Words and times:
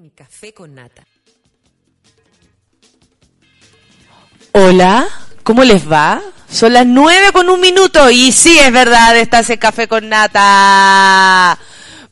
en 0.00 0.08
Café 0.10 0.54
con 0.54 0.74
Nata. 0.74 1.04
Hola, 4.52 5.06
¿cómo 5.42 5.62
les 5.62 5.90
va? 5.90 6.22
Son 6.50 6.72
las 6.72 6.86
nueve 6.86 7.32
con 7.32 7.50
un 7.50 7.60
minuto 7.60 8.08
y 8.10 8.32
sí, 8.32 8.58
es 8.58 8.72
verdad, 8.72 9.14
estás 9.18 9.50
en 9.50 9.58
Café 9.58 9.88
con 9.88 10.08
Nata. 10.08 11.58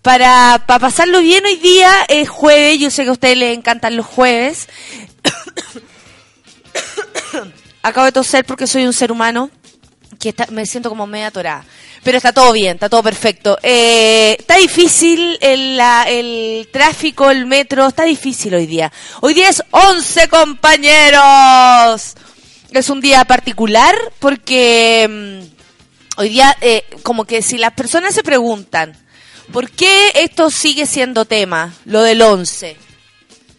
Para, 0.03 0.63
para 0.67 0.79
pasarlo 0.79 1.21
bien 1.21 1.47
hoy 1.47 1.57
día 1.57 1.91
es 2.09 2.29
jueves, 2.29 2.79
yo 2.79 2.91
sé 2.91 3.05
que 3.05 3.09
a 3.09 3.13
ustedes 3.13 3.39
les 3.39 3.57
encantan 3.57 3.97
los 3.97 4.05
jueves. 4.05 4.69
Acabo 7.83 8.05
de 8.05 8.13
toser 8.13 8.45
porque 8.45 8.67
soy 8.67 8.85
un 8.85 8.93
ser 8.93 9.11
humano 9.11 9.51
que 10.21 10.29
está- 10.29 10.49
me 10.51 10.67
siento 10.67 10.91
como 10.91 11.07
media 11.07 11.29
atorada. 11.29 11.65
Pero 12.05 12.17
está 12.17 12.33
todo 12.33 12.53
bien, 12.53 12.75
está 12.77 12.89
todo 12.89 13.03
perfecto. 13.03 13.59
Eh, 13.63 14.37
está 14.39 14.57
difícil 14.57 15.37
el, 15.41 15.77
la- 15.77 16.05
el 16.09 16.69
tráfico, 16.73 17.31
el 17.31 17.45
metro, 17.47 17.87
está 17.87 18.05
difícil 18.05 18.55
hoy 18.55 18.67
día. 18.67 18.93
Hoy 19.21 19.35
día 19.35 19.49
es 19.49 19.63
11 19.71 20.29
compañeros. 20.29 22.15
Es 22.71 22.91
un 22.91 23.01
día 23.01 23.25
particular 23.25 23.95
porque 24.19 25.07
mm, 25.09 26.21
hoy 26.21 26.29
día 26.29 26.57
eh, 26.61 26.85
como 27.03 27.25
que 27.25 27.43
si 27.43 27.59
las 27.59 27.73
personas 27.73 28.15
se 28.15 28.23
preguntan, 28.23 28.97
¿por 29.53 29.71
qué 29.71 30.13
esto 30.15 30.51
sigue 30.51 30.87
siendo 30.87 31.25
tema, 31.25 31.75
lo 31.85 32.03
del 32.03 32.23
11? 32.23 32.77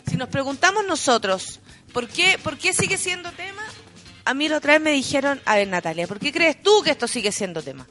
Si 0.10 0.16
nos 0.16 0.30
preguntamos 0.30 0.86
nosotros, 0.86 1.60
¿por 1.94 2.08
qué, 2.08 2.40
¿por 2.42 2.58
qué 2.58 2.72
sigue 2.74 2.98
siendo 2.98 3.32
tema? 3.32 3.64
A 4.26 4.34
mí 4.34 4.48
la 4.48 4.58
otra 4.58 4.74
vez 4.74 4.82
me 4.82 4.92
dijeron, 4.92 5.42
a 5.46 5.56
ver 5.56 5.68
Natalia, 5.68 6.08
¿por 6.08 6.20
qué 6.20 6.32
crees 6.32 6.62
tú 6.62 6.82
que 6.84 6.92
esto 6.92 7.08
sigue 7.08 7.32
siendo 7.32 7.62
tema? 7.64 7.88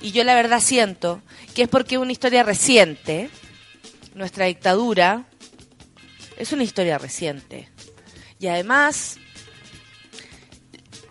Y 0.00 0.12
yo 0.12 0.24
la 0.24 0.34
verdad 0.34 0.60
siento 0.60 1.22
que 1.54 1.62
es 1.62 1.68
porque 1.68 1.98
una 1.98 2.12
historia 2.12 2.42
reciente, 2.42 3.28
nuestra 4.14 4.46
dictadura 4.46 5.26
es 6.38 6.52
una 6.52 6.62
historia 6.64 6.96
reciente. 6.98 7.68
Y 8.38 8.46
además 8.46 9.18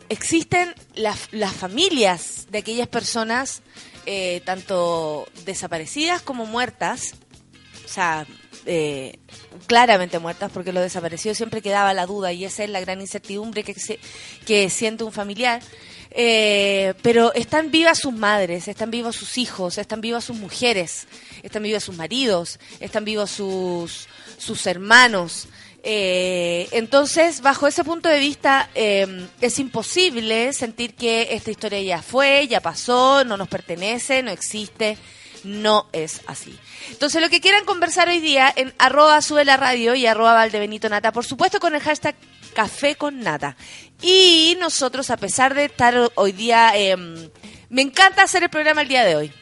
existen 0.10 0.74
las, 0.96 1.28
las 1.32 1.54
familias 1.54 2.48
de 2.50 2.60
aquellas 2.60 2.88
personas, 2.88 3.62
eh, 4.06 4.42
tanto 4.46 5.28
desaparecidas 5.46 6.22
como 6.22 6.46
muertas, 6.46 7.14
o 7.86 7.88
sea, 7.88 8.26
eh, 8.66 9.20
claramente 9.68 10.20
muertas, 10.20 10.52
porque 10.52 10.74
los 10.74 10.84
desaparecidos 10.84 11.38
siempre 11.38 11.62
quedaba 11.62 11.94
la 11.94 12.06
duda 12.06 12.34
y 12.34 12.46
esa 12.46 12.64
es 12.64 12.70
la 12.70 12.80
gran 12.80 13.02
incertidumbre 13.02 13.64
que, 13.64 13.74
se- 13.76 14.00
que 14.46 14.70
siente 14.70 15.04
un 15.04 15.12
familiar. 15.12 15.62
Eh, 16.12 16.96
pero 17.04 17.34
están 17.34 17.70
vivas 17.72 18.00
sus 18.00 18.14
madres, 18.14 18.68
están 18.68 18.90
vivos 18.90 19.16
sus 19.16 19.38
hijos, 19.38 19.78
están 19.78 20.02
vivas 20.02 20.24
sus 20.24 20.38
mujeres, 20.38 21.08
están 21.44 21.64
vivos 21.64 21.84
sus 21.84 21.96
maridos, 21.96 22.60
están 22.80 23.06
vivos 23.06 23.30
sus, 23.30 24.08
sus 24.38 24.66
hermanos. 24.66 25.48
Eh, 25.84 26.68
entonces, 26.72 27.42
bajo 27.42 27.68
ese 27.68 27.84
punto 27.84 28.10
de 28.10 28.20
vista, 28.20 28.70
eh, 28.76 29.28
es 29.40 29.60
imposible 29.60 30.52
sentir 30.54 30.96
que 30.96 31.30
esta 31.32 31.52
historia 31.52 31.82
ya 31.82 32.02
fue, 32.02 32.48
ya 32.48 32.60
pasó, 32.60 33.24
no 33.24 33.38
nos 33.38 33.48
pertenece, 33.48 34.24
no 34.24 34.32
existe. 34.32 34.98
No 35.46 35.88
es 35.94 36.20
así. 36.28 36.54
Entonces, 36.90 37.22
lo 37.22 37.30
que 37.30 37.40
quieran 37.40 37.64
conversar 37.64 38.10
hoy 38.10 38.20
día 38.20 38.52
en 38.54 38.74
arroba 38.78 39.22
sube 39.22 39.46
la 39.46 39.56
radio 39.56 39.96
y 39.96 40.06
arroba 40.06 40.34
valdebenito 40.34 40.90
nata, 40.90 41.14
por 41.14 41.26
supuesto 41.26 41.62
con 41.62 41.76
el 41.76 41.82
hashtag 41.82 42.16
café 42.54 42.96
con 42.96 43.22
nata. 43.22 43.56
Y 44.02 44.58
nosotros, 44.60 45.10
a 45.10 45.18
pesar 45.18 45.54
de 45.54 45.66
estar 45.66 46.12
hoy 46.16 46.32
día, 46.32 46.72
eh, 46.76 46.96
me 47.70 47.82
encanta 47.82 48.24
hacer 48.24 48.44
el 48.44 48.50
programa 48.50 48.82
el 48.82 48.88
día 48.88 49.04
de 49.04 49.16
hoy. 49.16 49.34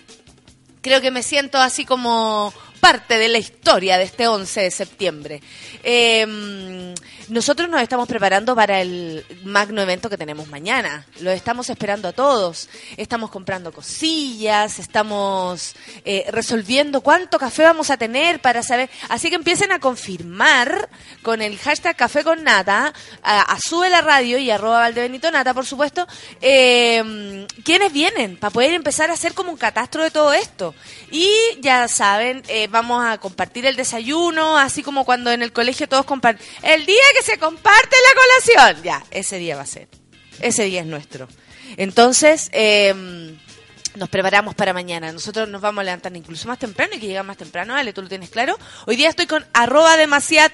Creo 0.81 1.01
que 1.01 1.11
me 1.11 1.23
siento 1.23 1.57
así 1.57 1.85
como 1.85 2.53
parte 2.79 3.17
de 3.17 3.29
la 3.29 3.37
historia 3.37 3.97
de 3.97 4.03
este 4.03 4.27
11 4.27 4.61
de 4.61 4.71
septiembre. 4.71 5.41
Eh, 5.83 6.93
nosotros 7.29 7.69
nos 7.69 7.81
estamos 7.81 8.07
preparando 8.07 8.55
para 8.55 8.79
el 8.79 9.25
magno 9.43 9.81
evento 9.81 10.09
que 10.09 10.17
tenemos 10.17 10.47
mañana. 10.47 11.05
Lo 11.19 11.31
estamos 11.31 11.69
esperando 11.69 12.07
a 12.07 12.13
todos. 12.13 12.69
Estamos 12.95 13.29
comprando 13.29 13.73
cosillas, 13.73 14.79
estamos 14.79 15.75
eh, 16.05 16.25
resolviendo 16.29 17.01
cuánto 17.01 17.37
café 17.37 17.63
vamos 17.63 17.89
a 17.89 17.97
tener 17.97 18.39
para 18.39 18.63
saber. 18.63 18.89
Así 19.09 19.29
que 19.29 19.35
empiecen 19.35 19.73
a 19.73 19.79
confirmar 19.79 20.89
con 21.21 21.41
el 21.41 21.57
hashtag 21.57 21.97
café 21.97 22.23
con 22.23 22.45
nata, 22.45 22.93
a, 23.21 23.41
a 23.41 23.59
sube 23.59 23.89
la 23.89 24.01
radio 24.01 24.37
y 24.37 24.49
arroba 24.49 24.79
valdebenito 24.79 25.29
nata, 25.29 25.53
por 25.53 25.65
supuesto, 25.65 26.07
eh, 26.39 27.45
quiénes 27.65 27.91
vienen 27.91 28.37
para 28.37 28.51
poder 28.51 28.73
empezar 28.73 29.09
a 29.09 29.13
hacer 29.13 29.33
como 29.33 29.51
un 29.51 29.57
catastro 29.57 30.03
de 30.03 30.11
todo 30.11 30.31
esto. 30.31 30.73
Y 31.11 31.29
ya 31.59 31.87
saben, 31.89 32.41
eh, 32.47 32.66
vamos 32.69 33.05
a 33.05 33.17
compartir 33.17 33.65
el 33.65 33.75
desayuno, 33.75 34.57
así 34.57 34.83
como 34.83 35.05
cuando 35.05 35.31
en 35.31 35.41
el 35.41 35.51
colegio 35.51 35.87
todos 35.87 36.05
comparten. 36.05 36.45
El 36.63 36.85
día 36.85 37.03
que 37.17 37.23
se 37.23 37.37
comparte 37.37 37.95
la 37.95 38.61
colación, 38.61 38.83
ya, 38.83 39.03
ese 39.11 39.37
día 39.37 39.55
va 39.55 39.63
a 39.63 39.67
ser. 39.67 39.87
Ese 40.41 40.63
día 40.65 40.81
es 40.81 40.87
nuestro. 40.87 41.27
Entonces, 41.77 42.49
eh, 42.53 43.35
nos 43.95 44.09
preparamos 44.09 44.55
para 44.55 44.73
mañana. 44.73 45.11
Nosotros 45.11 45.49
nos 45.49 45.61
vamos 45.61 45.81
a 45.81 45.85
levantar 45.85 46.15
incluso 46.15 46.47
más 46.47 46.59
temprano 46.59 46.93
y 46.95 46.99
que 46.99 47.07
llega 47.07 47.23
más 47.23 47.37
temprano, 47.37 47.75
Ale, 47.75 47.93
tú 47.93 48.01
lo 48.01 48.07
tienes 48.07 48.29
claro. 48.29 48.57
Hoy 48.85 48.95
día 48.95 49.09
estoy 49.09 49.25
con 49.27 49.45
arroba 49.53 49.97
demasiado. 49.97 50.53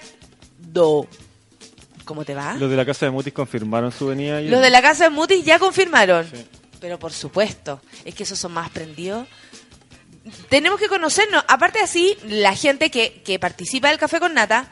¿Cómo 2.05 2.25
te 2.25 2.33
va? 2.33 2.55
Los 2.55 2.69
de 2.69 2.75
la 2.75 2.85
casa 2.85 3.05
de 3.05 3.11
Mutis 3.11 3.33
confirmaron 3.33 3.91
su 3.91 4.07
venida. 4.07 4.37
ayer. 4.37 4.51
Los 4.51 4.61
de 4.61 4.69
la 4.69 4.81
casa 4.81 5.05
de 5.05 5.09
Mutis 5.09 5.45
ya 5.45 5.59
confirmaron. 5.59 6.29
Sí. 6.29 6.45
Pero 6.81 6.99
por 6.99 7.13
supuesto, 7.13 7.81
es 8.03 8.13
que 8.13 8.23
esos 8.23 8.37
son 8.39 8.51
más 8.53 8.69
prendidos. 8.69 9.27
Tenemos 10.49 10.79
que 10.79 10.87
conocernos. 10.87 11.43
Aparte 11.47 11.79
así, 11.79 12.17
la 12.27 12.55
gente 12.55 12.89
que, 12.89 13.21
que 13.23 13.39
participa 13.39 13.89
del 13.89 13.97
Café 13.97 14.19
con 14.19 14.33
Nata 14.33 14.71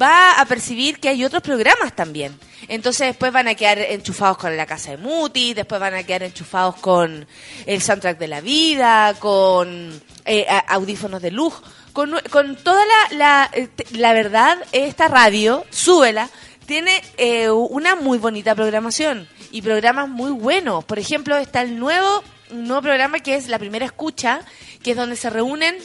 va 0.00 0.40
a 0.40 0.44
percibir 0.46 1.00
que 1.00 1.08
hay 1.08 1.24
otros 1.24 1.42
programas 1.42 1.94
también. 1.94 2.38
Entonces 2.68 3.08
después 3.08 3.32
van 3.32 3.48
a 3.48 3.54
quedar 3.54 3.78
enchufados 3.78 4.38
con 4.38 4.56
la 4.56 4.66
casa 4.66 4.92
de 4.92 4.96
Mutis, 4.96 5.54
después 5.54 5.80
van 5.80 5.94
a 5.94 6.02
quedar 6.02 6.24
enchufados 6.24 6.76
con 6.76 7.26
el 7.66 7.82
soundtrack 7.82 8.18
de 8.18 8.28
la 8.28 8.40
vida, 8.40 9.14
con 9.18 10.00
eh, 10.24 10.46
audífonos 10.68 11.22
de 11.22 11.30
luz, 11.30 11.54
con, 11.92 12.14
con 12.30 12.56
toda 12.56 12.82
la, 12.84 13.16
la, 13.16 13.50
eh, 13.52 13.68
la 13.92 14.12
verdad, 14.12 14.58
esta 14.72 15.08
radio, 15.08 15.64
súbela, 15.70 16.28
tiene 16.66 17.00
eh, 17.16 17.48
una 17.50 17.94
muy 17.94 18.18
bonita 18.18 18.54
programación 18.54 19.28
y 19.52 19.62
programas 19.62 20.08
muy 20.08 20.32
buenos. 20.32 20.84
Por 20.84 20.98
ejemplo, 20.98 21.36
está 21.36 21.62
el 21.62 21.78
nuevo, 21.78 22.24
un 22.50 22.64
nuevo 22.66 22.82
programa 22.82 23.20
que 23.20 23.34
es 23.34 23.48
La 23.48 23.58
Primera 23.58 23.84
Escucha, 23.86 24.40
que 24.82 24.92
es 24.92 24.96
donde 24.96 25.16
se 25.16 25.30
reúnen 25.30 25.76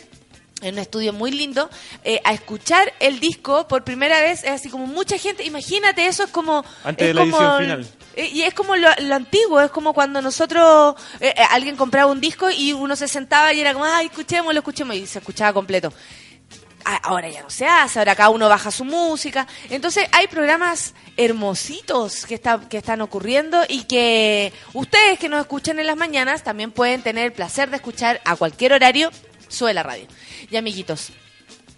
en 0.61 0.75
un 0.75 0.79
estudio 0.79 1.11
muy 1.11 1.31
lindo, 1.31 1.69
eh, 2.03 2.22
a 2.23 2.33
escuchar 2.33 2.94
el 2.99 3.19
disco 3.19 3.67
por 3.67 3.83
primera 3.83 4.22
vez, 4.22 4.44
es 4.44 4.51
así 4.51 4.69
como 4.69 4.85
mucha 4.85 5.17
gente, 5.17 5.44
imagínate, 5.44 6.05
eso 6.05 6.23
es 6.23 6.29
como... 6.29 6.63
Antes 6.83 7.07
es 7.07 7.07
de 7.07 7.13
la 7.16 7.22
como- 7.22 7.38
edición 7.38 7.57
final. 7.61 7.88
eh, 8.16 8.29
Y 8.31 8.44
es 8.44 8.53
como 8.53 8.75
lo, 8.75 8.88
lo 8.99 9.16
antiguo, 9.16 9.59
es 9.59 9.72
como 9.72 9.94
cuando 9.94 10.22
nosotros, 10.22 10.95
eh, 11.19 11.33
eh, 11.35 11.41
alguien 11.49 11.75
compraba 11.75 12.11
un 12.11 12.22
disco 12.22 12.51
y 12.51 12.73
uno 12.73 12.95
se 12.95 13.07
sentaba 13.07 13.51
y 13.53 13.59
era 13.59 13.73
como, 13.73 13.85
ay, 13.85 14.05
escuchémoslo, 14.07 14.59
escuchemos, 14.59 14.95
y 14.95 15.07
se 15.07 15.17
escuchaba 15.17 15.51
completo. 15.51 15.91
A- 16.85 16.97
Ahora 16.97 17.29
ya 17.29 17.41
no 17.41 17.49
se 17.49 17.65
hace, 17.65 17.99
ahora 17.99 18.15
cada 18.15 18.29
uno 18.29 18.47
baja 18.49 18.71
su 18.71 18.83
música. 18.85 19.47
Entonces 19.69 20.07
hay 20.11 20.27
programas 20.27 20.93
hermositos 21.17 22.25
que, 22.25 22.35
está, 22.35 22.59
que 22.69 22.77
están 22.77 23.01
ocurriendo 23.01 23.63
y 23.67 23.83
que 23.83 24.53
ustedes 24.73 25.17
que 25.19 25.29
nos 25.29 25.41
escuchan 25.41 25.79
en 25.79 25.87
las 25.87 25.97
mañanas 25.97 26.43
también 26.43 26.71
pueden 26.71 27.01
tener 27.01 27.25
el 27.25 27.33
placer 27.33 27.69
de 27.69 27.77
escuchar 27.77 28.21
a 28.25 28.35
cualquier 28.35 28.73
horario, 28.73 29.11
sube 29.47 29.73
la 29.73 29.83
radio. 29.83 30.05
Y 30.49 30.57
amiguitos, 30.57 31.09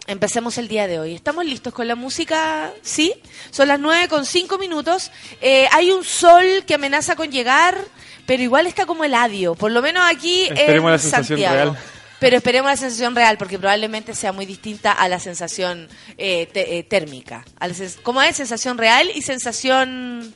Empecemos 0.05 0.57
el 0.57 0.67
día 0.67 0.85
de 0.85 0.99
hoy. 0.99 1.15
¿Estamos 1.15 1.45
listos 1.45 1.73
con 1.73 1.87
la 1.87 1.95
música? 1.95 2.73
¿Sí? 2.81 3.13
Son 3.51 3.69
las 3.69 3.79
nueve 3.79 4.09
con 4.09 4.25
cinco 4.25 4.57
minutos. 4.57 5.11
Eh, 5.39 5.65
hay 5.71 5.91
un 5.91 6.03
sol 6.03 6.43
que 6.67 6.73
amenaza 6.73 7.15
con 7.15 7.31
llegar, 7.31 7.77
pero 8.25 8.43
igual 8.43 8.67
está 8.67 8.85
como 8.85 9.05
el 9.05 9.13
adio. 9.13 9.55
Por 9.55 9.71
lo 9.71 9.81
menos 9.81 10.03
aquí 10.05 10.43
Esperemos 10.43 10.89
en 10.89 10.91
la 10.91 10.97
sensación 10.99 11.39
Santiago. 11.39 11.55
real. 11.55 11.77
Pero 12.19 12.37
esperemos 12.37 12.71
la 12.71 12.77
sensación 12.77 13.15
real, 13.15 13.37
porque 13.37 13.59
probablemente 13.59 14.13
sea 14.15 14.31
muy 14.31 14.45
distinta 14.45 14.91
a 14.93 15.09
la 15.09 15.19
sensación 15.19 15.89
eh, 16.17 16.47
te- 16.53 16.77
eh, 16.77 16.83
térmica. 16.83 17.43
A 17.59 17.67
la 17.67 17.73
sens- 17.73 17.97
¿Cómo 18.01 18.21
es? 18.21 18.35
Sensación 18.37 18.77
real 18.77 19.11
y 19.13 19.21
sensación 19.21 20.33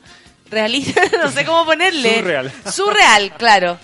realista. 0.50 1.00
no 1.22 1.30
sé 1.30 1.44
cómo 1.44 1.64
ponerle. 1.64 2.16
Surreal. 2.18 2.52
Surreal, 2.72 3.36
claro. 3.36 3.78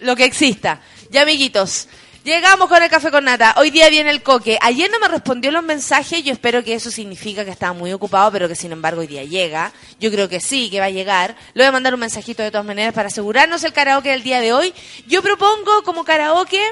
Lo 0.00 0.16
que 0.16 0.24
exista. 0.24 0.80
Ya, 1.10 1.22
amiguitos. 1.22 1.88
Llegamos 2.24 2.68
con 2.70 2.82
el 2.82 2.88
café 2.88 3.10
con 3.10 3.24
nata. 3.26 3.54
Hoy 3.58 3.70
día 3.70 3.90
viene 3.90 4.08
el 4.10 4.22
coque. 4.22 4.56
Ayer 4.62 4.90
no 4.90 4.98
me 4.98 5.08
respondió 5.08 5.50
los 5.50 5.62
mensajes. 5.62 6.24
Yo 6.24 6.32
espero 6.32 6.64
que 6.64 6.72
eso 6.72 6.90
significa 6.90 7.44
que 7.44 7.50
estaba 7.50 7.74
muy 7.74 7.92
ocupado, 7.92 8.32
pero 8.32 8.48
que 8.48 8.54
sin 8.56 8.72
embargo 8.72 9.02
hoy 9.02 9.06
día 9.06 9.24
llega. 9.24 9.72
Yo 10.00 10.10
creo 10.10 10.26
que 10.30 10.40
sí, 10.40 10.70
que 10.70 10.80
va 10.80 10.86
a 10.86 10.90
llegar. 10.90 11.36
Le 11.52 11.62
voy 11.64 11.68
a 11.68 11.72
mandar 11.72 11.92
un 11.92 12.00
mensajito 12.00 12.42
de 12.42 12.50
todas 12.50 12.64
maneras 12.64 12.94
para 12.94 13.08
asegurarnos 13.08 13.62
el 13.64 13.74
karaoke 13.74 14.08
del 14.10 14.22
día 14.22 14.40
de 14.40 14.54
hoy. 14.54 14.72
Yo 15.06 15.20
propongo 15.22 15.82
como 15.84 16.04
karaoke 16.04 16.62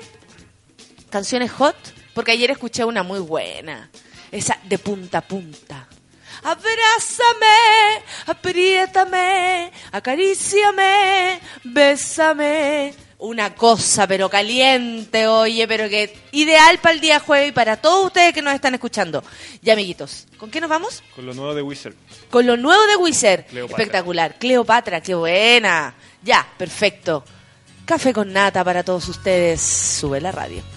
canciones 1.13 1.53
hot, 1.53 1.77
porque 2.15 2.33
ayer 2.33 2.51
escuché 2.51 2.85
una 2.85 3.05
muy 3.05 3.21
buena. 3.21 3.91
Esa 4.33 4.59
de 4.65 4.79
punta 4.79 5.19
a 5.19 5.21
punta. 5.21 5.87
Abrázame, 6.43 8.03
apriétame, 8.27 9.71
acaríciame, 9.93 11.39
bésame. 11.63 12.95
Una 13.19 13.55
cosa, 13.55 14.09
pero 14.09 14.29
caliente, 14.29 15.29
oye, 15.29 15.69
pero 15.69 15.89
que 15.89 16.13
ideal 16.33 16.79
para 16.79 16.95
el 16.95 17.01
día 17.01 17.21
jueves 17.21 17.51
y 17.51 17.53
para 17.53 17.77
todos 17.77 18.07
ustedes 18.07 18.33
que 18.33 18.43
nos 18.43 18.53
están 18.55 18.75
escuchando. 18.75 19.23
Ya, 19.61 19.75
amiguitos, 19.75 20.27
¿con 20.39 20.51
qué 20.51 20.61
nos 20.61 20.69
vamos? 20.69 21.05
Con 21.15 21.27
lo 21.27 21.35
nuevo 21.35 21.55
de 21.55 21.63
Wizard. 21.63 21.95
Con 22.31 22.47
lo 22.47 22.57
nuevo 22.57 22.85
de 22.87 22.97
Wizard. 22.97 23.45
Cleopatra. 23.47 23.77
Espectacular. 23.77 24.35
Cleopatra, 24.41 25.01
qué 25.01 25.15
buena. 25.15 25.95
Ya, 26.25 26.45
perfecto. 26.59 27.23
Café 27.85 28.13
con 28.13 28.33
nata 28.33 28.65
para 28.65 28.83
todos 28.83 29.07
ustedes. 29.09 29.61
Sube 29.61 30.21
la 30.21 30.33
radio. 30.33 30.72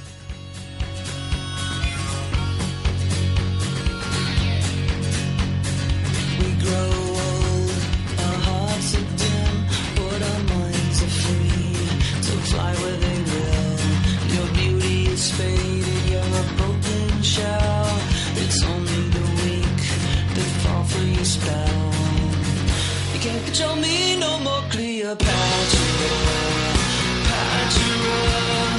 You're 15.33 16.21
a 16.21 16.43
broken 16.55 17.21
shell. 17.23 17.99
It's 18.35 18.63
only 18.63 19.09
the 19.09 19.25
weak 19.41 19.81
that 20.35 20.51
fall 20.61 20.83
for 20.83 21.03
your 21.03 21.25
spell. 21.25 21.93
You 23.13 23.19
can't 23.19 23.43
control 23.45 23.75
me 23.77 24.17
no 24.19 24.39
more, 24.39 24.63
Cleopatra. 24.69 25.25
Patra, 27.27 28.74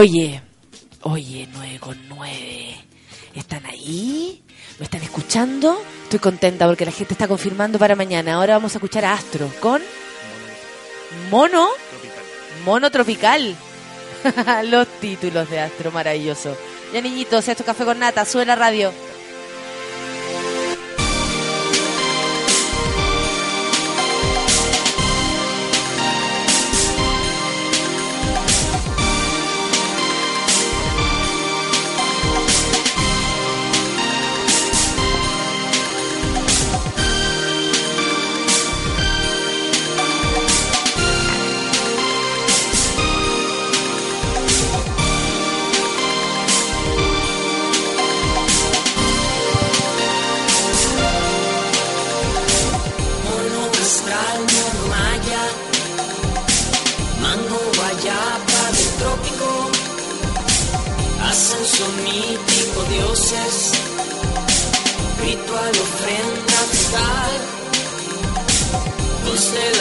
Oye, 0.00 0.40
oye, 1.02 1.46
9 1.52 1.78
con 1.78 2.08
9. 2.08 2.74
¿Están 3.34 3.66
ahí? 3.66 4.42
¿Me 4.78 4.84
están 4.86 5.02
escuchando? 5.02 5.76
Estoy 6.04 6.18
contenta 6.18 6.66
porque 6.66 6.86
la 6.86 6.90
gente 6.90 7.12
está 7.12 7.28
confirmando 7.28 7.78
para 7.78 7.94
mañana. 7.94 8.36
Ahora 8.36 8.54
vamos 8.54 8.72
a 8.72 8.78
escuchar 8.78 9.04
a 9.04 9.12
Astro 9.12 9.52
con 9.60 9.82
Mono, 11.30 11.68
Tropical. 11.90 12.24
Mono 12.64 12.90
Tropical. 12.90 13.54
Los 14.70 14.88
títulos 15.00 15.50
de 15.50 15.60
Astro, 15.60 15.92
maravilloso. 15.92 16.56
Ya 16.94 17.02
niñitos, 17.02 17.46
esto 17.46 17.62
es 17.62 17.66
Café 17.66 17.84
con 17.84 17.98
Nata, 17.98 18.24
sube 18.24 18.46
la 18.46 18.56
radio. 18.56 18.94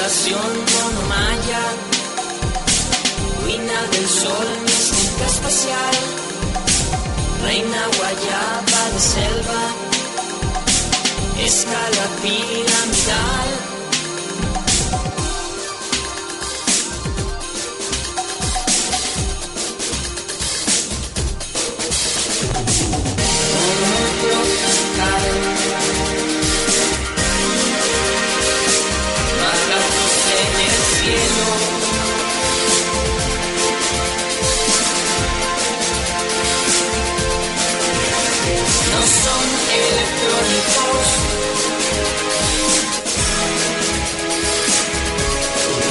Constelación 0.10 0.66
mono 0.74 1.02
maya, 1.08 1.62
ruina 3.42 3.82
del 3.92 4.08
sol, 4.08 4.48
mística 4.66 5.26
espacial, 5.28 5.96
reina 7.44 7.82
guayaba 7.96 8.90
de 8.94 9.00
selva. 9.00 9.62
Escala 11.46 12.06
piramidal. 12.22 13.69
No 31.10 31.16
son 39.24 39.46
electrónicos, 39.74 41.08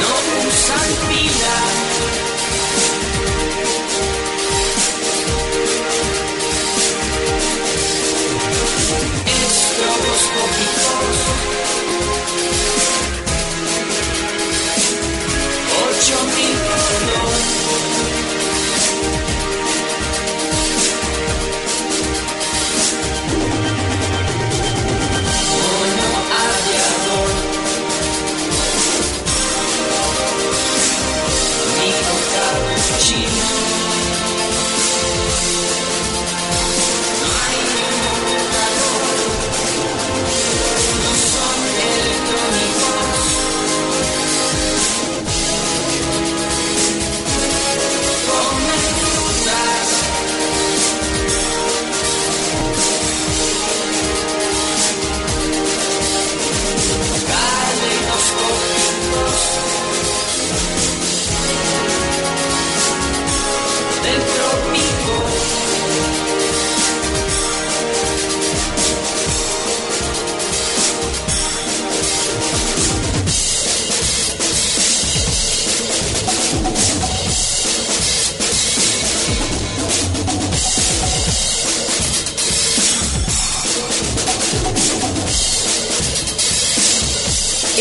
no 0.00 0.12
usan 0.48 0.88
pila. 1.08 1.67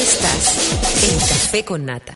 Estás 0.07 1.03
en 1.03 1.19
Café 1.19 1.65
con 1.65 1.85
Nata. 1.85 2.13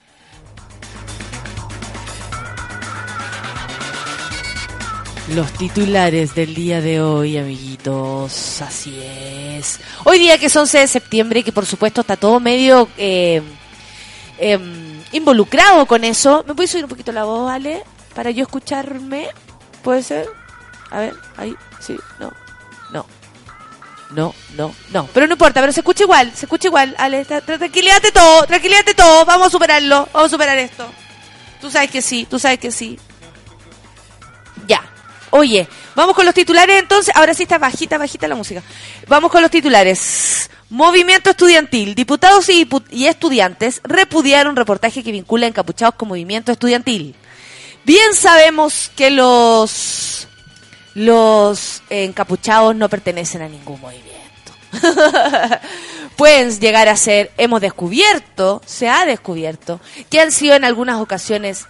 Los 5.35 5.51
titulares 5.53 6.33
del 6.33 6.55
día 6.55 6.79
de 6.79 7.01
hoy, 7.01 7.37
amiguitos, 7.37 8.61
así 8.61 8.97
es. 9.03 9.81
Hoy 10.05 10.19
día 10.19 10.37
que 10.37 10.45
es 10.45 10.55
11 10.55 10.79
de 10.79 10.87
septiembre, 10.87 11.43
que 11.43 11.51
por 11.51 11.65
supuesto 11.65 11.99
está 11.99 12.15
todo 12.15 12.39
medio 12.39 12.87
eh, 12.97 13.41
em, 14.37 15.01
involucrado 15.11 15.85
con 15.85 16.05
eso. 16.05 16.45
¿Me 16.47 16.55
puedes 16.55 16.71
subir 16.71 16.85
un 16.85 16.89
poquito 16.89 17.11
la 17.11 17.25
voz, 17.25 17.51
Ale? 17.51 17.83
Para 18.15 18.31
yo 18.31 18.43
escucharme, 18.43 19.27
¿puede 19.83 20.01
ser? 20.01 20.27
A 20.91 20.99
ver, 20.99 21.13
ahí, 21.35 21.53
sí, 21.81 21.97
no, 22.19 22.27
no. 22.27 22.40
No, 24.13 24.33
no, 24.57 24.73
no. 24.91 25.07
Pero 25.13 25.25
no 25.27 25.33
importa, 25.33 25.61
pero 25.61 25.71
se 25.71 25.79
escucha 25.79 26.03
igual, 26.03 26.31
se 26.35 26.45
escucha 26.45 26.67
igual. 26.67 26.95
Ale, 26.97 27.25
tra- 27.25 27.41
tra- 27.43 27.57
tranquilízate 27.57 28.11
todo, 28.11 28.43
tranquilízate 28.45 28.93
todo. 28.93 29.23
Vamos 29.25 29.47
a 29.47 29.49
superarlo, 29.51 30.09
vamos 30.11 30.27
a 30.27 30.29
superar 30.35 30.57
esto. 30.57 30.89
Tú 31.61 31.71
sabes 31.71 31.89
que 31.91 32.01
sí, 32.01 32.27
tú 32.29 32.37
sabes 32.39 32.59
que 32.59 32.71
sí. 32.71 32.99
Ya. 34.67 34.81
Oye, 35.29 35.67
vamos 35.95 36.13
con 36.15 36.25
los 36.25 36.33
titulares 36.33 36.77
entonces. 36.79 37.15
Ahora 37.15 37.33
sí 37.33 37.43
está 37.43 37.57
bajita, 37.57 37.97
bajita 37.97 38.27
la 38.27 38.35
música. 38.35 38.61
Vamos 39.07 39.31
con 39.31 39.41
los 39.41 39.49
titulares. 39.51 40.49
Movimiento 40.69 41.29
estudiantil. 41.29 41.95
Diputados 41.95 42.49
y, 42.49 42.67
y 42.89 43.05
estudiantes 43.05 43.79
repudiaron 43.83 44.55
reportaje 44.55 45.03
que 45.03 45.11
vincula 45.11 45.47
encapuchados 45.47 45.95
con 45.95 46.09
movimiento 46.09 46.51
estudiantil. 46.51 47.15
Bien 47.85 48.13
sabemos 48.13 48.91
que 48.95 49.09
los 49.09 50.27
los 50.93 51.81
encapuchados 51.89 52.75
no 52.75 52.89
pertenecen 52.89 53.41
a 53.41 53.49
ningún 53.49 53.79
movimiento. 53.79 54.11
Pueden 56.17 56.59
llegar 56.59 56.89
a 56.89 56.95
ser, 56.95 57.31
hemos 57.37 57.61
descubierto, 57.61 58.61
se 58.65 58.89
ha 58.89 59.05
descubierto, 59.05 59.79
que 60.09 60.19
han 60.19 60.31
sido 60.31 60.55
en 60.55 60.65
algunas 60.65 61.01
ocasiones 61.01 61.65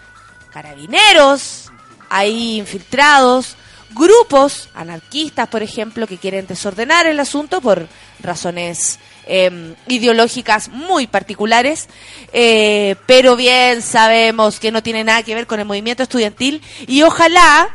carabineros, 0.52 1.72
ahí 2.10 2.58
infiltrados, 2.58 3.56
grupos 3.94 4.70
anarquistas, 4.74 5.48
por 5.48 5.64
ejemplo, 5.64 6.08
que 6.08 6.18
quieren 6.18 6.48
desordenar 6.48 7.08
el 7.08 7.20
asunto 7.20 7.62
por 7.62 7.88
razones 8.22 9.00
eh, 9.26 9.76
ideológicas 9.88 10.70
muy 10.70 11.08
particulares, 11.08 11.88
eh, 12.34 12.96
pero 13.06 13.36
bien 13.36 13.82
sabemos 13.82 14.60
que 14.60 14.72
no 14.72 14.84
tiene 14.84 15.04
nada 15.04 15.24
que 15.24 15.36
ver 15.36 15.48
con 15.48 15.60
el 15.60 15.66
movimiento 15.66 16.04
estudiantil 16.04 16.62
y 16.88 17.04
ojalá 17.04 17.70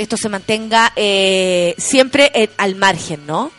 esto 0.00 0.16
se 0.16 0.28
mantenga 0.28 0.92
eh, 0.96 1.74
siempre 1.78 2.30
en- 2.34 2.50
al 2.56 2.74
margen, 2.76 3.26
¿no? 3.26 3.50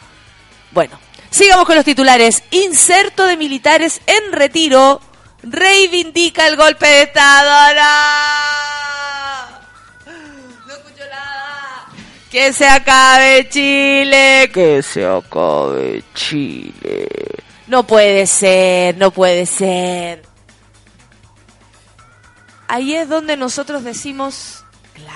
Bueno, 0.72 1.00
sigamos 1.30 1.66
con 1.66 1.76
los 1.76 1.86
titulares. 1.86 2.44
Inserto 2.52 3.26
de 3.26 3.38
militares 3.38 4.02
en 4.08 4.32
retiro 4.32 5.02
reivindica 5.44 6.48
el 6.48 6.56
golpe 6.56 6.88
de 6.88 7.02
Estado. 7.04 7.76
¡No! 10.06 10.12
No 10.68 10.74
escucho 10.74 11.04
nada. 11.10 11.86
Que 12.32 12.54
se 12.54 12.68
acabe 12.68 13.48
Chile, 13.50 14.50
que 14.54 14.82
se 14.84 15.06
acabe 15.06 16.04
Chile. 16.14 17.08
No 17.68 17.86
puede 17.88 18.26
ser, 18.28 18.98
no 18.98 19.12
puede 19.12 19.46
ser. 19.46 20.24
Ahí 22.68 22.96
es 22.96 23.10
donde 23.10 23.36
nosotros 23.36 23.84
decimos, 23.84 24.64
claro, 24.94 25.12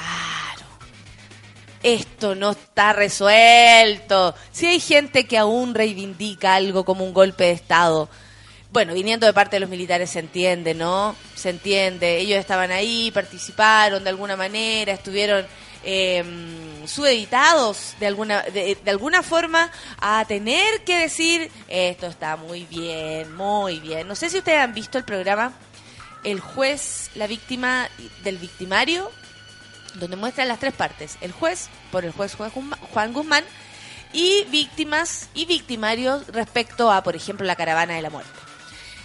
esto 1.86 2.34
no 2.34 2.52
está 2.52 2.94
resuelto. 2.94 4.34
Si 4.52 4.66
hay 4.66 4.80
gente 4.80 5.26
que 5.26 5.38
aún 5.38 5.76
reivindica 5.76 6.56
algo 6.56 6.84
como 6.84 7.06
un 7.06 7.14
golpe 7.14 7.44
de 7.44 7.52
Estado, 7.52 8.10
bueno, 8.72 8.96
viniendo 8.96 9.28
de 9.28 9.34
parte 9.34 9.58
de 9.58 9.60
los 9.60 9.70
militares 9.70 10.10
se 10.10 10.18
entiende, 10.18 10.74
¿no? 10.74 11.16
Se 11.36 11.52
entiende. 11.52 12.18
Ellos 12.18 12.40
estaban 12.40 12.72
ahí, 12.72 13.12
participaron 13.12 14.04
de 14.04 14.10
alguna 14.10 14.36
manera, 14.36 14.94
estuvieron 14.94 15.46
eh, 15.84 16.24
subeditados 16.88 17.94
de 18.00 18.08
alguna, 18.08 18.42
de, 18.42 18.76
de 18.84 18.92
alguna 18.92 19.22
forma 19.22 19.72
a 20.00 20.26
tener 20.26 20.84
que 20.86 20.98
decir, 20.98 21.52
esto 21.68 22.08
está 22.08 22.36
muy 22.36 22.64
bien, 22.64 23.32
muy 23.36 23.80
bien. 23.80 24.08
No 24.08 24.16
sé 24.16 24.32
si 24.32 24.40
ustedes 24.40 24.58
han 24.60 24.74
visto 24.74 24.98
el 24.98 25.04
programa 25.04 25.54
El 26.24 26.40
juez, 26.40 27.12
la 27.14 27.28
víctima 27.28 27.88
del 28.24 28.40
victimario, 28.40 29.12
donde 29.96 30.16
muestran 30.16 30.48
las 30.48 30.60
tres 30.60 30.74
partes. 30.74 31.18
El 31.22 31.32
juez, 31.32 31.70
por 31.92 32.06
el 32.06 32.12
juez 32.12 32.36
Juan 32.36 33.14
Guzmán- 33.14 33.46
y 34.14 34.46
víctimas 34.50 35.30
y 35.34 35.46
victimarios 35.46 36.28
respecto 36.28 36.92
a, 36.92 37.04
por 37.04 37.16
ejemplo, 37.16 37.46
la 37.46 37.56
caravana 37.56 37.96
de 37.96 38.02
la 38.02 38.10
muerte. 38.10 38.32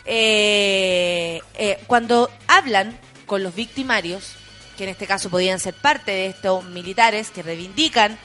Eh, 0.04 1.40
eh, 1.54 1.78
cuando 1.86 2.30
hablan 2.46 2.96
con 3.26 3.42
los 3.42 3.54
victimarios, 3.54 4.34
que 4.76 4.84
en 4.84 4.90
este 4.90 5.06
caso 5.06 5.28
podían 5.28 5.58
ser 5.58 5.74
parte 5.74 6.12
de 6.12 6.26
estos 6.26 6.64
militares 6.64 7.30
que 7.30 7.42
reivindican 7.42 8.18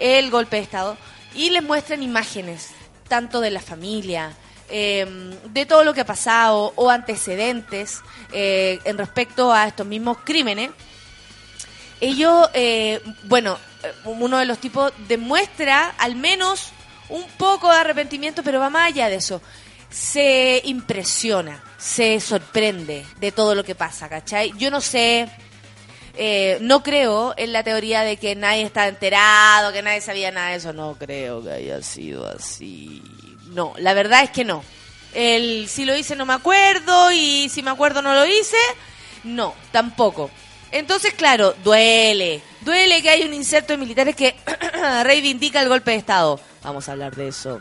el 0.00 0.30
golpe 0.30 0.56
de 0.56 0.62
Estado, 0.62 0.96
y 1.34 1.50
les 1.50 1.62
muestran 1.62 2.02
imágenes, 2.02 2.70
tanto 3.08 3.40
de 3.40 3.50
la 3.50 3.60
familia, 3.60 4.34
eh, 4.70 5.06
de 5.50 5.66
todo 5.66 5.84
lo 5.84 5.92
que 5.92 6.00
ha 6.00 6.06
pasado 6.06 6.72
o 6.76 6.88
antecedentes 6.88 8.00
eh, 8.32 8.78
en 8.84 8.96
respecto 8.96 9.52
a 9.52 9.66
estos 9.66 9.86
mismos 9.86 10.18
crímenes, 10.24 10.70
ellos, 12.02 12.50
eh, 12.52 13.00
bueno, 13.24 13.58
eh, 13.84 13.92
uno 14.06 14.38
de 14.38 14.44
los 14.44 14.58
tipos 14.58 14.92
demuestra 15.06 15.94
al 15.98 16.16
menos 16.16 16.70
un 17.08 17.24
poco 17.38 17.70
de 17.70 17.78
arrepentimiento, 17.78 18.42
pero 18.42 18.58
va 18.58 18.70
más 18.70 18.88
allá 18.88 19.08
de 19.08 19.16
eso. 19.16 19.40
Se 19.88 20.60
impresiona, 20.64 21.62
se 21.78 22.18
sorprende 22.18 23.06
de 23.20 23.30
todo 23.30 23.54
lo 23.54 23.62
que 23.62 23.76
pasa, 23.76 24.08
¿cachai? 24.08 24.52
Yo 24.58 24.68
no 24.68 24.80
sé, 24.80 25.28
eh, 26.16 26.58
no 26.60 26.82
creo 26.82 27.34
en 27.36 27.52
la 27.52 27.62
teoría 27.62 28.02
de 28.02 28.16
que 28.16 28.34
nadie 28.34 28.62
está 28.62 28.88
enterado, 28.88 29.72
que 29.72 29.82
nadie 29.82 30.00
sabía 30.00 30.32
nada 30.32 30.50
de 30.50 30.56
eso. 30.56 30.72
No 30.72 30.96
creo 30.98 31.44
que 31.44 31.52
haya 31.52 31.82
sido 31.82 32.26
así. 32.26 33.00
No, 33.52 33.74
la 33.78 33.94
verdad 33.94 34.24
es 34.24 34.30
que 34.30 34.44
no. 34.44 34.64
El, 35.14 35.68
si 35.68 35.84
lo 35.84 35.94
hice 35.94 36.16
no 36.16 36.26
me 36.26 36.34
acuerdo 36.34 37.12
y 37.12 37.48
si 37.48 37.62
me 37.62 37.70
acuerdo 37.70 38.02
no 38.02 38.12
lo 38.12 38.26
hice, 38.26 38.56
no, 39.22 39.54
tampoco. 39.70 40.32
Entonces, 40.72 41.12
claro, 41.12 41.54
duele. 41.62 42.42
Duele 42.62 43.02
que 43.02 43.10
hay 43.10 43.22
un 43.22 43.34
inserto 43.34 43.74
de 43.74 43.76
militares 43.76 44.16
que 44.16 44.34
reivindica 45.04 45.60
el 45.60 45.68
golpe 45.68 45.92
de 45.92 45.98
Estado. 45.98 46.40
Vamos 46.62 46.88
a 46.88 46.92
hablar 46.92 47.14
de 47.14 47.28
eso. 47.28 47.60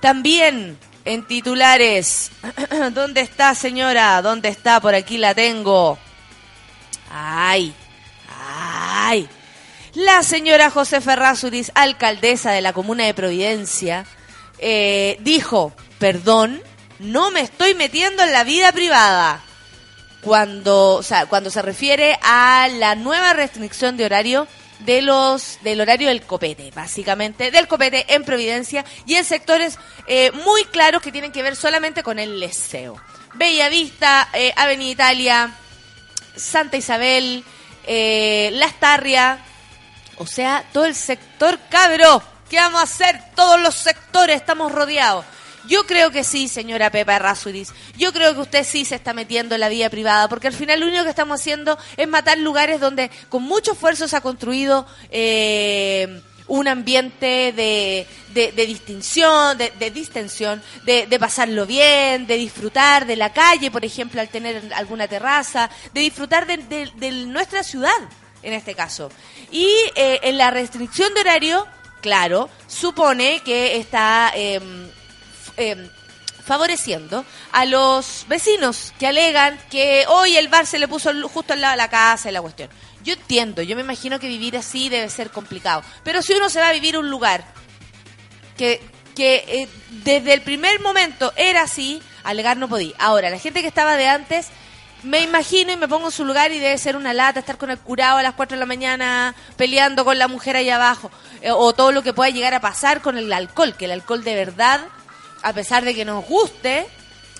También 0.00 0.78
en 1.04 1.26
titulares. 1.26 2.30
¿Dónde 2.92 3.20
está, 3.20 3.54
señora? 3.54 4.20
¿Dónde 4.22 4.48
está? 4.48 4.80
Por 4.80 4.94
aquí 4.94 5.18
la 5.18 5.34
tengo. 5.34 5.98
Ay, 7.10 7.74
ay. 8.28 9.28
La 9.94 10.22
señora 10.22 10.70
José 10.70 11.02
Ferrazuriz, 11.02 11.70
alcaldesa 11.74 12.52
de 12.52 12.62
la 12.62 12.72
comuna 12.72 13.04
de 13.04 13.12
Providencia, 13.12 14.06
eh, 14.58 15.18
dijo, 15.20 15.74
perdón, 15.98 16.62
no 16.98 17.30
me 17.30 17.42
estoy 17.42 17.74
metiendo 17.74 18.22
en 18.22 18.32
la 18.32 18.44
vida 18.44 18.72
privada. 18.72 19.42
Cuando, 20.22 20.94
o 20.94 21.02
sea, 21.02 21.26
cuando 21.26 21.50
se 21.50 21.62
refiere 21.62 22.18
a 22.22 22.68
la 22.68 22.94
nueva 22.94 23.32
restricción 23.32 23.96
de 23.96 24.04
horario 24.04 24.46
de 24.80 25.02
los 25.02 25.58
del 25.62 25.80
horario 25.80 26.08
del 26.08 26.22
copete, 26.22 26.70
básicamente, 26.74 27.50
del 27.50 27.68
copete 27.68 28.04
en 28.14 28.24
Providencia 28.24 28.84
y 29.06 29.14
en 29.14 29.24
sectores 29.24 29.78
eh, 30.06 30.30
muy 30.44 30.64
claros 30.66 31.02
que 31.02 31.12
tienen 31.12 31.32
que 31.32 31.42
ver 31.42 31.56
solamente 31.56 32.02
con 32.02 32.18
el 32.18 32.40
leseo. 32.40 33.00
Bella 33.34 33.68
Vista, 33.68 34.28
eh, 34.32 34.52
Avenida 34.56 34.92
Italia, 34.92 35.54
Santa 36.36 36.76
Isabel, 36.76 37.44
eh, 37.86 38.50
Las 38.54 38.78
Tarria, 38.78 39.38
o 40.16 40.26
sea, 40.26 40.64
todo 40.72 40.84
el 40.84 40.94
sector 40.94 41.58
cabro. 41.70 42.22
¿Qué 42.48 42.56
vamos 42.56 42.80
a 42.80 42.84
hacer? 42.84 43.20
Todos 43.34 43.60
los 43.60 43.74
sectores 43.74 44.36
estamos 44.36 44.72
rodeados. 44.72 45.24
Yo 45.68 45.84
creo 45.86 46.10
que 46.10 46.24
sí, 46.24 46.48
señora 46.48 46.90
Pepa 46.90 47.16
Errázuriz. 47.16 47.72
Yo 47.96 48.12
creo 48.12 48.34
que 48.34 48.40
usted 48.40 48.64
sí 48.64 48.84
se 48.84 48.96
está 48.96 49.12
metiendo 49.14 49.54
en 49.54 49.60
la 49.60 49.68
vida 49.68 49.88
privada, 49.90 50.28
porque 50.28 50.48
al 50.48 50.52
final 50.54 50.80
lo 50.80 50.86
único 50.86 51.04
que 51.04 51.10
estamos 51.10 51.40
haciendo 51.40 51.78
es 51.96 52.08
matar 52.08 52.38
lugares 52.38 52.80
donde 52.80 53.10
con 53.28 53.42
mucho 53.42 53.72
esfuerzo 53.72 54.08
se 54.08 54.16
ha 54.16 54.20
construido 54.20 54.86
eh, 55.10 56.20
un 56.48 56.66
ambiente 56.68 57.52
de, 57.52 58.06
de- 58.34 58.66
distinción, 58.66 59.56
de, 59.56 59.90
distensión, 59.92 60.60
de, 60.84 61.06
pasarlo 61.20 61.64
bien, 61.66 62.26
de 62.26 62.36
disfrutar 62.36 63.06
de 63.06 63.16
la 63.16 63.32
calle, 63.32 63.70
por 63.70 63.84
ejemplo, 63.84 64.20
al 64.20 64.28
tener 64.28 64.72
alguna 64.74 65.06
terraza, 65.08 65.70
de 65.94 66.00
disfrutar 66.00 66.46
de, 66.46 66.90
de- 66.96 67.12
nuestra 67.26 67.62
ciudad, 67.62 67.90
en 68.42 68.52
este 68.52 68.74
caso. 68.74 69.10
Y 69.52 69.68
eh, 69.94 70.18
en 70.24 70.36
la 70.38 70.50
restricción 70.50 71.14
de 71.14 71.20
horario, 71.20 71.66
claro, 72.00 72.50
supone 72.66 73.40
que 73.44 73.76
está 73.76 74.32
em, 74.34 74.88
eh, 75.56 75.88
favoreciendo 76.44 77.24
a 77.52 77.64
los 77.64 78.26
vecinos 78.28 78.92
que 78.98 79.06
alegan 79.06 79.58
que 79.70 80.04
hoy 80.08 80.36
el 80.36 80.48
bar 80.48 80.66
se 80.66 80.78
le 80.78 80.88
puso 80.88 81.10
justo 81.28 81.52
al 81.52 81.60
lado 81.60 81.72
de 81.72 81.78
la 81.78 81.88
casa 81.88 82.28
y 82.28 82.32
la 82.32 82.42
cuestión. 82.42 82.68
Yo 83.04 83.14
entiendo, 83.14 83.62
yo 83.62 83.76
me 83.76 83.82
imagino 83.82 84.20
que 84.20 84.28
vivir 84.28 84.56
así 84.56 84.88
debe 84.88 85.08
ser 85.08 85.30
complicado. 85.30 85.82
Pero 86.04 86.22
si 86.22 86.34
uno 86.34 86.48
se 86.48 86.60
va 86.60 86.68
a 86.68 86.72
vivir 86.72 86.96
un 86.96 87.10
lugar 87.10 87.44
que, 88.56 88.80
que 89.14 89.44
eh, 89.48 89.68
desde 90.04 90.34
el 90.34 90.42
primer 90.42 90.80
momento 90.80 91.32
era 91.36 91.62
así, 91.62 92.02
alegar 92.24 92.56
no 92.56 92.68
podí. 92.68 92.94
Ahora, 92.98 93.30
la 93.30 93.38
gente 93.38 93.60
que 93.60 93.68
estaba 93.68 93.96
de 93.96 94.08
antes, 94.08 94.48
me 95.02 95.20
imagino 95.20 95.72
y 95.72 95.76
me 95.76 95.88
pongo 95.88 96.06
en 96.06 96.12
su 96.12 96.24
lugar 96.24 96.52
y 96.52 96.60
debe 96.60 96.78
ser 96.78 96.96
una 96.96 97.12
lata 97.12 97.40
estar 97.40 97.58
con 97.58 97.70
el 97.70 97.78
curado 97.78 98.18
a 98.18 98.22
las 98.22 98.34
4 98.34 98.56
de 98.56 98.60
la 98.60 98.66
mañana 98.66 99.34
peleando 99.56 100.04
con 100.04 100.18
la 100.18 100.28
mujer 100.28 100.56
ahí 100.56 100.70
abajo. 100.70 101.10
Eh, 101.40 101.50
o 101.50 101.72
todo 101.72 101.90
lo 101.90 102.02
que 102.02 102.12
pueda 102.12 102.30
llegar 102.30 102.54
a 102.54 102.60
pasar 102.60 103.00
con 103.00 103.18
el 103.18 103.32
alcohol, 103.32 103.74
que 103.76 103.86
el 103.86 103.92
alcohol 103.92 104.22
de 104.22 104.34
verdad, 104.34 104.80
a 105.42 105.52
pesar 105.52 105.84
de 105.84 105.94
que 105.94 106.04
nos 106.04 106.24
guste, 106.24 106.86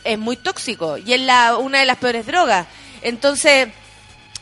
es 0.05 0.19
muy 0.19 0.37
tóxico 0.37 0.99
y 0.99 1.13
es 1.13 1.21
la, 1.21 1.57
una 1.57 1.81
de 1.81 1.87
las 1.87 1.99
peores 1.99 2.27
drogas. 2.27 2.67
Entonces, 3.03 3.69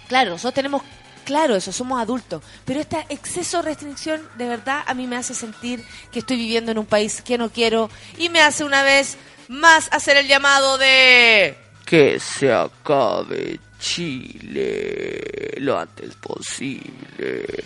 claro, 0.09 0.31
nosotros 0.31 0.55
tenemos 0.55 0.83
claro 1.25 1.55
eso, 1.55 1.73
somos 1.73 2.01
adultos, 2.01 2.43
pero 2.65 2.81
este 2.81 3.05
exceso 3.09 3.59
de 3.59 3.63
restricción 3.65 4.21
de 4.37 4.49
verdad 4.49 4.83
a 4.87 4.95
mí 4.95 5.07
me 5.07 5.17
hace 5.17 5.35
sentir 5.35 5.85
que 6.11 6.21
estoy 6.21 6.37
viviendo 6.37 6.73
en 6.73 6.79
un 6.79 6.87
país 6.87 7.23
que 7.23 7.39
no 7.39 7.51
quiero 7.51 7.91
y 8.19 8.29
me 8.31 8.41
hace 8.41 8.65
una 8.65 8.83
vez 8.83 9.17
más 9.49 9.89
hacer 9.93 10.17
el 10.17 10.27
llamado 10.27 10.79
de 10.79 11.57
que 11.85 12.21
se 12.21 12.53
acabe 12.53 13.59
Chile 13.81 15.55
lo 15.59 15.79
antes 15.79 16.15
posible. 16.15 17.65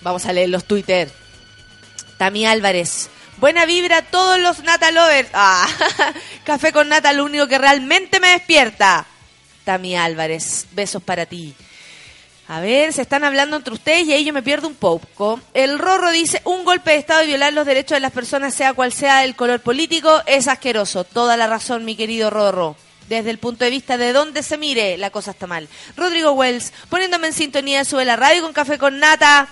Vamos 0.00 0.26
a 0.26 0.32
leer 0.32 0.50
los 0.50 0.64
Twitter. 0.64 1.10
Tami 2.18 2.46
Álvarez. 2.46 3.10
Buena 3.38 3.66
vibra 3.66 3.98
a 3.98 4.02
todos 4.02 4.38
los 4.38 4.62
Nata 4.62 4.90
Lovers. 4.90 5.28
Ah, 5.32 5.66
café 6.44 6.72
con 6.72 6.88
Nata, 6.88 7.12
lo 7.12 7.24
único 7.24 7.48
que 7.48 7.58
realmente 7.58 8.20
me 8.20 8.28
despierta. 8.28 9.06
Tami 9.64 9.96
Álvarez, 9.96 10.66
besos 10.72 11.02
para 11.02 11.26
ti. 11.26 11.54
A 12.46 12.60
ver, 12.60 12.92
se 12.92 13.02
están 13.02 13.24
hablando 13.24 13.56
entre 13.56 13.72
ustedes 13.72 14.06
y 14.06 14.12
ahí 14.12 14.24
yo 14.24 14.32
me 14.34 14.42
pierdo 14.42 14.68
un 14.68 14.74
poco. 14.74 15.40
El 15.54 15.78
Rorro 15.78 16.10
dice, 16.10 16.42
un 16.44 16.64
golpe 16.64 16.90
de 16.90 16.98
Estado 16.98 17.24
y 17.24 17.28
violar 17.28 17.52
los 17.54 17.66
derechos 17.66 17.96
de 17.96 18.00
las 18.00 18.12
personas, 18.12 18.54
sea 18.54 18.74
cual 18.74 18.92
sea 18.92 19.24
el 19.24 19.34
color 19.34 19.60
político, 19.60 20.22
es 20.26 20.46
asqueroso. 20.46 21.04
Toda 21.04 21.36
la 21.36 21.46
razón, 21.46 21.84
mi 21.84 21.96
querido 21.96 22.30
Rorro. 22.30 22.76
Desde 23.08 23.30
el 23.30 23.38
punto 23.38 23.64
de 23.64 23.70
vista 23.70 23.96
de 23.96 24.12
dónde 24.12 24.42
se 24.42 24.58
mire, 24.58 24.96
la 24.98 25.10
cosa 25.10 25.32
está 25.32 25.46
mal. 25.46 25.68
Rodrigo 25.96 26.32
Wells, 26.32 26.72
poniéndome 26.88 27.28
en 27.28 27.32
sintonía, 27.32 27.84
sube 27.84 28.04
la 28.04 28.16
radio 28.16 28.42
con 28.42 28.52
café 28.52 28.78
con 28.78 28.98
nata. 28.98 29.48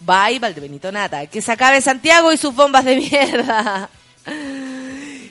Bye, 0.00 0.38
Valdebenito 0.38 0.90
Nata. 0.90 1.26
Que 1.26 1.42
se 1.42 1.52
acabe 1.52 1.80
Santiago 1.80 2.32
y 2.32 2.36
sus 2.36 2.54
bombas 2.54 2.84
de 2.84 2.96
mierda. 2.96 3.90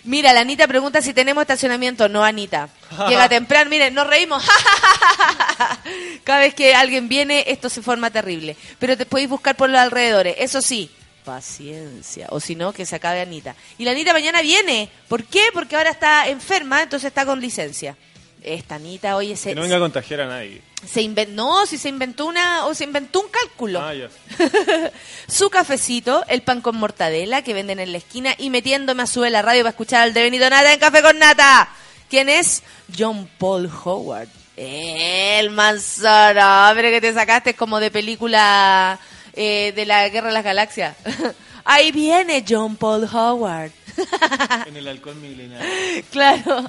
Mira, 0.03 0.33
la 0.33 0.39
Anita 0.39 0.67
pregunta 0.67 1.01
si 1.01 1.13
tenemos 1.13 1.41
estacionamiento. 1.41 2.09
No, 2.09 2.23
Anita. 2.23 2.69
Llega 3.07 3.29
temprano. 3.29 3.69
Miren, 3.69 3.93
nos 3.93 4.07
reímos. 4.07 4.43
Cada 6.23 6.39
vez 6.39 6.53
que 6.53 6.73
alguien 6.73 7.07
viene, 7.09 7.43
esto 7.47 7.69
se 7.69 7.81
forma 7.81 8.09
terrible. 8.09 8.55
Pero 8.79 8.97
te 8.97 9.05
podéis 9.05 9.29
buscar 9.29 9.55
por 9.55 9.69
los 9.69 9.79
alrededores. 9.79 10.35
Eso 10.39 10.61
sí, 10.61 10.89
paciencia. 11.25 12.27
O 12.29 12.39
si 12.39 12.55
no, 12.55 12.73
que 12.73 12.85
se 12.85 12.95
acabe 12.95 13.21
Anita. 13.21 13.55
Y 13.77 13.85
la 13.85 13.91
Anita 13.91 14.13
mañana 14.13 14.41
viene. 14.41 14.89
¿Por 15.07 15.23
qué? 15.25 15.43
Porque 15.53 15.75
ahora 15.75 15.91
está 15.91 16.27
enferma, 16.27 16.81
entonces 16.81 17.07
está 17.07 17.25
con 17.25 17.39
licencia. 17.39 17.95
Esta 18.41 18.75
Anita, 18.75 19.15
oye, 19.15 19.35
se, 19.35 19.49
Que 19.49 19.55
no 19.55 19.61
venga 19.61 19.75
a 19.75 19.79
contagiar 19.79 20.21
a 20.21 20.27
nadie. 20.27 20.61
Se 20.85 21.01
inventó, 21.01 21.33
no, 21.33 21.65
si 21.65 21.77
se 21.77 21.89
inventó 21.89 22.25
una, 22.25 22.65
o 22.65 22.73
se 22.73 22.85
inventó 22.85 23.21
un 23.21 23.27
cálculo. 23.29 23.81
Ah. 23.81 23.93
Su 25.27 25.49
cafecito, 25.49 26.23
el 26.27 26.41
pan 26.41 26.61
con 26.61 26.77
mortadela 26.77 27.41
que 27.41 27.53
venden 27.53 27.79
en 27.79 27.91
la 27.91 27.97
esquina 27.97 28.33
y 28.37 28.49
metiéndome 28.49 29.03
a 29.03 29.07
sube 29.07 29.29
la 29.29 29.41
radio 29.41 29.61
para 29.61 29.71
escuchar 29.71 30.03
al 30.03 30.13
devenido 30.13 30.49
Nata 30.49 30.73
en 30.73 30.79
Café 30.79 31.01
con 31.01 31.19
Nata. 31.19 31.69
¿Quién 32.09 32.29
es? 32.29 32.63
John 32.97 33.29
Paul 33.37 33.69
Howard. 33.83 34.29
El 34.55 35.51
manzanabre 35.51 36.91
que 36.91 37.01
te 37.01 37.13
sacaste 37.13 37.53
como 37.53 37.79
de 37.79 37.91
película 37.91 38.99
eh, 39.33 39.73
de 39.75 39.85
la 39.85 40.09
Guerra 40.09 40.27
de 40.27 40.33
las 40.33 40.43
Galaxias. 40.43 40.95
Ahí 41.65 41.91
viene 41.91 42.43
John 42.47 42.75
Paul 42.75 43.07
Howard. 43.11 43.71
En 44.65 44.77
el 44.77 44.87
alcohol 44.87 45.15
milenario. 45.15 46.03
Claro. 46.09 46.65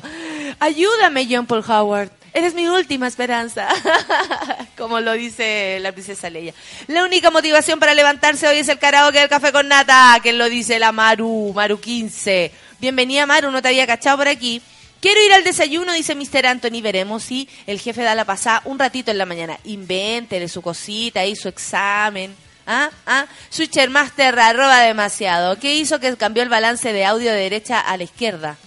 Ayúdame, 0.59 1.29
John 1.31 1.47
Paul 1.47 1.65
Howard. 1.67 2.11
Eres 2.33 2.55
mi 2.55 2.67
última 2.69 3.09
esperanza. 3.09 3.69
Como 4.77 5.01
lo 5.01 5.13
dice 5.13 5.79
la 5.81 5.93
princesa 5.93 6.31
Leia. 6.31 6.55
La 6.87 7.05
única 7.05 7.31
motivación 7.31 7.81
para 7.81 7.95
levantarse 7.95 8.47
hoy 8.47 8.59
es 8.59 8.69
el 8.69 8.79
karaoke 8.79 9.19
del 9.19 9.29
café 9.29 9.53
con 9.53 9.69
nata, 9.69 10.19
que 10.23 10.33
lo 10.33 10.49
dice 10.49 10.79
la 10.79 10.93
Maru, 10.93 11.53
Maru 11.55 11.81
15. 11.81 12.53
Bienvenida, 12.81 13.27
Maru, 13.27 13.51
no 13.51 13.61
te 13.61 13.69
había 13.69 13.87
cachado 13.87 14.19
por 14.19 14.29
aquí. 14.29 14.63
Quiero 15.01 15.25
ir 15.25 15.33
al 15.33 15.45
desayuno, 15.45 15.93
dice 15.93 16.15
Mr. 16.15 16.47
Anthony. 16.47 16.83
Veremos 16.83 17.25
si 17.25 17.49
el 17.67 17.81
jefe 17.81 18.03
da 18.03 18.15
la 18.15 18.25
pasada 18.25 18.63
un 18.67 18.79
ratito 18.79 19.11
en 19.11 19.19
la 19.19 19.27
mañana. 19.27 19.59
Invéntele 19.65 20.49
su 20.49 20.63
cosita 20.63 21.25
y 21.25 21.35
su 21.35 21.49
examen. 21.49 22.37
¿Ah? 22.67 22.91
¿Ah? 23.07 23.27
Switcher 23.49 23.91
arroba 24.39 24.81
demasiado. 24.83 25.59
¿Qué 25.59 25.75
hizo 25.75 25.99
que 25.99 26.17
cambió 26.17 26.43
el 26.43 26.49
balance 26.49 26.93
de 26.93 27.05
audio 27.05 27.33
de 27.33 27.39
derecha 27.39 27.81
a 27.81 27.97
la 27.97 28.05
izquierda? 28.05 28.59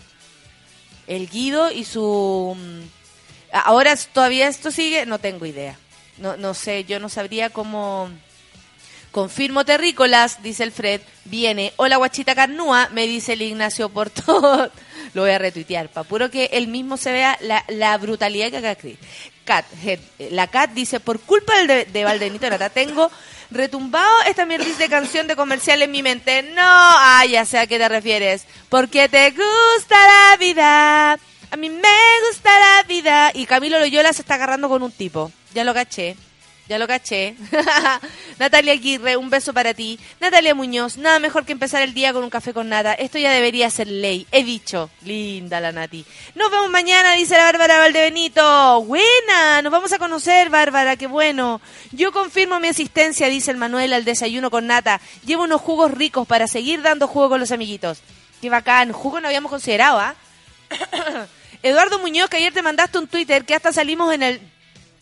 El 1.07 1.29
Guido 1.29 1.71
y 1.71 1.85
su... 1.85 2.57
Ahora 3.53 3.95
todavía 3.95 4.47
esto 4.47 4.71
sigue, 4.71 5.05
no 5.05 5.19
tengo 5.19 5.45
idea. 5.45 5.77
No, 6.17 6.37
no 6.37 6.53
sé, 6.53 6.83
yo 6.85 6.99
no 6.99 7.09
sabría 7.09 7.49
cómo... 7.49 8.09
Confirmo 9.11 9.63
terrícolas, 9.63 10.41
dice 10.41 10.63
el 10.63 10.71
Fred. 10.71 10.99
Viene. 11.25 11.71
Hola 11.75 11.97
guachita 11.97 12.33
carnúa, 12.33 12.89
me 12.93 13.05
dice 13.05 13.33
el 13.33 13.43
Ignacio 13.43 13.89
Porto. 13.89 14.71
Lo 15.13 15.21
voy 15.21 15.29
a 15.29 15.37
retuitear, 15.37 15.89
para 15.89 16.07
puro 16.07 16.31
que 16.31 16.45
él 16.53 16.67
mismo 16.67 16.97
se 16.97 17.11
vea 17.11 17.37
la, 17.67 17.97
brutalidad 17.99 18.49
que 18.49 18.57
acá. 18.57 18.75
Cat, 19.45 19.65
la 20.31 20.47
Cat 20.47 20.71
dice, 20.71 20.99
por 20.99 21.19
culpa 21.19 21.53
de, 21.63 21.85
de 21.85 22.03
Valdenito 22.03 22.47
tengo 22.73 23.11
retumbado 23.51 24.11
esta 24.27 24.47
mierda 24.47 24.65
de 24.65 24.89
canción 24.89 25.27
de 25.27 25.35
comercial 25.35 25.83
en 25.83 25.91
mi 25.91 26.01
mente. 26.01 26.41
No, 26.41 26.63
ah, 26.63 27.23
ya 27.29 27.45
sé 27.45 27.59
a 27.59 27.67
qué 27.67 27.77
te 27.77 27.87
refieres. 27.87 28.47
Porque 28.69 29.09
te 29.09 29.29
gusta 29.29 29.95
la 29.95 30.37
vida. 30.37 31.19
A 31.53 31.55
mí 31.55 31.69
me 31.69 31.87
gusta 32.27 32.49
la 32.49 32.83
vida. 32.87 33.29
Y 33.31 33.45
Camilo 33.45 33.77
Loyola 33.77 34.11
se 34.11 34.23
está 34.23 34.33
agarrando 34.33 34.67
con 34.69 34.81
un 34.81 34.91
tipo. 34.91 35.31
Ya 35.53 35.63
lo 35.63 35.71
caché. 35.71 36.15
Ya 36.67 36.79
lo 36.79 36.87
caché. 36.87 37.35
Natalia 38.39 38.73
Aguirre, 38.73 39.17
un 39.17 39.29
beso 39.29 39.53
para 39.53 39.75
ti. 39.75 39.99
Natalia 40.19 40.55
Muñoz, 40.55 40.97
nada 40.97 41.19
mejor 41.19 41.45
que 41.45 41.51
empezar 41.51 41.83
el 41.83 41.93
día 41.93 42.11
con 42.11 42.23
un 42.23 42.31
café 42.31 42.53
con 42.53 42.69
nada. 42.69 42.95
Esto 42.95 43.19
ya 43.19 43.31
debería 43.31 43.69
ser 43.69 43.87
ley. 43.87 44.25
He 44.31 44.43
dicho. 44.43 44.89
Linda 45.03 45.59
la 45.59 45.71
Nati. 45.71 46.03
Nos 46.33 46.49
vemos 46.49 46.71
mañana, 46.71 47.13
dice 47.13 47.37
la 47.37 47.43
Bárbara 47.43 47.77
Valdebenito. 47.77 48.81
Buena, 48.85 49.61
nos 49.61 49.71
vamos 49.71 49.93
a 49.93 49.99
conocer, 49.99 50.49
Bárbara, 50.49 50.95
qué 50.95 51.05
bueno. 51.05 51.61
Yo 51.91 52.11
confirmo 52.11 52.59
mi 52.59 52.69
asistencia, 52.69 53.27
dice 53.27 53.51
el 53.51 53.57
Manuel, 53.57 53.93
al 53.93 54.05
desayuno 54.05 54.49
con 54.49 54.65
nata. 54.65 54.99
Llevo 55.23 55.43
unos 55.43 55.61
jugos 55.61 55.91
ricos 55.91 56.25
para 56.25 56.47
seguir 56.47 56.81
dando 56.81 57.07
jugo 57.07 57.29
con 57.29 57.39
los 57.39 57.51
amiguitos. 57.51 57.99
Qué 58.41 58.49
bacán. 58.49 58.91
Jugo 58.91 59.21
no 59.21 59.27
habíamos 59.27 59.51
considerado, 59.51 59.99
¿ah? 59.99 60.15
Eduardo 61.63 61.97
Muñoz, 61.99 62.29
que 62.29 62.37
ayer 62.37 62.53
te 62.53 62.61
mandaste 62.61 62.99
un 62.99 63.07
Twitter 63.07 63.45
que 63.45 63.55
hasta 63.55 63.71
salimos 63.71 64.13
en 64.13 64.21
el 64.21 64.41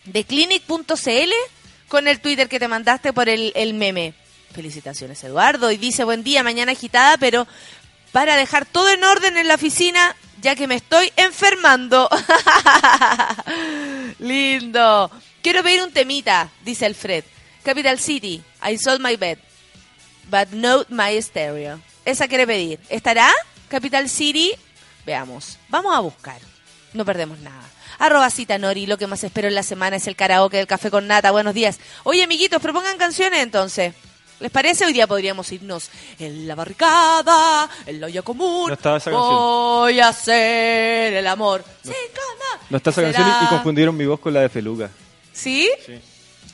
de 0.05 0.23
clinic.cl 0.23 1.31
con 1.87 2.07
el 2.07 2.21
Twitter 2.21 2.47
que 2.47 2.59
te 2.59 2.67
mandaste 2.67 3.13
por 3.13 3.29
el, 3.29 3.51
el 3.55 3.73
meme. 3.73 4.13
Felicitaciones, 4.53 5.23
Eduardo. 5.23 5.71
Y 5.71 5.77
dice, 5.77 6.03
buen 6.03 6.23
día, 6.23 6.43
mañana 6.43 6.71
agitada, 6.73 7.17
pero 7.17 7.47
para 8.11 8.35
dejar 8.35 8.65
todo 8.65 8.89
en 8.91 9.03
orden 9.03 9.37
en 9.37 9.47
la 9.47 9.55
oficina, 9.55 10.15
ya 10.41 10.55
que 10.55 10.67
me 10.67 10.75
estoy 10.75 11.11
enfermando. 11.15 12.07
Lindo. 14.19 15.09
Quiero 15.41 15.63
pedir 15.63 15.81
un 15.81 15.91
temita, 15.91 16.49
dice 16.63 16.85
Alfred. 16.85 17.23
Capital 17.63 17.99
City, 17.99 18.43
I 18.63 18.77
sold 18.77 19.01
my 19.01 19.15
bed, 19.15 19.37
but 20.29 20.51
not 20.51 20.89
my 20.89 21.19
stereo. 21.21 21.79
Esa 22.05 22.27
quiere 22.27 22.45
pedir. 22.45 22.79
¿Estará? 22.89 23.31
Capital 23.67 24.09
City. 24.09 24.51
Veamos. 25.05 25.57
Vamos 25.69 25.95
a 25.95 25.99
buscar. 25.99 26.50
No 26.93 27.05
perdemos 27.05 27.39
nada. 27.39 27.61
Arroba 27.99 28.29
cita 28.29 28.57
Nori, 28.57 28.85
lo 28.87 28.97
que 28.97 29.07
más 29.07 29.23
espero 29.23 29.47
en 29.47 29.55
la 29.55 29.63
semana 29.63 29.95
es 29.97 30.07
el 30.07 30.15
karaoke 30.15 30.57
del 30.57 30.67
café 30.67 30.89
con 30.89 31.07
nata. 31.07 31.31
Buenos 31.31 31.53
días. 31.53 31.79
Oye, 32.03 32.23
amiguitos, 32.23 32.61
propongan 32.61 32.97
canciones 32.97 33.41
entonces. 33.43 33.93
¿Les 34.39 34.49
parece? 34.49 34.85
Hoy 34.85 34.93
día 34.93 35.05
podríamos 35.05 35.51
irnos 35.51 35.89
en 36.17 36.47
la 36.47 36.55
barricada, 36.55 37.69
en 37.85 38.01
la 38.01 38.07
olla 38.07 38.23
común. 38.23 38.69
No 38.69 38.73
estaba 38.73 38.97
esa 38.97 39.11
canción. 39.11 39.35
Voy 39.35 39.99
a 39.99 40.07
hacer 40.07 41.13
el 41.13 41.27
amor. 41.27 41.63
Sí, 41.83 41.91
¿cómo? 41.91 42.63
No 42.71 42.77
está 42.77 42.89
esa 42.89 43.01
Será- 43.01 43.13
canción 43.13 43.43
y, 43.43 43.47
confundieron 43.49 43.95
mi 43.95 44.05
voz 44.07 44.19
con 44.19 44.33
la 44.33 44.41
de 44.41 44.49
Feluca. 44.49 44.89
¿Sí? 45.31 45.69
Sí. 45.85 45.93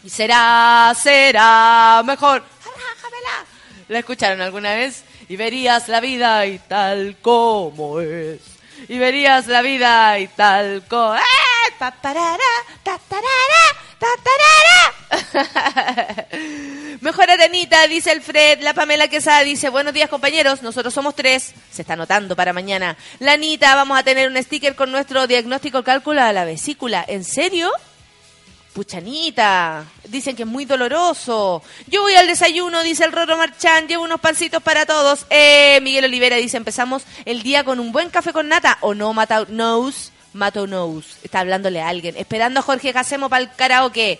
Y 0.04 0.10
será, 0.10 0.94
será 1.02 2.04
mejor. 2.06 2.44
Alájamela. 2.62 3.46
¿La 3.88 4.00
escucharon 4.00 4.42
alguna 4.42 4.76
vez? 4.76 5.04
Y 5.30 5.38
verías 5.38 5.88
la 5.88 6.02
vida 6.02 6.46
y 6.46 6.60
tal 6.60 7.16
como 7.22 8.02
es. 8.02 8.40
Y 8.90 8.98
verías 8.98 9.48
la 9.48 9.62
vida 9.62 10.18
y 10.20 10.28
tal 10.28 10.84
como. 10.88 11.16
Pa, 11.78 11.92
parara, 11.92 12.38
ta, 12.84 13.00
tarara, 13.08 13.64
ta, 14.00 14.08
tarara. 14.24 16.28
Mejora 17.02 17.34
Anita, 17.44 17.86
dice 17.88 18.12
el 18.12 18.22
Fred. 18.22 18.62
La 18.62 18.74
Pamela 18.74 19.08
Quesada 19.08 19.42
dice, 19.42 19.70
buenos 19.70 19.94
días 19.94 20.10
compañeros, 20.10 20.64
nosotros 20.64 20.94
somos 20.94 21.16
tres. 21.16 21.54
Se 21.72 21.84
está 21.84 21.94
anotando 21.94 22.36
para 22.36 22.54
mañana. 22.54 22.98
La 23.20 23.34
Anita, 23.34 23.76
vamos 23.76 24.00
a 24.00 24.04
tener 24.04 24.30
un 24.30 24.42
sticker 24.42 24.76
con 24.76 24.92
nuestro 24.92 25.28
diagnóstico 25.28 25.84
cálculo 25.84 26.22
a 26.22 26.34
la 26.34 26.46
vesícula. 26.46 27.06
¿En 27.08 27.24
serio? 27.24 27.70
Puchanita, 28.78 29.86
dicen 30.08 30.36
que 30.36 30.44
es 30.44 30.48
muy 30.48 30.66
doloroso. 30.66 31.64
Yo 31.88 32.04
voy 32.04 32.14
al 32.14 32.28
desayuno, 32.28 32.84
dice 32.84 33.06
el 33.06 33.12
Roro 33.12 33.36
Marchán, 33.36 33.88
llevo 33.88 34.04
unos 34.04 34.20
pancitos 34.20 34.62
para 34.62 34.86
todos. 34.86 35.26
Eh, 35.32 35.80
Miguel 35.82 36.06
Olivera 36.06 36.36
dice, 36.36 36.58
empezamos 36.58 37.02
el 37.26 37.42
día 37.42 37.64
con 37.64 37.80
un 37.80 37.92
buen 37.92 38.12
café 38.12 38.32
con 38.34 38.50
nata, 38.50 38.78
o 38.82 38.94
no, 38.94 39.16
Mata 39.16 39.48
Knows, 39.48 40.12
Mato 40.34 40.68
Knows. 40.68 41.18
Está 41.24 41.40
hablándole 41.40 41.82
a 41.82 41.88
alguien, 41.88 42.16
esperando 42.18 42.60
a 42.60 42.62
Jorge 42.64 42.94
Casemo 42.94 43.30
para 43.30 43.42
el 43.46 43.52
karaoke. 43.52 44.20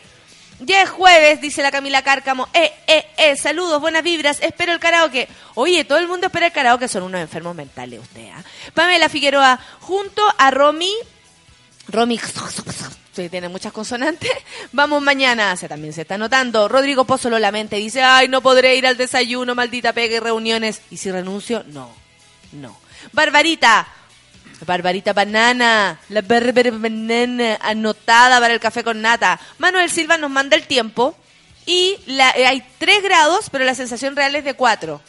Ya 0.62 0.82
es 0.82 0.90
jueves, 0.90 1.40
dice 1.40 1.62
la 1.62 1.70
Camila 1.70 2.02
Cárcamo. 2.02 2.50
Eh, 2.52 2.74
eh, 2.88 3.06
eh, 3.16 3.36
saludos, 3.36 3.80
buenas 3.80 4.02
vibras, 4.02 4.40
espero 4.42 4.74
el 4.74 4.80
karaoke. 4.80 5.28
Oye, 5.54 5.86
todo 5.86 6.00
el 6.00 6.08
mundo 6.08 6.26
espera 6.26 6.48
el 6.48 6.52
karaoke, 6.52 6.88
son 6.88 7.04
unos 7.04 7.22
enfermos 7.22 7.56
mentales 7.56 8.00
usted, 8.00 8.28
¿ah? 8.34 8.44
Pamela 8.74 9.08
Figueroa, 9.08 9.60
junto 9.82 10.24
a 10.36 10.50
Romy, 10.50 10.96
Romy, 11.90 12.20
tiene 13.30 13.50
muchas 13.50 13.72
consonantes. 13.74 14.32
Vamos 14.72 15.02
mañana, 15.02 15.56
se 15.58 15.68
también 15.68 15.94
se 15.94 16.02
está 16.02 16.16
anotando. 16.16 16.68
Rodrigo 16.68 17.06
Pozo 17.06 17.30
lo 17.30 17.40
lamenta 17.40 17.76
y 17.78 17.82
dice, 17.84 18.02
ay, 18.02 18.28
no 18.28 18.42
podré 18.42 18.76
ir 18.76 18.86
al 18.88 18.98
desayuno, 18.98 19.56
maldita 19.56 19.94
pega 19.94 20.16
y 20.16 20.20
reuniones. 20.20 20.82
¿Y 20.92 20.98
si 20.98 21.12
renuncio? 21.12 21.64
No, 21.68 21.90
no. 22.54 22.78
Barbarita, 23.14 23.88
Barbarita 24.66 25.14
Banana, 25.14 26.00
la 26.10 26.22
Bárbara 26.22 26.72
Banana, 26.72 27.58
anotada 27.62 28.40
para 28.40 28.54
el 28.54 28.60
café 28.60 28.84
con 28.84 29.02
nata. 29.02 29.40
Manuel 29.58 29.90
Silva 29.92 30.18
nos 30.18 30.30
manda 30.32 30.56
el 30.56 30.64
tiempo 30.68 31.16
y 31.66 31.98
eh, 32.08 32.22
hay 32.48 32.64
3 32.78 33.04
grados, 33.04 33.50
pero 33.52 33.66
la 33.66 33.76
sensación 33.76 34.16
real 34.16 34.36
es 34.36 34.44
de 34.44 34.54
4. 34.54 35.02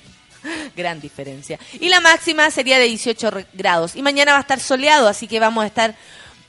Gran 0.76 1.00
diferencia. 1.00 1.58
Y 1.80 1.88
la 1.88 2.00
máxima 2.00 2.50
sería 2.50 2.78
de 2.78 2.84
18 2.84 3.30
re- 3.30 3.46
grados. 3.54 3.96
Y 3.96 4.02
mañana 4.02 4.32
va 4.32 4.38
a 4.38 4.42
estar 4.42 4.60
soleado, 4.60 5.08
así 5.08 5.26
que 5.26 5.40
vamos 5.40 5.64
a 5.64 5.66
estar 5.66 5.94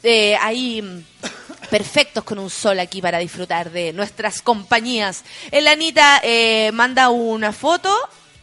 eh, 0.03 0.35
ahí 0.41 0.81
mm, 0.81 1.03
perfectos 1.69 2.23
con 2.23 2.39
un 2.39 2.49
sol 2.49 2.79
aquí 2.79 3.01
para 3.01 3.19
disfrutar 3.19 3.71
de 3.71 3.93
nuestras 3.93 4.41
compañías. 4.41 5.23
El 5.51 5.67
Anita 5.67 6.21
eh, 6.23 6.71
manda 6.73 7.09
una 7.09 7.51
foto 7.51 7.93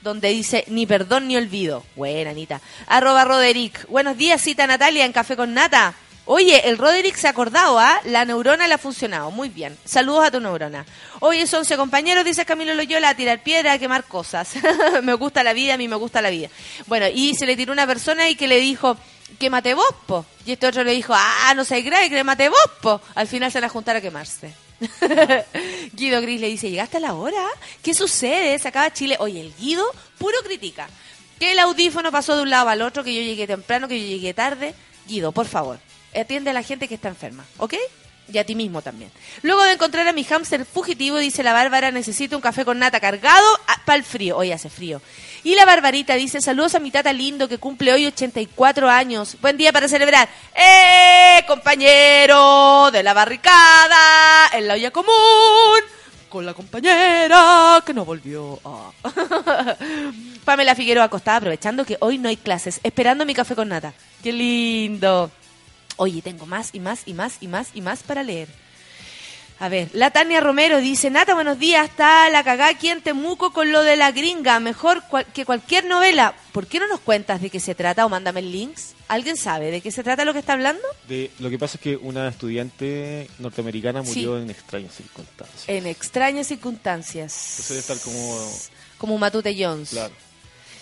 donde 0.03 0.29
dice 0.29 0.65
ni 0.69 0.87
perdón 0.87 1.29
ni 1.29 1.37
olvido. 1.37 1.83
Buena, 1.97 2.31
Anita. 2.31 2.61
Arroba 2.87 3.25
Roderick. 3.25 3.89
Buenos 3.89 4.17
días, 4.17 4.41
cita 4.41 4.67
Natalia 4.67 5.05
en 5.05 5.13
Café 5.13 5.37
con 5.37 5.55
Nata. 5.55 5.95
Oye, 6.27 6.69
el 6.69 6.79
Roderick 6.79 7.17
se 7.17 7.27
ha 7.27 7.31
acordado, 7.31 7.79
¿ah? 7.79 8.01
La 8.05 8.25
neurona 8.25 8.67
le 8.67 8.75
ha 8.75 8.79
funcionado. 8.79 9.31
Muy 9.31 9.51
bien. 9.51 9.77
Saludos 9.85 10.27
a 10.27 10.31
tu 10.31 10.41
neurona. 10.41 10.87
Oye, 11.21 11.45
11 11.45 11.77
compañeros, 11.77 12.25
dice 12.25 12.47
Camilo 12.47 12.75
Loyola, 12.75 13.11
a 13.11 13.15
tirar 13.15 13.43
piedra, 13.43 13.73
a 13.73 13.79
quemar 13.79 14.05
cosas. 14.05 14.55
me 15.03 15.13
gusta 15.15 15.43
la 15.43 15.53
vida, 15.53 15.75
a 15.75 15.77
mí 15.77 15.87
me 15.87 15.97
gusta 15.97 16.23
la 16.23 16.31
vida. 16.31 16.49
Bueno, 16.87 17.07
y 17.13 17.35
se 17.35 17.45
le 17.45 17.57
tiró 17.57 17.75
una 17.75 17.87
persona 17.87 18.31
y 18.31 18.37
que 18.37 18.49
le 18.49 18.59
dijo, 18.59 18.97
quémate 19.39 19.75
vos, 19.75 19.95
po. 20.07 20.25
Y 20.47 20.53
este 20.53 20.67
otro 20.67 20.85
le 20.85 20.93
dijo, 20.93 21.13
ah, 21.15 21.53
no 21.55 21.65
sé, 21.65 21.83
grave, 21.83 22.11
quémate 22.11 22.49
vos, 22.49 22.71
po. 22.81 23.01
Al 23.15 23.29
final 23.29 23.51
se 23.51 23.59
van 23.59 23.65
a 23.65 23.73
juntar 23.73 23.97
a 23.97 24.01
quemarse. 24.01 24.53
Guido 25.93 26.21
Gris 26.21 26.41
le 26.41 26.49
dice, 26.49 26.71
¿llegaste 26.71 26.97
a 26.99 27.01
la 27.01 27.15
hora? 27.15 27.45
¿Qué 27.83 27.95
sucede? 27.95 28.59
Se 28.59 28.69
acaba 28.69 28.93
Chile. 28.93 29.17
Oye, 29.21 29.41
el 29.41 29.55
Guido 29.57 29.85
puro 30.19 30.39
critica. 30.45 30.89
Que 31.39 31.53
el 31.53 31.59
audífono 31.59 32.13
pasó 32.13 32.37
de 32.37 32.43
un 32.43 32.51
lado 32.51 32.69
al 32.69 32.83
otro, 32.83 33.03
que 33.03 33.15
yo 33.15 33.21
llegué 33.21 33.47
temprano, 33.47 33.89
que 33.89 34.01
yo 34.01 34.07
llegué 34.07 34.35
tarde. 34.35 34.75
Guido, 35.07 35.33
por 35.33 35.47
favor, 35.47 35.79
atiende 36.19 36.51
a 36.51 36.55
la 36.55 36.63
gente 36.63 36.89
que 36.89 36.95
está 36.95 37.09
enferma, 37.09 37.45
¿ok? 37.59 37.75
Y 38.33 38.39
a 38.39 38.45
ti 38.45 38.55
mismo 38.55 38.81
también. 38.81 39.11
Luego 39.43 39.63
de 39.65 39.73
encontrar 39.73 40.09
a 40.09 40.13
mi 40.13 40.25
hámster 40.25 40.65
fugitivo, 40.65 41.19
dice 41.19 41.43
la 41.43 41.53
Bárbara, 41.53 41.91
necesito 41.91 42.37
un 42.37 42.43
café 42.43 42.65
con 42.65 42.79
nata 42.79 42.99
cargado 42.99 43.47
para 43.85 43.99
el 43.99 44.05
frío. 44.05 44.37
Hoy 44.37 44.51
hace 44.51 44.71
frío. 44.71 45.03
Y 45.43 45.55
la 45.55 45.67
Barbarita 45.67 46.15
dice, 46.15 46.41
saludos 46.41 46.75
a 46.75 46.79
mi 46.79 46.91
tata 46.91 47.13
lindo 47.13 47.49
que 47.49 47.59
cumple 47.59 47.93
hoy 47.93 48.07
84 48.07 48.89
años. 48.89 49.37
Buen 49.43 49.59
día 49.59 49.73
para 49.73 49.89
celebrar. 49.89 50.27
¡Eh, 50.55 51.45
compañero 51.47 52.91
de 52.91 53.03
la 53.03 53.13
barricada 53.13 54.49
en 54.55 54.69
la 54.69 54.75
olla 54.75 54.91
común! 54.91 55.81
Con 56.31 56.47
la 56.47 56.55
compañera 56.55 57.83
que 57.85 57.93
no 57.93 58.07
volvió. 58.07 58.59
Ah. 58.65 58.91
Pamela 60.47 60.75
Figueroa 60.75 61.05
acostada 61.05 61.37
aprovechando 61.37 61.85
que 61.85 61.99
hoy 62.01 62.17
no 62.17 62.31
hay 62.31 62.37
clases, 62.39 62.81
esperando 62.83 63.27
mi 63.27 63.35
café 63.35 63.55
con 63.55 63.69
nata. 63.69 63.93
¡Qué 64.23 64.33
lindo! 64.33 65.31
Oye, 65.97 66.23
tengo 66.23 66.47
más 66.47 66.71
y 66.73 66.81
más 66.81 67.03
y 67.07 67.15
más 67.15 67.37
y 67.41 67.49
más 67.49 67.69
y 67.75 67.81
más 67.81 68.03
para 68.03 68.23
leer. 68.23 68.49
A 69.61 69.69
ver, 69.69 69.89
la 69.93 70.11
Tania 70.11 70.41
Romero 70.41 70.81
dice, 70.81 71.11
Nata, 71.11 71.33
buenos 71.35 71.61
días, 71.61 71.89
está 71.89 72.29
la 72.29 72.43
cagá 72.43 72.67
aquí 72.67 72.89
en 72.89 73.01
Temuco 73.03 73.53
con 73.53 73.71
lo 73.71 73.83
de 73.85 73.97
la 73.97 74.11
gringa, 74.11 74.59
mejor 74.59 75.05
cual- 75.09 75.27
que 75.33 75.45
cualquier 75.47 75.85
novela. 75.85 76.35
¿Por 76.51 76.67
qué 76.67 76.81
no 76.81 76.89
nos 76.89 76.99
cuentas 76.99 77.41
de 77.41 77.51
qué 77.51 77.61
se 77.61 77.77
trata 77.77 78.05
o 78.05 78.09
mándame 78.09 78.41
el 78.41 78.51
links? 78.51 78.95
¿Alguien 79.07 79.37
sabe 79.37 79.71
de 79.71 79.81
qué 79.81 79.93
se 79.93 80.03
trata 80.03 80.25
lo 80.25 80.33
que 80.33 80.41
está 80.41 80.55
hablando? 80.55 80.83
De, 81.07 81.31
lo 81.39 81.51
que 81.51 81.59
pasa 81.59 81.77
es 81.77 81.81
que 81.83 81.97
una 81.97 82.27
estudiante 82.29 83.31
norteamericana 83.39 84.03
murió 84.03 84.37
Sí. 84.37 84.43
en 84.43 84.51
extrañas 84.51 84.95
circunstancias. 84.97 85.65
En 85.69 85.87
extrañas 85.87 86.47
circunstancias. 86.49 87.33
Entonces 87.51 87.69
debe 87.69 87.81
estar 87.81 87.99
como... 88.01 88.53
Como 88.99 89.19
Matute 89.19 89.55
Jones. 89.57 89.91
Claro. 89.91 90.15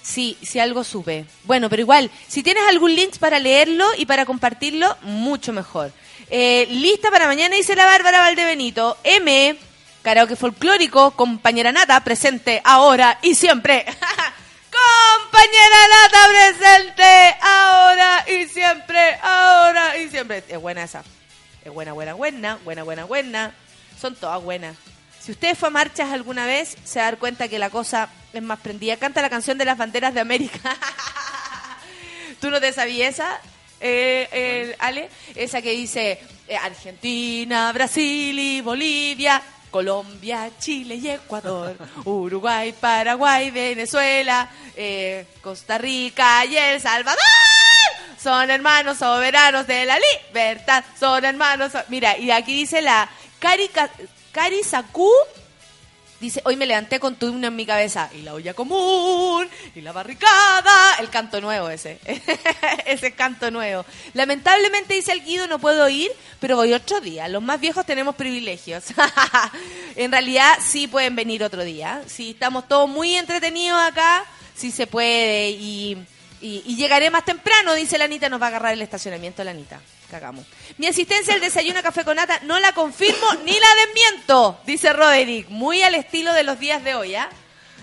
Sí, 0.03 0.37
sí 0.43 0.59
algo 0.59 0.85
supe. 0.85 1.25
Bueno, 1.45 1.71
pero 1.71 1.83
igual, 1.83 2.11
si 2.27 2.43
tienes 2.43 2.65
algún 2.69 2.95
link 2.95 3.17
para 3.19 3.39
leerlo 3.39 3.87
y 3.97 4.07
para 4.07 4.27
compartirlo, 4.27 4.97
mucho 5.03 5.53
mejor. 5.53 5.93
Eh, 6.29 6.67
lista 6.71 7.11
para 7.11 7.27
mañana, 7.27 7.57
dice 7.57 7.77
la 7.77 7.87
Bárbara 7.87 8.21
Valdebenito. 8.21 8.97
M, 9.05 9.57
karaoke 10.03 10.37
folclórico, 10.37 11.13
compañera 11.13 11.73
Nata, 11.73 12.03
presente 12.03 12.61
ahora 12.65 13.19
y 13.23 13.35
siempre. 13.35 13.85
compañera 14.73 15.77
Nata, 15.91 16.19
presente 16.29 17.37
ahora 17.41 18.25
y 18.29 18.49
siempre, 18.49 19.15
ahora 19.23 19.97
y 19.99 20.09
siempre. 20.09 20.43
Es 20.49 20.61
buena 20.61 20.83
esa. 20.83 21.05
Es 21.65 21.73
buena, 21.73 21.93
buena, 21.93 22.15
buena, 22.15 22.59
buena, 22.65 22.83
buena, 22.83 23.05
buena. 23.05 23.55
Son 24.01 24.17
todas 24.17 24.43
buenas. 24.43 24.92
Si 25.25 25.31
usted 25.33 25.57
fue 25.57 25.69
a 25.69 25.71
marchas 25.71 26.11
alguna 26.11 26.47
vez, 26.47 26.77
se 26.85 26.99
va 26.99 27.07
a 27.07 27.11
dar 27.13 27.19
cuenta 27.19 27.47
que 27.49 27.59
la 27.59 27.71
cosa 27.71 28.09
es 28.33 28.43
más 28.43 28.59
prendida. 28.59 28.97
Canta 28.97 29.23
la 29.23 29.31
canción 29.31 29.57
de 29.57 29.65
las 29.65 29.79
banderas 29.79 30.13
de 30.15 30.21
América. 30.21 30.59
¿Tú 32.41 32.51
no 32.51 32.61
te 32.61 32.73
sabías 32.73 33.15
esa, 33.15 33.41
eh, 33.81 34.29
eh, 34.33 34.77
Ale? 34.81 35.09
Esa 35.37 35.63
que 35.63 35.71
dice 35.71 36.19
eh, 36.49 36.57
Argentina, 36.57 37.71
Brasil 37.73 38.37
y 38.37 38.61
Bolivia, 38.63 39.41
Colombia, 39.71 40.51
Chile 40.59 40.97
y 40.97 41.09
Ecuador, 41.11 41.77
Uruguay, 42.05 42.73
Paraguay, 42.73 43.51
Venezuela, 43.53 44.51
eh, 44.77 45.27
Costa 45.41 45.79
Rica 45.79 46.45
y 46.47 46.57
El 46.57 46.81
Salvador. 46.81 47.21
Son 48.21 48.51
hermanos 48.51 48.99
soberanos 48.99 49.67
de 49.69 49.85
la 49.85 49.99
libertad. 49.99 50.85
Son 50.99 51.25
hermanos. 51.25 51.71
so- 51.73 51.83
Mira, 51.89 52.17
y 52.19 52.31
aquí 52.33 52.55
dice 52.55 52.83
la 52.83 53.09
Cari, 53.39 53.69
Ca- 53.69 53.91
Cari 54.33 54.63
Sakú. 54.65 55.11
Dice, 56.19 56.41
hoy 56.45 56.55
me 56.55 56.67
levanté 56.67 57.01
con 57.01 57.17
tu 57.17 57.29
himno 57.29 57.49
en 57.49 57.57
mi 57.57 57.67
cabeza. 57.67 58.09
Y 58.15 58.23
la 58.23 58.33
olla 58.33 58.55
común, 58.55 59.49
y 59.75 59.81
la 59.81 59.91
barricada. 59.93 60.95
El 61.01 61.11
canto 61.11 61.41
nuevo 61.41 61.69
ese. 61.69 61.99
ese 62.87 63.13
canto 63.13 63.51
nuevo. 63.51 63.85
Lamentablemente, 64.15 64.95
dice 64.95 65.13
el 65.13 65.25
Guido, 65.25 65.49
no 65.49 65.59
puedo 65.59 65.89
ir, 65.89 66.11
pero 66.39 66.57
voy 66.57 66.73
otro 66.73 67.01
día. 67.01 67.27
Los 67.29 67.43
más 67.43 67.61
viejos 67.61 67.85
tenemos 67.85 68.15
privilegios. 68.15 68.85
en 69.97 70.13
realidad, 70.13 70.53
sí 70.63 70.87
pueden 70.87 71.17
venir 71.17 71.43
otro 71.43 71.65
día. 71.65 72.03
Si 72.07 72.31
estamos 72.31 72.69
todos 72.69 72.89
muy 72.89 73.17
entretenidos 73.17 73.83
acá, 73.83 74.25
sí 74.55 74.71
se 74.71 74.87
puede. 74.87 75.51
Y, 75.51 75.99
y, 76.41 76.63
y 76.65 76.77
llegaré 76.77 77.11
más 77.11 77.25
temprano, 77.25 77.75
dice 77.75 77.99
la 77.99 78.05
Anita. 78.05 78.29
Nos 78.29 78.41
va 78.41 78.47
a 78.47 78.49
agarrar 78.51 78.75
el 78.75 78.83
estacionamiento 78.83 79.43
la 79.43 79.51
Anita. 79.51 79.81
Mi 80.79 80.87
asistencia 80.87 81.35
al 81.35 81.41
desayuno 81.41 81.79
a 81.79 81.83
café 81.83 82.05
con 82.05 82.17
nata 82.17 82.41
no 82.43 82.59
la 82.61 82.73
confirmo 82.73 83.27
ni 83.45 83.53
la 83.53 83.69
desmiento, 83.87 84.61
dice 84.67 84.93
Roderick. 84.93 85.49
Muy 85.49 85.83
al 85.83 85.95
estilo 85.95 86.33
de 86.35 86.43
los 86.43 86.59
días 86.59 86.85
de 86.85 86.95
hoy, 86.95 87.15
¿ah? 87.15 87.29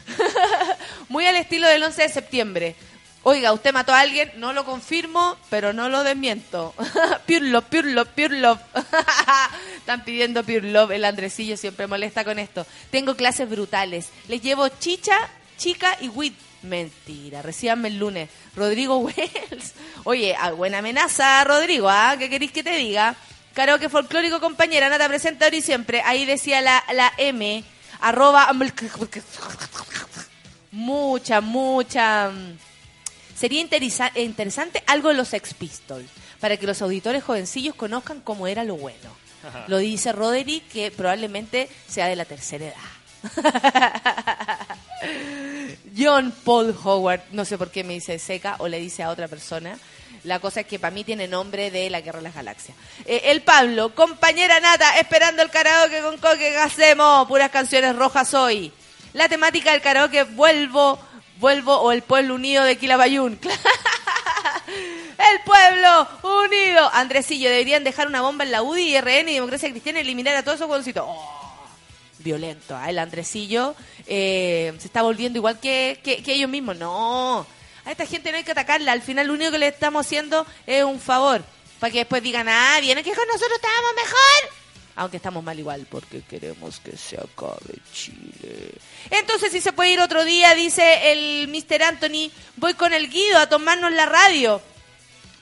Muy 1.09 1.25
al 1.25 1.35
estilo 1.35 1.67
del 1.67 1.83
11 1.83 2.01
de 2.03 2.09
septiembre. 2.09 2.75
Oiga, 3.23 3.51
usted 3.51 3.73
mató 3.73 3.93
a 3.93 3.99
alguien, 3.99 4.31
no 4.37 4.53
lo 4.53 4.63
confirmo, 4.63 5.37
pero 5.49 5.73
no 5.73 5.89
lo 5.89 6.03
desmiento. 6.03 6.73
pure 7.27 7.41
love, 7.41 7.65
pure 7.65 7.91
love, 7.91 8.07
pure 8.15 8.39
love. 8.39 8.59
Están 9.77 10.05
pidiendo 10.05 10.43
pure 10.43 10.61
love. 10.61 10.91
El 10.91 11.05
Andresillo 11.05 11.57
siempre 11.57 11.87
molesta 11.87 12.23
con 12.23 12.39
esto. 12.39 12.65
Tengo 12.91 13.15
clases 13.15 13.49
brutales. 13.49 14.09
Les 14.27 14.41
llevo 14.41 14.69
chicha, 14.69 15.17
chica 15.57 15.97
y 15.99 16.07
wit. 16.07 16.35
Mentira, 16.63 17.41
recíbanme 17.41 17.88
el 17.89 18.00
lunes. 18.00 18.30
Rodrigo 18.56 18.98
Wells. 19.00 19.74
Oye, 20.04 20.36
ah, 20.38 20.52
buena 20.52 20.80
amenaza, 20.80 21.43
Rodrigo, 21.43 21.89
¿ah? 21.89 22.15
¿Qué 22.19 22.30
queréis 22.30 22.52
que 22.52 22.63
te 22.63 22.76
diga? 22.76 23.15
Karaoke 23.54 23.89
folclórico, 23.89 24.39
compañera, 24.39 24.89
Nata 24.89 25.08
presenta 25.08 25.45
ahora 25.45 25.58
y 25.58 25.62
siempre. 25.62 26.02
Ahí 26.06 26.26
decía 26.26 26.62
la, 26.62 26.84
la 26.93 27.12
M, 27.17 27.63
arroba... 28.02 28.50
Mucha, 30.72 31.41
mucha... 31.41 32.30
mm, 32.30 32.58
Sería 33.36 33.62
interesa- 33.62 34.12
interesante 34.15 34.84
algo 34.86 35.10
de 35.10 35.15
los 35.15 35.30
Sex 35.30 35.54
Pistols, 35.54 36.10
para 36.41 36.58
que 36.58 36.67
los 36.67 36.82
auditores 36.82 37.24
jovencillos 37.24 37.74
conozcan 37.74 38.19
cómo 38.22 38.48
era 38.48 38.63
lo 38.65 38.76
bueno. 38.76 39.10
Lo 39.67 39.78
dice 39.78 40.12
Roderick, 40.12 40.67
que 40.67 40.91
probablemente 40.91 41.69
sea 41.88 42.08
de 42.08 42.17
la 42.17 42.26
tercera 42.26 42.65
edad. 42.65 42.76
John 45.97 46.34
Paul 46.43 46.75
Howard, 46.84 47.21
no 47.32 47.45
sé 47.45 47.58
por 47.58 47.71
qué 47.71 47.84
me 47.84 47.93
dice 47.93 48.19
seca 48.19 48.55
o 48.60 48.67
le 48.67 48.79
dice 48.79 49.03
a 49.03 49.10
otra 49.10 49.27
persona. 49.27 49.77
La 50.23 50.39
cosa 50.39 50.62
es 50.62 50.67
que 50.67 50.79
para 50.79 50.93
mí 50.93 51.03
tiene 51.03 51.27
nombre 51.27 51.71
de 51.71 51.89
la 51.89 52.01
Guerra 52.01 52.19
de 52.19 52.23
las 52.23 52.36
Galaxias. 52.36 52.77
Eh, 53.05 53.21
el 53.25 53.41
Pablo, 53.41 53.95
compañera 53.95 54.60
Nata, 54.60 54.99
esperando 54.99 55.41
el 55.41 55.49
karaoke 55.49 56.01
con 56.01 56.17
Coque, 56.17 56.51
¿qué 56.51 56.58
hacemos? 56.58 57.27
Puras 57.27 57.51
canciones 57.51 57.95
rojas 57.95 58.34
hoy. 58.34 58.71
La 59.13 59.29
temática 59.29 59.71
del 59.71 59.82
karaoke, 59.82 60.23
vuelvo, 60.23 60.99
vuelvo, 61.39 61.77
o 61.77 61.91
el 61.91 62.01
pueblo 62.01 62.36
unido 62.36 62.63
de 62.63 62.77
Quilapayún. 62.77 63.39
El 64.69 65.41
pueblo 65.41 66.08
unido. 66.45 66.89
Andresillo, 66.93 67.49
deberían 67.49 67.84
dejar 67.84 68.08
una 68.08 68.21
bomba 68.21 68.45
en 68.45 68.51
la 68.51 68.62
UDI, 68.62 68.95
IRN 68.95 69.29
y 69.29 69.34
Democracia 69.34 69.69
Cristiana 69.69 69.99
y 69.99 70.03
eliminar 70.03 70.36
a 70.36 70.43
todos 70.43 70.55
esos 70.55 70.69
huevoncitos. 70.69 71.03
Oh, 71.05 71.48
violento. 72.19 72.75
¿ah? 72.75 72.89
El 72.89 72.99
Andresillo 72.99 73.75
eh, 74.08 74.73
se 74.79 74.88
está 74.88 75.01
volviendo 75.01 75.39
igual 75.39 75.60
que, 75.60 75.99
que- 76.03 76.21
que 76.23 76.34
ellos 76.34 76.49
mismos. 76.49 76.77
No. 76.77 77.45
A 77.86 77.91
esta 77.91 78.05
gente 78.05 78.32
no 78.32 78.38
hay 78.38 78.43
que 78.43 78.51
atacarla. 78.51 78.91
Al 78.91 79.01
final 79.01 79.27
lo 79.27 79.34
único 79.34 79.51
que 79.51 79.58
le 79.58 79.67
estamos 79.67 80.05
haciendo 80.05 80.45
es 80.67 80.84
un 80.84 80.99
favor. 80.99 81.43
Para 81.79 81.91
que 81.91 81.99
después 81.99 82.21
digan, 82.21 82.47
ah, 82.49 82.77
vienen 82.82 83.03
que 83.03 83.13
con 83.13 83.27
nosotros 83.27 83.53
estábamos 83.55 83.91
mejor. 83.95 84.60
Aunque 84.97 85.15
estamos 85.15 85.41
mal 85.41 85.58
igual, 85.58 85.88
porque 85.89 86.21
queremos 86.23 86.82
que 86.82 86.97
se 86.97 87.15
acabe 87.15 87.75
Chile. 87.93 88.73
Entonces, 89.10 89.49
si 89.53 89.62
se 89.62 89.71
puede 89.71 89.91
ir 89.93 89.99
otro 90.01 90.25
día, 90.25 90.53
dice 90.55 91.13
el 91.13 91.47
Mr. 91.47 91.84
Anthony, 91.84 92.29
voy 92.58 92.73
con 92.73 92.91
el 92.91 93.10
Guido 93.10 93.39
a 93.39 93.47
tomarnos 93.47 93.93
la 93.93 94.05
radio. 94.05 94.62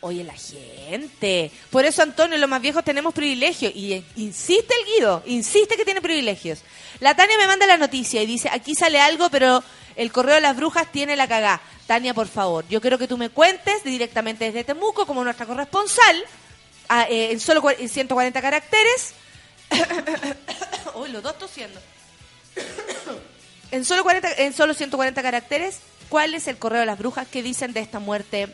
Oye, 0.02 0.24
la 0.24 0.34
gente. 0.36 1.52
Por 1.72 1.84
eso, 1.86 2.04
Antonio, 2.04 2.38
los 2.38 2.50
más 2.50 2.62
viejos 2.62 2.84
tenemos 2.84 3.14
privilegios. 3.14 3.74
Y 3.76 3.94
eh, 3.94 4.04
insiste 4.16 4.74
el 4.80 4.86
Guido, 4.96 5.24
insiste 5.26 5.76
que 5.76 5.86
tiene 5.86 6.02
privilegios. 6.02 6.60
La 7.00 7.16
Tania 7.16 7.38
me 7.38 7.48
manda 7.48 7.66
la 7.66 7.78
noticia 7.78 8.22
y 8.22 8.26
dice, 8.28 8.48
aquí 8.52 8.76
sale 8.76 9.00
algo, 9.00 9.30
pero 9.30 9.64
el 9.96 10.12
correo 10.12 10.36
de 10.36 10.42
las 10.42 10.56
brujas 10.56 10.92
tiene 10.92 11.16
la 11.16 11.28
cagá. 11.28 11.62
Tania, 11.88 12.14
por 12.14 12.28
favor, 12.28 12.66
yo 12.70 12.80
quiero 12.80 12.98
que 13.00 13.08
tú 13.08 13.18
me 13.18 13.30
cuentes 13.30 13.84
directamente 13.84 14.46
desde 14.46 14.64
Temuco, 14.64 15.06
como 15.08 15.24
nuestra 15.24 15.46
corresponsal, 15.48 16.24
a- 16.90 17.04
eh, 17.10 17.32
en 17.32 17.40
solo 17.40 17.62
cua- 17.64 17.76
en 17.80 17.90
140 17.90 18.40
caracteres. 18.42 19.14
Uy, 20.96 21.10
los 21.10 21.24
dos 21.24 21.38
tosiendo. 21.40 21.80
en, 23.72 23.84
solo 23.86 24.04
40, 24.04 24.34
en 24.38 24.54
solo 24.54 24.74
140 24.74 25.22
caracteres, 25.22 25.80
¿cuál 26.10 26.34
es 26.36 26.48
el 26.48 26.58
correo 26.58 26.82
de 26.82 26.86
las 26.86 27.00
brujas 27.00 27.28
que 27.28 27.42
dicen 27.44 27.74
de 27.74 27.80
esta 27.80 28.00
muerte 28.00 28.48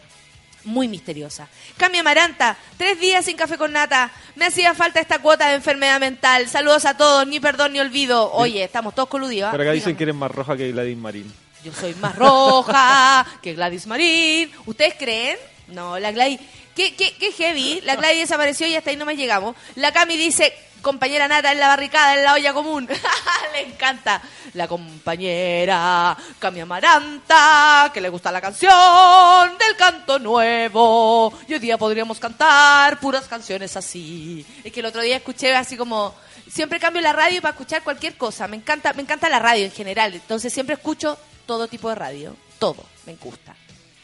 muy 0.65 0.87
misteriosa. 0.87 1.47
Cambia 1.77 2.01
Amaranta, 2.01 2.57
tres 2.77 2.99
días 2.99 3.25
sin 3.25 3.35
café 3.37 3.57
con 3.57 3.71
nata. 3.73 4.11
Me 4.35 4.45
hacía 4.45 4.73
falta 4.73 4.99
esta 4.99 5.19
cuota 5.19 5.47
de 5.49 5.55
enfermedad 5.55 5.99
mental. 5.99 6.47
Saludos 6.47 6.85
a 6.85 6.95
todos, 6.97 7.27
ni 7.27 7.39
perdón 7.39 7.73
ni 7.73 7.79
olvido. 7.79 8.31
Oye, 8.33 8.63
estamos 8.63 8.95
todos 8.95 9.09
coludidos. 9.09 9.49
¿ah? 9.49 9.51
Por 9.51 9.61
acá 9.61 9.71
dicen 9.71 9.87
Dígame. 9.87 9.97
que 9.97 10.03
eres 10.03 10.15
más 10.15 10.31
roja 10.31 10.57
que 10.57 10.71
Gladys 10.71 10.97
Marín. 10.97 11.33
Yo 11.63 11.73
soy 11.73 11.93
más 11.95 12.15
roja 12.15 13.25
que 13.41 13.53
Gladys 13.53 13.87
Marín. 13.87 14.51
¿Ustedes 14.65 14.95
creen? 14.97 15.37
No, 15.67 15.97
la 15.99 16.11
Gladys. 16.11 16.39
¿Qué, 16.75 16.95
qué, 16.95 17.15
qué 17.19 17.31
heavy? 17.31 17.81
La 17.83 17.95
Gladys 17.95 18.19
desapareció 18.21 18.67
y 18.67 18.75
hasta 18.75 18.89
ahí 18.89 18.95
no 18.97 19.05
más 19.05 19.15
llegamos. 19.15 19.55
La 19.75 19.91
Cami 19.91 20.17
dice, 20.17 20.53
compañera 20.83 21.27
Nata 21.27 21.51
en 21.51 21.59
la 21.59 21.69
barricada, 21.69 22.15
en 22.15 22.23
la 22.23 22.33
olla 22.33 22.53
común. 22.53 22.87
le 23.53 23.61
encanta. 23.61 24.21
La 24.53 24.67
compañera 24.67 26.15
Cami 26.37 26.59
Amaranta, 26.59 27.89
que 27.91 28.01
le 28.01 28.09
gusta 28.09 28.31
la 28.31 28.41
canción 28.41 29.57
del 29.57 29.75
canto 29.75 30.19
nuevo. 30.19 31.33
Y 31.47 31.53
hoy 31.53 31.59
día 31.59 31.79
podríamos 31.79 32.19
cantar 32.19 32.99
puras 32.99 33.27
canciones 33.27 33.75
así. 33.75 34.45
Es 34.63 34.71
que 34.71 34.81
el 34.81 34.85
otro 34.85 35.01
día 35.01 35.15
escuché 35.15 35.55
así 35.55 35.75
como 35.75 36.13
siempre 36.47 36.79
cambio 36.79 37.01
la 37.01 37.13
radio 37.13 37.41
para 37.41 37.53
escuchar 37.53 37.83
cualquier 37.83 38.15
cosa. 38.15 38.47
Me 38.47 38.57
encanta, 38.57 38.93
me 38.93 39.01
encanta 39.01 39.29
la 39.29 39.39
radio 39.39 39.65
en 39.65 39.71
general. 39.71 40.13
Entonces 40.13 40.53
siempre 40.53 40.75
escucho 40.75 41.17
todo 41.47 41.67
tipo 41.67 41.89
de 41.89 41.95
radio. 41.95 42.35
Todo. 42.59 42.83
Me 43.07 43.15
gusta. 43.15 43.55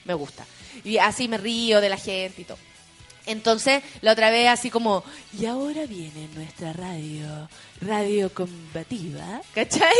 Me 0.06 0.16
gusta. 0.16 0.46
Y 0.84 0.98
así 0.98 1.28
me 1.28 1.38
río 1.38 1.82
de 1.82 1.90
la 1.90 1.98
gente 1.98 2.42
y 2.42 2.46
todo. 2.46 2.58
Entonces, 3.30 3.84
la 4.02 4.14
otra 4.14 4.32
vez 4.32 4.48
así 4.48 4.72
como, 4.72 5.04
y 5.40 5.46
ahora 5.46 5.86
viene 5.86 6.28
nuestra 6.34 6.74
radio, 6.74 7.48
radio 7.80 8.34
combativa, 8.34 9.42
¿cachai? 9.54 9.94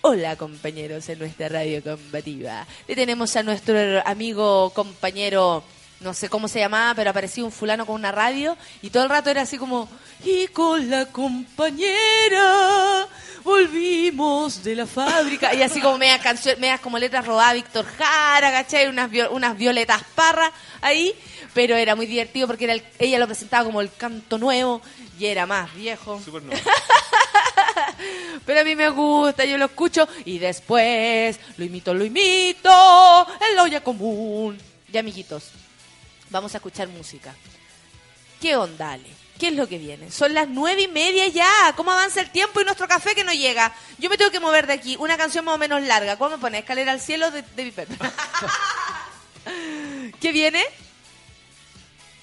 Hola 0.00 0.34
compañeros 0.34 1.08
en 1.10 1.20
nuestra 1.20 1.48
radio 1.48 1.80
combativa. 1.80 2.66
Le 2.88 2.96
tenemos 2.96 3.36
a 3.36 3.44
nuestro 3.44 3.78
amigo 4.04 4.70
compañero, 4.70 5.62
no 6.00 6.12
sé 6.12 6.28
cómo 6.28 6.48
se 6.48 6.58
llamaba, 6.58 6.92
pero 6.96 7.10
apareció 7.10 7.44
un 7.44 7.52
fulano 7.52 7.86
con 7.86 7.94
una 7.94 8.10
radio 8.10 8.56
y 8.82 8.90
todo 8.90 9.04
el 9.04 9.10
rato 9.10 9.30
era 9.30 9.42
así 9.42 9.56
como, 9.56 9.88
y 10.24 10.48
con 10.48 10.90
la 10.90 11.06
compañera 11.06 13.06
volvimos 13.44 14.64
de 14.64 14.74
la 14.74 14.86
fábrica. 14.86 15.54
Y 15.54 15.62
así 15.62 15.80
como 15.80 15.98
medias 15.98 16.20
canciones, 16.20 16.60
medias 16.60 16.80
como 16.80 16.98
letras 16.98 17.26
robadas 17.26 17.54
Víctor 17.54 17.86
Jara, 17.86 18.50
¿cachai? 18.50 18.88
Unas, 18.88 19.08
unas 19.30 19.56
violetas 19.56 20.02
parras 20.16 20.50
ahí. 20.80 21.14
Pero 21.54 21.76
era 21.76 21.96
muy 21.96 22.06
divertido 22.06 22.46
porque 22.46 22.64
era 22.64 22.74
el- 22.74 22.84
ella 22.98 23.18
lo 23.18 23.26
presentaba 23.26 23.64
como 23.64 23.80
el 23.80 23.92
canto 23.92 24.38
nuevo 24.38 24.80
y 25.18 25.26
era 25.26 25.46
más 25.46 25.74
viejo. 25.74 26.20
Súper 26.24 26.42
nueva. 26.44 26.60
Pero 28.46 28.60
a 28.60 28.64
mí 28.64 28.74
me 28.76 28.88
gusta, 28.88 29.44
yo 29.44 29.58
lo 29.58 29.66
escucho 29.66 30.08
y 30.24 30.38
después 30.38 31.38
lo 31.56 31.64
imito, 31.64 31.92
lo 31.92 32.04
imito 32.04 33.26
en 33.48 33.56
la 33.56 33.62
olla 33.62 33.82
común. 33.82 34.58
Ya, 34.88 35.00
amiguitos, 35.00 35.50
vamos 36.30 36.54
a 36.54 36.58
escuchar 36.58 36.88
música. 36.88 37.34
¿Qué 38.40 38.56
onda, 38.56 38.92
Ale? 38.92 39.10
¿Qué 39.38 39.48
es 39.48 39.54
lo 39.54 39.68
que 39.68 39.78
viene? 39.78 40.10
Son 40.10 40.34
las 40.34 40.48
nueve 40.48 40.82
y 40.82 40.88
media 40.88 41.26
ya. 41.28 41.48
¿Cómo 41.76 41.90
avanza 41.92 42.20
el 42.20 42.30
tiempo 42.30 42.60
y 42.60 42.64
nuestro 42.64 42.88
café 42.88 43.14
que 43.14 43.24
no 43.24 43.32
llega? 43.32 43.72
Yo 43.98 44.10
me 44.10 44.18
tengo 44.18 44.30
que 44.30 44.40
mover 44.40 44.66
de 44.66 44.74
aquí. 44.74 44.96
Una 44.98 45.16
canción 45.16 45.44
más 45.44 45.54
o 45.54 45.58
menos 45.58 45.82
larga. 45.82 46.16
¿Cómo 46.16 46.30
me 46.30 46.38
pone? 46.38 46.58
Escalera 46.58 46.92
al 46.92 47.00
cielo 47.00 47.30
de, 47.30 47.42
de 47.42 47.64
Viper. 47.64 47.88
¿Qué 50.20 50.32
viene? 50.32 50.62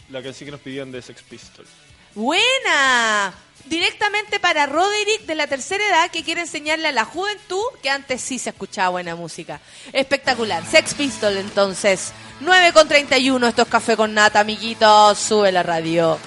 La 0.09 0.21
canción 0.23 0.47
que 0.47 0.51
nos 0.51 0.61
pidían 0.61 0.91
de 0.91 1.01
Sex 1.01 1.21
Pistols. 1.23 1.69
Buena. 2.15 3.33
Directamente 3.65 4.39
para 4.39 4.65
Roderick 4.65 5.25
de 5.25 5.35
la 5.35 5.47
tercera 5.47 5.85
edad 5.85 6.09
que 6.09 6.23
quiere 6.23 6.41
enseñarle 6.41 6.87
a 6.87 6.91
la 6.93 7.03
juventud 7.05 7.63
que 7.83 7.89
antes 7.89 8.21
sí 8.21 8.39
se 8.39 8.51
escuchaba 8.51 8.89
buena 8.89 9.15
música. 9.15 9.59
Espectacular. 9.91 10.65
Sex 10.65 10.93
Pistol 10.93 11.37
entonces. 11.37 12.13
9 12.39 12.71
con 12.71 12.87
31. 12.87 13.47
Esto 13.47 13.63
es 13.63 13.67
Café 13.67 13.97
con 13.97 14.13
Nata, 14.13 14.39
amiguitos. 14.39 15.17
Sube 15.19 15.51
la 15.51 15.63
radio. 15.63 16.17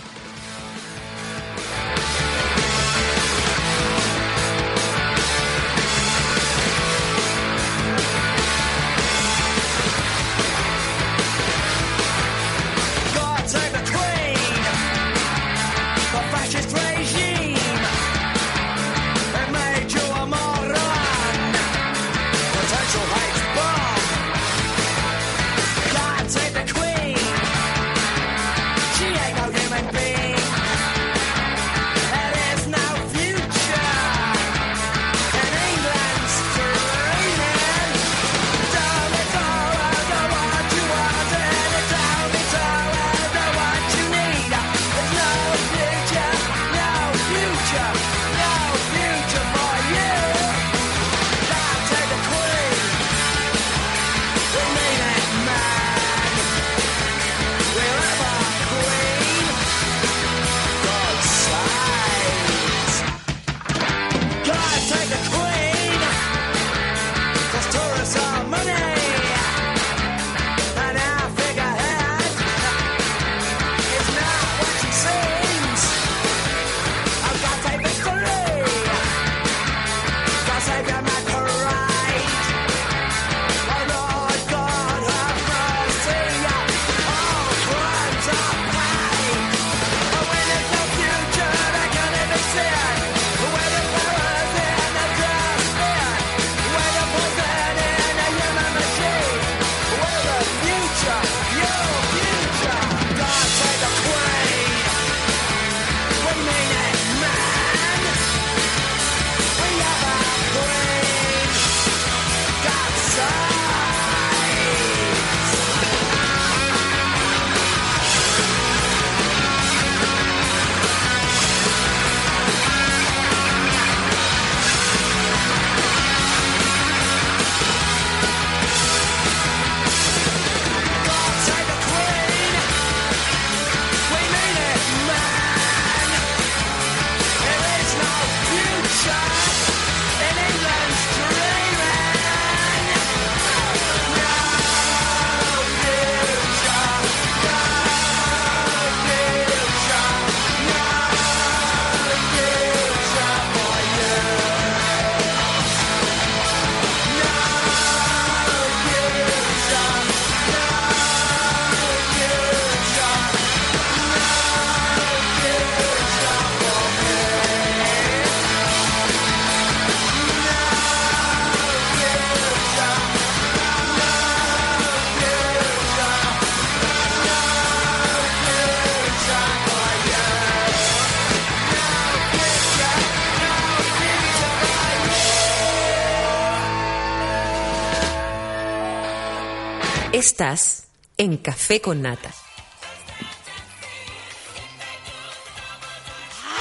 Estás 190.20 190.84
en 191.16 191.38
Café 191.38 191.80
con 191.80 192.02
Nata. 192.02 192.30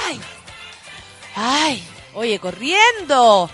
¡Ay! 0.06 0.20
¡Ay! 1.36 1.84
Oye, 2.14 2.38
corriendo. 2.38 3.50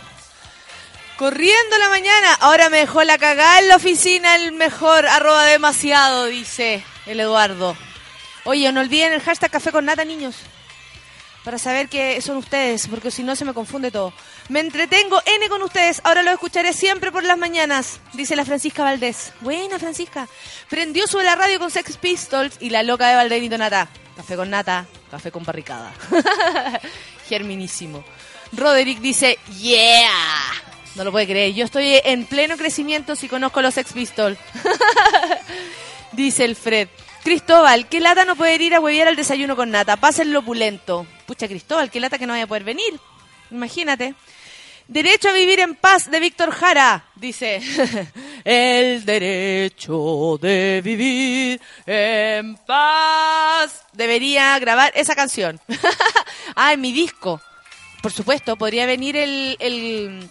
Corriendo 1.19 1.79
la 1.79 1.88
mañana. 1.88 2.35
Ahora 2.35 2.71
me 2.71 2.77
dejó 2.77 3.03
la 3.03 3.19
cagada 3.19 3.59
en 3.59 3.66
la 3.66 3.75
oficina 3.75 4.37
el 4.37 4.53
mejor 4.53 5.09
arroba 5.09 5.42
demasiado, 5.42 6.27
dice 6.27 6.85
el 7.07 7.19
Eduardo. 7.19 7.77
Oye, 8.45 8.71
no 8.71 8.83
olviden 8.83 9.12
el 9.12 9.23
hashtag 9.23 9.51
café 9.51 9.73
con 9.73 9.87
nata, 9.87 10.05
niños. 10.05 10.37
Para 11.42 11.59
saber 11.59 11.88
que 11.88 12.23
son 12.23 12.37
ustedes, 12.37 12.87
porque 12.87 13.11
si 13.11 13.25
no 13.25 13.35
se 13.35 13.45
me 13.45 13.55
confunde 13.55 13.90
todo. 13.90 14.12
Me 14.49 14.61
entretengo 14.61 15.21
N 15.27 15.49
con 15.49 15.63
ustedes. 15.63 16.01
Ahora 16.05 16.23
lo 16.23 16.31
escucharé 16.31 16.73
siempre 16.73 17.11
por 17.11 17.25
las 17.25 17.37
mañanas, 17.37 18.01
dice 18.13 18.37
la 18.37 18.45
Francisca 18.45 18.85
Valdés. 18.85 19.33
Buena, 19.41 19.79
Francisca. 19.79 20.29
Prendió 20.71 21.09
sobre 21.09 21.25
la 21.25 21.35
radio 21.35 21.59
con 21.59 21.71
Sex 21.71 21.97
Pistols 21.97 22.57
y 22.61 22.71
la 22.71 22.85
loca 22.85 23.09
de 23.09 23.17
Valdenito 23.17 23.59
Nata. 23.59 23.89
Café 24.17 24.37
con 24.37 24.49
nata, 24.49 24.87
café 25.11 25.31
con 25.31 25.45
barricada. 25.45 25.93
Germinísimo. 27.29 28.05
Roderick 28.53 29.01
dice, 29.01 29.39
yeah. 29.59 30.11
No 30.95 31.05
lo 31.05 31.13
puede 31.13 31.27
creer. 31.27 31.53
Yo 31.53 31.65
estoy 31.65 32.01
en 32.05 32.25
pleno 32.25 32.57
crecimiento 32.57 33.17
si 33.17 33.29
conozco 33.29 33.61
los 33.61 33.75
Sex 33.75 33.93
Pistols. 33.93 34.39
dice 36.13 36.45
el 36.45 36.57
Fred. 36.57 36.89
Cristóbal, 37.25 37.89
¿qué 37.89 38.01
lata 38.01 38.25
no 38.25 38.37
poder 38.37 38.63
ir 38.63 38.75
a 38.75 38.81
huevear 38.81 39.09
al 39.09 39.17
desayuno 39.17 39.57
con 39.57 39.71
nata? 39.71 39.97
Pásenlo 39.97 40.39
opulento. 40.39 41.05
Pucha, 41.27 41.49
Cristóbal, 41.49 41.91
qué 41.91 41.99
lata 41.99 42.19
que 42.19 42.27
no 42.27 42.33
vaya 42.33 42.45
a 42.45 42.49
poder 42.49 42.65
venir. 42.65 42.99
Imagínate. 43.51 44.15
Derecho 44.88 45.31
a 45.31 45.33
vivir 45.33 45.59
en 45.59 45.75
paz 45.75 46.11
de 46.11 46.20
Víctor 46.20 46.53
Jara, 46.53 47.05
dice. 47.16 47.61
El 48.44 49.05
derecho 49.05 50.38
de 50.40 50.81
vivir 50.83 51.61
en 51.85 52.57
paz. 52.59 53.85
Debería 53.92 54.57
grabar 54.61 54.92
esa 54.94 55.16
canción. 55.16 55.61
ah, 56.55 56.72
en 56.72 56.81
mi 56.81 56.92
disco. 56.92 57.40
Por 58.01 58.12
supuesto, 58.12 58.55
podría 58.57 58.87
venir 58.87 59.16
el, 59.16 59.57
el 59.59 60.31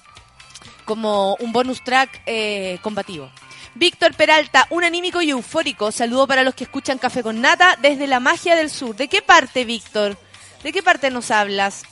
como 0.85 1.35
un 1.41 1.51
bonus 1.51 1.83
track 1.83 2.21
eh, 2.25 2.79
combativo. 2.81 3.29
Víctor 3.73 4.13
Peralta, 4.13 4.67
un 4.69 4.85
anímico 4.85 5.21
y 5.21 5.31
eufórico. 5.31 5.91
Saludo 5.91 6.27
para 6.27 6.43
los 6.43 6.55
que 6.55 6.63
escuchan 6.63 6.97
Café 6.97 7.23
con 7.23 7.41
Nata 7.41 7.77
desde 7.81 8.07
la 8.07 8.21
magia 8.21 8.55
del 8.55 8.69
sur. 8.69 8.95
¿De 8.95 9.09
qué 9.09 9.21
parte, 9.21 9.65
Víctor? 9.65 10.17
¿De 10.63 10.71
qué 10.71 10.81
parte 10.81 11.11
nos 11.11 11.29
hablas? 11.29 11.83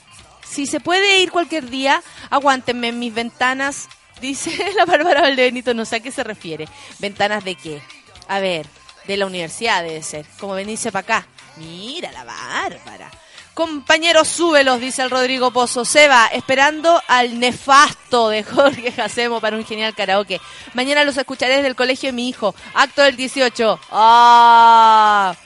Si 0.44 0.66
se 0.66 0.80
puede 0.80 1.18
ir 1.20 1.30
cualquier 1.30 1.68
día, 1.70 2.02
aguántenme 2.30 2.88
en 2.88 2.98
mis 2.98 3.14
ventanas. 3.14 3.88
Dice 4.20 4.72
la 4.76 4.84
Bárbara 4.84 5.22
Valdebenito, 5.22 5.74
no 5.74 5.84
sé 5.84 5.96
a 5.96 6.00
qué 6.00 6.10
se 6.10 6.24
refiere. 6.24 6.68
¿Ventanas 6.98 7.44
de 7.44 7.56
qué? 7.56 7.82
A 8.28 8.38
ver, 8.38 8.66
de 9.06 9.16
la 9.16 9.26
universidad 9.26 9.82
debe 9.82 10.02
ser. 10.02 10.26
Como 10.38 10.54
venirse 10.54 10.92
para 10.92 11.18
acá. 11.18 11.26
Mira 11.56 12.10
la 12.12 12.24
Bárbara. 12.24 13.10
Compañeros, 13.54 14.26
súbelos, 14.26 14.80
dice 14.80 15.02
el 15.02 15.10
Rodrigo 15.10 15.52
Pozo. 15.52 15.84
Seba, 15.84 16.26
esperando 16.26 17.00
al 17.06 17.38
nefasto 17.38 18.28
de 18.28 18.42
Jorge 18.42 18.90
Jacemo 18.90 19.40
para 19.40 19.56
un 19.56 19.64
genial 19.64 19.94
karaoke. 19.94 20.40
Mañana 20.74 21.04
los 21.04 21.16
escucharé 21.16 21.56
desde 21.56 21.68
el 21.68 21.76
colegio 21.76 22.08
de 22.08 22.14
mi 22.14 22.28
hijo. 22.28 22.52
Acto 22.74 23.02
del 23.02 23.14
18. 23.14 23.78
¡Ah! 23.92 25.36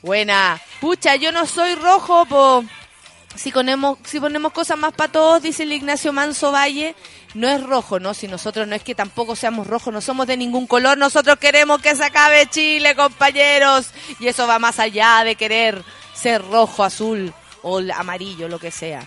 Buena. 0.00 0.58
Pucha, 0.80 1.16
yo 1.16 1.30
no 1.30 1.44
soy 1.44 1.74
rojo, 1.74 2.24
po. 2.24 2.64
Si 3.38 3.52
ponemos, 3.52 3.98
si 4.04 4.18
ponemos 4.18 4.52
cosas 4.52 4.76
más 4.76 4.92
para 4.92 5.12
todos, 5.12 5.40
dice 5.40 5.62
el 5.62 5.70
Ignacio 5.70 6.12
Manso 6.12 6.50
Valle, 6.50 6.96
no 7.34 7.48
es 7.48 7.62
rojo, 7.62 8.00
¿no? 8.00 8.12
Si 8.12 8.26
nosotros 8.26 8.66
no 8.66 8.74
es 8.74 8.82
que 8.82 8.96
tampoco 8.96 9.36
seamos 9.36 9.68
rojos, 9.68 9.94
no 9.94 10.00
somos 10.00 10.26
de 10.26 10.36
ningún 10.36 10.66
color, 10.66 10.98
nosotros 10.98 11.38
queremos 11.38 11.80
que 11.80 11.94
se 11.94 12.02
acabe 12.02 12.48
Chile, 12.50 12.96
compañeros. 12.96 13.90
Y 14.18 14.26
eso 14.26 14.48
va 14.48 14.58
más 14.58 14.80
allá 14.80 15.22
de 15.22 15.36
querer 15.36 15.84
ser 16.14 16.44
rojo, 16.48 16.82
azul 16.82 17.32
o 17.62 17.80
amarillo, 17.94 18.48
lo 18.48 18.58
que 18.58 18.72
sea. 18.72 19.06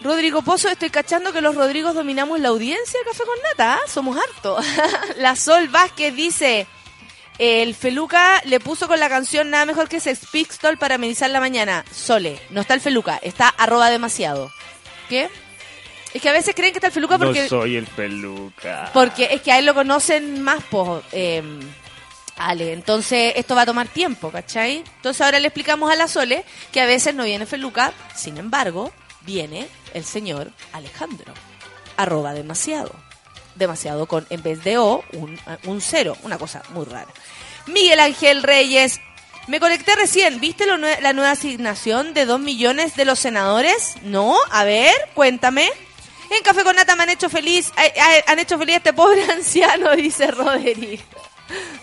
Rodrigo 0.00 0.42
Pozo, 0.42 0.68
estoy 0.68 0.90
cachando 0.90 1.32
que 1.32 1.40
los 1.40 1.56
Rodrigos 1.56 1.96
dominamos 1.96 2.38
la 2.38 2.50
audiencia 2.50 3.00
de 3.00 3.06
Café 3.06 3.24
con 3.24 3.42
Nata, 3.42 3.74
¿ah? 3.74 3.88
somos 3.88 4.16
hartos. 4.16 4.64
la 5.16 5.34
Sol 5.34 5.66
Vázquez 5.70 6.14
dice, 6.14 6.68
el 7.38 7.74
Feluca 7.74 8.42
le 8.44 8.60
puso 8.60 8.88
con 8.88 9.00
la 9.00 9.08
canción 9.08 9.50
nada 9.50 9.66
mejor 9.66 9.88
que 9.88 10.00
Sex 10.00 10.26
Pistol 10.30 10.78
para 10.78 10.96
amenizar 10.96 11.30
la 11.30 11.40
mañana. 11.40 11.84
Sole, 11.90 12.40
no 12.50 12.60
está 12.60 12.74
el 12.74 12.80
Feluca, 12.80 13.18
está 13.22 13.48
arroba 13.48 13.90
demasiado. 13.90 14.50
¿Qué? 15.08 15.28
Es 16.14 16.20
que 16.20 16.28
a 16.28 16.32
veces 16.32 16.54
creen 16.54 16.72
que 16.72 16.78
está 16.78 16.88
el 16.88 16.92
Feluca 16.92 17.18
porque... 17.18 17.42
No 17.42 17.48
soy 17.48 17.76
el 17.76 17.86
peluca. 17.86 18.90
Porque 18.92 19.28
es 19.30 19.40
que 19.40 19.50
a 19.50 19.58
él 19.58 19.66
lo 19.66 19.74
conocen 19.74 20.42
más, 20.42 20.62
pues... 20.70 21.02
Eh, 21.12 21.42
Ale, 22.36 22.72
entonces 22.72 23.34
esto 23.36 23.54
va 23.54 23.62
a 23.62 23.66
tomar 23.66 23.88
tiempo, 23.88 24.30
¿cachai? 24.30 24.82
Entonces 24.96 25.20
ahora 25.20 25.38
le 25.38 25.48
explicamos 25.48 25.90
a 25.92 25.96
la 25.96 26.08
Sole 26.08 26.44
que 26.72 26.80
a 26.80 26.86
veces 26.86 27.14
no 27.14 27.24
viene 27.24 27.46
Feluca, 27.46 27.92
sin 28.14 28.38
embargo, 28.38 28.90
viene 29.20 29.68
el 29.94 30.04
señor 30.04 30.50
Alejandro. 30.72 31.32
Arroba 31.96 32.32
demasiado. 32.32 32.94
Demasiado 33.54 34.06
con, 34.06 34.26
en 34.30 34.42
vez 34.42 34.62
de 34.64 34.78
O, 34.78 35.04
un, 35.12 35.38
un 35.64 35.80
cero. 35.80 36.16
Una 36.22 36.38
cosa 36.38 36.62
muy 36.70 36.84
rara. 36.84 37.08
Miguel 37.66 38.00
Ángel 38.00 38.42
Reyes. 38.42 39.00
Me 39.48 39.60
conecté 39.60 39.94
recién. 39.96 40.40
¿Viste 40.40 40.66
la 40.66 41.12
nueva 41.12 41.30
asignación 41.30 42.14
de 42.14 42.26
dos 42.26 42.40
millones 42.40 42.94
de 42.96 43.04
los 43.04 43.18
senadores? 43.18 43.94
No. 44.02 44.36
A 44.50 44.64
ver, 44.64 44.94
cuéntame. 45.14 45.68
En 46.30 46.42
Café 46.42 46.64
con 46.64 46.76
Nata 46.76 46.96
me 46.96 47.02
han 47.02 47.10
hecho 47.10 47.28
feliz. 47.28 47.72
ay, 47.76 47.90
ay, 48.00 48.20
han 48.26 48.38
hecho 48.38 48.58
feliz 48.58 48.74
a 48.74 48.78
este 48.78 48.92
pobre 48.92 49.24
anciano, 49.32 49.94
dice 49.94 50.30
Roderick. 50.30 51.04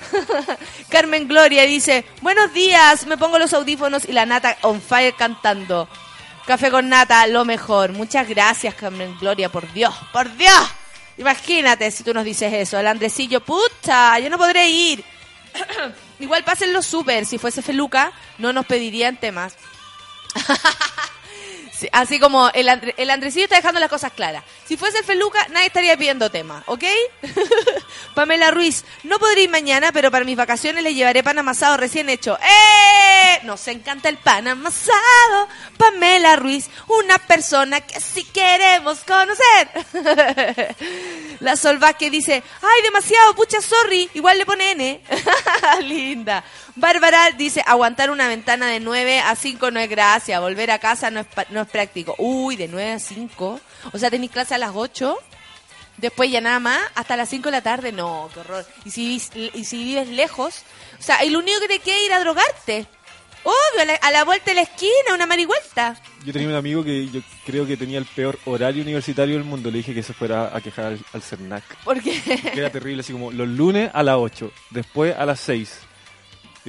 Carmen 0.89 1.27
Gloria 1.27 1.63
dice, 1.63 2.03
buenos 2.21 2.51
días, 2.53 3.05
me 3.05 3.17
pongo 3.17 3.37
los 3.37 3.53
audífonos 3.53 4.05
y 4.07 4.13
la 4.13 4.25
nata 4.25 4.57
on 4.63 4.81
fire 4.81 5.13
cantando. 5.15 5.87
Café 6.47 6.71
con 6.71 6.89
nata, 6.89 7.27
lo 7.27 7.45
mejor. 7.45 7.91
Muchas 7.91 8.27
gracias, 8.27 8.73
Carmen 8.73 9.15
Gloria, 9.19 9.49
por 9.49 9.71
Dios, 9.71 9.93
por 10.11 10.35
Dios. 10.35 10.67
Imagínate 11.19 11.91
si 11.91 12.03
tú 12.05 12.13
nos 12.13 12.23
dices 12.23 12.51
eso. 12.53 12.79
El 12.79 12.87
Andresillo, 12.87 13.41
puta, 13.41 14.17
yo 14.19 14.29
no 14.29 14.37
podré 14.37 14.69
ir. 14.69 15.03
Igual 16.19 16.45
pasen 16.45 16.71
los 16.71 16.85
super. 16.85 17.25
Si 17.25 17.37
fuese 17.37 17.61
Feluca, 17.61 18.13
no 18.37 18.53
nos 18.53 18.65
pedirían 18.65 19.17
temas. 19.17 19.55
Sí, 21.79 21.87
así 21.93 22.19
como 22.19 22.49
el, 22.49 22.67
Andre- 22.67 22.93
el 22.97 23.09
Andresillo 23.09 23.45
está 23.45 23.55
dejando 23.55 23.79
las 23.79 23.89
cosas 23.89 24.11
claras. 24.11 24.43
Si 24.67 24.75
fuese 24.75 24.97
el 24.97 25.05
Feluca, 25.05 25.47
nadie 25.51 25.67
estaría 25.67 25.95
pidiendo 25.95 26.29
tema, 26.29 26.61
¿ok? 26.65 26.83
Pamela 28.15 28.51
Ruiz, 28.51 28.83
no 29.03 29.17
podré 29.17 29.43
ir 29.43 29.49
mañana, 29.49 29.91
pero 29.93 30.11
para 30.11 30.25
mis 30.25 30.35
vacaciones 30.35 30.83
le 30.83 30.93
llevaré 30.93 31.23
pan 31.23 31.39
amasado 31.39 31.77
recién 31.77 32.09
hecho. 32.09 32.37
¡Eh! 32.41 33.39
Nos 33.43 33.65
encanta 33.69 34.09
el 34.09 34.17
pan 34.17 34.49
amasado. 34.49 35.47
Pamela 35.77 36.35
Ruiz, 36.35 36.69
una 36.87 37.17
persona 37.17 37.79
que 37.79 38.01
sí 38.01 38.25
queremos 38.25 38.99
conocer. 39.05 39.69
La 41.39 41.55
Sol 41.55 41.77
Vázquez 41.77 42.11
dice, 42.11 42.43
ay, 42.61 42.81
demasiado, 42.83 43.33
pucha, 43.35 43.61
sorry. 43.61 44.09
Igual 44.15 44.37
le 44.37 44.45
pone 44.45 44.71
N. 44.71 45.01
Linda. 45.83 46.43
Bárbara 46.79 47.31
dice, 47.31 47.61
aguantar 47.65 48.09
una 48.09 48.27
ventana 48.27 48.67
de 48.67 48.79
9 48.79 49.19
a 49.19 49.35
5 49.35 49.71
no 49.71 49.79
es 49.79 49.89
gracia. 49.89 50.39
Volver 50.39 50.71
a 50.71 50.79
casa 50.79 51.11
no 51.11 51.19
es, 51.19 51.27
no 51.49 51.61
es 51.61 51.67
práctico. 51.67 52.15
Uy, 52.17 52.55
de 52.55 52.67
9 52.67 52.91
a 52.93 52.99
5. 52.99 53.59
O 53.91 53.97
sea, 53.97 54.09
tenéis 54.09 54.31
clase 54.31 54.55
a 54.55 54.57
las 54.57 54.71
8. 54.73 55.17
Después 55.97 56.31
ya 56.31 56.39
nada 56.39 56.59
más, 56.59 56.79
hasta 56.95 57.17
las 57.17 57.29
5 57.29 57.45
de 57.45 57.51
la 57.51 57.61
tarde. 57.61 57.91
No, 57.91 58.29
qué 58.33 58.39
horror. 58.39 58.65
Y 58.85 58.91
si, 58.91 59.21
y 59.35 59.65
si 59.65 59.83
vives 59.83 60.07
lejos, 60.07 60.63
o 60.97 61.03
sea, 61.03 61.23
y 61.23 61.29
lo 61.29 61.39
único 61.39 61.59
que 61.61 61.67
te 61.67 61.79
queda 61.79 61.97
es 61.97 62.05
ir 62.05 62.13
a 62.13 62.19
drogarte. 62.19 62.85
Obvio, 63.43 63.81
a 63.81 63.85
la, 63.85 63.95
a 63.95 64.11
la 64.11 64.23
vuelta 64.25 64.51
de 64.51 64.55
la 64.55 64.61
esquina, 64.61 65.13
una 65.13 65.25
marihuelta. 65.25 65.95
Yo 66.25 66.33
tenía 66.33 66.49
un 66.49 66.55
amigo 66.55 66.83
que 66.83 67.09
yo 67.09 67.21
creo 67.45 67.65
que 67.65 67.77
tenía 67.77 67.97
el 67.97 68.05
peor 68.05 68.37
horario 68.45 68.83
universitario 68.83 69.35
del 69.35 69.43
mundo. 69.43 69.71
Le 69.71 69.77
dije 69.77 69.93
que 69.93 70.03
se 70.03 70.13
fuera 70.13 70.55
a 70.55 70.61
quejar 70.61 70.85
al, 70.85 70.99
al 71.13 71.21
CERNAC. 71.21 71.63
Porque... 71.83 72.21
Que 72.21 72.59
era 72.59 72.69
terrible, 72.69 73.01
así 73.01 73.13
como 73.13 73.31
los 73.31 73.47
lunes 73.47 73.89
a 73.93 74.03
las 74.03 74.15
8, 74.17 74.51
después 74.71 75.15
a 75.17 75.25
las 75.25 75.39
6 75.41 75.88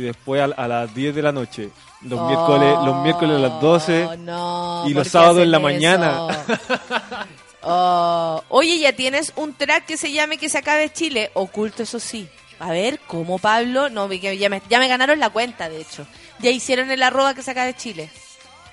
y 0.01 0.05
después 0.07 0.41
a, 0.43 0.45
a 0.63 0.69
las 0.69 0.95
10 0.95 1.15
de 1.15 1.23
la 1.23 1.33
noche. 1.33 1.71
Los, 2.03 2.21
miércoles, 2.27 2.75
los 2.85 3.03
miércoles 3.03 3.37
a 3.37 3.41
las 3.41 3.61
12 3.61 4.05
Oh, 4.07 4.17
no, 4.17 4.85
y 4.87 4.95
¿por 4.95 5.01
los 5.05 5.09
sábados 5.09 5.39
en 5.43 5.51
la 5.51 5.59
mañana. 5.59 6.29
Oh, 7.63 8.43
oye, 8.49 8.79
ya 8.79 8.95
tienes 8.95 9.35
un 9.37 9.53
track 9.53 9.85
que 9.85 9.99
se 9.99 10.11
llame 10.13 10.39
Que 10.39 10.49
se 10.49 10.57
acabe 10.57 10.91
Chile, 10.91 11.31
oculto 11.35 11.83
eso 11.83 12.01
sí. 12.01 12.27
A 12.59 12.71
ver, 12.71 12.99
¿cómo 13.07 13.39
Pablo? 13.39 13.91
No, 13.91 14.11
ya 14.13 14.49
me, 14.49 14.63
ya 14.69 14.79
me 14.79 14.89
ganaron 14.89 15.19
la 15.19 15.31
cuenta, 15.31 15.69
de 15.69 15.81
hecho. 15.81 16.07
Ya 16.41 16.51
hicieron 16.51 16.91
el 16.91 17.03
arroba 17.03 17.35
que 17.35 17.43
se 17.43 17.51
acabe 17.51 17.75
Chile. 17.75 18.11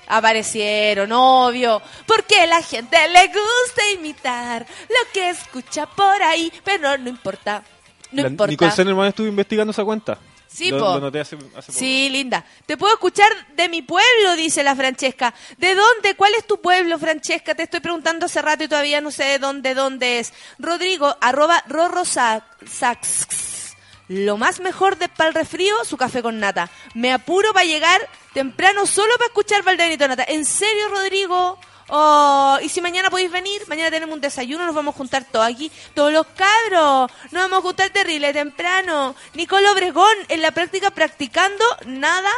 Aparecieron, 0.08 1.12
obvio. 1.12 1.82
Porque 2.06 2.48
la 2.48 2.62
gente 2.62 2.98
le 3.10 3.28
gusta 3.28 3.92
imitar 3.94 4.66
lo 4.88 5.12
que 5.14 5.30
escucha 5.30 5.86
por 5.86 6.22
ahí, 6.22 6.52
pero 6.64 6.98
no 6.98 7.10
importa. 7.10 7.64
No 8.12 8.24
La- 8.24 8.30
importa. 8.30 8.52
Nicole 8.52 8.72
Sennerman 8.72 9.08
estuvo 9.08 9.28
investigando 9.28 9.72
esa 9.72 9.84
cuenta. 9.84 10.18
Sí, 10.58 10.72
lo, 10.72 10.80
po. 10.80 10.86
lo 10.96 11.00
noté 11.02 11.20
hace, 11.20 11.36
hace 11.56 11.68
poco. 11.68 11.72
Sí, 11.80 12.10
linda. 12.10 12.44
Te 12.66 12.78
puedo 12.78 12.94
escuchar 12.94 13.28
de 13.56 13.70
mi 13.70 13.84
pueblo, 13.84 14.36
dice 14.36 14.64
la 14.64 14.76
Francesca. 14.76 15.34
¿De 15.58 15.76
dónde? 15.76 16.16
¿Cuál 16.16 16.34
es 16.34 16.48
tu 16.48 16.60
pueblo, 16.62 16.98
Francesca? 16.98 17.54
Te 17.54 17.64
estoy 17.64 17.80
preguntando 17.80 18.26
hace 18.26 18.42
rato 18.42 18.64
y 18.64 18.68
todavía 18.68 19.00
no 19.00 19.12
sé 19.12 19.24
de 19.26 19.40
dónde, 19.40 19.76
dónde 19.76 20.20
es. 20.20 20.34
Rodrigo, 20.58 21.16
arroba 21.22 21.64
Rorro 21.68 22.06
Sa- 22.06 22.44
Sax. 22.68 23.76
Lo 24.08 24.38
más 24.38 24.60
mejor 24.62 24.98
de 24.98 25.10
para 25.10 25.30
el 25.30 25.36
resfrío, 25.36 25.76
su 25.84 25.98
café 25.98 26.22
con 26.24 26.40
nata. 26.40 26.72
Me 26.96 27.12
apuro 27.14 27.54
para 27.54 27.66
llegar 27.66 28.00
temprano 28.34 28.86
solo 28.88 29.14
para 29.18 29.28
escuchar 29.28 29.64
Valdenito 29.64 30.08
Nata. 30.08 30.24
¿En 30.28 30.46
serio, 30.46 30.88
Rodrigo? 30.90 31.60
Oh, 31.90 32.58
y 32.62 32.68
si 32.70 32.82
mañana 32.82 33.10
podéis 33.10 33.32
venir, 33.32 33.62
mañana 33.68 33.90
tenemos 33.90 34.14
un 34.14 34.22
desayuno, 34.22 34.66
nos 34.66 34.76
vamos 34.76 34.94
a 34.94 34.98
juntar 34.98 35.24
todos 35.24 35.46
aquí, 35.46 35.72
todos 35.94 36.12
los 36.12 36.28
cabros, 36.28 37.10
nos 37.32 37.44
vamos 37.44 37.60
a 37.60 37.62
juntar 37.62 37.90
terrible 37.92 38.34
temprano. 38.34 39.16
Nicolo 39.34 39.72
Obregón, 39.72 40.16
en 40.28 40.42
la 40.42 40.52
práctica 40.52 40.92
practicando 40.92 41.64
nada 41.86 42.32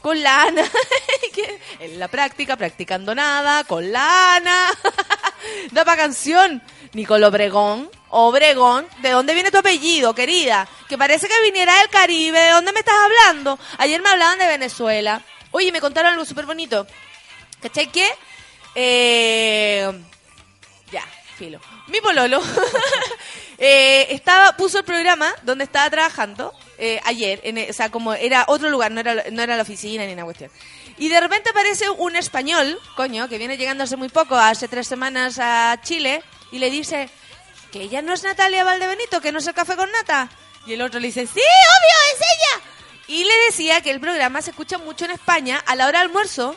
con 0.00 0.22
la 0.22 0.42
Ana. 0.42 0.64
En 1.78 1.98
la 1.98 2.08
práctica 2.08 2.56
practicando 2.56 3.14
nada 3.14 3.64
con 3.64 3.90
la 3.90 4.34
Ana. 4.34 4.70
da 5.72 5.84
pa' 5.84 5.96
canción. 5.96 6.62
Nicolo 6.92 7.28
Obregón, 7.28 7.88
Obregón, 8.10 8.86
¿de 9.00 9.10
dónde 9.10 9.32
viene 9.32 9.50
tu 9.50 9.58
apellido, 9.58 10.14
querida? 10.14 10.68
Que 10.88 10.98
parece 10.98 11.28
que 11.28 11.42
viniera 11.42 11.78
del 11.78 11.88
Caribe, 11.88 12.38
¿de 12.38 12.50
dónde 12.50 12.72
me 12.72 12.80
estás 12.80 12.96
hablando? 12.96 13.58
Ayer 13.78 14.02
me 14.02 14.10
hablaban 14.10 14.38
de 14.38 14.46
Venezuela. 14.46 15.22
Oye, 15.52 15.72
me 15.72 15.80
contaron 15.80 16.12
algo 16.12 16.24
súper 16.24 16.46
bonito. 16.46 16.86
¿Cachai 17.62 17.86
qué? 17.92 18.08
Eh, 18.74 19.90
ya, 20.92 21.04
filo. 21.36 21.60
Mi 21.88 22.00
pololo 22.00 22.40
eh, 23.58 24.06
estaba, 24.10 24.56
puso 24.56 24.78
el 24.78 24.84
programa 24.84 25.32
donde 25.42 25.64
estaba 25.64 25.90
trabajando 25.90 26.52
eh, 26.78 27.00
ayer, 27.04 27.40
en, 27.44 27.58
e- 27.58 27.70
o 27.70 27.72
sea, 27.72 27.90
como 27.90 28.14
era 28.14 28.44
otro 28.48 28.70
lugar, 28.70 28.90
no 28.90 29.00
era, 29.00 29.24
no 29.30 29.42
era 29.42 29.56
la 29.56 29.62
oficina 29.62 30.04
ni 30.06 30.12
una 30.12 30.24
cuestión. 30.24 30.50
Y 30.98 31.08
de 31.08 31.20
repente 31.20 31.50
aparece 31.50 31.88
un 31.90 32.16
español, 32.16 32.78
coño, 32.94 33.28
que 33.28 33.38
viene 33.38 33.56
llegando 33.56 33.84
hace 33.84 33.96
muy 33.96 34.08
poco, 34.08 34.36
hace 34.36 34.68
tres 34.68 34.86
semanas 34.86 35.38
a 35.40 35.78
Chile, 35.82 36.22
y 36.52 36.58
le 36.58 36.70
dice 36.70 37.08
que 37.72 37.82
ella 37.82 38.02
no 38.02 38.12
es 38.12 38.22
Natalia 38.22 38.64
Valdebenito, 38.64 39.20
que 39.20 39.32
no 39.32 39.38
es 39.38 39.46
el 39.46 39.54
café 39.54 39.76
con 39.76 39.90
nata. 39.92 40.28
Y 40.66 40.74
el 40.74 40.82
otro 40.82 41.00
le 41.00 41.06
dice, 41.06 41.26
sí, 41.26 41.32
obvio, 41.40 41.96
es 42.14 42.20
ella. 42.20 42.64
Y 43.08 43.24
le 43.24 43.34
decía 43.46 43.80
que 43.80 43.90
el 43.90 44.00
programa 44.00 44.42
se 44.42 44.50
escucha 44.50 44.76
mucho 44.78 45.04
en 45.06 45.12
España 45.12 45.62
a 45.66 45.74
la 45.74 45.86
hora 45.86 46.00
del 46.00 46.08
almuerzo, 46.08 46.54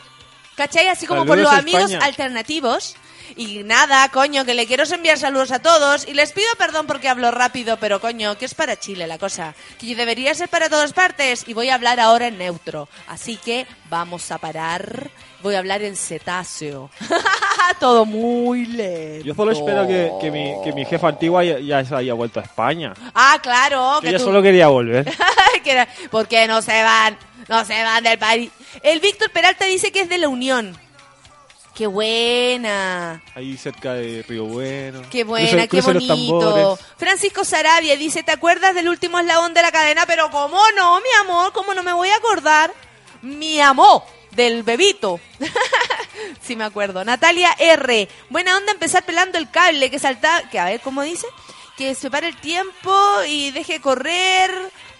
¿cachai? 0.55 0.87
Así 0.87 1.05
como 1.07 1.25
por 1.25 1.37
Saludos 1.37 1.51
los 1.51 1.53
a 1.53 1.59
amigos 1.61 1.81
España. 1.91 2.05
alternativos. 2.05 2.95
Y 3.35 3.63
nada, 3.63 4.07
coño, 4.09 4.45
que 4.45 4.53
le 4.53 4.65
quiero 4.67 4.83
enviar 4.83 5.17
saludos 5.17 5.51
a 5.51 5.59
todos. 5.59 6.07
Y 6.07 6.13
les 6.13 6.31
pido 6.31 6.47
perdón 6.57 6.87
porque 6.87 7.09
hablo 7.09 7.31
rápido, 7.31 7.77
pero 7.77 7.99
coño, 7.99 8.37
que 8.37 8.45
es 8.45 8.53
para 8.53 8.79
Chile 8.79 9.07
la 9.07 9.17
cosa. 9.17 9.55
Que 9.79 9.95
debería 9.95 10.33
ser 10.35 10.49
para 10.49 10.69
todas 10.69 10.93
partes. 10.93 11.43
Y 11.47 11.53
voy 11.53 11.69
a 11.69 11.75
hablar 11.75 11.99
ahora 11.99 12.27
en 12.27 12.37
neutro. 12.37 12.87
Así 13.07 13.37
que 13.37 13.65
vamos 13.89 14.31
a 14.31 14.37
parar. 14.37 15.09
Voy 15.41 15.55
a 15.55 15.59
hablar 15.59 15.81
en 15.81 15.95
cetáceo. 15.97 16.89
Todo 17.79 18.05
muy 18.05 18.65
lento. 18.65 19.25
Yo 19.25 19.33
solo 19.35 19.51
espero 19.51 19.85
que, 19.87 20.11
que 20.21 20.31
mi, 20.31 20.53
que 20.63 20.71
mi 20.73 20.85
jefa 20.85 21.09
antigua 21.09 21.43
ya, 21.43 21.59
ya 21.59 21.83
se 21.83 21.95
haya 21.95 22.13
vuelto 22.13 22.39
a 22.39 22.43
España. 22.43 22.93
Ah, 23.13 23.37
claro. 23.41 23.97
Que 23.99 24.05
Que 24.07 24.09
ella 24.09 24.17
tú- 24.19 24.25
solo 24.25 24.41
quería 24.41 24.67
volver. 24.67 25.11
Que 25.63 25.71
era- 25.71 25.87
¿Por 26.11 26.27
qué 26.27 26.45
no 26.47 26.61
se 26.61 26.83
van? 26.83 27.17
No 27.47 27.63
se 27.63 27.81
van 27.83 28.03
del 28.03 28.17
país. 28.19 28.51
El 28.81 28.99
Víctor 28.99 29.31
Peralta 29.31 29.63
dice 29.65 29.91
que 29.93 30.01
es 30.01 30.09
de 30.09 30.17
la 30.17 30.27
Unión. 30.27 30.77
Qué 31.75 31.87
buena. 31.87 33.23
Ahí 33.33 33.57
cerca 33.57 33.93
de 33.93 34.23
Río 34.27 34.45
Bueno. 34.45 35.01
Qué 35.09 35.23
buena, 35.23 35.67
Cruce- 35.67 35.69
qué 35.69 35.81
bonito. 35.81 36.77
Francisco 36.97 37.43
Sarabia 37.43 37.97
dice, 37.97 38.21
¿te 38.21 38.31
acuerdas 38.31 38.75
del 38.75 38.89
último 38.89 39.19
eslabón 39.19 39.55
de 39.55 39.63
la 39.63 39.71
cadena? 39.71 40.05
Pero 40.05 40.29
¿cómo 40.29 40.59
no, 40.75 40.99
mi 41.01 41.09
amor? 41.19 41.51
¿Cómo 41.51 41.73
no 41.73 41.81
me 41.81 41.91
voy 41.93 42.09
a 42.09 42.15
acordar? 42.17 42.71
Mi 43.23 43.59
amor, 43.59 44.03
del 44.31 44.61
bebito. 44.61 45.19
sí 46.41 46.55
me 46.55 46.63
acuerdo. 46.63 47.03
Natalia 47.03 47.55
R. 47.57 48.07
Buena 48.29 48.55
onda 48.57 48.71
empezar 48.71 49.03
pelando 49.03 49.37
el 49.39 49.49
cable 49.49 49.89
que 49.89 49.97
salta... 49.97 50.43
Que 50.51 50.59
a 50.59 50.65
ver, 50.65 50.79
¿cómo 50.81 51.01
dice? 51.01 51.25
Que 51.75 51.95
se 51.95 52.11
pare 52.11 52.27
el 52.27 52.37
tiempo 52.37 52.93
y 53.27 53.49
deje 53.49 53.81
correr 53.81 54.51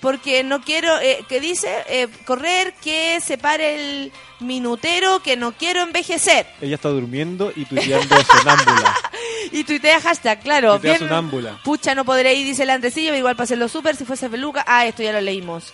porque 0.03 0.43
no 0.43 0.61
quiero... 0.61 0.99
Eh, 0.99 1.25
¿Qué 1.29 1.39
dice? 1.39 1.69
Eh, 1.87 2.07
correr, 2.25 2.73
que 2.83 3.19
se 3.21 3.37
pare 3.39 3.75
el 3.75 4.11
minutero, 4.41 5.21
que 5.23 5.37
no 5.37 5.53
quiero 5.53 5.81
envejecer. 5.81 6.45
Ella 6.61 6.75
está 6.75 6.89
durmiendo 6.89 7.51
y 7.55 7.65
tuiteando 7.65 8.15
sonámbula. 8.23 8.95
Y 9.51 9.63
tuitea 9.65 9.99
hashtag, 9.99 10.41
claro. 10.41 10.71
Tuitea 10.73 10.97
bien- 10.97 11.09
sonámbula. 11.09 11.59
Pucha, 11.63 11.93
no 11.95 12.05
podré 12.05 12.33
ir, 12.33 12.45
dice 12.45 12.63
el 12.63 12.69
Andresillo, 12.69 13.07
pero 13.09 13.17
igual 13.17 13.35
para 13.35 13.43
hacerlo 13.45 13.67
súper 13.67 13.95
si 13.95 14.05
fuese 14.05 14.29
peluca. 14.29 14.63
Ah, 14.67 14.85
esto 14.87 15.03
ya 15.03 15.11
lo 15.11 15.21
leímos. 15.21 15.73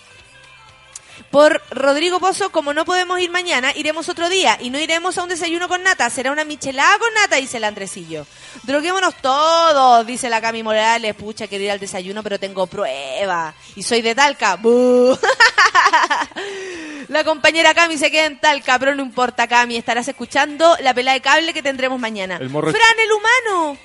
Por 1.31 1.61
Rodrigo 1.69 2.19
Pozo, 2.19 2.51
como 2.51 2.73
no 2.73 2.85
podemos 2.85 3.19
ir 3.19 3.29
mañana, 3.29 3.71
iremos 3.75 4.09
otro 4.09 4.29
día 4.29 4.57
y 4.59 4.71
no 4.71 4.79
iremos 4.79 5.15
a 5.17 5.23
un 5.23 5.29
desayuno 5.29 5.67
con 5.67 5.83
nata, 5.83 6.09
será 6.09 6.31
una 6.31 6.43
michelada 6.43 6.97
con 6.97 7.13
nata, 7.13 7.35
dice 7.35 7.57
el 7.57 7.65
Andresillo. 7.65 8.25
Droguémonos 8.63 9.13
todos, 9.21 10.07
dice 10.07 10.27
la 10.29 10.41
Cami 10.41 10.63
Morales, 10.63 11.13
pucha, 11.13 11.47
quiero 11.47 11.65
ir 11.65 11.71
al 11.71 11.79
desayuno, 11.79 12.23
pero 12.23 12.39
tengo 12.39 12.65
prueba. 12.65 13.53
Y 13.75 13.83
soy 13.83 14.01
de 14.01 14.15
Talca. 14.15 14.55
¡Bú! 14.55 15.15
La 17.09 17.23
compañera 17.23 17.73
Cami 17.73 17.97
se 17.97 18.11
queda 18.11 18.25
en 18.25 18.39
Talca, 18.39 18.77
pero 18.79 18.93
no 18.95 19.01
importa, 19.01 19.47
Cami, 19.47 19.77
estarás 19.77 20.07
escuchando 20.07 20.75
la 20.81 20.93
pelea 20.93 21.13
de 21.13 21.21
cable 21.21 21.53
que 21.53 21.63
tendremos 21.63 21.99
mañana. 21.99 22.37
El 22.39 22.49
morro- 22.49 22.71
Fran 22.71 22.99
el 22.99 23.11
humano. 23.11 23.77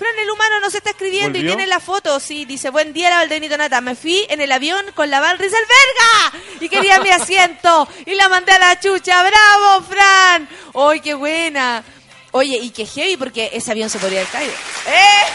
Fran 0.00 0.18
el 0.18 0.30
humano 0.30 0.60
nos 0.60 0.74
está 0.74 0.88
escribiendo 0.88 1.38
y 1.38 1.42
tiene 1.42 1.66
la 1.66 1.78
foto, 1.78 2.18
sí, 2.20 2.46
dice, 2.46 2.70
buen 2.70 2.94
día 2.94 3.10
la 3.10 3.16
Valdenito 3.16 3.58
Nata, 3.58 3.82
me 3.82 3.94
fui 3.94 4.24
en 4.30 4.40
el 4.40 4.50
avión 4.50 4.82
con 4.94 5.10
la 5.10 5.20
Val 5.20 5.32
Alberga 5.32 6.42
y 6.58 6.70
quería 6.70 7.00
mi 7.00 7.10
asiento 7.20 7.86
y 8.06 8.14
la 8.14 8.30
mandé 8.30 8.52
a 8.52 8.58
la 8.58 8.80
chucha, 8.80 9.22
bravo 9.22 9.82
Fran, 9.82 10.48
¡ay 10.74 11.00
qué 11.00 11.12
buena! 11.12 11.84
Oye, 12.30 12.56
y 12.56 12.70
qué 12.70 12.86
heavy 12.86 13.18
porque 13.18 13.50
ese 13.52 13.72
avión 13.72 13.90
se 13.90 13.98
podría 13.98 14.20
haber 14.20 14.32
caído. 14.32 14.54
¡Eh! 14.86 15.26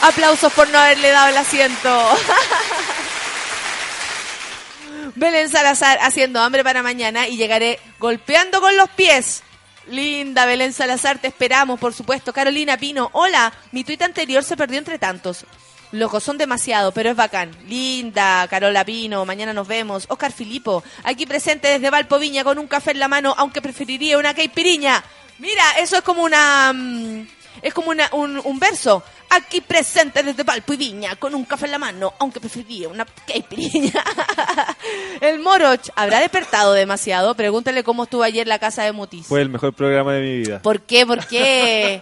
Aplausos 0.02 0.52
por 0.52 0.68
no 0.68 0.78
haberle 0.78 1.10
dado 1.10 1.28
el 1.28 1.36
asiento. 1.36 2.18
Belén 5.14 5.48
Salazar 5.48 6.00
haciendo 6.02 6.40
hambre 6.40 6.64
para 6.64 6.82
mañana 6.82 7.28
y 7.28 7.36
llegaré 7.36 7.78
golpeando 8.00 8.60
con 8.60 8.76
los 8.76 8.90
pies. 8.90 9.44
Linda 9.88 10.46
Belén 10.46 10.72
Salazar, 10.72 11.18
te 11.18 11.28
esperamos, 11.28 11.78
por 11.78 11.94
supuesto. 11.94 12.32
Carolina 12.32 12.76
Pino, 12.76 13.08
hola. 13.12 13.52
Mi 13.72 13.84
tuit 13.84 14.02
anterior 14.02 14.42
se 14.42 14.56
perdió 14.56 14.78
entre 14.78 14.98
tantos. 14.98 15.44
Locos 15.92 16.24
son 16.24 16.36
demasiado, 16.36 16.92
pero 16.92 17.10
es 17.10 17.16
bacán. 17.16 17.56
Linda, 17.68 18.46
Carola 18.48 18.84
Pino, 18.84 19.24
mañana 19.24 19.52
nos 19.52 19.68
vemos. 19.68 20.06
Oscar 20.08 20.32
Filipo, 20.32 20.82
aquí 21.04 21.26
presente 21.26 21.68
desde 21.68 21.90
Valpo 21.90 22.18
Viña 22.18 22.42
con 22.42 22.58
un 22.58 22.66
café 22.66 22.90
en 22.90 22.98
la 22.98 23.08
mano, 23.08 23.34
aunque 23.38 23.62
preferiría 23.62 24.18
una 24.18 24.34
caipiriña. 24.34 25.02
Mira, 25.38 25.62
eso 25.80 25.96
es 25.96 26.02
como 26.02 26.22
una... 26.22 26.72
mm, 26.72 27.26
es 27.62 27.74
como 27.74 27.90
una- 27.90 28.08
un, 28.12 28.40
un 28.44 28.58
verso. 28.58 29.02
Aquí 29.28 29.60
presente 29.60 30.22
desde 30.22 30.44
Valpo 30.44 30.72
y 30.74 30.76
Viña 30.76 31.16
con 31.16 31.34
un 31.34 31.44
café 31.44 31.64
en 31.66 31.72
la 31.72 31.78
mano, 31.78 32.14
aunque 32.20 32.38
preferiría 32.40 32.88
una 32.88 33.04
caipiriña. 33.26 33.92
El 35.20 35.40
Moroch, 35.40 35.88
¿habrá 35.96 36.20
despertado 36.20 36.72
demasiado? 36.72 37.34
Pregúntale 37.34 37.82
cómo 37.82 38.04
estuvo 38.04 38.22
ayer 38.22 38.46
la 38.46 38.58
casa 38.58 38.84
de 38.84 38.92
Mutis. 38.92 39.26
Fue 39.26 39.42
el 39.42 39.48
mejor 39.48 39.72
programa 39.74 40.12
de 40.14 40.20
mi 40.22 40.36
vida. 40.38 40.62
¿Por 40.62 40.80
qué? 40.82 41.04
¿Por 41.06 41.26
qué? 41.26 42.00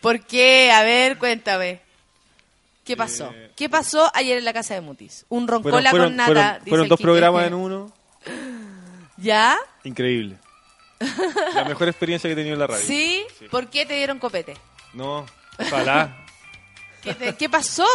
¿Por 0.00 0.20
qué? 0.20 0.70
A 0.70 0.82
ver, 0.82 1.16
cuéntame. 1.18 1.80
¿Qué 2.84 2.96
pasó? 2.96 3.32
Eh, 3.34 3.50
¿Qué 3.56 3.68
pasó 3.68 4.10
ayer 4.14 4.38
en 4.38 4.44
la 4.44 4.52
casa 4.52 4.74
de 4.74 4.80
Mutis? 4.80 5.24
Un 5.28 5.48
roncola 5.48 5.90
fueron- 5.90 6.08
con 6.08 6.16
nata. 6.16 6.26
fueron- 6.32 6.66
fueron 6.68 6.88
dos 6.88 6.98
Quique. 6.98 7.06
programas 7.06 7.46
en 7.46 7.54
uno. 7.54 7.92
¿Ya? 9.16 9.56
Increíble. 9.84 10.36
La 11.54 11.64
mejor 11.64 11.88
experiencia 11.88 12.28
que 12.28 12.32
he 12.32 12.36
tenido 12.36 12.54
en 12.54 12.60
la 12.60 12.66
radio. 12.66 12.84
¿Sí? 12.84 13.24
Sí. 13.38 13.46
¿Por 13.48 13.68
qué 13.68 13.84
te 13.86 13.94
dieron 13.94 14.18
copete? 14.18 14.54
No, 14.96 15.26
ojalá. 15.58 16.26
¿Qué, 17.02 17.14
te- 17.14 17.36
qué 17.36 17.48
pasó? 17.48 17.86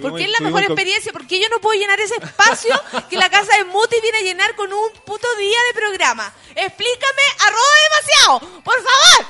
¿Por 0.00 0.16
qué 0.16 0.24
es 0.24 0.30
la 0.30 0.40
mejor 0.40 0.62
experiencia? 0.62 1.12
¿Por 1.12 1.26
qué 1.26 1.38
yo 1.40 1.48
no 1.50 1.58
puedo 1.60 1.78
llenar 1.78 2.00
ese 2.00 2.16
espacio 2.16 2.74
que 3.10 3.16
la 3.16 3.28
casa 3.30 3.56
de 3.58 3.64
Mutis 3.64 4.00
viene 4.02 4.18
a 4.18 4.22
llenar 4.22 4.54
con 4.56 4.72
un 4.72 4.90
puto 5.04 5.26
día 5.38 5.58
de 5.68 5.78
programa? 5.80 6.32
Explícame, 6.54 7.22
arroba 7.40 8.40
demasiado, 8.40 8.62
por 8.62 8.74
favor. 8.74 9.26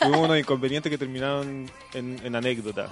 Tuvimos 0.00 0.20
unos 0.20 0.38
inconvenientes 0.38 0.88
que 0.90 0.98
terminaron 0.98 1.70
en, 1.94 2.20
en 2.24 2.36
anécdota. 2.36 2.88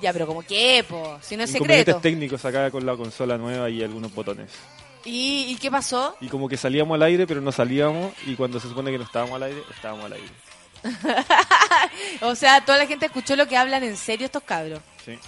Ya, 0.00 0.12
pero 0.12 0.26
como 0.26 0.42
qué, 0.42 0.84
po, 0.88 1.18
si 1.22 1.36
no 1.36 1.44
es 1.44 1.50
Inconvenientes 1.50 1.94
secreto. 1.94 2.00
técnicos 2.00 2.44
acá 2.44 2.70
con 2.70 2.84
la 2.84 2.94
consola 2.96 3.38
nueva 3.38 3.70
y 3.70 3.82
algunos 3.82 4.12
botones. 4.14 4.50
¿Y, 5.04 5.46
¿Y 5.48 5.56
qué 5.56 5.70
pasó? 5.70 6.16
Y 6.20 6.28
como 6.28 6.48
que 6.48 6.56
salíamos 6.56 6.94
al 6.94 7.02
aire, 7.02 7.26
pero 7.26 7.40
no 7.40 7.50
salíamos. 7.52 8.12
Y 8.26 8.36
cuando 8.36 8.60
se 8.60 8.68
supone 8.68 8.90
que 8.92 8.98
no 8.98 9.04
estábamos 9.04 9.34
al 9.36 9.44
aire, 9.44 9.62
estábamos 9.74 10.04
al 10.04 10.12
aire 10.12 10.28
o 12.20 12.34
sea, 12.34 12.64
toda 12.64 12.78
la 12.78 12.86
gente 12.86 13.06
escuchó 13.06 13.36
lo 13.36 13.46
que 13.46 13.56
hablan 13.56 13.82
en 13.82 13.96
serio 13.96 14.26
estos 14.26 14.42
cabros. 14.42 14.80
Sí. 15.04 15.18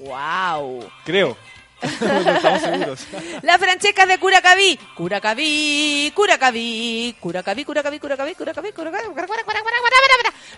Wow. 0.00 0.88
Creo. 1.04 1.36
estamos 1.84 2.62
seguros. 2.62 3.06
La 3.42 3.58
Francesca 3.58 4.06
de 4.06 4.18
Curacaví. 4.18 4.78
Curacaví, 4.94 6.12
Curacaví, 6.14 7.16
Curacaví, 7.20 7.64
Curacaví, 7.64 7.98
Curacaví, 7.98 8.34
Curacaví, 8.34 8.72
Curacaví. 8.72 9.06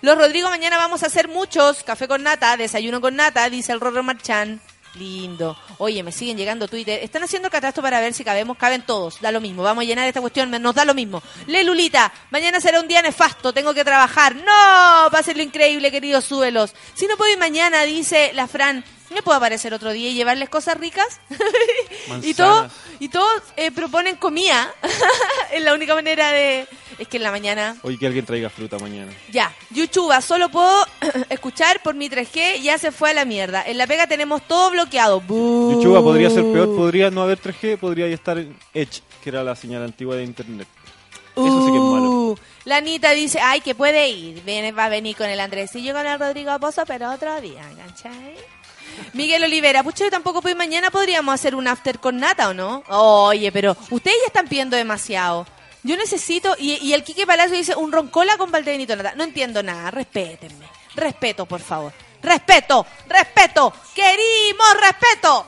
Los 0.02 0.18
Rodrigo, 0.18 0.48
mañana 0.50 0.76
vamos 0.76 1.02
a 1.02 1.06
hacer 1.06 1.28
muchos. 1.28 1.82
Café 1.82 2.06
con 2.06 2.22
nata, 2.22 2.56
desayuno 2.56 3.00
con 3.00 3.16
nata, 3.16 3.48
dice 3.50 3.72
el 3.72 3.80
Rorro 3.80 4.02
Marchán. 4.02 4.60
Lindo. 4.96 5.56
Oye, 5.78 6.02
me 6.02 6.12
siguen 6.12 6.36
llegando 6.36 6.68
Twitter. 6.68 7.00
Están 7.02 7.22
haciendo 7.22 7.50
catastro 7.50 7.82
para 7.82 8.00
ver 8.00 8.14
si 8.14 8.24
cabemos. 8.24 8.56
Caben 8.56 8.82
todos. 8.82 9.20
Da 9.20 9.30
lo 9.30 9.40
mismo. 9.40 9.62
Vamos 9.62 9.82
a 9.82 9.86
llenar 9.86 10.06
esta 10.06 10.20
cuestión. 10.20 10.50
Nos 10.50 10.74
da 10.74 10.84
lo 10.84 10.94
mismo. 10.94 11.22
Le 11.46 11.62
Lulita. 11.64 12.12
Mañana 12.30 12.60
será 12.60 12.80
un 12.80 12.88
día 12.88 13.02
nefasto. 13.02 13.52
Tengo 13.52 13.74
que 13.74 13.84
trabajar. 13.84 14.34
No. 14.34 15.10
Pásenlo 15.10 15.42
increíble, 15.42 15.90
queridos 15.90 16.24
suelos. 16.24 16.74
Si 16.94 17.06
no 17.06 17.16
puedo 17.16 17.32
ir 17.32 17.38
mañana, 17.38 17.82
dice 17.82 18.32
la 18.34 18.46
Fran. 18.46 18.84
¿Me 19.16 19.22
puedo 19.22 19.38
aparecer 19.38 19.72
otro 19.72 19.94
día 19.94 20.10
y 20.10 20.14
llevarles 20.14 20.50
cosas 20.50 20.76
ricas? 20.76 21.22
y 22.22 22.34
todos 22.34 22.70
y 23.00 23.08
todos 23.08 23.42
eh, 23.56 23.72
proponen 23.72 24.16
comida. 24.16 24.70
es 25.52 25.62
la 25.62 25.72
única 25.72 25.94
manera 25.94 26.32
de... 26.32 26.66
Es 26.98 27.08
que 27.08 27.16
en 27.16 27.22
la 27.22 27.30
mañana... 27.30 27.78
Oye, 27.82 27.96
que 27.96 28.06
alguien 28.06 28.26
traiga 28.26 28.50
fruta 28.50 28.78
mañana. 28.78 29.10
Ya, 29.32 29.54
Yuchuba, 29.70 30.20
solo 30.20 30.50
puedo 30.50 30.86
escuchar 31.30 31.80
por 31.82 31.94
mi 31.94 32.10
3G, 32.10 32.60
ya 32.60 32.76
se 32.76 32.92
fue 32.92 33.12
a 33.12 33.14
la 33.14 33.24
mierda. 33.24 33.62
En 33.66 33.78
La 33.78 33.86
Pega 33.86 34.06
tenemos 34.06 34.42
todo 34.42 34.70
bloqueado. 34.72 35.22
¡Bú! 35.22 35.72
Yuchuba 35.72 36.02
podría 36.02 36.28
ser 36.28 36.42
peor, 36.52 36.76
podría 36.76 37.10
no 37.10 37.22
haber 37.22 37.40
3G, 37.40 37.78
podría 37.78 38.08
ya 38.08 38.14
estar 38.14 38.36
en 38.36 38.54
Edge, 38.74 39.00
que 39.24 39.30
era 39.30 39.42
la 39.42 39.56
señal 39.56 39.82
antigua 39.82 40.16
de 40.16 40.24
internet. 40.24 40.68
Eso 41.36 41.64
sí 41.64 41.72
que 41.72 41.78
es 41.78 41.82
malo. 41.84 42.10
Uh, 42.10 42.36
La 42.66 42.76
Anita 42.76 43.12
dice, 43.12 43.40
ay, 43.40 43.62
que 43.62 43.74
puede 43.74 44.10
ir. 44.10 44.42
Viene, 44.42 44.72
va 44.72 44.84
a 44.84 44.88
venir 44.90 45.16
con 45.16 45.30
el 45.30 45.40
Andresillo 45.40 45.94
con 45.94 46.06
el 46.06 46.18
Rodrigo 46.18 46.58
Pozo, 46.58 46.84
pero 46.86 47.10
otro 47.10 47.40
día, 47.40 47.62
¿cachai? 47.78 48.36
Miguel 49.12 49.44
Olivera, 49.44 49.82
pucha, 49.82 50.04
yo 50.04 50.10
tampoco 50.10 50.46
ir 50.48 50.56
mañana, 50.56 50.90
podríamos 50.90 51.34
hacer 51.34 51.54
un 51.54 51.68
after 51.68 51.98
con 51.98 52.18
Nata, 52.18 52.48
¿o 52.48 52.54
no? 52.54 52.82
Oye, 52.88 53.50
pero 53.52 53.76
ustedes 53.90 54.16
ya 54.20 54.26
están 54.26 54.48
pidiendo 54.48 54.76
demasiado. 54.76 55.46
Yo 55.82 55.96
necesito, 55.96 56.56
y, 56.58 56.74
y 56.84 56.92
el 56.94 57.04
Quique 57.04 57.26
Palacio 57.26 57.56
dice, 57.56 57.76
un 57.76 57.92
roncola 57.92 58.36
con 58.36 58.50
Valdebenito 58.50 58.96
Nata. 58.96 59.14
No 59.14 59.24
entiendo 59.24 59.62
nada, 59.62 59.90
respétenme. 59.90 60.66
Respeto, 60.94 61.46
por 61.46 61.60
favor. 61.60 61.92
Respeto, 62.22 62.84
respeto, 63.08 63.72
querimos 63.94 64.66
respeto. 64.80 65.46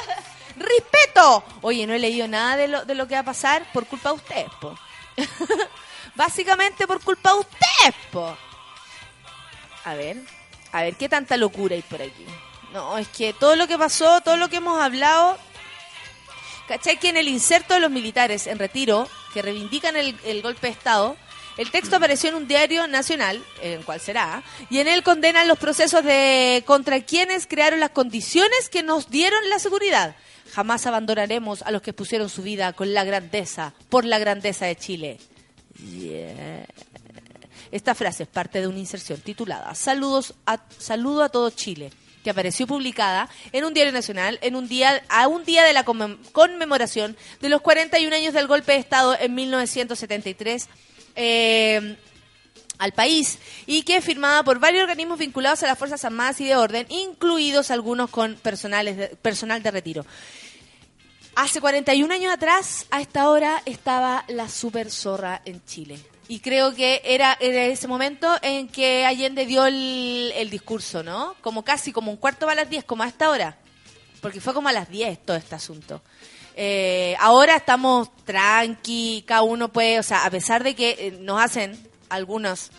respeto. 0.56 1.44
Oye, 1.62 1.86
no 1.86 1.92
he 1.92 1.98
leído 1.98 2.26
nada 2.28 2.56
de 2.56 2.68
lo, 2.68 2.84
de 2.84 2.94
lo 2.94 3.06
que 3.06 3.14
va 3.14 3.20
a 3.20 3.24
pasar 3.24 3.70
por 3.72 3.86
culpa 3.86 4.10
de 4.10 4.14
ustedes, 4.14 4.50
po. 4.60 4.74
Básicamente 6.14 6.86
por 6.86 7.02
culpa 7.02 7.32
de 7.32 7.40
ustedes, 7.40 7.94
po. 8.10 8.36
A 9.84 9.94
ver, 9.94 10.16
a 10.72 10.82
ver, 10.82 10.96
¿qué 10.96 11.08
tanta 11.08 11.36
locura 11.36 11.74
hay 11.74 11.82
por 11.82 12.00
aquí? 12.00 12.24
No, 12.74 12.98
es 12.98 13.06
que 13.06 13.32
todo 13.32 13.54
lo 13.54 13.68
que 13.68 13.78
pasó, 13.78 14.20
todo 14.20 14.36
lo 14.36 14.48
que 14.48 14.56
hemos 14.56 14.82
hablado, 14.82 15.38
¿cachai? 16.66 16.98
Que 16.98 17.10
en 17.10 17.16
el 17.16 17.28
inserto 17.28 17.74
de 17.74 17.78
los 17.78 17.90
militares 17.92 18.48
en 18.48 18.58
retiro, 18.58 19.08
que 19.32 19.42
reivindican 19.42 19.94
el, 19.96 20.42
golpe 20.42 20.66
de 20.66 20.72
Estado, 20.72 21.16
el 21.56 21.70
texto 21.70 21.94
apareció 21.94 22.30
en 22.30 22.34
un 22.34 22.48
diario 22.48 22.88
nacional, 22.88 23.40
en 23.62 23.84
cual 23.84 24.00
será, 24.00 24.42
y 24.70 24.80
en 24.80 24.88
él 24.88 25.04
condenan 25.04 25.46
los 25.46 25.56
procesos 25.56 26.02
de 26.02 26.64
contra 26.66 27.00
quienes 27.02 27.46
crearon 27.46 27.78
las 27.78 27.90
condiciones 27.90 28.68
que 28.68 28.82
nos 28.82 29.08
dieron 29.08 29.48
la 29.48 29.60
seguridad. 29.60 30.16
Jamás 30.52 30.84
abandonaremos 30.86 31.62
a 31.62 31.70
los 31.70 31.80
que 31.80 31.92
pusieron 31.92 32.28
su 32.28 32.42
vida 32.42 32.72
con 32.72 32.92
la 32.92 33.04
grandeza, 33.04 33.72
por 33.88 34.04
la 34.04 34.18
grandeza 34.18 34.66
de 34.66 34.74
Chile. 34.74 35.20
Esta 37.70 37.94
frase 37.94 38.24
es 38.24 38.28
parte 38.28 38.60
de 38.60 38.66
una 38.66 38.78
inserción 38.80 39.20
titulada 39.20 39.76
Saludos 39.76 40.34
a, 40.44 40.58
Saludo 40.78 41.22
a 41.22 41.28
todo 41.28 41.50
Chile, 41.50 41.92
que 42.24 42.30
apareció 42.30 42.66
publicada 42.66 43.28
en 43.52 43.64
un 43.64 43.72
diario 43.74 43.92
nacional 43.92 44.38
en 44.42 44.56
un 44.56 44.66
día, 44.66 45.04
a 45.08 45.28
un 45.28 45.44
día 45.44 45.62
de 45.62 45.72
la 45.74 45.84
conmem- 45.84 46.18
conmemoración 46.32 47.16
de 47.40 47.48
los 47.50 47.60
41 47.60 48.16
años 48.16 48.34
del 48.34 48.48
golpe 48.48 48.72
de 48.72 48.78
Estado 48.78 49.16
en 49.20 49.34
1973 49.34 50.68
eh, 51.14 51.96
al 52.78 52.92
país 52.92 53.38
y 53.66 53.82
que 53.82 53.98
es 53.98 54.04
firmada 54.04 54.42
por 54.42 54.58
varios 54.58 54.82
organismos 54.82 55.18
vinculados 55.18 55.62
a 55.62 55.66
las 55.68 55.78
Fuerzas 55.78 56.04
Armadas 56.04 56.40
y 56.40 56.46
de 56.46 56.56
Orden, 56.56 56.86
incluidos 56.88 57.70
algunos 57.70 58.10
con 58.10 58.34
personales 58.34 58.96
de- 58.96 59.08
personal 59.08 59.62
de 59.62 59.70
retiro. 59.70 60.04
Hace 61.36 61.60
41 61.60 62.12
años 62.14 62.32
atrás, 62.32 62.86
a 62.90 63.00
esta 63.00 63.28
hora, 63.28 63.62
estaba 63.66 64.24
la 64.28 64.48
super 64.48 64.90
zorra 64.90 65.42
en 65.44 65.64
Chile. 65.64 65.98
Y 66.26 66.40
creo 66.40 66.74
que 66.74 67.02
era, 67.04 67.36
era 67.40 67.66
ese 67.66 67.86
momento 67.86 68.34
en 68.40 68.68
que 68.68 69.04
Allende 69.04 69.44
dio 69.44 69.66
el, 69.66 70.48
discurso, 70.50 71.02
¿no? 71.02 71.34
Como 71.40 71.64
casi 71.64 71.92
como 71.92 72.10
un 72.10 72.16
cuarto 72.16 72.46
para 72.46 72.62
las 72.62 72.70
10, 72.70 72.84
como 72.84 73.02
a 73.02 73.08
esta 73.08 73.28
hora. 73.28 73.58
Porque 74.22 74.40
fue 74.40 74.54
como 74.54 74.68
a 74.68 74.72
las 74.72 74.88
10 74.88 75.24
todo 75.26 75.36
este 75.36 75.54
asunto. 75.54 76.02
Eh, 76.56 77.14
ahora 77.18 77.56
estamos 77.56 78.08
tranqui, 78.24 79.24
cada 79.26 79.42
uno 79.42 79.72
puede, 79.72 79.98
o 79.98 80.02
sea, 80.02 80.24
a 80.24 80.30
pesar 80.30 80.62
de 80.64 80.74
que 80.74 80.90
eh, 80.98 81.18
nos 81.20 81.42
hacen 81.42 81.76
algunas 82.08 82.70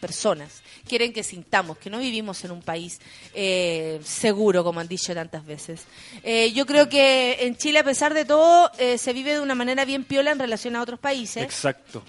personas, 0.00 0.62
quieren 0.88 1.12
que 1.12 1.22
sintamos 1.22 1.78
que 1.78 1.90
no 1.90 1.98
vivimos 1.98 2.42
en 2.44 2.50
un 2.50 2.62
país 2.62 3.00
eh, 3.34 4.00
seguro, 4.02 4.64
como 4.64 4.80
han 4.80 4.88
dicho 4.88 5.14
tantas 5.14 5.46
veces. 5.46 5.82
Eh, 6.24 6.52
yo 6.52 6.66
creo 6.66 6.88
que 6.88 7.46
en 7.46 7.56
Chile, 7.56 7.78
a 7.78 7.84
pesar 7.84 8.14
de 8.14 8.24
todo, 8.24 8.70
eh, 8.78 8.98
se 8.98 9.12
vive 9.12 9.34
de 9.34 9.40
una 9.40 9.54
manera 9.54 9.84
bien 9.84 10.02
piola 10.02 10.32
en 10.32 10.38
relación 10.38 10.74
a 10.74 10.82
otros 10.82 10.98
países, 10.98 11.44
Exacto. 11.44 12.02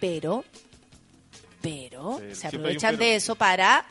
Pero, 0.00 0.44
pero, 1.62 2.20
se 2.32 2.46
aprovechan 2.48 2.96
de 2.96 3.16
eso 3.16 3.34
para 3.34 3.86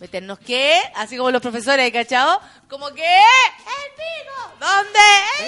meternos 0.00 0.38
que, 0.40 0.80
así 0.96 1.16
como 1.16 1.30
los 1.30 1.40
profesores, 1.40 1.92
¿cachao? 1.92 2.40
Como 2.68 2.90
que, 2.92 3.04
el 3.04 3.92
pico, 3.94 4.34
¿dónde? 4.58 4.98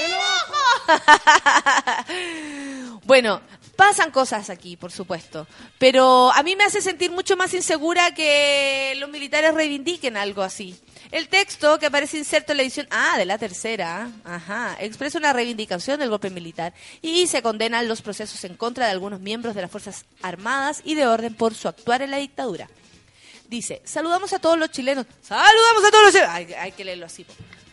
El 0.04 0.12
ojo. 0.14 0.60
bueno, 3.04 3.40
pasan 3.74 4.12
cosas 4.12 4.50
aquí, 4.50 4.76
por 4.76 4.92
supuesto, 4.92 5.48
pero 5.78 6.30
a 6.32 6.42
mí 6.44 6.54
me 6.54 6.62
hace 6.64 6.80
sentir 6.80 7.10
mucho 7.10 7.36
más 7.36 7.52
insegura 7.52 8.14
que 8.14 8.94
los 8.98 9.10
militares 9.10 9.54
reivindiquen 9.54 10.16
algo 10.16 10.42
así. 10.42 10.80
El 11.14 11.28
texto 11.28 11.78
que 11.78 11.86
aparece 11.86 12.18
inserto 12.18 12.50
en 12.50 12.56
la 12.56 12.64
edición 12.64 12.88
ah, 12.90 13.16
de 13.16 13.24
la 13.24 13.38
tercera, 13.38 14.10
ajá, 14.24 14.76
expresa 14.80 15.16
una 15.16 15.32
reivindicación 15.32 16.00
del 16.00 16.10
golpe 16.10 16.28
militar 16.28 16.74
y 17.02 17.28
se 17.28 17.40
condenan 17.40 17.86
los 17.86 18.02
procesos 18.02 18.42
en 18.42 18.56
contra 18.56 18.86
de 18.86 18.90
algunos 18.90 19.20
miembros 19.20 19.54
de 19.54 19.62
las 19.62 19.70
Fuerzas 19.70 20.06
Armadas 20.22 20.82
y 20.82 20.96
de 20.96 21.06
orden 21.06 21.32
por 21.32 21.54
su 21.54 21.68
actuar 21.68 22.02
en 22.02 22.10
la 22.10 22.16
dictadura. 22.16 22.68
Dice, 23.46 23.80
saludamos 23.84 24.32
a 24.32 24.40
todos 24.40 24.58
los 24.58 24.72
chilenos. 24.72 25.06
Saludamos 25.22 25.84
a 25.86 25.90
todos 25.92 26.02
los 26.02 26.12
chilenos. 26.14 26.34
Hay, 26.34 26.52
hay 26.52 26.72
que 26.72 26.84
leerlo 26.84 27.06
así. 27.06 27.24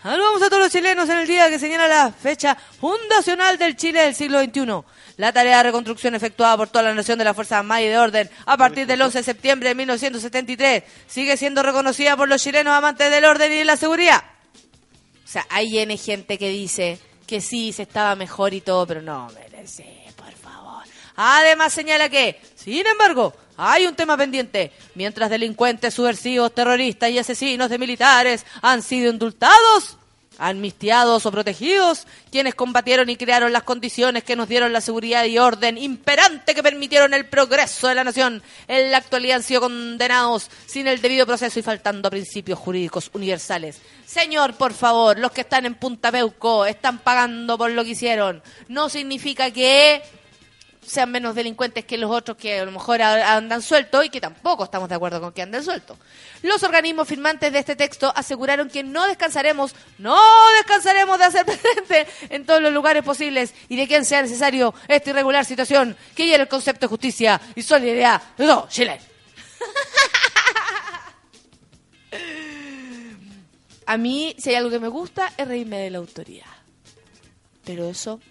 Saludamos 0.02 0.42
a 0.42 0.50
todos 0.50 0.64
los 0.64 0.72
chilenos 0.72 1.08
en 1.10 1.20
el 1.20 1.28
día 1.28 1.48
que 1.50 1.60
señala 1.60 1.88
la 1.88 2.12
fecha 2.12 2.56
fundacional 2.56 3.60
del 3.60 3.76
Chile 3.76 4.02
del 4.02 4.16
siglo 4.16 4.42
XXI. 4.42 4.82
La 5.18 5.32
tarea 5.32 5.58
de 5.58 5.64
reconstrucción 5.64 6.16
efectuada 6.16 6.58
por 6.58 6.70
toda 6.70 6.86
la 6.86 6.96
nación 6.96 7.20
de 7.20 7.26
las 7.26 7.36
Fuerzas 7.36 7.60
Armadas 7.60 7.84
y 7.84 7.88
de 7.88 8.00
Orden 8.00 8.30
a 8.48 8.58
partir 8.58 8.88
del 8.88 9.00
11 9.00 9.20
de 9.20 9.24
septiembre 9.24 9.70
de 9.70 9.76
1973 9.76 10.84
sigue 11.06 11.38
siendo 11.38 11.62
reconocida 11.62 12.18
por 12.18 12.28
los 12.28 12.42
chilenos 12.42 12.74
amantes 12.74 13.12
del 13.12 13.26
orden 13.26 13.54
y 13.54 13.58
de 13.58 13.66
la 13.66 13.78
seguridad. 13.78 14.24
O 15.24 15.28
sea, 15.28 15.46
hay 15.50 15.78
N 15.78 15.96
gente 15.98 16.40
que 16.40 16.50
dice 16.50 16.98
que 17.28 17.40
sí, 17.40 17.72
se 17.72 17.84
estaba 17.84 18.16
mejor 18.16 18.56
y 18.56 18.62
todo, 18.62 18.88
pero 18.88 19.04
no, 19.04 19.30
merece, 19.36 19.86
por 20.16 20.34
favor. 20.34 20.84
Además 21.16 21.74
señala 21.74 22.10
que, 22.10 22.42
sin 22.56 22.88
embargo, 22.88 23.36
hay 23.64 23.86
un 23.86 23.96
tema 23.96 24.18
pendiente. 24.18 24.72
Mientras 24.96 25.30
delincuentes, 25.30 25.94
subversivos, 25.94 26.54
terroristas 26.54 27.12
y 27.12 27.20
asesinos 27.20 27.70
de 27.70 27.78
militares 27.78 28.44
han 28.64 28.82
sido 28.82 29.12
indultados, 29.12 29.98
amnistiados 30.40 31.28
o 31.28 31.32
protegidos, 31.32 32.08
quienes 32.32 32.56
combatieron 32.56 33.08
y 33.12 33.18
crearon 33.18 33.54
las 33.54 33.62
condiciones 33.62 34.24
que 34.24 34.36
nos 34.36 34.50
dieron 34.50 34.74
la 34.74 34.82
seguridad 34.82 35.26
y 35.26 35.38
orden 35.38 35.78
imperante 35.78 36.56
que 36.56 36.64
permitieron 36.64 37.14
el 37.14 37.28
progreso 37.28 37.88
de 37.88 37.94
la 37.94 38.04
nación, 38.04 38.42
en 38.68 38.90
la 38.90 38.98
actualidad 38.98 39.36
han 39.38 39.44
sido 39.44 39.62
condenados 39.62 40.50
sin 40.66 40.88
el 40.88 41.00
debido 41.00 41.28
proceso 41.28 41.60
y 41.60 41.64
faltando 41.64 42.08
a 42.08 42.12
principios 42.12 42.58
jurídicos 42.58 43.12
universales. 43.14 43.80
Señor, 44.08 44.56
por 44.56 44.74
favor, 44.74 45.20
los 45.20 45.32
que 45.32 45.42
están 45.42 45.68
en 45.68 45.76
Punta 45.76 46.12
Peuco 46.12 46.66
están 46.66 46.98
pagando 46.98 47.60
por 47.60 47.70
lo 47.70 47.84
que 47.84 47.92
hicieron. 47.92 48.42
No 48.68 48.90
significa 48.90 49.52
que 49.52 50.02
sean 50.86 51.12
menos 51.12 51.36
delincuentes 51.36 51.86
que 51.86 51.98
los 51.98 52.12
otros 52.12 52.38
que 52.38 52.60
a 52.60 52.66
lo 52.66 52.72
mejor 52.72 53.02
andan 53.02 53.62
sueltos 53.62 54.06
y 54.06 54.10
que 54.10 54.20
tampoco 54.20 54.64
estamos 54.64 54.90
de 54.90 54.96
acuerdo 54.96 55.22
con 55.22 55.32
que 55.32 55.42
anden 55.42 55.64
sueltos. 55.64 55.98
Los 56.42 56.64
organismos 56.64 57.08
firmantes 57.08 57.54
de 57.54 57.60
este 57.60 57.76
texto 57.76 58.12
aseguraron 58.16 58.70
que 58.70 58.84
no 58.84 59.08
descansaremos, 59.08 59.76
no 60.00 60.18
descansaremos 60.58 61.20
de 61.20 61.26
hacer 61.26 61.46
presente 61.86 62.08
en 62.30 62.46
todos 62.46 62.62
los 62.62 62.74
lugares 62.74 63.04
posibles 63.04 63.54
y 63.70 63.76
de 63.76 63.88
quien 63.88 64.06
sea 64.06 64.22
necesario 64.22 64.74
esta 64.88 65.12
irregular 65.12 65.46
situación 65.46 65.96
que 66.16 66.26
hiere 66.26 66.44
el 66.44 66.50
concepto 66.50 66.88
de 66.88 66.90
justicia 66.90 67.40
y 67.56 67.62
solidaridad 67.62 68.22
de 68.38 68.46
todo 68.46 68.68
Chile. 68.70 69.00
A 73.86 73.98
mí, 73.98 74.36
si 74.38 74.50
hay 74.52 74.56
algo 74.56 74.70
que 74.70 74.80
me 74.80 74.88
gusta, 74.88 75.34
es 75.36 75.48
reírme 75.48 75.80
de 75.80 75.90
la 75.90 75.98
autoridad. 75.98 76.46
Pero 77.66 77.90
eso 77.90 78.22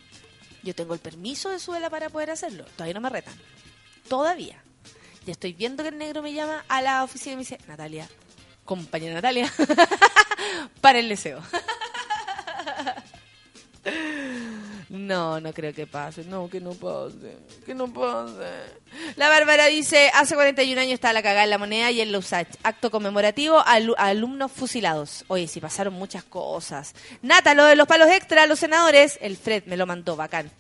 yo 0.63 0.75
tengo 0.75 0.95
el 0.95 1.01
permiso 1.01 1.51
de 1.51 1.59
Suela 1.59 1.91
para 1.91 2.09
poder 2.11 2.31
hacerlo. 2.31 2.65
Todavía 2.77 2.95
no 2.95 3.01
me 3.01 3.11
retan. 3.11 3.35
Todavía. 4.09 4.63
Ya 5.27 5.33
estoy 5.33 5.53
viendo 5.53 5.83
que 5.83 5.91
el 5.91 5.99
negro 5.99 6.23
me 6.23 6.33
llama 6.33 6.65
a 6.69 6.83
la 6.83 7.05
oficina 7.05 7.35
y 7.35 7.37
me 7.37 7.43
dice, 7.43 7.59
Natalia, 7.67 8.09
compañera 8.65 9.15
Natalia, 9.15 9.53
para 10.81 10.99
el 10.99 11.09
deseo. 11.09 11.43
No, 14.91 15.41
no 15.41 15.53
creo 15.53 15.73
que 15.73 15.87
pase. 15.87 16.25
No, 16.25 16.51
que 16.51 16.61
no 16.61 16.73
pase. 16.73 17.37
Que 17.65 17.77
no 17.77 17.93
pase. 17.93 18.51
La 19.15 19.29
Bárbara 19.29 19.67
dice, 19.67 20.11
hace 20.13 20.35
41 20.35 20.81
años 20.81 20.95
estaba 20.95 21.13
la 21.13 21.23
cagada 21.23 21.45
en 21.45 21.51
la 21.51 21.59
moneda 21.59 21.93
y 21.93 22.01
en 22.01 22.11
la 22.11 22.19
USACH. 22.19 22.57
Acto 22.65 22.91
conmemorativo 22.91 23.61
a 23.61 23.79
alumnos 23.97 24.51
fusilados. 24.51 25.25
Oye, 25.29 25.47
sí 25.47 25.61
pasaron 25.61 25.95
muchas 25.95 26.25
cosas. 26.25 26.93
Nata, 27.23 27.55
lo 27.55 27.67
de 27.67 27.77
los 27.77 27.87
palos 27.87 28.09
extra, 28.11 28.49
los 28.49 28.59
senadores. 28.59 29.17
El 29.23 29.37
Fred 29.37 29.63
me 29.67 29.77
lo 29.77 29.87
mandó, 29.87 30.17
bacán. 30.17 30.51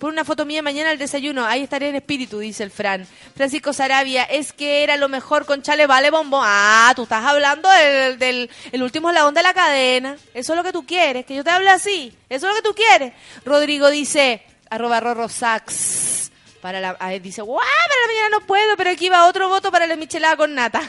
Por 0.00 0.10
una 0.10 0.24
foto 0.24 0.46
mía 0.46 0.62
mañana 0.62 0.90
al 0.90 0.98
desayuno. 0.98 1.44
Ahí 1.46 1.62
estaré 1.62 1.90
en 1.90 1.94
espíritu, 1.96 2.38
dice 2.38 2.62
el 2.64 2.70
Fran. 2.70 3.06
Francisco 3.36 3.72
Sarabia, 3.74 4.24
es 4.24 4.52
que 4.54 4.82
era 4.82 4.96
lo 4.96 5.08
mejor 5.10 5.44
con 5.44 5.62
Chale 5.62 5.86
Vale 5.86 6.10
Bombo. 6.10 6.40
Ah, 6.42 6.92
tú 6.96 7.02
estás 7.02 7.22
hablando 7.24 7.68
del, 7.70 8.18
del 8.18 8.50
el 8.72 8.82
último 8.82 9.10
eslabón 9.10 9.34
de 9.34 9.42
la 9.42 9.52
cadena. 9.52 10.16
Eso 10.32 10.54
es 10.54 10.56
lo 10.56 10.64
que 10.64 10.72
tú 10.72 10.86
quieres, 10.86 11.26
que 11.26 11.34
yo 11.36 11.44
te 11.44 11.50
hable 11.50 11.68
así. 11.68 12.16
Eso 12.30 12.48
es 12.48 12.54
lo 12.54 12.62
que 12.62 12.68
tú 12.68 12.74
quieres. 12.74 13.12
Rodrigo 13.44 13.90
dice, 13.90 14.42
arroba 14.70 15.00
Rorro 15.00 15.28
Sax. 15.28 16.32
Para 16.62 16.80
la, 16.80 16.96
ah, 16.98 17.10
dice, 17.10 17.42
guau, 17.42 17.58
para 17.58 18.00
la 18.00 18.06
mañana 18.06 18.28
no 18.40 18.46
puedo, 18.46 18.76
pero 18.78 18.90
aquí 18.90 19.08
va 19.10 19.26
otro 19.26 19.48
voto 19.50 19.70
para 19.70 19.86
la 19.86 19.96
michelada 19.96 20.36
con 20.36 20.54
nata. 20.54 20.80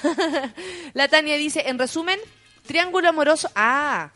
la 0.93 1.07
Tania 1.09 1.35
dice, 1.37 1.63
en 1.67 1.77
resumen, 1.79 2.19
triángulo 2.65 3.09
amoroso. 3.09 3.49
Ah, 3.55 4.11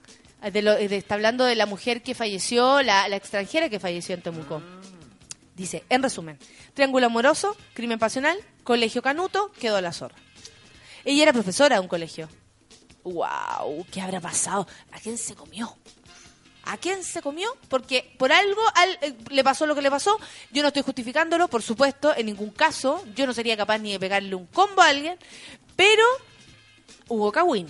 de 0.51 0.61
lo- 0.61 0.73
está 0.73 1.15
hablando 1.15 1.43
de 1.43 1.55
la 1.55 1.65
mujer 1.65 2.01
que 2.01 2.13
falleció, 2.13 2.81
la, 2.81 3.07
la 3.09 3.15
extranjera 3.15 3.67
que 3.69 3.79
falleció 3.79 4.15
en 4.15 4.21
Temuco. 4.21 4.61
Dice, 5.56 5.84
en 5.89 6.03
resumen, 6.03 6.38
triángulo 6.74 7.06
amoroso, 7.06 7.56
crimen 7.74 7.97
pasional, 7.97 8.38
colegio 8.64 9.01
canuto, 9.01 9.51
quedó 9.53 9.80
la 9.82 9.93
zorra. 9.93 10.16
Ella 11.06 11.24
era 11.24 11.34
profesora 11.34 11.76
de 11.78 11.82
un 11.82 11.88
colegio. 11.88 12.28
¡Wow! 13.03 13.86
¿Qué 13.91 14.01
habrá 14.01 14.20
pasado? 14.20 14.68
¿A 14.91 14.99
quién 14.99 15.18
se 15.18 15.36
comió? 15.36 15.78
¿A 16.64 16.78
quién 16.78 17.03
se 17.03 17.22
comió? 17.22 17.47
Porque 17.70 18.16
por 18.18 18.32
algo 18.34 18.60
al- 18.74 18.97
eh, 19.01 19.16
le 19.30 19.43
pasó 19.43 19.66
lo 19.68 19.76
que 19.76 19.84
le 19.84 19.91
pasó. 19.91 20.20
Yo 20.51 20.62
no 20.64 20.70
estoy 20.70 20.82
justificándolo, 20.82 21.47
por 21.47 21.62
supuesto, 21.62 22.14
en 22.18 22.26
ningún 22.26 22.49
caso. 22.49 23.06
Yo 23.16 23.28
no 23.28 23.34
sería 23.34 23.56
capaz 23.56 23.78
ni 23.78 23.91
de 23.91 23.99
pegarle 23.99 24.34
un 24.34 24.47
combo 24.47 24.82
a 24.82 24.88
alguien. 24.88 25.18
Pero 25.76 26.03
hubo 27.08 27.32
cagüín. 27.32 27.68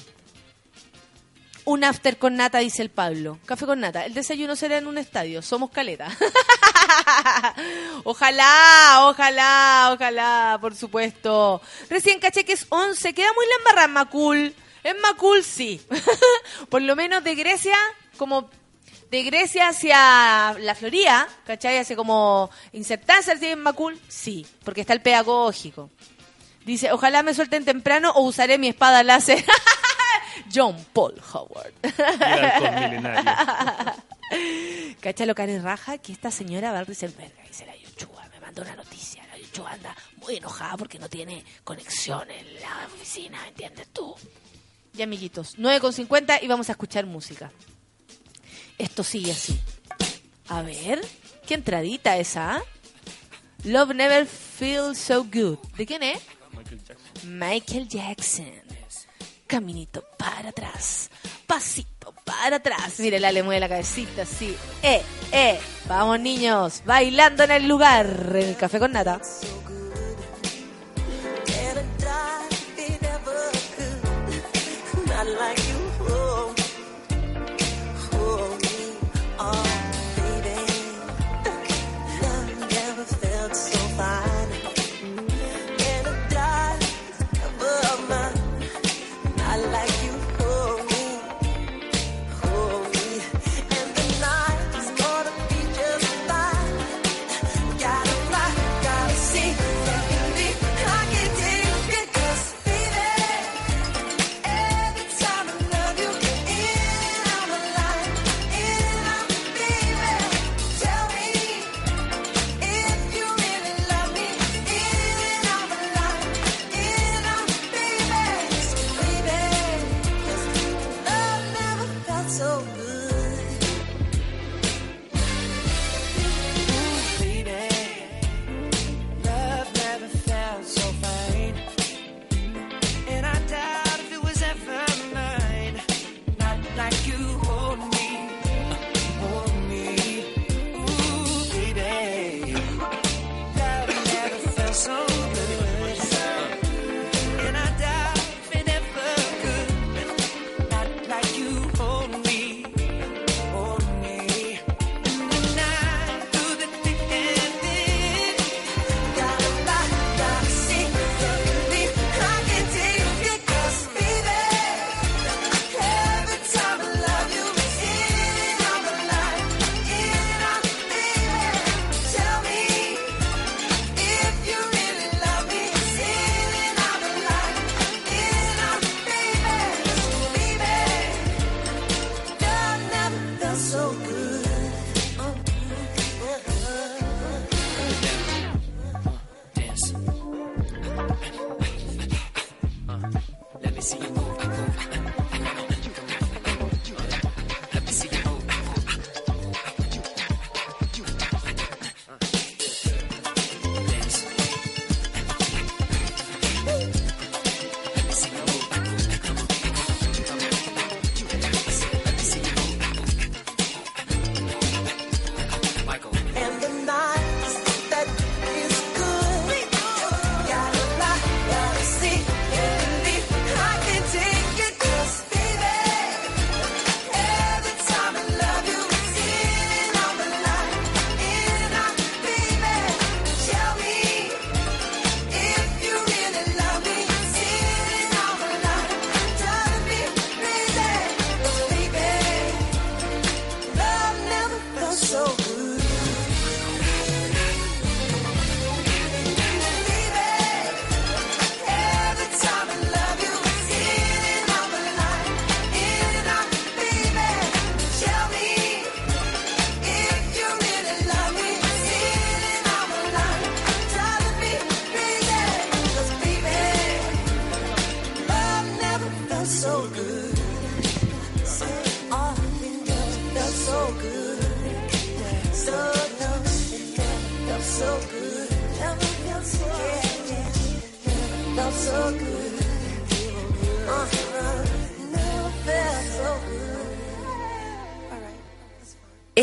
Un 1.65 1.83
after 1.83 2.17
con 2.17 2.35
nata, 2.35 2.59
dice 2.59 2.83
el 2.83 2.91
Pablo. 2.91 3.39
Café 3.45 3.65
con 3.65 3.79
nata. 3.79 4.05
El 4.05 4.13
desayuno 4.13 4.55
será 4.55 4.77
en 4.77 4.85
un 4.85 4.99
estadio. 4.99 5.41
Somos 5.41 5.71
caleta. 5.71 6.07
ojalá, 8.03 8.99
ojalá, 9.01 9.89
ojalá, 9.91 10.57
por 10.61 10.75
supuesto. 10.75 11.61
Recién 11.89 12.19
caché 12.19 12.45
que 12.45 12.53
es 12.53 12.67
11. 12.69 13.13
Queda 13.13 13.33
muy 13.33 13.45
la 13.47 13.55
embarrada 13.55 13.85
en 13.85 13.93
Macul. 13.93 14.55
En 14.83 15.01
Macul 15.01 15.43
sí. 15.43 15.81
por 16.69 16.83
lo 16.83 16.95
menos 16.95 17.23
de 17.23 17.33
Grecia, 17.33 17.77
como 18.17 18.47
de 19.09 19.23
Grecia 19.23 19.69
hacia 19.69 20.55
la 20.59 20.75
Florida, 20.75 21.27
¿cachai? 21.47 21.77
Hace 21.77 21.95
como 21.95 22.51
insertarse 22.73 23.31
así 23.31 23.47
en 23.47 23.61
Macul, 23.61 23.99
sí, 24.07 24.45
porque 24.63 24.81
está 24.81 24.93
el 24.93 25.01
pedagógico. 25.01 25.89
Dice, 26.65 26.91
ojalá 26.91 27.23
me 27.23 27.33
suelten 27.33 27.65
temprano 27.65 28.11
o 28.11 28.21
usaré 28.21 28.57
mi 28.57 28.67
espada 28.67 29.01
láser. 29.03 29.43
John 30.53 30.75
Paul 30.93 31.21
Howard. 31.33 31.73
¿Cacha 35.01 35.25
lo 35.25 35.35
que 35.35 35.59
raja? 35.59 35.97
Que 35.97 36.11
esta 36.11 36.31
señora 36.31 36.71
va 36.71 36.79
al 36.79 36.87
Rieselberg 36.87 37.31
y 37.45 37.47
dice 37.47 37.65
la 37.65 37.75
Yuchua, 37.75 38.27
me 38.29 38.39
mandó 38.39 38.61
una 38.61 38.75
noticia. 38.75 39.25
La 39.27 39.37
Yuchua 39.37 39.71
anda 39.71 39.95
muy 40.17 40.37
enojada 40.37 40.77
porque 40.77 40.99
no 40.99 41.09
tiene 41.09 41.43
conexión 41.63 42.29
en 42.31 42.61
la 42.61 42.87
oficina, 42.87 43.41
¿me 43.41 43.49
entiendes 43.49 43.87
tú? 43.89 44.15
Y 44.97 45.01
amiguitos, 45.01 45.57
9.50 45.57 46.39
y 46.41 46.47
vamos 46.47 46.69
a 46.69 46.71
escuchar 46.73 47.05
música. 47.05 47.51
Esto 48.77 49.03
sigue 49.03 49.31
así. 49.31 49.59
A 50.47 50.61
ver, 50.61 51.01
qué 51.45 51.53
entradita 51.53 52.17
esa. 52.17 52.55
¿ah? 52.55 52.63
Love 53.63 53.93
Never 53.93 54.25
Feels 54.25 54.97
So 54.97 55.23
Good. 55.23 55.57
¿De 55.77 55.85
quién 55.85 56.03
es? 56.03 56.21
Michael 57.23 57.87
Jackson. 57.87 58.64
Caminito 59.47 60.03
para 60.17 60.49
atrás. 60.49 61.09
Pasito 61.45 62.13
para 62.23 62.57
atrás. 62.57 62.99
Mire, 62.99 63.19
la 63.19 63.31
le 63.31 63.43
mueve 63.43 63.59
la 63.59 63.69
cabecita 63.69 64.23
así. 64.23 64.55
Eh, 64.81 65.01
eh. 65.31 65.59
Vamos, 65.87 66.19
niños. 66.19 66.81
Bailando 66.85 67.43
en 67.43 67.51
el 67.51 67.67
lugar. 67.67 68.07
En 68.31 68.49
el 68.49 68.55
café 68.57 68.79
con 68.79 68.91
nata. 68.91 69.21
Like 75.25 75.74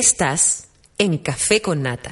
Estás 0.02 0.66
en 0.98 1.16
Café 1.16 1.62
con 1.62 1.80
Nata. 1.80 2.10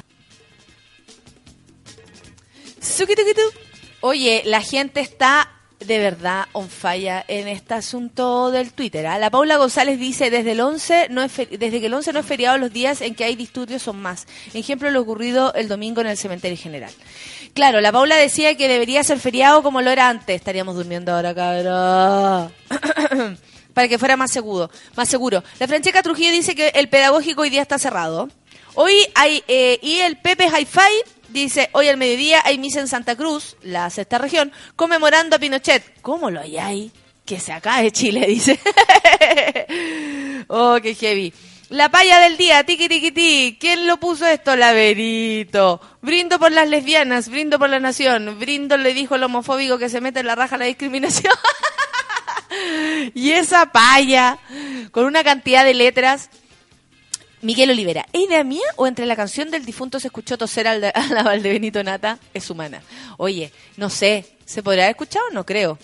Oye, 3.99 4.43
la 4.45 4.61
gente 4.61 5.01
está 5.01 5.51
de 5.81 5.99
verdad 5.99 6.45
on 6.53 6.69
fire 6.69 7.25
en 7.27 7.49
este 7.49 7.73
asunto 7.73 8.49
del 8.49 8.71
Twitter. 8.71 9.05
¿ah? 9.07 9.19
La 9.19 9.29
Paula 9.29 9.57
González 9.57 9.99
dice, 9.99 10.29
desde 10.29 10.53
el 10.53 10.61
11 10.61 11.07
no 11.09 11.23
desde 11.23 11.81
que 11.81 11.85
el 11.87 11.93
11 11.93 12.13
no 12.13 12.19
es 12.21 12.25
feriado, 12.25 12.57
los 12.57 12.71
días 12.71 13.01
en 13.01 13.13
que 13.13 13.25
hay 13.25 13.35
disturbios 13.35 13.81
son 13.81 14.01
más. 14.01 14.25
Ejemplo, 14.53 14.89
lo 14.89 15.01
ocurrido 15.01 15.53
el 15.53 15.67
domingo 15.67 15.99
en 15.99 16.07
el 16.07 16.17
cementerio 16.17 16.57
general. 16.57 16.93
Claro, 17.53 17.81
la 17.81 17.91
Paula 17.91 18.15
decía 18.15 18.55
que 18.55 18.69
debería 18.69 19.03
ser 19.03 19.19
feriado 19.19 19.63
como 19.63 19.81
lo 19.81 19.91
era 19.91 20.07
antes. 20.07 20.37
Estaríamos 20.37 20.77
durmiendo 20.77 21.11
ahora, 21.13 21.35
cabrón. 21.35 22.53
Para 23.73 23.87
que 23.87 23.97
fuera 23.97 24.17
más 24.17 24.31
seguro, 24.31 24.69
más 24.95 25.09
seguro. 25.09 25.43
La 25.59 25.67
Francesca 25.67 26.03
Trujillo 26.03 26.31
dice 26.31 26.55
que 26.55 26.69
el 26.69 26.89
pedagógico 26.89 27.41
hoy 27.43 27.49
día 27.49 27.61
está 27.61 27.77
cerrado. 27.77 28.29
Hoy 28.75 28.93
hay, 29.15 29.43
eh, 29.47 29.79
y 29.81 29.99
el 29.99 30.17
Pepe 30.17 30.45
Hi-Fi 30.47 31.11
dice, 31.29 31.69
hoy 31.73 31.87
al 31.87 31.97
mediodía 31.97 32.41
hay 32.43 32.57
misa 32.57 32.79
en 32.79 32.87
Santa 32.87 33.15
Cruz, 33.15 33.55
la 33.61 33.89
sexta 33.89 34.17
región, 34.17 34.51
conmemorando 34.75 35.35
a 35.35 35.39
Pinochet. 35.39 36.01
¿Cómo 36.01 36.29
lo 36.29 36.41
hay 36.41 36.57
ahí? 36.57 36.91
Que 37.25 37.39
se 37.39 37.53
acabe 37.53 37.91
Chile, 37.91 38.25
dice. 38.27 38.59
oh, 40.47 40.77
qué 40.81 40.95
heavy. 40.95 41.33
La 41.71 41.87
paya 41.89 42.19
del 42.19 42.35
día, 42.35 42.65
tiki 42.65 42.89
tiki 42.89 43.11
ti. 43.11 43.57
¿Quién 43.57 43.87
lo 43.87 43.95
puso 43.95 44.27
esto? 44.27 44.57
Laverito. 44.57 45.79
Brindo 46.01 46.37
por 46.37 46.51
las 46.51 46.67
lesbianas, 46.67 47.29
brindo 47.29 47.57
por 47.59 47.69
la 47.69 47.79
nación. 47.79 48.37
Brindo 48.37 48.75
le 48.75 48.93
dijo 48.93 49.15
el 49.15 49.23
homofóbico 49.23 49.77
que 49.77 49.87
se 49.87 50.01
mete 50.01 50.19
en 50.19 50.27
la 50.27 50.35
raja 50.35 50.57
la 50.57 50.65
discriminación. 50.65 51.31
y 53.13 53.31
esa 53.31 53.71
paya, 53.71 54.39
con 54.91 55.05
una 55.05 55.23
cantidad 55.23 55.63
de 55.63 55.73
letras. 55.73 56.29
Miguel 57.41 57.71
Olivera, 57.71 58.05
¿es 58.13 58.21
idea 58.21 58.43
mía 58.43 58.61
o 58.75 58.85
entre 58.85 59.07
la 59.07 59.15
canción 59.15 59.49
del 59.49 59.65
difunto 59.65 59.99
se 59.99 60.07
escuchó 60.07 60.37
toser 60.37 60.67
a 60.67 60.77
la 60.77 61.23
Valdebenito 61.23 61.83
Nata? 61.83 62.19
Es 62.33 62.49
humana. 62.49 62.83
Oye, 63.17 63.51
no 63.77 63.89
sé, 63.89 64.37
¿se 64.45 64.61
podrá 64.61 64.83
haber 64.83 64.91
escuchado? 64.91 65.25
No 65.31 65.45
creo. 65.45 65.77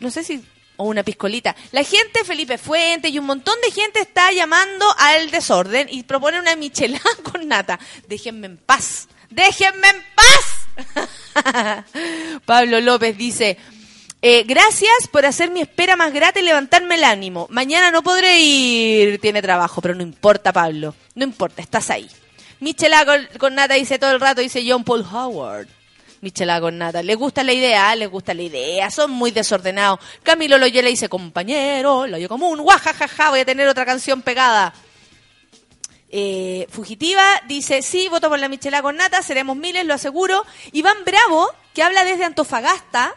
No 0.00 0.10
sé 0.10 0.22
si... 0.22 0.44
O 0.78 0.84
una 0.84 1.02
piscolita. 1.02 1.56
La 1.72 1.82
gente, 1.82 2.22
Felipe 2.22 2.58
Fuente 2.58 3.08
y 3.08 3.18
un 3.18 3.24
montón 3.24 3.54
de 3.62 3.70
gente 3.70 4.00
está 4.00 4.30
llamando 4.30 4.84
al 4.98 5.30
desorden 5.30 5.88
y 5.90 6.02
propone 6.02 6.38
una 6.38 6.54
michelada 6.54 7.02
con 7.22 7.48
nata. 7.48 7.80
Déjenme 8.06 8.46
en 8.46 8.58
paz. 8.58 9.08
Déjenme 9.30 9.88
en 9.88 10.04
paz. 10.14 11.84
Pablo 12.44 12.80
López 12.80 13.16
dice... 13.16 13.56
Eh, 14.22 14.44
gracias 14.44 15.08
por 15.10 15.26
hacer 15.26 15.50
mi 15.50 15.60
espera 15.60 15.94
más 15.94 16.12
grata 16.12 16.40
y 16.40 16.42
levantarme 16.42 16.94
el 16.96 17.04
ánimo. 17.04 17.46
Mañana 17.50 17.90
no 17.90 18.02
podré 18.02 18.40
ir, 18.40 19.20
tiene 19.20 19.42
trabajo, 19.42 19.80
pero 19.80 19.94
no 19.94 20.02
importa, 20.02 20.52
Pablo. 20.52 20.94
No 21.14 21.24
importa, 21.24 21.62
estás 21.62 21.90
ahí. 21.90 22.08
Michelada 22.60 23.28
con, 23.38 23.54
nata 23.54 23.74
dice 23.74 23.98
todo 23.98 24.12
el 24.12 24.20
rato, 24.20 24.40
dice 24.40 24.64
John 24.66 24.84
Paul 24.84 25.04
Howard. 25.12 25.68
Michelada 26.22 26.62
con 26.62 26.78
nata. 26.78 27.02
Les 27.02 27.16
gusta 27.16 27.44
la 27.44 27.52
idea, 27.52 27.94
les 27.94 28.10
gusta 28.10 28.32
la 28.32 28.42
idea. 28.42 28.90
Son 28.90 29.10
muy 29.10 29.30
desordenados. 29.30 30.00
Camilo 30.22 30.56
Loyola 30.56 30.88
dice, 30.88 31.08
compañero, 31.10 32.06
lo 32.06 32.16
yo 32.16 32.28
común, 32.28 32.60
guajajaja, 32.62 33.30
voy 33.30 33.40
a 33.40 33.44
tener 33.44 33.68
otra 33.68 33.84
canción 33.84 34.22
pegada. 34.22 34.72
Eh, 36.08 36.66
Fugitiva 36.70 37.22
dice, 37.46 37.82
sí, 37.82 38.08
voto 38.08 38.30
por 38.30 38.38
la 38.38 38.48
Michelada 38.48 38.82
con 38.82 38.96
nata, 38.96 39.22
seremos 39.22 39.56
miles, 39.56 39.84
lo 39.84 39.92
aseguro. 39.92 40.44
Iván 40.72 40.96
Bravo, 41.04 41.52
que 41.74 41.82
habla 41.82 42.04
desde 42.04 42.24
Antofagasta, 42.24 43.14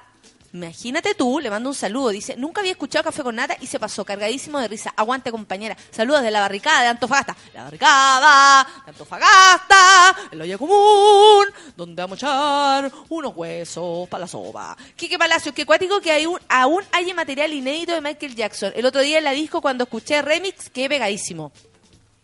imagínate 0.53 1.13
tú, 1.15 1.39
le 1.39 1.49
mando 1.49 1.69
un 1.69 1.75
saludo, 1.75 2.09
dice, 2.09 2.35
nunca 2.35 2.61
había 2.61 2.71
escuchado 2.71 3.03
Café 3.03 3.23
con 3.23 3.35
nata 3.35 3.55
y 3.61 3.67
se 3.67 3.79
pasó 3.79 4.03
cargadísimo 4.05 4.59
de 4.59 4.67
risa. 4.67 4.93
Aguante 4.95 5.31
compañera. 5.31 5.77
Saludos 5.91 6.23
de 6.23 6.31
la 6.31 6.41
barricada 6.41 6.81
de 6.81 6.87
Antofagasta. 6.87 7.35
La 7.53 7.63
barricada 7.65 8.67
de 8.85 8.89
Antofagasta, 8.91 10.15
el 10.31 10.41
hoyo 10.41 10.57
común, 10.57 11.45
donde 11.75 12.01
vamos 12.01 12.21
a 12.23 12.79
echar 12.81 12.91
unos 13.09 13.33
huesos 13.35 14.07
para 14.09 14.21
la 14.21 14.27
sopa. 14.27 14.77
Quique 14.95 15.17
Palacios, 15.19 15.53
que 15.53 15.65
cuático 15.65 15.99
que 16.01 16.11
hay 16.11 16.25
un- 16.25 16.39
aún 16.49 16.83
hay 16.91 17.13
material 17.13 17.53
inédito 17.53 17.93
de 17.93 18.01
Michael 18.01 18.35
Jackson. 18.35 18.71
El 18.75 18.85
otro 18.85 19.01
día 19.01 19.17
en 19.19 19.23
la 19.23 19.31
disco 19.31 19.61
cuando 19.61 19.83
escuché 19.85 20.21
remix, 20.21 20.69
quedé 20.69 20.89
pegadísimo. 20.89 21.51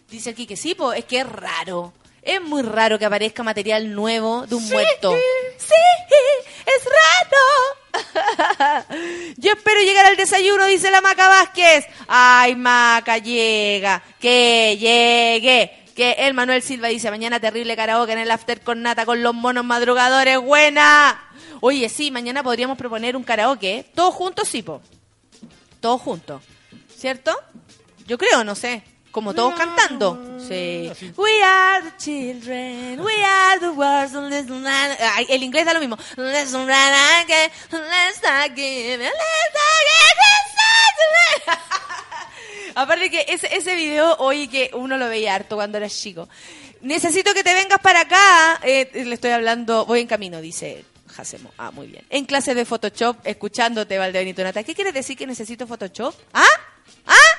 Dice 0.10 0.30
el 0.30 0.36
Quique, 0.36 0.56
sí, 0.56 0.76
po, 0.76 0.94
es 0.94 1.06
que 1.06 1.20
es 1.20 1.28
raro. 1.28 1.94
Es 2.22 2.42
muy 2.42 2.62
raro 2.64 2.98
que 2.98 3.06
aparezca 3.06 3.44
material 3.44 3.94
nuevo 3.94 4.46
de 4.48 4.56
un 4.56 4.68
muerto. 4.70 5.16
Sí, 5.58 5.74
es 6.66 6.86
raro. 6.86 7.78
Yo 9.38 9.52
espero 9.52 9.82
llegar 9.82 10.06
al 10.06 10.16
desayuno, 10.16 10.66
dice 10.66 10.92
la 10.92 11.02
Maca 11.02 11.28
Vázquez. 11.28 11.86
Ay, 12.08 12.56
Maca, 12.56 13.18
llega. 13.18 14.04
Que 14.20 14.78
llegue. 14.80 15.86
Que 15.96 16.12
el 16.20 16.34
Manuel 16.34 16.62
Silva 16.62 16.90
dice, 16.90 17.10
mañana 17.10 17.40
terrible 17.40 17.76
karaoke 17.76 18.12
en 18.12 18.20
el 18.20 18.32
after 18.32 18.62
con 18.62 18.82
nata 18.82 19.06
con 19.06 19.24
los 19.24 19.34
monos 19.34 19.64
madrugadores. 19.64 20.40
Buena. 20.40 21.30
Oye, 21.62 21.88
sí, 21.90 22.12
mañana 22.12 22.44
podríamos 22.44 22.78
proponer 22.78 23.16
un 23.16 23.24
karaoke. 23.24 23.86
Todos 23.96 24.14
juntos, 24.14 24.48
sí, 24.48 24.62
po. 24.62 24.82
Todos 25.80 26.02
juntos. 26.02 26.42
¿Cierto? 26.96 27.32
Yo 28.08 28.18
creo, 28.18 28.44
no 28.44 28.56
sé. 28.56 28.84
Como 29.16 29.34
todos 29.34 29.56
cantando. 29.56 30.38
Sí. 30.46 30.92
We 31.16 31.42
are 31.42 31.90
the 31.90 31.96
children, 31.98 33.00
we 33.00 33.14
are 33.24 33.60
the 33.62 33.70
world. 33.70 34.12
so 34.12 34.20
let's 34.20 34.50
not- 34.50 35.00
Ay, 35.16 35.26
el 35.30 35.42
inglés 35.42 35.66
da 35.66 35.74
lo 35.74 35.80
mismo. 35.80 35.98
Let's 36.18 36.52
not 36.52 36.68
again, 36.70 37.50
let's 37.72 38.22
not 38.22 38.54
give, 38.54 38.98
let's 38.98 39.14
not 39.54 39.80
give, 41.48 41.56
Aparte 42.76 43.10
que 43.10 43.26
ese, 43.30 43.56
ese 43.56 43.76
video, 43.76 44.18
oye, 44.18 44.50
que 44.50 44.72
uno 44.74 44.98
lo 44.98 45.08
veía 45.08 45.34
harto 45.34 45.56
cuando 45.56 45.78
era 45.78 45.88
chico. 45.88 46.28
Necesito 46.82 47.34
que 47.34 47.42
te 47.42 47.54
vengas 47.54 47.80
para 47.80 48.02
acá. 48.02 48.60
Eh, 48.64 48.92
le 49.06 49.16
estoy 49.16 49.32
hablando, 49.32 49.86
voy 49.86 50.02
en 50.02 50.08
camino, 50.08 50.42
dice 50.42 50.84
Jacemo. 51.16 51.54
Ah, 51.58 51.72
muy 51.72 51.88
bien. 51.88 52.04
En 52.10 52.26
clase 52.26 52.54
de 52.54 52.66
Photoshop, 52.66 53.26
escuchándote, 53.26 53.98
Valdebenito 53.98 54.44
Nata. 54.44 54.62
¿Qué 54.64 54.76
quieres 54.76 54.94
decir 54.94 55.16
que 55.16 55.26
necesito 55.26 55.66
Photoshop? 55.68 56.14
¿Ah? 56.34 56.44
¿Ah? 57.08 57.35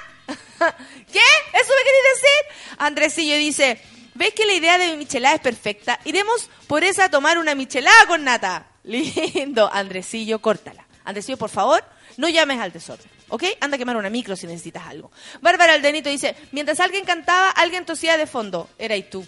¿Qué? 1.13 1.21
¿Eso 1.53 1.73
me 1.75 1.85
querés 1.85 2.05
decir? 2.15 2.77
Andresillo 2.79 3.37
dice, 3.37 3.81
¿ves 4.15 4.35
que 4.35 4.47
la 4.47 4.55
idea 4.55 4.79
de 4.79 4.91
mi 4.91 4.97
michelada 4.97 5.35
es 5.35 5.41
perfecta? 5.41 6.01
Iremos 6.05 6.51
por 6.67 6.85
esa 6.85 7.05
a 7.05 7.11
tomar 7.11 7.39
una 7.39 7.55
michelada 7.55 8.07
con 8.07 8.25
nata. 8.25 8.67
Lindo. 8.85 9.71
Andresillo, 9.73 10.41
córtala. 10.41 10.87
Andresillo, 11.05 11.37
por 11.37 11.51
favor, 11.51 11.85
no 12.17 12.29
llames 12.29 12.61
al 12.61 12.73
desorden. 12.73 13.09
¿Ok? 13.29 13.45
Anda 13.61 13.75
a 13.77 13.79
quemar 13.79 13.97
una 13.97 14.11
micro 14.11 14.37
si 14.37 14.47
necesitas 14.47 14.87
algo. 14.87 15.11
Bárbara 15.41 15.75
Aldenito 15.75 16.09
dice, 16.09 16.37
mientras 16.53 16.79
alguien 16.81 17.05
cantaba, 17.05 17.51
alguien 17.51 17.85
tosía 17.85 18.17
de 18.17 18.27
fondo. 18.27 18.69
Erais 18.79 19.11
tú. 19.11 19.27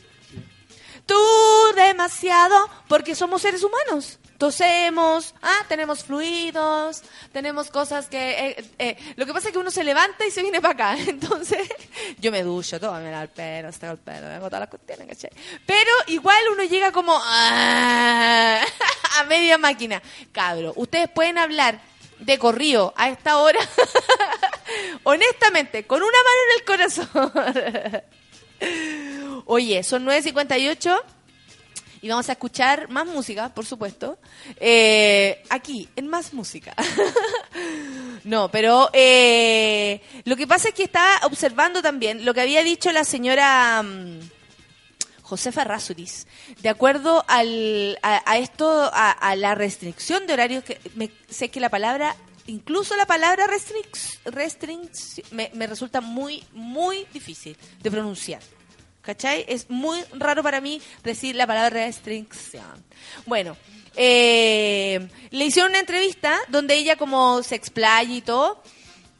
Tú 1.05 1.17
demasiado, 1.75 2.69
porque 2.87 3.15
somos 3.15 3.43
seres 3.43 3.63
humanos. 3.63 4.19
Tosemos, 4.39 5.35
ah, 5.43 5.65
tenemos 5.69 6.05
fluidos, 6.05 7.03
tenemos 7.33 7.71
cosas 7.71 8.07
que... 8.09 8.51
eh, 8.51 8.65
eh, 8.79 8.97
lo 9.17 9.27
que 9.27 9.33
pasa 9.33 9.49
es 9.49 9.53
que 9.53 9.59
uno 9.59 9.73
se 9.73 9.83
levanta 9.83 10.25
y 10.25 10.31
se 10.31 10.43
viene 10.43 10.61
para 10.61 10.75
acá. 10.95 10.97
Entonces, 11.09 11.69
yo 12.21 12.31
me 12.31 12.45
ducho, 12.45 12.79
todo, 12.79 12.95
me 13.01 13.11
lavo 13.11 13.25
el 13.25 13.31
pelo, 13.31 13.73
se 13.73 13.85
el 13.85 13.99
pelo, 13.99 14.29
me 14.29 14.35
hago 14.35 14.47
todas 14.47 14.61
las 14.61 14.69
cuestiones. 14.69 15.09
Pero 15.67 15.91
igual 16.07 16.39
uno 16.53 16.63
llega 16.63 16.93
como 16.93 17.21
ah, 17.21 18.61
a 19.19 19.25
media 19.25 19.59
máquina. 19.59 20.01
Cabro, 20.31 20.73
ustedes 20.77 21.11
pueden 21.11 21.37
hablar 21.37 21.81
de 22.21 22.39
corrido 22.39 22.95
a 22.97 23.09
esta 23.09 23.39
hora, 23.39 23.59
honestamente, 25.03 25.85
con 25.85 26.01
una 26.01 26.13
mano 26.13 26.41
en 26.47 26.59
el 26.59 26.65
corazón. 26.65 27.33
Oye, 29.47 29.83
son 29.83 30.07
9.58 30.07 31.03
y 32.01 32.09
vamos 32.09 32.29
a 32.29 32.33
escuchar 32.33 32.89
más 32.89 33.07
música, 33.07 33.53
por 33.55 33.67
supuesto, 33.67 34.19
eh, 34.59 35.43
aquí, 35.49 35.89
en 35.97 36.09
Más 36.09 36.33
Música. 36.33 36.75
no, 38.25 38.51
pero 38.51 38.91
eh, 38.93 40.01
lo 40.25 40.37
que 40.37 40.47
pasa 40.47 40.69
es 40.69 40.75
que 40.75 40.85
estaba 40.85 41.27
observando 41.27 41.83
también 41.83 42.25
lo 42.25 42.35
que 42.35 42.41
había 42.43 42.63
dicho 42.63 42.93
la 42.93 43.05
señora 43.05 43.83
mm, 43.83 44.21
Josefa 45.23 45.65
Rasuris, 45.65 46.27
de 46.63 46.69
acuerdo 46.69 47.25
al, 47.29 47.99
a, 48.03 48.39
esto, 48.39 48.91
a, 48.93 49.35
la 49.37 49.55
restricción 49.55 50.27
de 50.27 50.33
horarios, 50.35 50.65
que 50.65 50.81
me, 50.95 51.11
sé 51.29 51.51
que 51.51 51.61
la 51.61 51.69
palabra, 51.69 52.17
incluso 52.47 52.97
la 52.97 53.07
palabra 53.07 53.47
restric, 53.47 53.95
restric- 54.25 55.25
me, 55.33 55.51
me 55.55 55.67
resulta 55.67 56.01
muy, 56.01 56.45
muy 56.53 57.07
difícil 57.13 57.57
de 57.83 57.91
pronunciar. 57.91 58.41
¿Cachai? 59.09 59.47
Es 59.49 59.71
muy 59.71 60.05
raro 60.13 60.43
para 60.43 60.61
mí 60.61 60.83
decir 61.03 61.35
la 61.35 61.47
palabra 61.47 61.87
restricción. 61.87 62.85
Bueno, 63.25 63.57
eh, 63.97 65.09
le 65.31 65.47
hicieron 65.47 65.71
una 65.71 65.81
entrevista 65.81 66.39
donde 66.49 66.75
ella 66.75 66.97
como 66.97 67.43
se 67.43 67.55
explaya 67.55 68.15
y 68.15 68.21
todo. 68.21 68.63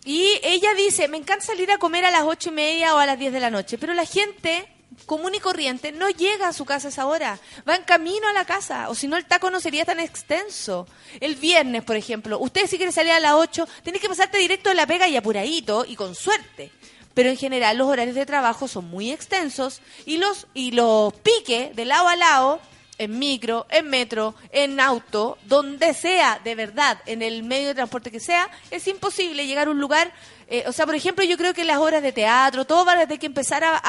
Y 0.05 0.39
ella 0.43 0.75
dice, 0.75 1.09
me 1.09 1.17
encanta 1.17 1.47
salir 1.47 1.71
a 1.71 1.79
comer 1.79 2.05
a 2.05 2.11
las 2.11 2.25
ocho 2.25 2.51
y 2.51 2.53
media 2.53 2.95
o 2.95 2.99
a 2.99 3.07
las 3.07 3.19
10 3.19 3.33
de 3.33 3.41
la 3.41 3.49
noche, 3.49 3.79
pero 3.79 3.95
la 3.95 4.05
gente 4.05 4.69
común 5.07 5.35
y 5.35 5.41
corriente 5.41 5.91
no 5.91 6.11
llega 6.11 6.49
a 6.49 6.53
su 6.53 6.67
casa 6.67 6.89
a 6.89 6.91
esa 6.91 7.07
hora, 7.07 7.39
va 7.67 7.75
en 7.75 7.85
camino 7.85 8.29
a 8.29 8.35
la 8.35 8.45
casa, 8.45 8.91
o 8.91 8.95
si 8.95 9.09
no 9.09 9.17
el 9.17 9.25
taco 9.25 9.51
no 9.51 9.59
sería 9.59 9.87
tan 9.87 10.01
extenso. 10.01 10.87
El 11.19 11.37
viernes, 11.37 11.83
por 11.83 11.97
ejemplo, 11.97 12.39
usted 12.39 12.67
si 12.67 12.77
quiere 12.77 12.93
salir 12.93 13.13
a 13.13 13.21
las 13.21 13.33
8, 13.33 13.67
tiene 13.85 14.01
que 14.01 14.09
pasarte 14.11 14.37
directo 14.37 14.69
de 14.69 14.75
la 14.75 14.87
pega 14.87 15.09
y 15.09 15.17
apuradito 15.17 15.87
y 15.89 15.97
con 15.97 16.15
suerte. 16.15 16.73
Pero 17.15 17.31
en 17.31 17.37
general 17.37 17.77
los 17.79 17.89
horarios 17.89 18.15
de 18.15 18.27
trabajo 18.27 18.69
son 18.69 18.87
muy 18.91 19.11
extensos 19.11 19.81
y 20.07 20.19
los, 20.19 20.47
y 20.55 20.71
los 20.73 21.13
piques 21.15 21.75
de 21.75 21.85
lado 21.85 22.07
a 22.09 22.17
lado, 22.17 22.61
en 22.99 23.19
micro, 23.19 23.67
en 23.71 23.89
metro, 23.89 24.35
en 24.51 24.81
auto, 24.81 25.39
donde 25.47 25.95
sea, 25.95 26.41
de 26.43 26.55
verdad, 26.57 26.99
en 27.07 27.23
el 27.23 27.43
medio 27.45 27.69
de 27.69 27.75
transporte 27.77 28.11
que 28.11 28.19
sea, 28.21 28.49
es 28.71 28.87
imposible 28.89 29.47
llegar 29.47 29.69
a 29.69 29.71
un 29.71 29.81
lugar. 29.81 30.13
eh, 30.51 30.65
o 30.67 30.73
sea, 30.73 30.87
por 30.87 30.95
ejemplo, 30.95 31.23
yo 31.25 31.37
creo 31.37 31.53
que 31.53 31.63
las 31.65 31.77
horas 31.79 32.03
de 32.03 32.11
teatro, 32.13 32.65
todo 32.65 32.85
va 32.85 32.93
a 32.95 33.01
tener 33.01 33.19
que 33.19 33.27
empezar 33.27 33.63
a- 33.65 33.81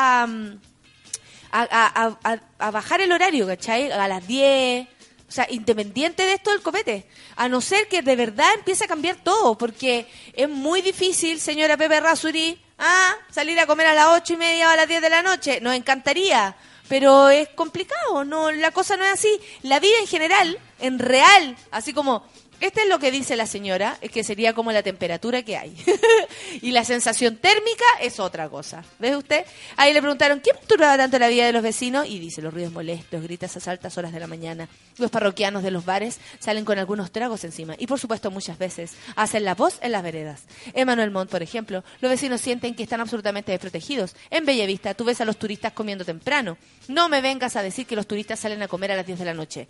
a- 1.51 2.37
a 2.59 2.71
bajar 2.71 3.01
el 3.01 3.11
horario, 3.11 3.47
¿cachai? 3.47 3.91
A 3.91 4.07
las 4.07 4.27
10. 4.27 4.87
O 5.27 5.31
sea, 5.31 5.47
independiente 5.49 6.23
de 6.25 6.33
esto 6.33 6.51
del 6.51 6.61
copete. 6.61 7.05
A 7.35 7.47
no 7.47 7.61
ser 7.61 7.87
que 7.87 8.01
de 8.01 8.15
verdad 8.15 8.47
empiece 8.55 8.83
a 8.85 8.87
cambiar 8.87 9.15
todo, 9.23 9.57
porque 9.57 10.07
es 10.33 10.49
muy 10.49 10.81
difícil, 10.81 11.39
señora 11.39 11.77
Pepe 11.77 11.99
Rasuri, 11.99 12.59
ah, 12.79 13.15
salir 13.29 13.59
a 13.59 13.67
comer 13.67 13.87
a 13.87 13.93
las 13.93 14.07
ocho 14.07 14.33
y 14.33 14.37
media 14.37 14.69
o 14.69 14.71
a 14.71 14.75
las 14.75 14.87
10 14.87 15.01
de 15.01 15.09
la 15.09 15.21
noche. 15.21 15.59
Nos 15.61 15.75
encantaría, 15.75 16.55
pero 16.87 17.29
es 17.29 17.49
complicado, 17.49 18.25
no, 18.25 18.51
la 18.51 18.71
cosa 18.71 18.97
no 18.97 19.03
es 19.03 19.11
así. 19.11 19.39
La 19.61 19.79
vida 19.79 19.99
en 19.99 20.07
general, 20.07 20.57
en 20.79 20.99
real, 20.99 21.55
así 21.71 21.93
como, 21.93 22.25
este 22.59 22.81
es 22.81 22.89
lo 22.89 22.99
que 22.99 23.11
dice 23.11 23.35
la 23.35 23.47
señora, 23.47 23.97
que 24.11 24.23
sería 24.23 24.53
como 24.53 24.71
la 24.71 24.83
temperatura 24.83 25.43
que 25.43 25.57
hay. 25.57 25.75
y 26.61 26.71
la 26.71 26.83
sensación 26.83 27.37
térmica 27.37 27.85
es 28.01 28.19
otra 28.19 28.49
cosa. 28.49 28.83
¿Ve 28.99 29.15
usted? 29.15 29.45
Ahí 29.77 29.93
le 29.93 30.01
preguntaron, 30.01 30.41
¿qué 30.41 30.51
perturbaba 30.53 30.97
tanto 30.97 31.17
la 31.19 31.27
vida 31.27 31.45
de 31.45 31.53
los 31.53 31.63
vecinos? 31.63 32.07
Y 32.07 32.19
dice, 32.19 32.41
los 32.41 32.53
ruidos 32.53 32.73
molestos, 32.73 33.23
gritas 33.23 33.55
a 33.55 33.71
altas 33.71 33.97
horas 33.97 34.11
de 34.11 34.19
la 34.19 34.27
mañana. 34.27 34.67
Los 34.97 35.11
parroquianos 35.11 35.63
de 35.63 35.71
los 35.71 35.85
bares 35.85 36.19
salen 36.39 36.65
con 36.65 36.79
algunos 36.79 37.11
tragos 37.11 37.43
encima. 37.43 37.75
Y 37.77 37.87
por 37.87 37.99
supuesto, 37.99 38.31
muchas 38.31 38.57
veces 38.57 38.93
hacen 39.15 39.45
la 39.45 39.55
voz 39.55 39.79
en 39.81 39.91
las 39.91 40.03
veredas. 40.03 40.43
Emanuel 40.73 41.11
Montt, 41.11 41.31
por 41.31 41.43
ejemplo, 41.43 41.83
los 42.01 42.11
vecinos 42.11 42.41
sienten 42.41 42.75
que 42.75 42.83
están 42.83 43.01
absolutamente 43.01 43.51
desprotegidos. 43.51 44.15
En 44.29 44.45
Bellavista, 44.45 44.93
tú 44.93 45.05
ves 45.05 45.21
a 45.21 45.25
los 45.25 45.37
turistas 45.37 45.73
comiendo 45.73 46.03
temprano. 46.05 46.57
No 46.87 47.09
me 47.09 47.21
vengas 47.21 47.55
a 47.55 47.63
decir 47.63 47.85
que 47.85 47.95
los 47.95 48.07
turistas 48.07 48.39
salen 48.39 48.61
a 48.61 48.67
comer 48.67 48.91
a 48.91 48.95
las 48.95 49.05
10 49.05 49.19
de 49.19 49.25
la 49.25 49.33
noche 49.33 49.67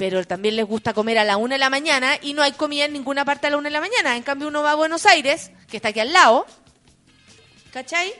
pero 0.00 0.26
también 0.26 0.56
les 0.56 0.64
gusta 0.64 0.94
comer 0.94 1.18
a 1.18 1.24
la 1.24 1.36
una 1.36 1.56
de 1.56 1.58
la 1.58 1.68
mañana 1.68 2.16
y 2.22 2.32
no 2.32 2.40
hay 2.42 2.52
comida 2.52 2.86
en 2.86 2.94
ninguna 2.94 3.26
parte 3.26 3.46
a 3.48 3.50
la 3.50 3.58
una 3.58 3.68
de 3.68 3.74
la 3.74 3.80
mañana. 3.82 4.16
En 4.16 4.22
cambio, 4.22 4.48
uno 4.48 4.62
va 4.62 4.70
a 4.72 4.74
Buenos 4.74 5.04
Aires, 5.04 5.50
que 5.68 5.76
está 5.76 5.88
aquí 5.90 6.00
al 6.00 6.10
lado, 6.10 6.46
¿cachai? 7.70 8.14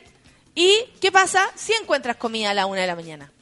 ¿Y 0.54 0.74
qué 1.00 1.10
pasa 1.10 1.42
si 1.54 1.72
encuentras 1.72 2.16
comida 2.16 2.50
a 2.50 2.54
la 2.54 2.66
una 2.66 2.82
de 2.82 2.86
la 2.86 2.94
mañana? 2.96 3.32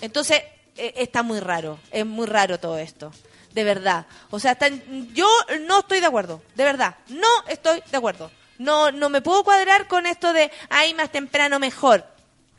Entonces, 0.00 0.40
eh, 0.76 0.94
está 0.96 1.24
muy 1.24 1.40
raro, 1.40 1.80
es 1.90 2.06
muy 2.06 2.26
raro 2.28 2.60
todo 2.60 2.78
esto, 2.78 3.12
de 3.52 3.64
verdad. 3.64 4.06
O 4.30 4.38
sea, 4.38 4.52
están- 4.52 4.80
yo 5.12 5.28
no 5.62 5.80
estoy 5.80 5.98
de 5.98 6.06
acuerdo, 6.06 6.40
de 6.54 6.62
verdad, 6.64 6.98
no 7.08 7.26
estoy 7.48 7.82
de 7.90 7.96
acuerdo. 7.96 8.30
No, 8.58 8.92
no 8.92 9.08
me 9.08 9.22
puedo 9.22 9.42
cuadrar 9.42 9.88
con 9.88 10.06
esto 10.06 10.32
de, 10.32 10.52
ay, 10.70 10.94
más 10.94 11.10
temprano 11.10 11.58
mejor. 11.58 12.06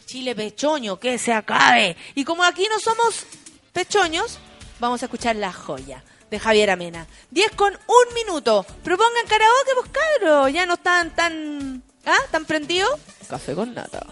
Chile 0.06 0.36
pechoño, 0.36 1.00
que 1.00 1.18
se 1.18 1.32
acabe. 1.32 1.96
Y 2.16 2.26
como 2.26 2.44
aquí 2.44 2.68
no 2.70 2.78
somos 2.80 3.26
pechoños, 3.72 4.38
vamos 4.80 5.02
a 5.02 5.06
escuchar 5.06 5.36
La 5.36 5.52
Joya 5.52 6.04
de 6.30 6.40
Javier 6.40 6.70
Amena. 6.70 7.08
10 7.32 7.52
con 7.52 7.74
un 7.74 8.14
minuto. 8.14 8.66
Propongan 8.84 9.28
karaoke, 9.28 9.72
pues 9.76 9.92
cabros. 9.92 10.54
Ya 10.54 10.66
no 10.66 10.76
están 10.76 11.16
tan... 11.16 11.84
¿Ah? 12.06 12.18
¿Tan 12.32 12.46
prendidos? 12.46 12.92
Café 13.28 13.54
con 13.56 13.74
nata. 13.74 14.06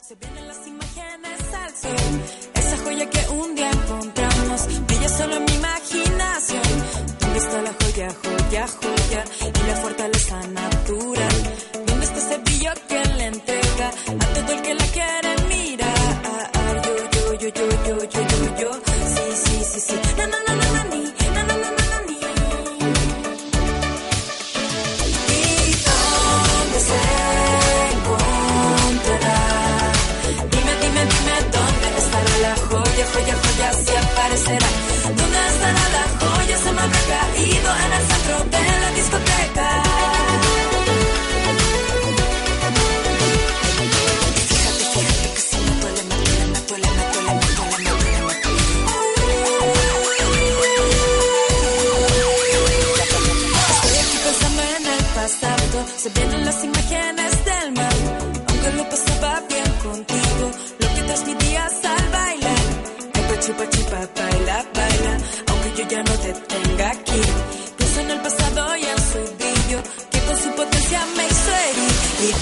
Se 0.00 0.14
vienen 0.14 0.46
las 0.46 0.66
imágenes 0.66 1.54
al 1.54 1.76
sol. 1.76 2.22
Esa 2.54 2.76
joya 2.78 3.10
que 3.10 3.28
un 3.30 3.54
día 3.54 3.70
encontramos 3.70 4.86
brilla 4.86 5.08
solo 5.08 5.36
en 5.36 5.44
mi 5.44 5.52
imaginación. 5.54 6.62
¿Dónde 7.20 7.38
está 7.38 7.62
la 7.62 7.74
joya, 7.82 8.08
joya, 8.22 8.68
joya? 8.68 9.24
Y 9.62 9.66
la 9.66 9.76
fortaleza 9.76 10.46
natural. 10.46 11.56
¿Dónde 11.86 12.06
está 12.06 12.18
ese 12.18 12.38
brillo 12.38 12.72
que 12.88 13.04
le 13.04 13.26
entrega 13.26 13.88
a 13.88 14.26
todo 14.34 14.52
el 14.52 14.62
que 14.62 14.74
la 14.74 14.86
quiere 14.86 15.42
mirar? 15.48 15.93
Se 56.04 56.10
vienen 56.10 56.44
las 56.44 56.62
imágenes 56.62 57.44
del 57.46 57.72
mar. 57.72 57.96
Aunque 58.48 58.70
lo 58.76 58.84
pasaba 58.90 59.40
bien 59.48 59.70
contigo, 59.82 60.44
lo 60.80 60.88
que 60.94 61.02
transmitías 61.02 61.84
al 61.84 62.08
bailar. 62.10 62.64
Ay, 63.14 63.38
chupa, 63.40 63.64
chupa, 63.70 64.00
baila, 64.14 64.66
baila. 64.74 65.12
Aunque 65.48 65.68
yo 65.78 65.88
ya 65.88 66.02
no 66.02 66.14
te 66.24 66.32
tenga 66.52 66.90
aquí, 66.90 67.20
pienso 67.78 68.00
en 68.00 68.10
el 68.10 68.20
pasado 68.20 68.76
y 68.76 68.84
en 68.84 69.00
su 69.10 69.20
brillo, 69.38 69.78
que 70.10 70.18
con 70.26 70.36
su 70.42 70.50
potencia 70.60 71.00
me 71.16 71.24
hizo 71.26 71.50
herir. 71.64 71.94
¿Y 72.28 72.32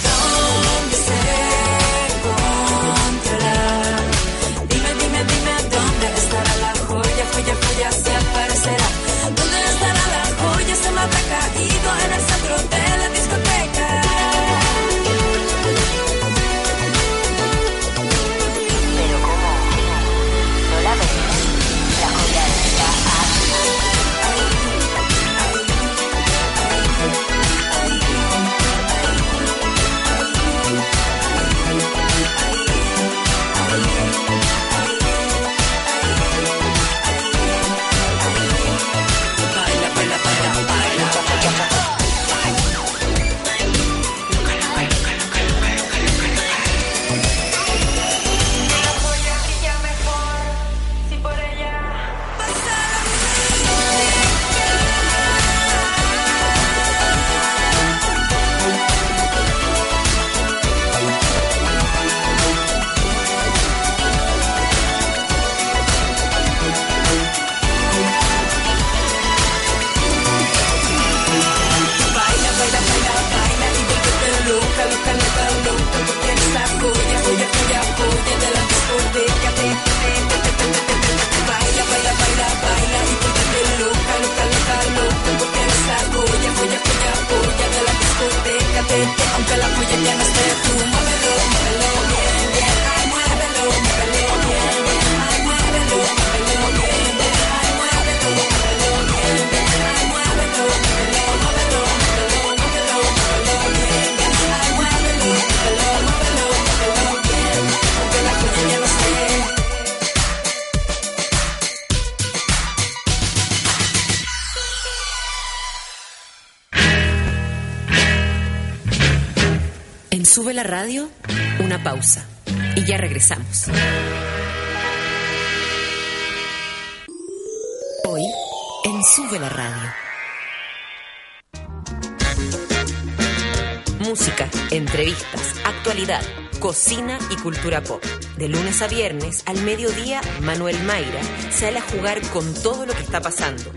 entrevistas, 134.83 135.55
actualidad, 135.64 136.22
cocina 136.59 137.16
y 137.30 137.37
cultura 137.37 137.83
pop. 137.83 138.03
De 138.37 138.49
lunes 138.49 138.83
a 138.83 138.89
viernes, 138.89 139.45
al 139.47 139.62
mediodía, 139.62 140.20
Manuel 140.41 140.76
Mayra 140.83 141.20
sale 141.53 141.78
a 141.78 141.83
jugar 141.83 142.20
con 142.33 142.53
todo 142.53 142.85
lo 142.85 142.93
que 142.93 143.03
está 143.03 143.20
pasando. 143.20 143.70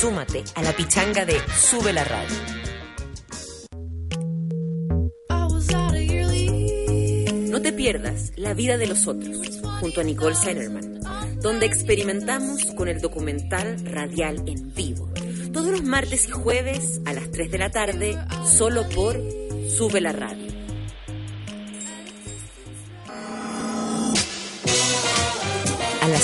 Súmate 0.00 0.44
a 0.54 0.62
la 0.62 0.72
pichanga 0.72 1.24
de 1.24 1.40
Sube 1.56 1.92
la 1.92 2.04
radio. 2.04 2.36
No 7.50 7.62
te 7.62 7.72
pierdas 7.72 8.32
La 8.36 8.54
vida 8.54 8.76
de 8.76 8.86
los 8.86 9.06
otros, 9.08 9.60
junto 9.80 10.00
a 10.00 10.04
Nicole 10.04 10.36
Sellerman, 10.36 11.00
donde 11.40 11.66
experimentamos 11.66 12.64
con 12.76 12.88
el 12.88 13.00
documental 13.00 13.84
radial 13.84 14.42
en 14.46 14.72
vivo. 14.72 15.10
Todos 15.52 15.72
los 15.72 15.82
martes 15.82 16.28
y 16.28 16.30
jueves 16.30 17.00
a 17.06 17.12
las 17.12 17.30
3 17.30 17.50
de 17.50 17.58
la 17.58 17.70
tarde, 17.70 18.18
solo 18.44 18.88
por 18.88 19.20
Sube 19.68 20.00
la 20.00 20.12
radio. 20.12 20.43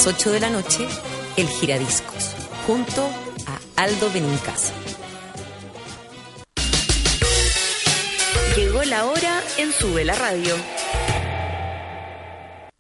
Las 0.01 0.07
8 0.07 0.33
de 0.33 0.41
la 0.41 0.49
noche, 0.49 0.89
El 1.37 1.47
Giradiscos, 1.47 2.35
junto 2.67 3.07
a 3.47 3.83
Aldo 3.83 4.11
Benincasa. 4.11 4.73
Llegó 8.57 8.83
la 8.85 9.05
hora 9.05 9.43
en 9.59 9.71
Sube 9.73 10.07
la 10.07 10.15
Radio. 10.15 10.55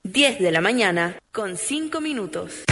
10 0.04 0.38
de 0.38 0.50
la 0.50 0.62
mañana 0.62 1.18
con 1.30 1.58
5 1.58 2.00
minutos. 2.00 2.64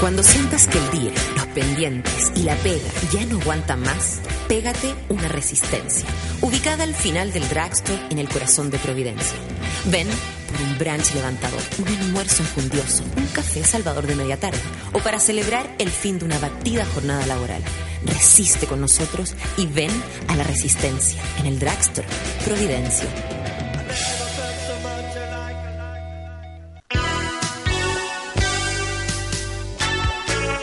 Cuando 0.00 0.22
sientas 0.22 0.68
que 0.68 0.78
el 0.78 0.90
día, 0.90 1.12
los 1.36 1.46
pendientes 1.48 2.32
y 2.34 2.44
la 2.44 2.54
pega 2.56 2.88
ya 3.12 3.26
no 3.26 3.38
aguantan 3.38 3.80
más, 3.80 4.22
pégate 4.52 4.94
una 5.08 5.28
resistencia, 5.28 6.06
ubicada 6.42 6.84
al 6.84 6.94
final 6.94 7.32
del 7.32 7.48
drugstore 7.48 7.98
en 8.10 8.18
el 8.18 8.28
corazón 8.28 8.70
de 8.70 8.76
Providencia. 8.76 9.38
Ven 9.86 10.06
por 10.46 10.60
un 10.60 10.76
brunch 10.76 11.14
levantador, 11.14 11.62
un 11.78 11.88
almuerzo 11.88 12.42
enjundioso, 12.42 13.02
un 13.16 13.26
café 13.28 13.64
salvador 13.64 14.06
de 14.06 14.14
media 14.14 14.36
tarde 14.36 14.60
o 14.92 14.98
para 14.98 15.20
celebrar 15.20 15.74
el 15.78 15.88
fin 15.88 16.18
de 16.18 16.26
una 16.26 16.38
batida 16.38 16.84
jornada 16.84 17.26
laboral. 17.26 17.62
Resiste 18.04 18.66
con 18.66 18.82
nosotros 18.82 19.34
y 19.56 19.64
ven 19.64 19.90
a 20.28 20.36
la 20.36 20.44
resistencia 20.44 21.22
en 21.38 21.46
el 21.46 21.58
drugstore 21.58 22.06
Providencia. 22.44 23.41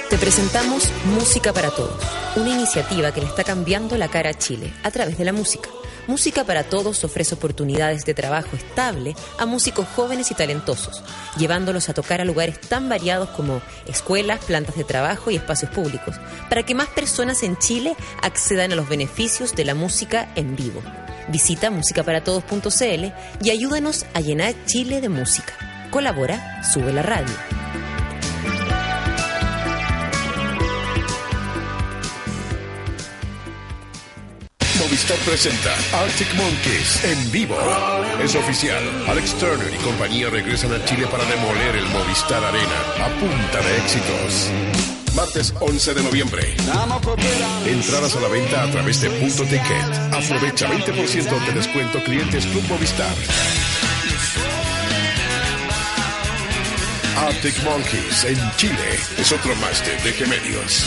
Te 0.10 0.18
presentamos 0.18 0.91
Música 1.05 1.53
para 1.53 1.70
Todos, 1.70 2.01
una 2.36 2.49
iniciativa 2.49 3.12
que 3.12 3.22
le 3.22 3.28
está 3.28 3.43
cambiando 3.43 3.95
la 3.95 4.07
cara 4.07 4.32
a 4.32 4.34
Chile 4.34 4.74
a 4.82 4.89
través 4.89 5.20
de 5.20 5.24
la 5.24 5.34
música. 5.34 5.70
Música 6.07 6.43
para 6.43 6.64
Todos 6.64 7.03
ofrece 7.03 7.36
oportunidades 7.36 8.05
de 8.05 8.16
trabajo 8.16 8.55
estable 8.55 9.16
a 9.38 9.45
músicos 9.45 9.88
jóvenes 9.95 10.32
y 10.32 10.34
talentosos, 10.34 11.03
llevándolos 11.38 11.89
a 11.89 11.93
tocar 11.93 12.22
a 12.22 12.26
lugares 12.26 12.60
tan 12.60 12.89
variados 12.89 13.30
como 13.30 13.62
escuelas, 13.86 14.43
plantas 14.43 14.76
de 14.76 14.84
trabajo 14.84 15.30
y 15.30 15.36
espacios 15.36 15.70
públicos, 15.70 16.16
para 16.49 16.64
que 16.64 16.74
más 16.74 16.88
personas 16.88 17.43
en 17.43 17.55
Chile 17.57 17.95
accedan 18.24 18.72
a 18.72 18.76
los 18.76 18.89
beneficios 18.89 19.55
de 19.55 19.66
la 19.66 19.76
música 19.76 20.32
en 20.36 20.55
vivo. 20.55 20.82
Visita 21.28 21.70
musicaparatodos.cl 21.70 23.43
y 23.43 23.49
ayúdanos 23.51 24.07
a 24.16 24.22
llenar 24.22 24.55
Chile 24.66 25.01
de 25.01 25.10
música. 25.10 25.53
Colabora, 25.91 26.64
sube 26.64 26.91
la 26.93 27.03
radio. 27.03 27.36
Movistar 34.90 35.18
presenta 35.20 35.72
Arctic 36.02 36.34
Monkeys 36.34 37.04
en 37.04 37.32
vivo. 37.32 37.56
Es 38.24 38.34
oficial. 38.34 38.82
Alex 39.08 39.36
Turner 39.36 39.72
y 39.72 39.78
compañía 39.84 40.32
regresan 40.32 40.74
a 40.74 40.84
Chile 40.84 41.06
para 41.06 41.24
demoler 41.26 41.76
el 41.76 41.86
Movistar 41.90 42.44
Arena 42.44 42.80
a 43.00 43.08
punta 43.20 43.62
de 43.62 43.78
éxitos. 43.78 44.50
Martes 45.16 45.54
11 45.60 45.94
de 45.94 46.02
noviembre. 46.02 46.56
Entradas 47.68 48.16
a 48.16 48.20
la 48.20 48.30
venta 48.30 48.64
a 48.64 48.72
través 48.72 49.00
de 49.02 49.12
Punto 49.12 49.44
Ticket. 49.44 49.94
Aprovecha 50.12 50.68
20% 50.68 51.46
de 51.46 51.52
descuento 51.54 52.04
clientes 52.04 52.48
Club 52.48 52.64
Movistar. 52.68 53.14
Arctic 57.16 57.64
Monkeys 57.64 58.24
en 58.24 58.56
Chile 58.58 59.00
es 59.20 59.32
otro 59.32 59.56
máster 59.58 60.02
de 60.02 60.14
Gemelios. 60.14 60.84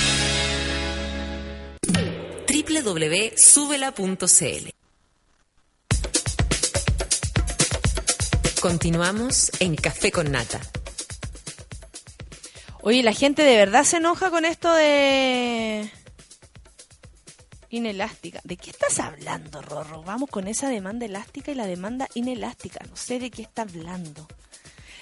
www.subela.cl 2.82 4.70
Continuamos 8.60 9.50
en 9.60 9.74
Café 9.76 10.12
con 10.12 10.30
Nata. 10.30 10.60
Oye, 12.82 13.02
la 13.02 13.12
gente 13.12 13.42
de 13.42 13.56
verdad 13.56 13.84
se 13.84 13.96
enoja 13.98 14.30
con 14.30 14.44
esto 14.44 14.72
de 14.74 15.90
inelástica. 17.70 18.40
¿De 18.44 18.56
qué 18.56 18.70
estás 18.70 18.98
hablando, 19.00 19.62
Rorro? 19.62 20.02
Vamos 20.02 20.30
con 20.30 20.48
esa 20.48 20.68
demanda 20.68 21.06
elástica 21.06 21.52
y 21.52 21.54
la 21.54 21.66
demanda 21.66 22.08
inelástica. 22.14 22.84
No 22.88 22.96
sé 22.96 23.18
de 23.18 23.30
qué 23.30 23.42
está 23.42 23.62
hablando. 23.62 24.26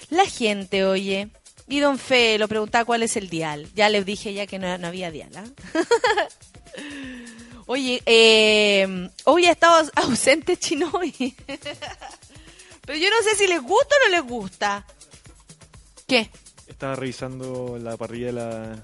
La 0.09 0.25
gente, 0.25 0.85
oye, 0.85 1.29
y 1.67 1.79
don 1.79 1.97
Fe 1.97 2.37
lo 2.37 2.47
preguntaba 2.47 2.85
cuál 2.85 3.03
es 3.03 3.15
el 3.15 3.29
dial. 3.29 3.69
Ya 3.75 3.89
les 3.89 4.05
dije 4.05 4.33
ya 4.33 4.47
que 4.47 4.59
no, 4.59 4.77
no 4.77 4.87
había 4.87 5.11
dial, 5.11 5.31
¿ah? 5.35 5.45
Oye, 7.65 8.01
eh, 8.05 9.09
hoy 9.25 9.45
ha 9.45 9.51
estado 9.51 9.89
ausente 9.95 10.57
Chinoy. 10.57 11.35
Pero 12.85 12.97
yo 12.99 13.09
no 13.09 13.23
sé 13.23 13.35
si 13.37 13.47
les 13.47 13.61
gusta 13.61 13.95
o 13.95 14.09
no 14.09 14.17
les 14.17 14.23
gusta. 14.23 14.85
¿Qué? 16.07 16.29
Estaba 16.67 16.95
revisando 16.95 17.77
la 17.77 17.95
parrilla 17.95 18.27
de 18.27 18.33
la, 18.33 18.83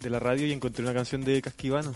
de 0.00 0.10
la 0.10 0.18
radio 0.18 0.46
y 0.46 0.52
encontré 0.52 0.84
una 0.84 0.94
canción 0.94 1.24
de 1.24 1.42
Casquivano. 1.42 1.94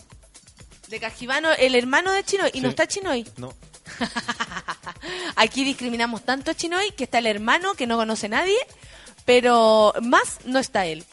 De 0.89 0.99
Cajibano, 0.99 1.53
el 1.53 1.75
hermano 1.75 2.13
de 2.13 2.25
Chinoy. 2.25 2.51
¿Y 2.55 2.61
no 2.61 2.71
está 2.71 2.87
Chinoy? 2.87 3.27
No, 3.37 3.55
Aquí 5.37 5.65
discriminamos 5.65 6.25
tanto 6.25 6.51
a 6.51 6.55
Chinoy 6.55 6.93
que 6.93 7.05
está 7.05 7.19
el 7.19 7.27
hermano 7.27 7.75
que 7.75 7.87
no 7.87 7.97
conoce 7.97 8.29
nadie, 8.29 8.59
pero 9.25 9.93
más 10.03 10.39
no 10.45 10.59
está 10.59 10.87
él. 10.87 11.05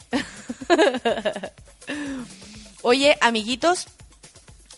Oye, 2.82 3.16
amiguitos, 3.20 3.86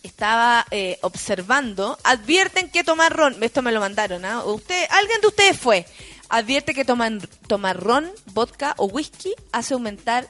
estaba 0.02 0.66
eh, 0.70 0.98
observando. 1.02 1.98
Advierten 2.04 2.70
que 2.70 2.84
tomar 2.84 3.16
ron. 3.16 3.42
Esto 3.42 3.62
me 3.62 3.72
lo 3.72 3.80
mandaron, 3.80 4.24
¿ah? 4.24 4.44
Usted, 4.44 4.86
alguien 4.90 5.20
de 5.20 5.28
ustedes 5.28 5.58
fue. 5.58 5.86
Advierte 6.28 6.74
que 6.74 6.84
toman, 6.84 7.20
tomar 7.46 7.80
ron, 7.80 8.10
vodka 8.32 8.74
o 8.76 8.86
whisky 8.86 9.34
hace 9.52 9.74
aumentar 9.74 10.28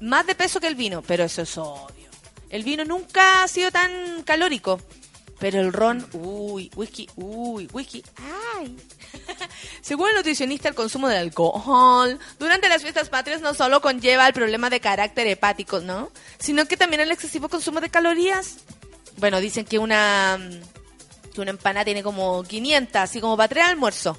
más 0.00 0.26
de 0.26 0.34
peso 0.34 0.60
que 0.60 0.66
el 0.66 0.74
vino, 0.74 1.02
pero 1.02 1.24
eso 1.24 1.42
es 1.42 1.56
obvio. 1.56 2.10
El 2.50 2.64
vino 2.64 2.84
nunca 2.84 3.42
ha 3.42 3.48
sido 3.48 3.70
tan 3.70 4.22
calórico. 4.24 4.80
Pero 5.40 5.58
el 5.58 5.72
ron, 5.72 6.06
uy, 6.12 6.70
whisky, 6.76 7.08
uy, 7.16 7.66
whisky, 7.72 8.04
ay. 8.62 8.76
Según 9.80 10.10
el 10.10 10.16
nutricionista, 10.16 10.68
el 10.68 10.74
consumo 10.74 11.08
de 11.08 11.16
alcohol 11.16 12.18
durante 12.38 12.68
las 12.68 12.82
fiestas 12.82 13.08
patrias 13.08 13.40
no 13.40 13.54
solo 13.54 13.80
conlleva 13.80 14.26
el 14.26 14.34
problema 14.34 14.68
de 14.68 14.80
carácter 14.80 15.26
hepático, 15.26 15.80
¿no? 15.80 16.10
Sino 16.38 16.66
que 16.66 16.76
también 16.76 17.00
el 17.00 17.10
excesivo 17.10 17.48
consumo 17.48 17.80
de 17.80 17.88
calorías. 17.88 18.58
Bueno, 19.20 19.38
dicen 19.38 19.66
que 19.66 19.78
una, 19.78 20.38
mm, 20.38 21.32
que 21.34 21.40
una 21.42 21.50
empanada 21.50 21.84
tiene 21.84 22.02
como 22.02 22.42
500, 22.42 22.96
así 22.96 23.20
como 23.20 23.36
para 23.36 23.48
tres 23.48 23.66
almuerzos. 23.66 24.16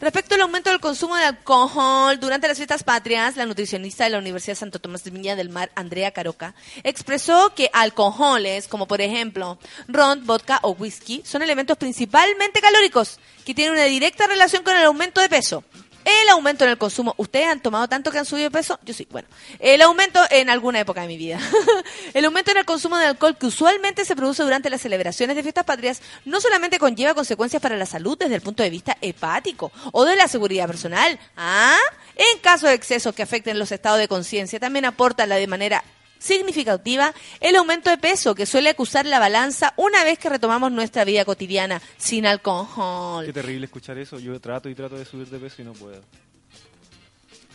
Respecto 0.00 0.34
al 0.34 0.40
aumento 0.40 0.70
del 0.70 0.80
consumo 0.80 1.14
de 1.14 1.24
alcohol 1.24 2.18
durante 2.18 2.48
las 2.48 2.56
fiestas 2.56 2.82
patrias, 2.82 3.36
la 3.36 3.44
nutricionista 3.44 4.04
de 4.04 4.10
la 4.10 4.18
Universidad 4.18 4.56
Santo 4.56 4.78
Tomás 4.78 5.04
de 5.04 5.10
Viña 5.10 5.36
del 5.36 5.50
Mar, 5.50 5.70
Andrea 5.74 6.10
Caroca, 6.10 6.54
expresó 6.84 7.54
que 7.54 7.68
alcoholes 7.74 8.66
como 8.66 8.88
por 8.88 9.02
ejemplo 9.02 9.58
ron, 9.88 10.24
vodka 10.24 10.58
o 10.62 10.70
whisky 10.70 11.20
son 11.26 11.42
elementos 11.42 11.76
principalmente 11.76 12.62
calóricos 12.62 13.18
que 13.44 13.54
tienen 13.54 13.74
una 13.74 13.84
directa 13.84 14.26
relación 14.26 14.62
con 14.62 14.74
el 14.74 14.84
aumento 14.84 15.20
de 15.20 15.28
peso. 15.28 15.64
El 16.04 16.28
aumento 16.30 16.64
en 16.64 16.70
el 16.70 16.78
consumo. 16.78 17.14
¿Ustedes 17.18 17.48
han 17.48 17.60
tomado 17.60 17.88
tanto 17.88 18.10
que 18.10 18.18
han 18.18 18.24
subido 18.24 18.44
de 18.44 18.50
peso? 18.50 18.78
Yo 18.84 18.94
sí. 18.94 19.06
Bueno, 19.10 19.28
el 19.58 19.82
aumento 19.82 20.20
en 20.30 20.48
alguna 20.48 20.80
época 20.80 21.02
de 21.02 21.08
mi 21.08 21.16
vida. 21.16 21.38
el 22.14 22.24
aumento 22.24 22.50
en 22.50 22.58
el 22.58 22.64
consumo 22.64 22.96
de 22.96 23.06
alcohol 23.06 23.36
que 23.36 23.46
usualmente 23.46 24.04
se 24.04 24.16
produce 24.16 24.42
durante 24.42 24.70
las 24.70 24.80
celebraciones 24.80 25.36
de 25.36 25.42
fiestas 25.42 25.64
patrias 25.64 26.00
no 26.24 26.40
solamente 26.40 26.78
conlleva 26.78 27.14
consecuencias 27.14 27.60
para 27.60 27.76
la 27.76 27.86
salud 27.86 28.16
desde 28.18 28.34
el 28.34 28.40
punto 28.40 28.62
de 28.62 28.70
vista 28.70 28.96
hepático 29.00 29.72
o 29.92 30.04
de 30.04 30.16
la 30.16 30.28
seguridad 30.28 30.66
personal. 30.66 31.18
¿Ah? 31.36 31.76
En 32.16 32.38
caso 32.40 32.66
de 32.66 32.74
excesos 32.74 33.14
que 33.14 33.22
afecten 33.22 33.58
los 33.58 33.72
estados 33.72 33.98
de 33.98 34.08
conciencia, 34.08 34.60
también 34.60 34.84
aporta 34.84 35.26
la 35.26 35.36
de 35.36 35.46
manera 35.46 35.84
significativa 36.20 37.12
el 37.40 37.56
aumento 37.56 37.90
de 37.90 37.98
peso 37.98 38.36
que 38.36 38.46
suele 38.46 38.70
acusar 38.70 39.06
la 39.06 39.18
balanza 39.18 39.74
una 39.76 40.04
vez 40.04 40.20
que 40.20 40.28
retomamos 40.28 40.70
nuestra 40.70 41.04
vida 41.04 41.24
cotidiana 41.24 41.82
sin 41.96 42.26
alcohol. 42.26 43.26
Qué 43.26 43.32
terrible 43.32 43.66
escuchar 43.66 43.98
eso. 43.98 44.20
Yo 44.20 44.40
trato 44.40 44.68
y 44.68 44.76
trato 44.76 44.96
de 44.96 45.04
subir 45.04 45.28
de 45.28 45.38
peso 45.38 45.62
y 45.62 45.64
no 45.64 45.72
puedo. 45.72 46.00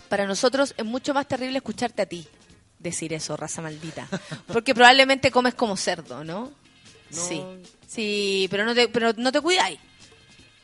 Para 0.09 0.25
nosotros 0.25 0.73
es 0.75 0.85
mucho 0.85 1.13
más 1.13 1.27
terrible 1.27 1.57
escucharte 1.57 2.01
a 2.01 2.05
ti 2.05 2.27
decir 2.85 3.13
eso, 3.13 3.35
raza 3.35 3.61
maldita. 3.61 4.07
Porque 4.47 4.73
probablemente 4.73 5.31
comes 5.31 5.55
como 5.55 5.75
cerdo, 5.75 6.23
¿no? 6.23 6.51
Sí. 7.09 7.41
Sí, 7.87 8.47
pero 8.49 8.65
no 8.65 8.73
te, 8.73 8.87
pero 8.87 9.13
no 9.17 9.31
te 9.31 9.41
cuidáis. 9.41 9.79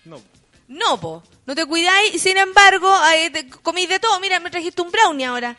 No. 0.05 0.21
No, 0.67 0.99
po. 0.99 1.23
No 1.45 1.55
te 1.55 1.65
cuidáis 1.65 2.15
y 2.15 2.19
sin 2.19 2.37
embargo 2.37 2.89
eh, 3.15 3.29
te 3.29 3.49
comís 3.49 3.89
de 3.89 3.99
todo. 3.99 4.19
Mira, 4.19 4.39
me 4.39 4.49
trajiste 4.49 4.81
un 4.81 4.91
brownie 4.91 5.25
ahora. 5.25 5.57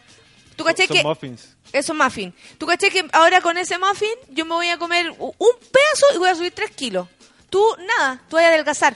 ¿Tú 0.56 0.64
caché 0.64 0.86
Son 0.86 0.96
que...? 0.96 1.02
muffins. 1.02 1.56
Eso 1.72 1.94
muffin. 1.94 2.34
¿Tú 2.58 2.66
caché 2.66 2.90
que 2.90 3.06
ahora 3.12 3.40
con 3.40 3.56
ese 3.56 3.78
muffin 3.78 4.12
yo 4.30 4.44
me 4.44 4.54
voy 4.54 4.68
a 4.68 4.78
comer 4.78 5.10
un 5.18 5.28
pedazo 5.38 6.06
y 6.14 6.18
voy 6.18 6.28
a 6.28 6.34
subir 6.34 6.52
tres 6.52 6.70
kilos? 6.72 7.08
Tú, 7.48 7.64
nada, 7.98 8.22
tú 8.28 8.36
vas 8.36 8.44
a 8.44 8.48
adelgazar. 8.48 8.94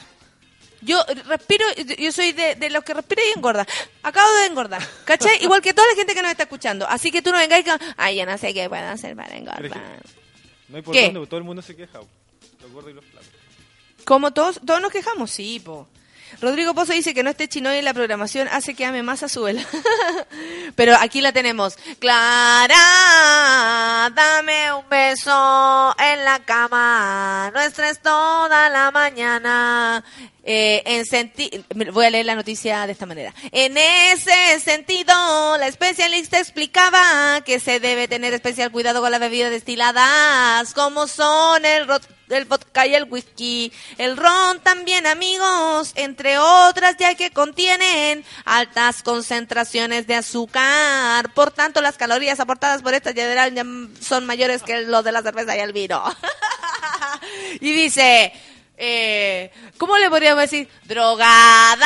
Yo 0.82 1.02
respiro, 1.26 1.64
yo 1.98 2.12
soy 2.12 2.32
de, 2.32 2.54
de 2.54 2.70
los 2.70 2.84
que 2.84 2.94
respira 2.94 3.22
y 3.24 3.36
engorda. 3.36 3.66
Acabo 4.02 4.30
de 4.34 4.46
engordar, 4.46 4.86
¿cachai? 5.04 5.42
Igual 5.42 5.62
que 5.62 5.72
toda 5.74 5.88
la 5.88 5.94
gente 5.94 6.14
que 6.14 6.22
nos 6.22 6.30
está 6.30 6.44
escuchando. 6.44 6.86
Así 6.86 7.10
que 7.10 7.22
tú 7.22 7.32
no 7.32 7.38
vengáis 7.38 7.64
con, 7.64 7.78
ay, 7.96 8.16
yo 8.18 8.26
no 8.26 8.36
sé 8.38 8.52
qué 8.54 8.68
puedo 8.68 8.86
hacer 8.86 9.16
para 9.16 9.36
engordar. 9.36 10.02
No 10.68 10.76
hay 10.76 10.82
por 10.82 10.94
¿Qué? 10.94 11.10
dónde, 11.10 11.26
todo 11.26 11.38
el 11.38 11.44
mundo 11.44 11.62
se 11.62 11.74
queja. 11.74 12.00
Los 12.60 12.72
gordos 12.72 12.90
y 12.90 12.94
los 12.94 13.04
flacos. 13.04 13.28
Como 14.04 14.32
todos, 14.32 14.60
todos 14.64 14.80
nos 14.80 14.92
quejamos, 14.92 15.30
sí, 15.30 15.60
po. 15.60 15.88
Rodrigo 16.40 16.74
Pozo 16.74 16.92
dice 16.92 17.14
que 17.14 17.22
no 17.22 17.30
esté 17.30 17.48
Chinoy 17.48 17.78
en 17.78 17.84
la 17.84 17.94
programación 17.94 18.48
hace 18.48 18.74
que 18.74 18.84
ame 18.84 19.02
más 19.02 19.22
a 19.22 19.28
su 19.28 19.42
vela. 19.42 19.62
Pero 20.74 20.94
aquí 20.96 21.20
la 21.20 21.32
tenemos. 21.32 21.76
Clara, 21.98 22.76
dame 24.14 24.72
un 24.72 24.88
beso 24.88 25.94
en 25.98 26.24
la 26.24 26.40
cama. 26.44 27.50
Nuestra 27.54 27.90
es 27.90 28.00
toda 28.00 28.68
la 28.68 28.90
mañana. 28.90 30.04
Eh, 30.48 30.81
en 30.86 31.05
senti- 31.05 31.51
voy 31.93 32.06
a 32.06 32.10
leer 32.10 32.24
la 32.24 32.36
noticia 32.36 32.86
de 32.86 32.93
esta 32.93 33.05
manera. 33.05 33.35
En 33.51 33.77
ese 33.77 34.60
sentido, 34.60 35.12
la 35.59 35.66
especialista 35.66 36.39
explicaba 36.39 37.40
que 37.44 37.59
se 37.59 37.81
debe 37.81 38.06
tener 38.06 38.32
especial 38.32 38.70
cuidado 38.70 39.01
con 39.01 39.10
las 39.10 39.18
bebidas 39.18 39.51
destiladas, 39.51 40.73
como 40.73 41.09
son 41.09 41.64
el, 41.64 41.89
el 42.28 42.44
vodka 42.44 42.86
y 42.86 42.94
el 42.94 43.10
whisky, 43.10 43.73
el 43.98 44.16
ron 44.16 44.60
también, 44.60 45.09
amigos, 45.09 45.90
entre 45.97 46.39
otras, 46.39 46.97
ya 46.97 47.16
que 47.16 47.32
contienen 47.32 48.24
altas 48.44 49.02
concentraciones 49.02 50.06
de 50.06 50.14
azúcar. 50.14 51.35
Por 51.35 51.51
tanto, 51.51 51.81
las 51.81 51.97
calorías 51.97 52.39
aportadas 52.39 52.82
por 52.82 52.94
estas 52.94 53.16
ya 53.16 53.24
son 54.01 54.24
mayores 54.24 54.62
que 54.62 54.82
los 54.82 55.02
de 55.02 55.10
la 55.10 55.23
cerveza 55.23 55.56
y 55.56 55.59
el 55.60 55.73
vino. 55.73 56.05
y 57.60 57.73
dice, 57.73 58.32
eh, 58.76 59.50
¿cómo 59.78 59.96
le 59.96 60.10
podríamos 60.10 60.42
decir? 60.42 60.68
Drogada, 60.84 61.76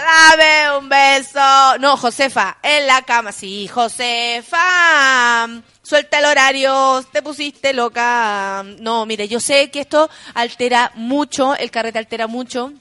dame 0.00 0.78
un 0.78 0.88
beso. 0.88 1.78
No, 1.78 1.96
Josefa, 1.96 2.58
en 2.62 2.86
la 2.86 3.02
cama, 3.02 3.32
sí, 3.32 3.68
Josefa. 3.68 5.48
Suelta 5.82 6.18
el 6.20 6.24
horario, 6.24 7.04
te 7.12 7.22
pusiste 7.22 7.72
loca. 7.72 8.64
No, 8.78 9.06
mire, 9.06 9.26
yo 9.26 9.40
sé 9.40 9.70
que 9.70 9.80
esto 9.80 10.08
altera 10.34 10.92
mucho, 10.94 11.56
el 11.56 11.70
carrete 11.70 11.98
altera 11.98 12.26
mucho 12.26 12.72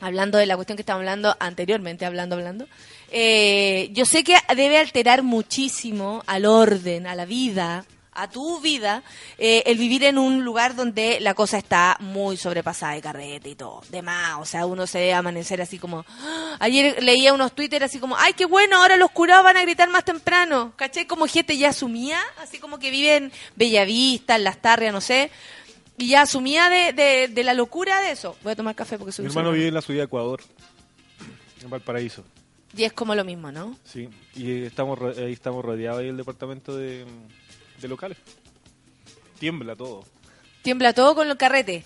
hablando 0.00 0.38
de 0.38 0.46
la 0.46 0.56
cuestión 0.56 0.76
que 0.76 0.82
estábamos 0.82 1.02
hablando 1.02 1.36
anteriormente, 1.40 2.06
hablando, 2.06 2.36
hablando, 2.36 2.66
eh, 3.10 3.88
yo 3.92 4.04
sé 4.04 4.22
que 4.24 4.36
debe 4.54 4.78
alterar 4.78 5.22
muchísimo 5.22 6.22
al 6.26 6.46
orden, 6.46 7.06
a 7.06 7.14
la 7.14 7.24
vida, 7.24 7.84
a 8.18 8.28
tu 8.28 8.60
vida, 8.60 9.02
eh, 9.38 9.62
el 9.66 9.78
vivir 9.78 10.02
en 10.04 10.18
un 10.18 10.44
lugar 10.44 10.74
donde 10.74 11.20
la 11.20 11.34
cosa 11.34 11.56
está 11.56 11.96
muy 12.00 12.36
sobrepasada 12.36 12.94
de 12.94 13.00
carrete 13.00 13.50
y 13.50 13.54
todo, 13.54 13.82
de 13.90 14.02
más, 14.02 14.38
o 14.40 14.44
sea, 14.44 14.66
uno 14.66 14.86
se 14.86 14.98
debe 14.98 15.14
amanecer 15.14 15.62
así 15.62 15.78
como, 15.78 16.04
¡ah! 16.08 16.56
ayer 16.58 17.02
leía 17.02 17.32
unos 17.32 17.52
Twitter 17.52 17.84
así 17.84 18.00
como, 18.00 18.16
ay, 18.16 18.32
qué 18.32 18.44
bueno, 18.44 18.76
ahora 18.76 18.96
los 18.96 19.12
curados 19.12 19.44
van 19.44 19.56
a 19.56 19.62
gritar 19.62 19.88
más 19.88 20.04
temprano, 20.04 20.72
¿cachai? 20.74 21.06
Como 21.06 21.26
gente 21.28 21.56
ya 21.56 21.68
asumía, 21.68 22.18
así 22.42 22.58
como 22.58 22.78
que 22.78 22.90
vive 22.90 23.16
en 23.16 23.32
Bellavista, 23.54 24.34
en 24.34 24.44
Las 24.44 24.58
Tarrias, 24.58 24.92
no 24.92 25.00
sé, 25.00 25.30
y 25.96 26.08
ya 26.08 26.22
asumía 26.22 26.68
de, 26.68 26.92
de, 26.92 27.28
de 27.28 27.44
la 27.44 27.54
locura 27.54 28.00
de 28.00 28.12
eso. 28.12 28.36
Voy 28.42 28.52
a 28.52 28.56
tomar 28.56 28.74
café 28.74 28.98
porque 28.98 29.12
soy 29.12 29.24
Mi 29.24 29.30
hermano 29.30 29.52
vive 29.52 29.68
en 29.68 29.74
la 29.74 29.82
ciudad 29.82 30.00
de 30.00 30.04
Ecuador, 30.06 30.40
en 31.62 31.70
Valparaíso. 31.70 32.24
Y 32.76 32.84
es 32.84 32.92
como 32.92 33.14
lo 33.14 33.24
mismo, 33.24 33.50
¿no? 33.50 33.76
Sí, 33.84 34.08
y 34.34 34.62
estamos 34.64 34.98
ahí 35.16 35.32
estamos 35.32 35.64
rodeados 35.64 36.00
ahí 36.00 36.08
el 36.08 36.16
departamento 36.16 36.76
de, 36.76 37.06
de 37.80 37.88
locales. 37.88 38.18
Tiembla 39.38 39.76
todo. 39.76 40.04
Tiembla 40.62 40.92
todo 40.92 41.14
con 41.14 41.30
el 41.30 41.36
carrete. 41.36 41.84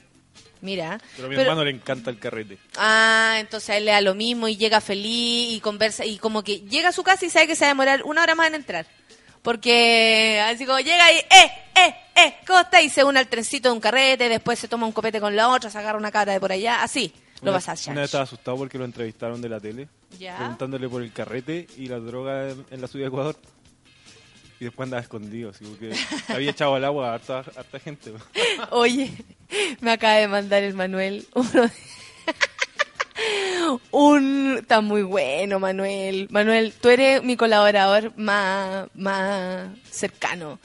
Mira. 0.60 1.00
Pero 1.16 1.26
a 1.26 1.28
mi 1.28 1.36
Pero- 1.36 1.50
hermano 1.50 1.64
le 1.64 1.72
encanta 1.72 2.10
el 2.10 2.18
carrete. 2.18 2.56
Ah, 2.76 3.36
entonces 3.38 3.70
a 3.70 3.76
él 3.76 3.84
le 3.84 3.90
da 3.90 4.00
lo 4.00 4.14
mismo 4.14 4.46
y 4.48 4.56
llega 4.56 4.80
feliz 4.80 5.52
y 5.52 5.60
conversa 5.60 6.04
y 6.04 6.18
como 6.18 6.42
que 6.44 6.60
llega 6.60 6.90
a 6.90 6.92
su 6.92 7.02
casa 7.02 7.26
y 7.26 7.30
sabe 7.30 7.48
que 7.48 7.56
se 7.56 7.64
va 7.64 7.68
a 7.68 7.74
demorar 7.74 8.02
una 8.04 8.22
hora 8.22 8.34
más 8.34 8.46
en 8.48 8.54
entrar. 8.54 8.86
Porque 9.42 10.40
así 10.46 10.64
como 10.64 10.78
llega 10.78 11.12
y, 11.12 11.16
eh, 11.16 11.52
eh, 11.74 11.94
eh, 12.14 12.34
¿cómo 12.46 12.60
está? 12.60 12.80
Y 12.80 12.88
se 12.88 13.02
une 13.02 13.18
al 13.18 13.26
trencito 13.26 13.68
de 13.68 13.74
un 13.74 13.80
carrete, 13.80 14.28
después 14.28 14.56
se 14.58 14.68
toma 14.68 14.86
un 14.86 14.92
copete 14.92 15.20
con 15.20 15.34
la 15.34 15.48
otra, 15.48 15.68
se 15.68 15.78
agarra 15.78 15.98
una 15.98 16.12
cara 16.12 16.32
de 16.32 16.38
por 16.40 16.52
allá, 16.52 16.82
así. 16.82 17.12
Lo 17.42 17.50
vas 17.50 17.68
a 17.68 17.72
hacer. 17.72 17.90
Una 17.90 18.02
vez 18.02 18.08
estaba 18.08 18.22
asustado 18.22 18.56
porque 18.56 18.78
lo 18.78 18.84
entrevistaron 18.84 19.42
de 19.42 19.48
la 19.48 19.58
tele, 19.58 19.88
Ya. 20.16 20.36
preguntándole 20.36 20.88
por 20.88 21.02
el 21.02 21.12
carrete 21.12 21.66
y 21.76 21.88
la 21.88 21.98
droga 21.98 22.50
en, 22.50 22.64
en 22.70 22.80
la 22.80 22.86
ciudad 22.86 23.06
de 23.06 23.08
Ecuador. 23.08 23.36
Y 24.62 24.66
después 24.66 24.86
andaba 24.86 25.02
escondido, 25.02 25.50
así 25.50 25.64
porque 25.64 25.92
había 26.28 26.52
echado 26.52 26.76
al 26.76 26.84
agua 26.84 27.10
a 27.10 27.14
harta, 27.14 27.38
harta 27.56 27.80
gente. 27.80 28.12
Oye, 28.70 29.10
me 29.80 29.90
acaba 29.90 30.14
de 30.14 30.28
mandar 30.28 30.62
el 30.62 30.72
Manuel 30.74 31.26
uno 31.34 31.50
de- 31.62 31.70
un 33.90 34.58
está 34.60 34.80
muy 34.80 35.02
bueno 35.02 35.58
Manuel 35.58 36.28
Manuel 36.30 36.72
tú 36.80 36.88
eres 36.90 37.22
mi 37.24 37.36
colaborador 37.36 38.12
más 38.16 38.88
más 38.94 39.68
cercano 39.90 40.58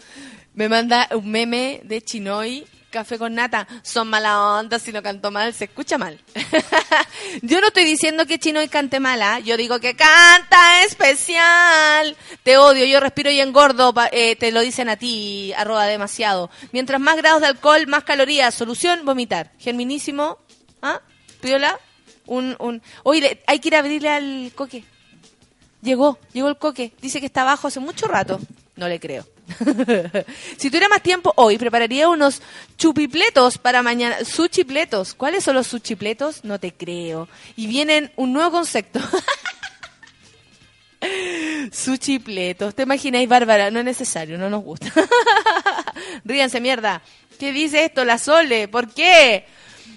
me 0.53 0.69
manda 0.69 1.07
un 1.13 1.29
meme 1.29 1.81
de 1.83 2.01
Chinoy 2.01 2.65
café 2.89 3.17
con 3.17 3.35
nata 3.35 3.67
son 3.83 4.09
mala 4.09 4.41
onda 4.59 4.79
si 4.79 4.91
no 4.91 5.03
canto 5.03 5.31
mal 5.31 5.53
se 5.53 5.65
escucha 5.65 5.97
mal 5.97 6.19
yo 7.41 7.61
no 7.61 7.67
estoy 7.67 7.83
diciendo 7.83 8.25
que 8.25 8.39
Chinoy 8.39 8.67
cante 8.67 8.99
mala 8.99 9.39
yo 9.39 9.57
digo 9.57 9.79
que 9.79 9.95
canta 9.95 10.83
especial 10.83 12.15
te 12.43 12.57
odio 12.57 12.85
yo 12.85 12.99
respiro 12.99 13.29
y 13.29 13.39
engordo 13.39 13.93
eh, 14.11 14.35
te 14.35 14.51
lo 14.51 14.61
dicen 14.61 14.89
a 14.89 14.97
ti 14.97 15.53
arroba 15.57 15.85
demasiado 15.85 16.49
mientras 16.71 17.01
más 17.01 17.17
grados 17.17 17.41
de 17.41 17.47
alcohol 17.47 17.87
más 17.87 18.03
calorías 18.03 18.53
solución 18.53 19.05
vomitar 19.05 19.51
germinísimo 19.59 20.37
¿ah? 20.81 21.01
piola 21.41 21.79
un, 22.27 22.55
un... 22.59 22.81
Oye, 23.03 23.41
hay 23.47 23.59
que 23.59 23.69
ir 23.69 23.75
a 23.75 23.79
abrirle 23.79 24.09
al 24.09 24.51
coque. 24.53 24.83
Llegó, 25.81 26.19
llegó 26.33 26.49
el 26.49 26.57
coque. 26.57 26.93
Dice 27.01 27.19
que 27.19 27.25
está 27.25 27.41
abajo 27.41 27.67
hace 27.67 27.79
mucho 27.79 28.07
rato. 28.07 28.39
No 28.75 28.87
le 28.87 28.99
creo. 28.99 29.25
si 30.57 30.69
tuviera 30.69 30.89
más 30.89 31.01
tiempo 31.01 31.33
hoy, 31.35 31.57
prepararía 31.57 32.09
unos 32.09 32.41
chupipletos 32.77 33.57
para 33.57 33.81
mañana. 33.81 34.23
Suchipletos. 34.25 35.13
¿Cuáles 35.13 35.43
son 35.43 35.55
los 35.55 35.67
suchipletos? 35.67 36.43
No 36.43 36.59
te 36.59 36.73
creo. 36.73 37.27
Y 37.55 37.67
vienen 37.67 38.11
un 38.15 38.33
nuevo 38.33 38.51
concepto. 38.51 38.99
Suchipletos. 41.71 42.75
¿Te 42.75 42.83
imagináis, 42.83 43.29
Bárbara? 43.29 43.71
No 43.71 43.79
es 43.79 43.85
necesario, 43.85 44.37
no 44.37 44.49
nos 44.49 44.63
gusta. 44.63 44.91
Ríanse, 46.25 46.59
mierda. 46.59 47.01
¿Qué 47.39 47.51
dice 47.51 47.85
esto, 47.85 48.03
la 48.03 48.17
Sole? 48.17 48.67
¿Por 48.67 48.93
qué? 48.93 49.45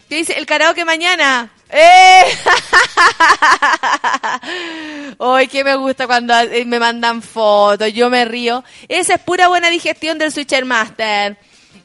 ¿Qué 0.09 0.17
dice 0.17 0.35
el 0.35 0.47
karaoke 0.47 0.85
mañana? 0.85 1.51
¡Eh! 1.73 2.23
Hoy 5.19 5.49
que 5.49 5.65
me 5.65 5.77
gusta 5.77 6.07
cuando 6.07 6.39
eh, 6.39 6.65
me 6.65 6.79
mandan 6.79 7.23
fotos, 7.23 7.93
yo 7.93 8.11
me 8.11 8.25
río. 8.25 8.65
Esa 8.89 9.15
es 9.15 9.21
pura 9.21 9.49
buena 9.49 9.71
digestión 9.71 10.19
del 10.19 10.33
Switcher 10.33 10.65
Master. 10.65 11.39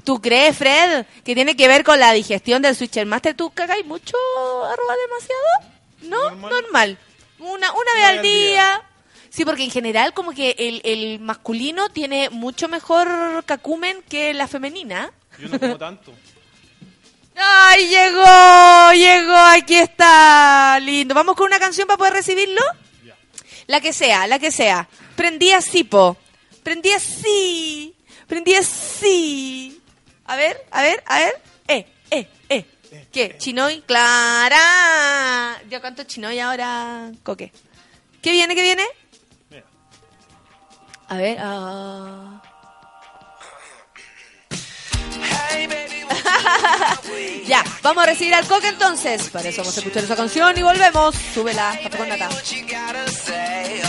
¿Tú 0.03 0.22
crees, 0.22 0.57
Fred, 0.57 1.06
que 1.24 1.36
tiene 1.36 1.56
que 1.56 1.68
ver 1.68 1.84
con 1.84 1.99
la 1.99 2.12
digestión 2.14 2.62
del 2.62 2.76
Switcher 2.76 3.06
Master? 3.06 3.36
¿Tú 3.36 3.52
cagáis 3.52 3.86
mucho, 3.86 4.16
arroba 4.64 4.94
demasiado? 5.07 5.76
¿No? 6.03 6.49
Normal. 6.49 6.98
Una, 7.40 7.72
una 7.74 7.94
vez 7.95 8.06
al 8.06 8.22
día. 8.22 8.82
Sí, 9.30 9.44
porque 9.44 9.64
en 9.64 9.72
general 9.72 10.14
como 10.14 10.32
que 10.32 10.56
el, 10.57 10.82
el 10.86 11.20
masculino 11.20 11.90
tiene 11.90 12.30
mucho 12.30 12.68
mejor 12.68 13.44
cacumen 13.45 14.02
que 14.07 14.34
la 14.34 14.48
femenina. 14.48 15.12
Yo 15.40 15.49
no 15.49 15.60
como 15.60 15.78
tanto. 15.78 16.14
¡Ay, 17.36 17.88
llegó! 17.88 18.94
Llegó, 18.94 19.36
aquí 19.36 19.76
está. 19.76 20.80
Lindo. 20.80 21.14
¿Vamos 21.14 21.36
con 21.36 21.48
una 21.48 21.60
canción 21.60 21.88
para 21.88 21.98
poder 21.98 22.14
recibirlo? 22.14 22.62
La 23.68 23.82
que 23.82 23.94
sea, 23.94 24.28
la 24.28 24.40
que 24.40 24.52
sea. 24.52 24.88
Prendí 25.16 25.52
así, 25.52 25.84
po. 25.84 26.18
Prendí 26.64 26.91
así. 26.91 27.95
Prendí 28.28 28.56
así. 28.56 29.82
A 30.26 30.36
ver, 30.36 30.66
a 30.72 30.82
ver, 30.82 31.03
a 31.06 31.20
ver. 31.20 31.41
Eh, 31.68 31.86
eh, 32.12 32.28
eh. 32.49 32.66
¿Qué? 33.12 33.38
¿Chinoy? 33.38 33.82
¡Clara! 33.82 35.62
Yo 35.70 35.82
canto 35.82 36.03
Chinoy 36.03 36.40
ahora, 36.40 37.12
Coque. 37.24 37.52
¿Qué 38.22 38.32
viene, 38.32 38.56
qué 38.56 38.62
viene? 38.62 38.86
A 41.07 41.18
ver, 41.18 41.38
ah. 41.40 42.41
ya, 47.48 47.64
vamos 47.82 48.03
a 48.03 48.07
recibir 48.07 48.34
al 48.34 48.45
coque 48.48 48.68
entonces. 48.68 49.30
Para 49.30 49.49
eso 49.49 49.61
vamos 49.61 49.77
a 49.77 49.80
escuchar 49.80 50.03
esa 50.03 50.15
canción 50.15 50.57
y 50.57 50.64
volvemos. 50.64 51.15
Súbela, 51.34 51.77
café 51.84 51.98
con 51.98 52.10
nata. 52.10 52.30
What 52.30 52.44
you 52.52 52.61
gotta 52.64 53.07
say, 53.10 53.82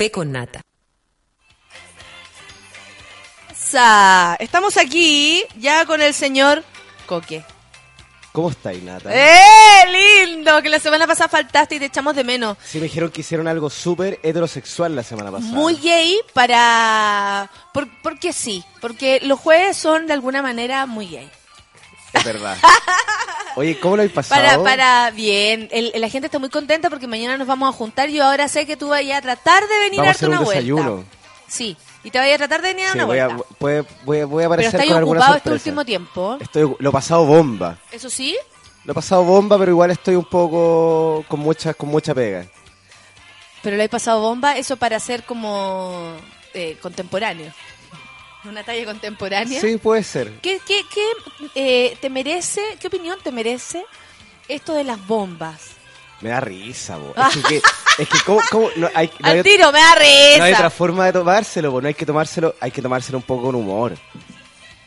Café 0.00 0.10
con 0.10 0.32
Nata. 0.32 0.62
Sa- 3.54 4.34
Estamos 4.40 4.78
aquí 4.78 5.44
ya 5.58 5.84
con 5.84 6.00
el 6.00 6.14
señor 6.14 6.64
Coque. 7.04 7.44
¿Cómo 8.32 8.48
estáis, 8.48 8.82
Nata? 8.82 9.10
¡Eh! 9.12 10.24
¡Lindo! 10.24 10.62
Que 10.62 10.70
la 10.70 10.78
semana 10.78 11.06
pasada 11.06 11.28
faltaste 11.28 11.74
y 11.74 11.80
te 11.80 11.84
echamos 11.86 12.16
de 12.16 12.24
menos. 12.24 12.56
Sí, 12.64 12.78
me 12.78 12.84
dijeron 12.84 13.10
que 13.10 13.20
hicieron 13.20 13.46
algo 13.46 13.68
súper 13.68 14.18
heterosexual 14.22 14.96
la 14.96 15.02
semana 15.02 15.30
pasada. 15.30 15.52
Muy 15.52 15.76
gay 15.76 16.16
para... 16.32 17.50
Por, 17.74 17.86
porque 18.02 18.32
sí, 18.32 18.64
porque 18.80 19.20
los 19.22 19.38
jueves 19.38 19.76
son 19.76 20.06
de 20.06 20.14
alguna 20.14 20.40
manera 20.40 20.86
muy 20.86 21.08
gay. 21.08 21.30
Verdad. 22.24 22.56
Oye, 23.56 23.78
¿cómo 23.80 23.96
lo 23.96 24.02
habéis 24.02 24.14
pasado? 24.14 24.40
Para, 24.40 24.62
para, 24.62 25.10
bien. 25.10 25.68
El- 25.72 25.92
la 25.96 26.08
gente 26.08 26.26
está 26.26 26.38
muy 26.38 26.48
contenta 26.50 26.88
porque 26.88 27.06
mañana 27.06 27.36
nos 27.36 27.46
vamos 27.48 27.68
a 27.68 27.76
juntar. 27.76 28.08
Yo 28.08 28.24
ahora 28.24 28.48
sé 28.48 28.66
que 28.66 28.76
tú 28.76 28.88
vayas 28.88 29.18
a 29.18 29.22
tratar 29.22 29.66
de 29.66 29.78
venir 29.80 29.98
Vamos 29.98 30.08
a 30.08 30.12
darte 30.12 30.26
un 30.26 30.32
una 30.32 30.40
vuelta. 30.90 31.08
Sí, 31.48 31.76
y 32.04 32.10
te 32.12 32.18
vayas 32.18 32.36
a 32.36 32.38
tratar 32.38 32.62
de 32.62 32.68
venir 32.68 32.86
a 32.86 32.92
Sí, 32.92 32.98
una 32.98 33.04
voy, 33.06 33.18
a, 33.18 33.26
vuelta. 33.28 33.44
puede- 33.58 33.84
voy, 34.04 34.20
a- 34.20 34.26
voy 34.26 34.44
a 34.44 34.48
Pero 34.48 34.54
aparecer 34.54 34.74
estáis 34.80 34.92
con 34.92 35.02
ocupado 35.02 35.34
este 35.36 35.50
último 35.50 35.84
tiempo. 35.84 36.38
Estoy, 36.40 36.76
lo 36.78 36.88
he 36.90 36.92
pasado 36.92 37.24
bomba. 37.26 37.76
¿Eso 37.90 38.08
sí? 38.08 38.36
Lo 38.84 38.92
he 38.92 38.94
pasado 38.94 39.24
bomba, 39.24 39.58
pero 39.58 39.72
igual 39.72 39.90
estoy 39.90 40.14
un 40.14 40.24
poco 40.24 41.24
con 41.28 41.40
mucha, 41.40 41.74
con 41.74 41.88
mucha 41.88 42.14
pega. 42.14 42.46
Pero 43.62 43.76
le 43.76 43.84
he 43.84 43.88
pasado 43.88 44.20
bomba, 44.20 44.56
eso 44.56 44.76
para 44.76 44.98
ser 45.00 45.24
como 45.24 46.14
eh, 46.54 46.78
contemporáneo. 46.80 47.52
Una 48.44 48.62
talla 48.64 48.84
contemporánea. 48.86 49.60
Sí, 49.60 49.76
puede 49.76 50.02
ser. 50.02 50.32
¿Qué, 50.40 50.60
qué, 50.66 50.82
qué, 50.92 51.10
eh, 51.54 51.96
te 52.00 52.08
merece, 52.08 52.62
qué 52.80 52.86
opinión 52.88 53.18
te 53.22 53.30
merece 53.32 53.84
esto 54.48 54.74
de 54.74 54.84
las 54.84 55.06
bombas? 55.06 55.60
Me 56.22 56.30
da 56.30 56.40
risa, 56.40 56.96
bo. 56.96 57.14
Es 57.16 57.34
que, 57.36 57.42
que- 57.42 57.62
es 58.02 58.08
que 58.08 58.18
¿cómo, 58.24 58.40
cómo? 58.50 58.68
No, 58.76 58.88
hay, 58.94 59.10
no 59.20 59.28
Al 59.28 59.36
hay- 59.38 59.42
tiro, 59.42 59.70
me 59.72 59.78
da 59.80 59.94
risa. 59.94 60.38
no 60.38 60.44
hay 60.44 60.52
otra 60.54 60.70
forma 60.70 61.06
de 61.06 61.12
tomárselo, 61.12 61.70
bo. 61.70 61.80
No 61.82 61.88
hay 61.88 61.94
que 61.94 62.06
tomárselo, 62.06 62.54
hay 62.60 62.70
que 62.70 62.80
tomárselo 62.82 63.18
un 63.18 63.24
poco 63.24 63.44
con 63.44 63.54
humor. 63.54 63.94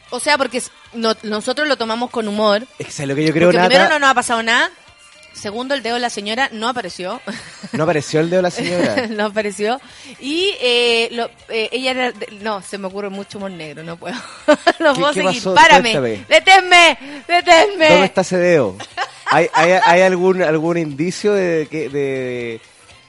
O 0.09 0.19
sea, 0.19 0.37
porque 0.37 0.61
no- 0.93 1.15
nosotros 1.23 1.67
lo 1.67 1.75
tomamos 1.77 2.09
con 2.11 2.27
humor. 2.27 2.63
Es 2.77 2.85
que 2.87 2.91
¿sabes 2.91 3.09
lo 3.09 3.15
que 3.15 3.25
yo 3.25 3.33
creo, 3.33 3.51
Nata? 3.51 3.67
primero 3.67 3.89
no 3.89 3.99
nos 3.99 4.09
ha 4.09 4.13
pasado 4.13 4.43
nada. 4.43 4.69
Segundo, 5.33 5.73
el 5.73 5.83
dedo 5.83 5.95
de 5.95 5.99
la 6.01 6.09
señora 6.09 6.49
no 6.53 6.69
apareció. 6.69 7.19
No 7.73 7.83
apareció 7.83 8.19
el 8.21 8.29
dedo 8.29 8.37
de 8.37 8.43
la 8.43 8.51
señora. 8.51 9.07
no 9.09 9.25
apareció. 9.25 9.81
Y 10.19 10.51
eh, 10.61 11.09
lo- 11.11 11.29
eh, 11.49 11.69
ella 11.71 11.91
era... 11.91 12.11
de- 12.11 12.27
no, 12.41 12.61
se 12.61 12.77
me 12.77 12.87
ocurre 12.87 13.09
mucho 13.09 13.37
humor 13.39 13.51
negro, 13.51 13.83
no 13.83 13.97
puedo. 13.97 14.15
no 14.79 14.93
¿Qué- 14.93 14.99
puedo 14.99 15.13
qué 15.13 15.21
seguir. 15.23 15.25
pasó? 15.43 15.55
Párame. 15.55 15.91
Cuéntame. 15.91 16.25
Deténme. 16.29 16.97
Deténme. 17.27 17.89
¿Dónde 17.89 18.05
está 18.05 18.21
ese 18.21 18.37
dedo? 18.37 18.75
¿Hay, 19.25 19.47
hay, 19.53 19.71
hay 19.83 20.01
algún, 20.01 20.43
algún 20.43 20.77
indicio 20.77 21.33
de 21.33 21.67
que 21.69 21.89
de, 21.89 22.61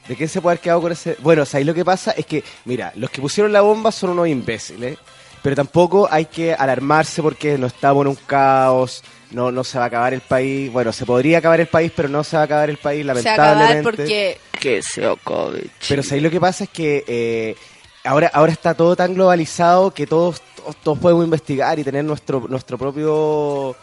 de 0.08 0.16
quién 0.16 0.28
se 0.28 0.40
puede 0.40 0.54
haber 0.54 0.62
quedado 0.62 0.80
con 0.80 0.92
ese...? 0.92 1.16
Bueno, 1.20 1.44
¿sabéis 1.44 1.66
lo 1.66 1.74
que 1.74 1.84
pasa? 1.84 2.12
Es 2.12 2.24
que, 2.24 2.42
mira, 2.64 2.92
los 2.96 3.10
que 3.10 3.20
pusieron 3.20 3.52
la 3.52 3.60
bomba 3.60 3.92
son 3.92 4.10
unos 4.10 4.28
imbéciles, 4.28 4.96
pero 5.44 5.54
tampoco 5.56 6.08
hay 6.10 6.24
que 6.24 6.54
alarmarse 6.54 7.20
porque 7.20 7.58
no 7.58 7.66
estamos 7.66 8.00
en 8.00 8.08
un 8.08 8.14
caos, 8.26 9.04
no, 9.30 9.52
no 9.52 9.62
se 9.62 9.76
va 9.76 9.84
a 9.84 9.88
acabar 9.88 10.14
el 10.14 10.22
país. 10.22 10.72
Bueno, 10.72 10.90
se 10.90 11.04
podría 11.04 11.36
acabar 11.36 11.60
el 11.60 11.66
país, 11.66 11.92
pero 11.94 12.08
no 12.08 12.24
se 12.24 12.34
va 12.36 12.42
a 12.42 12.44
acabar 12.46 12.70
el 12.70 12.78
país, 12.78 13.02
Se 13.02 13.04
va 13.06 13.12
a 13.12 13.14
lamentablemente. 13.14 13.68
acabar 13.68 13.82
porque... 13.82 14.38
Que 14.58 14.82
se 14.82 15.04
acabe. 15.04 15.66
Pero 15.86 16.02
¿sabéis 16.02 16.22
lo 16.22 16.30
que 16.30 16.40
pasa? 16.40 16.64
Es 16.64 16.70
que 16.70 17.04
eh, 17.06 17.56
ahora, 18.04 18.30
ahora 18.32 18.52
está 18.52 18.72
todo 18.72 18.96
tan 18.96 19.12
globalizado 19.12 19.90
que 19.92 20.06
todos, 20.06 20.40
todos, 20.56 20.76
todos 20.76 20.98
podemos 20.98 21.22
investigar 21.26 21.78
y 21.78 21.84
tener 21.84 22.06
nuestro, 22.06 22.46
nuestro 22.48 22.78
propio... 22.78 23.76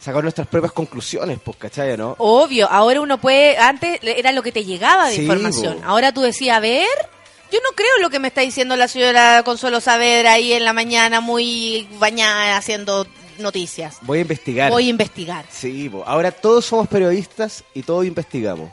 sacar 0.00 0.20
nuestras 0.20 0.48
propias 0.48 0.72
conclusiones, 0.72 1.38
pues, 1.44 1.56
¿cachai? 1.58 1.96
¿no? 1.96 2.16
Obvio, 2.18 2.68
ahora 2.68 3.00
uno 3.00 3.18
puede... 3.20 3.56
Antes 3.56 4.00
era 4.02 4.32
lo 4.32 4.42
que 4.42 4.50
te 4.50 4.64
llegaba 4.64 5.10
de 5.10 5.14
Sí, 5.14 5.22
información. 5.22 5.78
bo. 5.80 5.88
Ahora 5.88 6.10
tú 6.12 6.22
decías, 6.22 6.56
a 6.56 6.60
ver... 6.60 6.88
Yo 7.52 7.58
no 7.60 7.76
creo 7.76 7.98
lo 8.00 8.10
que 8.10 8.18
me 8.18 8.28
está 8.28 8.40
diciendo 8.40 8.76
la 8.76 8.88
señora 8.88 9.42
Consuelo 9.44 9.80
Saavedra 9.80 10.32
ahí 10.32 10.52
en 10.52 10.64
la 10.64 10.72
mañana, 10.72 11.20
muy 11.20 11.86
bañada, 11.98 12.56
haciendo 12.56 13.06
noticias. 13.38 13.98
Voy 14.02 14.18
a 14.18 14.22
investigar. 14.22 14.70
Voy 14.70 14.86
a 14.86 14.90
investigar. 14.90 15.44
Sí, 15.50 15.90
ahora 16.06 16.32
todos 16.32 16.64
somos 16.64 16.88
periodistas 16.88 17.64
y 17.74 17.82
todos 17.82 18.06
investigamos. 18.06 18.70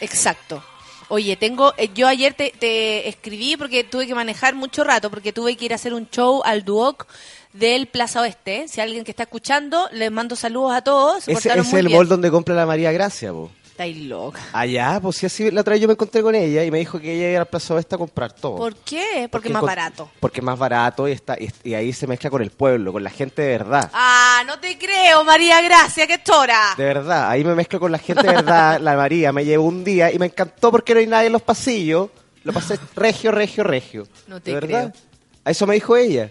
Exacto. 0.00 0.62
Oye, 1.08 1.36
tengo, 1.36 1.74
eh, 1.76 1.90
yo 1.92 2.06
ayer 2.06 2.34
te, 2.34 2.52
te 2.56 3.08
escribí 3.08 3.56
porque 3.56 3.82
tuve 3.82 4.06
que 4.06 4.14
manejar 4.14 4.54
mucho 4.54 4.84
rato, 4.84 5.10
porque 5.10 5.32
tuve 5.32 5.56
que 5.56 5.64
ir 5.64 5.72
a 5.72 5.74
hacer 5.74 5.92
un 5.92 6.08
show 6.08 6.40
al 6.44 6.64
Duoc 6.64 7.06
del 7.52 7.88
Plaza 7.88 8.20
Oeste. 8.20 8.68
Si 8.68 8.80
alguien 8.80 9.02
que 9.02 9.10
está 9.10 9.24
escuchando, 9.24 9.88
les 9.90 10.12
mando 10.12 10.36
saludos 10.36 10.72
a 10.72 10.82
todos. 10.82 11.24
Se 11.24 11.32
Ese 11.32 11.48
es 11.58 11.72
el 11.72 11.86
bien. 11.88 11.98
mall 11.98 12.08
donde 12.08 12.30
compra 12.30 12.54
la 12.54 12.64
María 12.64 12.92
Gracia, 12.92 13.32
po. 13.32 13.50
Estáis 13.80 13.96
loca. 13.96 14.42
Allá, 14.52 14.98
pues 15.00 15.16
sí, 15.16 15.24
así 15.24 15.50
la 15.50 15.62
otra 15.62 15.72
vez 15.72 15.80
yo 15.80 15.88
me 15.88 15.94
encontré 15.94 16.20
con 16.20 16.34
ella 16.34 16.62
y 16.62 16.70
me 16.70 16.80
dijo 16.80 17.00
que 17.00 17.14
ella 17.14 17.30
iba 17.30 17.40
al 17.40 17.46
Plaza 17.46 17.72
Oeste 17.72 17.94
a 17.94 17.98
comprar 17.98 18.30
todo. 18.30 18.56
¿Por 18.56 18.76
qué? 18.76 19.26
Porque 19.32 19.48
es 19.48 19.54
más 19.54 19.62
barato. 19.62 20.10
Porque 20.20 20.40
es 20.40 20.44
más 20.44 20.58
barato 20.58 21.08
y, 21.08 21.12
está, 21.12 21.38
y, 21.40 21.50
y 21.64 21.72
ahí 21.72 21.90
se 21.94 22.06
mezcla 22.06 22.28
con 22.28 22.42
el 22.42 22.50
pueblo, 22.50 22.92
con 22.92 23.02
la 23.02 23.08
gente 23.08 23.40
de 23.40 23.48
verdad. 23.48 23.90
Ah, 23.94 24.42
no 24.46 24.60
te 24.60 24.76
creo, 24.76 25.24
María 25.24 25.62
Gracia, 25.62 26.06
que 26.06 26.18
tora. 26.18 26.74
De 26.76 26.84
verdad, 26.84 27.30
ahí 27.30 27.42
me 27.42 27.54
mezclo 27.54 27.80
con 27.80 27.90
la 27.90 27.96
gente 27.96 28.22
de 28.22 28.34
verdad. 28.34 28.78
la 28.82 28.96
María 28.96 29.32
me 29.32 29.46
llevó 29.46 29.64
un 29.64 29.82
día 29.82 30.12
y 30.12 30.18
me 30.18 30.26
encantó 30.26 30.70
porque 30.70 30.92
no 30.92 31.00
hay 31.00 31.06
nadie 31.06 31.28
en 31.28 31.32
los 31.32 31.40
pasillos. 31.40 32.10
Lo 32.44 32.52
pasé 32.52 32.78
regio, 32.94 33.32
regio, 33.32 33.64
regio. 33.64 34.06
No 34.26 34.42
te 34.42 34.50
de 34.50 34.60
verdad. 34.60 34.92
creo. 34.92 35.04
A 35.42 35.52
eso 35.52 35.66
me 35.66 35.72
dijo 35.72 35.96
ella. 35.96 36.30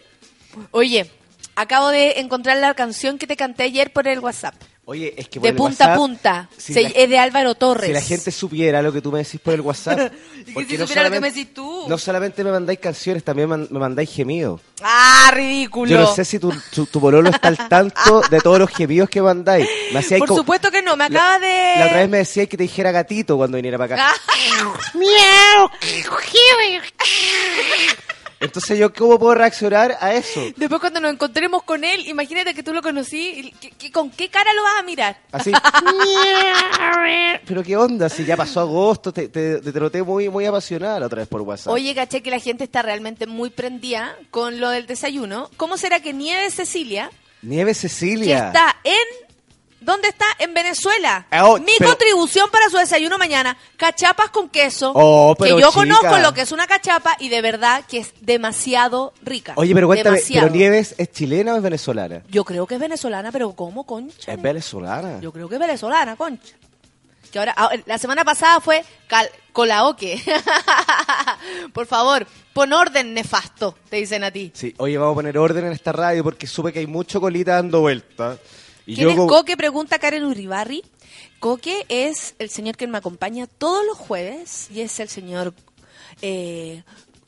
Oye, 0.70 1.10
acabo 1.56 1.88
de 1.88 2.20
encontrar 2.20 2.58
la 2.58 2.76
canción 2.76 3.18
que 3.18 3.26
te 3.26 3.36
canté 3.36 3.64
ayer 3.64 3.92
por 3.92 4.08
el 4.08 4.20
WhatsApp. 4.20 4.54
Oye, 4.90 5.14
es 5.16 5.28
que 5.30 5.40
por 5.40 5.44
De 5.44 5.50
el 5.50 5.56
punta 5.56 5.94
a 5.94 5.96
punta. 5.96 6.50
si 6.58 6.74
Se- 6.74 6.82
la- 6.82 6.90
es 6.90 7.08
de 7.10 7.20
Álvaro 7.20 7.54
Torres. 7.54 7.90
Si 7.90 7.94
la 7.94 8.02
gente 8.02 8.32
supiera 8.32 8.82
lo 8.82 8.92
que 8.92 9.02
tú 9.02 9.12
me 9.12 9.20
decís 9.20 9.40
por 9.40 9.54
el 9.54 9.62
WhatsApp. 9.62 10.12
Y 10.48 10.54
que 10.54 10.66
si 10.66 10.78
no 10.78 10.78
supiera 10.80 10.80
lo 10.80 10.88
que 10.88 10.88
solamente- 10.88 11.20
me 11.22 11.30
decís 11.30 11.54
tú. 11.54 11.86
No 11.88 11.98
solamente 12.00 12.44
me 12.44 12.50
mandáis 12.52 12.80
canciones, 12.80 13.24
también 13.24 13.50
man- 13.50 13.68
me 13.70 13.78
mandáis 13.78 14.10
gemidos. 14.12 14.62
Ah, 14.82 15.30
ridículo. 15.32 15.92
Yo 15.92 16.00
no 16.00 16.16
sé 16.16 16.26
si 16.26 16.40
tu, 16.40 16.52
tu, 16.74 16.88
tu 16.88 17.00
pololo 17.00 17.30
está 17.30 17.50
al 17.50 17.68
tanto 17.70 18.22
de 18.32 18.42
todos 18.42 18.58
los 18.58 18.72
gemidos 18.72 19.12
que 19.12 19.22
mandáis. 19.22 19.68
Me 19.94 20.02
Por 20.18 20.28
como- 20.28 20.40
supuesto 20.40 20.72
que 20.72 20.82
no, 20.82 20.98
me 20.98 21.08
La- 21.08 21.20
acaba 21.20 21.38
de... 21.40 21.74
La 21.78 21.86
otra 21.86 21.98
vez 21.98 22.10
me 22.10 22.18
decíais 22.18 22.50
que 22.50 22.58
te 22.58 22.64
dijera 22.64 22.92
gatito 22.92 23.38
cuando 23.38 23.58
viniera 23.58 23.78
para 23.78 23.94
acá. 23.96 24.12
Ah, 24.12 24.74
Entonces 28.40 28.80
yo, 28.80 28.94
¿cómo 28.94 29.20
puedo 29.20 29.36
reaccionar 29.36 29.98
a 30.00 30.14
eso? 30.14 30.42
Después 30.56 30.80
cuando 30.80 31.00
nos 31.00 31.12
encontremos 31.12 31.64
con 31.64 31.84
él, 31.84 32.08
imagínate 32.08 32.54
que 32.54 32.64
tú 32.64 32.74
lo 32.74 32.82
conocí, 32.82 33.54
¿con 33.92 34.10
qué 34.12 34.30
cara 34.30 34.54
lo 34.54 34.64
vas 34.64 34.80
a 34.80 34.84
mirar? 34.84 35.18
Así. 35.32 35.52
Pero 37.46 37.64
qué 37.64 37.76
onda, 37.76 38.08
si 38.10 38.26
ya 38.26 38.38
pasó 38.38 38.62
agosto, 38.62 39.12
te, 39.12 39.28
te, 39.28 39.60
te 39.60 39.80
noté 39.80 40.04
muy, 40.04 40.30
muy 40.30 40.46
apasionada 40.46 41.00
la 41.00 41.08
otra 41.08 41.20
vez 41.20 41.28
por 41.28 41.42
WhatsApp. 41.42 41.74
Oye, 41.74 41.94
caché 41.94 42.22
que 42.22 42.32
la 42.32 42.40
gente 42.40 42.64
está 42.64 42.82
realmente 42.82 43.28
muy 43.28 43.50
prendida 43.50 44.16
con 44.32 44.60
lo 44.60 44.70
del 44.70 44.88
desayuno. 44.88 45.50
¿Cómo 45.58 45.78
será 45.78 46.00
que 46.00 46.14
Nieves 46.14 46.54
Cecilia, 46.56 47.12
Nieve 47.42 47.72
que 47.72 47.76
Cecilia. 47.76 48.48
está 48.48 48.78
en... 48.84 49.29
¿Dónde 49.82 50.10
está? 50.10 50.26
En 50.40 50.54
Venezuela. 50.54 51.26
Ah, 51.32 51.46
oh, 51.48 51.58
Mi 51.58 51.72
pero- 51.78 51.92
contribución 51.92 52.50
para 52.52 52.70
su 52.70 52.78
desayuno 52.78 53.18
mañana, 53.18 53.58
cachapas 53.78 54.30
con 54.30 54.50
queso. 54.50 54.92
Oh, 54.94 55.36
que 55.42 55.50
yo 55.50 55.58
chica. 55.58 55.72
conozco 55.72 56.18
lo 56.20 56.34
que 56.34 56.42
es 56.42 56.52
una 56.52 56.68
cachapa 56.68 57.16
y 57.20 57.30
de 57.30 57.42
verdad 57.42 57.84
que 57.88 58.00
es 58.00 58.14
demasiado 58.22 59.14
rica. 59.22 59.54
Oye, 59.56 59.74
pero 59.74 59.88
cuéntame, 59.88 60.18
Demasiado. 60.18 60.48
¿pero 60.48 60.56
Nieves 60.58 60.96
es 60.98 61.12
chilena 61.12 61.54
o 61.54 61.58
es 61.58 61.64
venezolana? 61.64 62.24
Yo 62.30 62.44
creo 62.44 62.68
que 62.68 62.76
es 62.76 62.80
venezolana, 62.82 63.32
pero 63.32 63.54
¿cómo, 63.54 63.86
concha? 63.86 64.32
Es 64.34 64.42
venezolana. 64.42 65.20
Yo 65.22 65.32
creo 65.32 65.48
que 65.48 65.56
es 65.56 65.62
venezolana, 65.62 66.16
concha. 66.16 66.54
Que 67.32 67.38
ahora, 67.40 67.54
ah, 67.56 67.70
la 67.86 67.98
semana 68.00 68.26
pasada 68.26 68.60
fue 68.60 68.84
cal- 69.08 69.30
colaoque. 69.54 70.20
Por 71.74 71.86
favor, 71.86 72.26
pon 72.54 72.74
orden 72.74 73.14
nefasto, 73.14 73.76
te 73.90 73.98
dicen 73.98 74.24
a 74.24 74.32
ti. 74.32 74.52
Sí, 74.54 74.74
oye, 74.78 74.98
vamos 74.98 75.14
a 75.14 75.16
poner 75.16 75.38
orden 75.38 75.66
en 75.66 75.72
esta 75.72 75.92
radio 75.92 76.24
porque 76.24 76.48
supe 76.48 76.74
que 76.74 76.80
hay 76.80 76.88
mucho 76.88 77.22
colita 77.22 77.54
dando 77.56 77.82
vueltas. 77.82 78.40
Y 78.90 78.96
¿Quién 78.96 79.10
yo 79.10 79.24
es 79.26 79.30
Coque? 79.30 79.56
Pregunta 79.56 80.00
Karen 80.00 80.26
Uribarri. 80.26 80.84
Coque 81.40 81.86
es 81.90 82.34
el 82.40 82.50
señor 82.50 82.76
que 82.76 82.88
me 82.88 82.98
acompaña 82.98 83.46
todos 83.46 83.86
los 83.86 83.96
jueves 83.96 84.68
y 84.74 84.82
es 84.82 85.00
el 85.00 85.10
señor 85.10 85.54
eh, 86.24 86.82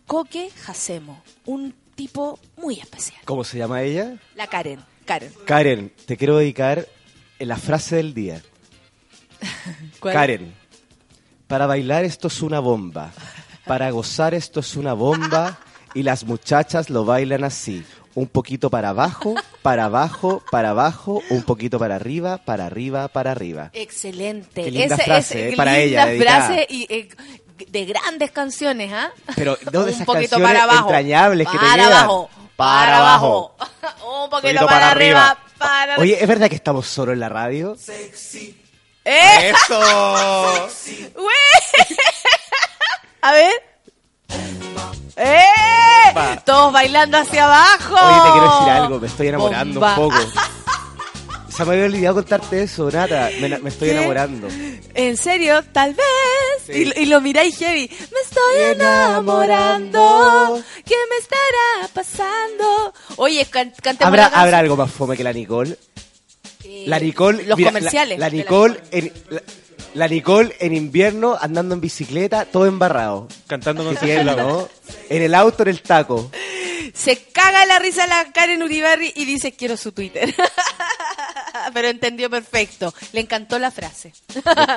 Coque 0.07 0.49
Jacemo, 0.49 1.21
un 1.45 1.75
tipo 1.93 2.39
muy 2.57 2.79
especial. 2.79 3.19
¿Cómo 3.25 3.43
se 3.43 3.59
llama 3.59 3.83
ella? 3.83 4.17
La 4.33 4.47
Karen, 4.47 4.79
Karen. 5.05 5.31
Karen, 5.45 5.93
te 6.07 6.17
quiero 6.17 6.37
dedicar 6.37 6.87
la 7.37 7.57
frase 7.57 7.97
del 7.97 8.15
día. 8.15 8.41
¿Cuál? 9.99 10.15
Karen, 10.15 10.55
para 11.45 11.67
bailar 11.67 12.05
esto 12.05 12.27
es 12.27 12.41
una 12.41 12.59
bomba. 12.59 13.11
Para 13.67 13.91
gozar 13.91 14.33
esto 14.33 14.61
es 14.61 14.75
una 14.75 14.93
bomba. 14.93 15.59
Y 15.93 16.01
las 16.01 16.23
muchachas 16.23 16.89
lo 16.89 17.05
bailan 17.05 17.43
así. 17.43 17.83
Un 18.13 18.27
poquito 18.27 18.69
para 18.69 18.89
abajo, 18.89 19.35
para 19.61 19.85
abajo, 19.85 20.43
para 20.51 20.71
abajo, 20.71 21.21
un 21.29 21.43
poquito 21.43 21.79
para 21.79 21.95
arriba, 21.95 22.39
para 22.39 22.65
arriba, 22.65 23.07
para 23.07 23.31
arriba. 23.31 23.69
Excelente. 23.73 24.63
Qué 24.63 24.71
linda 24.71 24.95
Ese- 24.95 25.03
frase, 25.05 25.39
ese- 25.47 25.53
eh, 25.53 25.57
para 25.57 25.77
linda 25.77 26.11
ella, 26.11 26.23
frase 26.23 26.67
y, 26.69 26.93
eh, 26.93 27.09
de 27.67 27.85
grandes 27.85 28.31
canciones, 28.31 28.91
¿ah? 28.91 29.11
Pero 29.35 29.57
no 29.71 29.79
de 29.83 29.85
Un 29.85 29.89
esas 29.89 30.05
poquito 30.05 30.31
canciones 30.31 30.47
para 30.47 30.63
abajo, 30.63 30.79
entrañables 30.89 31.47
que 31.47 31.57
te 31.57 31.65
para 31.65 31.85
abajo, 31.87 32.29
para 32.57 32.97
abajo, 32.97 33.55
un 34.23 34.29
poquito 34.29 34.65
para, 34.65 34.91
arriba, 34.91 35.37
para 35.57 35.97
Oye, 35.97 36.17
¿es 36.21 36.27
verdad 36.27 36.49
que 36.49 36.55
estamos 36.55 36.87
solo 36.87 37.13
en 37.13 37.19
la 37.19 37.29
radio? 37.29 37.77
¡Eh! 39.05 39.51
¡Eso! 39.53 39.79
¡Güey! 41.15 41.87
A 43.21 43.31
ver. 43.31 43.70
¡Eh! 45.17 45.43
Todos 46.45 46.73
bailando 46.73 47.17
hacia 47.17 47.45
abajo. 47.45 47.95
Oye, 47.95 48.21
te 48.25 48.31
quiero 48.31 48.55
decir 48.55 48.69
algo, 48.69 48.99
me 48.99 49.07
estoy 49.07 49.27
enamorando 49.27 49.79
Bomba. 49.79 49.97
un 49.99 50.09
poco. 50.09 50.21
Se 51.49 51.65
me 51.65 51.73
había 51.73 51.85
olvidado 51.85 52.15
contarte 52.15 52.63
eso, 52.63 52.89
Nata. 52.89 53.29
Me, 53.41 53.49
me 53.59 53.69
estoy 53.69 53.89
¿Qué? 53.89 53.97
enamorando. 53.97 54.47
¿En 54.93 55.17
serio? 55.17 55.61
Tal 55.73 55.93
vez. 55.93 56.05
Sí. 56.65 56.91
Y, 56.95 57.01
y 57.01 57.05
lo 57.07 57.19
miráis 57.21 57.57
heavy. 57.57 57.89
Me 57.89 58.19
estoy 58.23 58.61
enamorando. 58.75 60.63
¿Qué 60.85 60.95
me 61.09 61.17
estará 61.17 61.89
pasando? 61.93 62.93
Oye, 63.17 63.45
can 63.45 63.71
cantemos 63.81 64.07
¿Habrá, 64.07 64.23
la 64.23 64.29
canción. 64.29 64.45
¿Habrá 64.47 64.57
algo 64.59 64.77
más 64.77 64.91
fome 64.91 65.17
que 65.17 65.23
la 65.25 65.33
Nicole? 65.33 65.77
Eh, 66.63 66.85
La 66.87 66.99
Nicole. 66.99 67.43
Los 67.43 67.57
mira, 67.57 67.71
comerciales. 67.71 68.17
La, 68.17 68.25
la 68.27 68.29
de 68.31 68.37
la 68.37 68.43
Nicole. 68.43 68.79
en, 68.91 69.13
la, 69.29 69.41
la 69.93 70.07
Nicole 70.07 70.55
en 70.59 70.73
invierno 70.73 71.37
andando 71.39 71.75
en 71.75 71.81
bicicleta, 71.81 72.45
todo 72.45 72.65
embarrado. 72.65 73.27
Cantando 73.47 73.83
con 73.83 73.97
su. 73.97 74.05
En 74.05 74.19
el 75.21 75.33
auto, 75.35 75.63
en 75.63 75.69
el 75.69 75.81
taco. 75.81 76.29
Se 76.93 77.23
caga 77.31 77.65
la 77.65 77.79
risa 77.79 78.07
la 78.07 78.31
Karen 78.31 78.61
Uribarri 78.63 79.11
y 79.15 79.25
dice 79.25 79.53
quiero 79.53 79.77
su 79.77 79.91
Twitter. 79.91 80.33
Pero 81.73 81.87
entendió 81.89 82.29
perfecto. 82.29 82.93
Le 83.11 83.21
encantó 83.21 83.59
la 83.59 83.71
frase. 83.71 84.13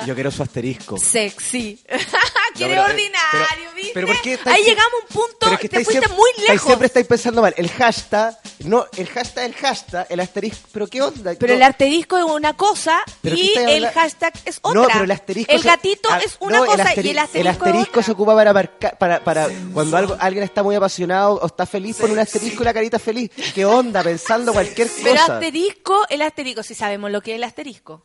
Yo 0.06 0.14
quiero 0.14 0.31
su 0.31 0.43
asterisco. 0.43 0.98
Sexy. 0.98 1.81
Quiere 2.55 2.74
eh, 2.74 2.78
ordinario, 2.81 3.18
pero- 3.56 3.74
¿viste? 3.74 3.90
pero 3.94 4.06
¿por 4.06 4.20
qué 4.22 4.35
estáis 4.35 4.56
Ahí 4.56 4.64
llegamos 4.64 4.93
a 4.93 4.97
un 5.02 5.09
punto, 5.09 5.36
Pero 5.40 5.52
es 5.55 5.59
que 5.60 5.68
te 5.68 5.76
fuiste 5.76 5.93
siempre- 5.93 6.16
muy 6.16 6.31
lejos. 6.47 6.66
Siempre 6.66 6.86
estáis 6.86 7.06
pensando 7.06 7.43
mal. 7.43 7.52
El 7.56 7.68
hashtag, 7.68 8.39
no, 8.60 8.86
el 8.97 9.09
hashtag, 9.09 9.44
el 9.47 9.55
hashtag, 9.55 10.06
el 10.09 10.20
asterisco. 10.20 10.68
¿Pero 10.70 10.86
qué 10.86 11.02
onda? 11.02 11.32
Pero 11.36 11.52
No. 11.52 11.56
el 11.56 11.62
asterisco 11.64 12.16
es 12.16 12.24
una 12.24 12.52
cosa 12.55 13.02
¿Pero 13.22 13.35
qué 13.35 13.43
y 13.43 13.55
el 13.56 13.89
hashtag 13.89 14.32
es 14.44 14.59
otra. 14.62 14.82
No, 14.82 14.86
pero 14.86 15.05
el 15.05 15.10
asterisco. 15.10 15.52
El 15.52 15.62
gatito 15.62 16.09
ah, 16.12 16.20
es 16.24 16.36
una 16.39 16.59
no, 16.59 16.66
cosa 16.66 16.76
y 16.78 16.82
el 16.82 17.18
asterisco, 17.18 17.39
el 17.40 17.47
asterisco 17.48 18.01
es 18.01 18.06
se 18.06 18.12
ocupa 18.12 18.35
para 18.36 18.52
marcar, 18.52 18.98
para, 18.98 19.24
para 19.24 19.48
cuando 19.72 19.97
algo, 19.97 20.16
alguien 20.20 20.44
está 20.44 20.62
muy 20.62 20.76
apasionado 20.76 21.35
o 21.35 21.47
está 21.47 21.66
feliz, 21.66 21.93
pone 21.94 22.12
un 22.12 22.18
asterisco 22.18 22.62
y 22.62 22.64
la 22.66 22.74
carita 22.74 22.98
feliz. 22.98 23.30
¿Qué 23.54 23.64
onda? 23.64 24.02
Pensando 24.02 24.52
cualquier 24.52 24.88
Pero 25.02 25.16
cosa. 25.20 25.34
asterisco, 25.34 26.06
el 26.08 26.22
asterisco, 26.22 26.62
si 26.62 26.74
sabemos 26.74 27.10
lo 27.10 27.20
que 27.20 27.32
es 27.32 27.36
el 27.36 27.44
asterisco. 27.44 28.02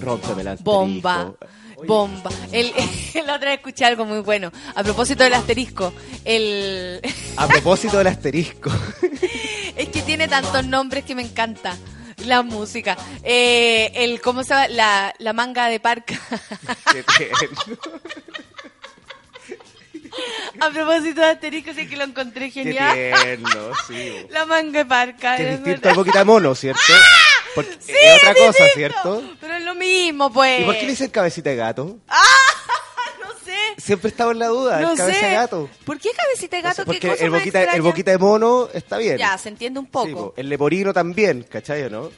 Rómpeme 0.00 0.42
el 0.42 0.48
asterisco. 0.48 0.70
Bomba. 0.70 1.32
Bomba. 1.86 2.30
El, 2.52 2.72
la 3.26 3.34
otra 3.36 3.50
vez 3.50 3.58
escuché 3.58 3.84
algo 3.84 4.04
muy 4.04 4.20
bueno. 4.20 4.52
A 4.74 4.82
propósito 4.82 5.24
del 5.24 5.34
asterisco. 5.34 5.92
El, 6.24 7.00
A 7.36 7.48
propósito 7.48 7.98
del 7.98 8.06
asterisco. 8.08 8.70
es 9.76 9.88
que 9.88 10.02
tiene 10.02 10.28
tantos 10.28 10.66
nombres 10.66 11.04
que 11.04 11.14
me 11.14 11.22
encanta. 11.22 11.76
La 12.26 12.42
música. 12.42 12.96
Eh, 13.24 13.90
el, 13.94 14.20
¿Cómo 14.20 14.44
se 14.44 14.50
llama? 14.50 14.68
La, 14.68 15.14
la 15.18 15.32
manga 15.32 15.66
de 15.66 15.80
parca. 15.80 16.14
Qué. 17.18 17.38
A 20.60 20.70
propósito 20.70 21.20
de 21.20 21.26
asterisco, 21.28 21.72
sí 21.74 21.88
que 21.88 21.96
lo 21.96 22.04
encontré 22.04 22.50
Qué 22.50 22.64
genial. 22.64 22.94
tierno, 22.94 23.70
sí. 23.88 24.26
La 24.30 24.44
manga 24.46 24.80
de 24.80 24.84
parca. 24.86 25.36
Que 25.36 25.54
es 25.54 25.64
distinto 25.64 25.88
al 25.88 25.94
boquita 25.94 26.18
de 26.20 26.24
mono, 26.24 26.54
¿cierto? 26.54 26.80
Porque 27.54 27.72
Sí, 27.80 27.92
es 28.00 28.16
otra 28.18 28.34
cosa, 28.34 28.64
distinto. 28.64 28.74
¿cierto? 28.74 29.22
Pero 29.40 29.54
es 29.54 29.62
lo 29.64 29.74
mismo, 29.74 30.32
pues. 30.32 30.60
¿Y 30.60 30.64
por 30.64 30.74
qué 30.74 30.82
le 30.82 30.88
dicen 30.90 31.10
cabecita 31.10 31.50
de 31.50 31.56
gato? 31.56 31.98
No 33.20 33.28
sé. 33.44 33.56
Siempre 33.78 34.08
estaba 34.10 34.32
en 34.32 34.38
la 34.38 34.46
duda, 34.48 34.80
No 34.80 34.92
el 34.92 34.96
cabeza 34.98 35.18
sé. 35.20 35.26
de 35.26 35.32
gato. 35.32 35.70
¿Por 35.84 35.98
qué 35.98 36.10
cabecita 36.16 36.56
de 36.56 36.62
No 36.62 36.68
sé, 36.70 36.76
gato? 36.82 36.82
¿Qué 36.92 36.98
porque 36.98 37.08
cosa 37.08 37.24
el 37.24 37.30
boquita, 37.30 37.62
el 37.64 37.82
boquita 37.82 38.10
de 38.12 38.18
mono 38.18 38.68
está 38.72 38.98
bien. 38.98 39.18
Ya, 39.18 39.36
se 39.38 39.48
entiende 39.48 39.80
un 39.80 39.86
Sí, 39.86 39.90
poco. 39.92 40.10
po. 40.28 40.34
el 40.36 40.48
leporino 40.48 40.92
también, 40.92 41.42
¿cachai 41.44 41.82
o 41.84 41.90
no? 41.90 42.10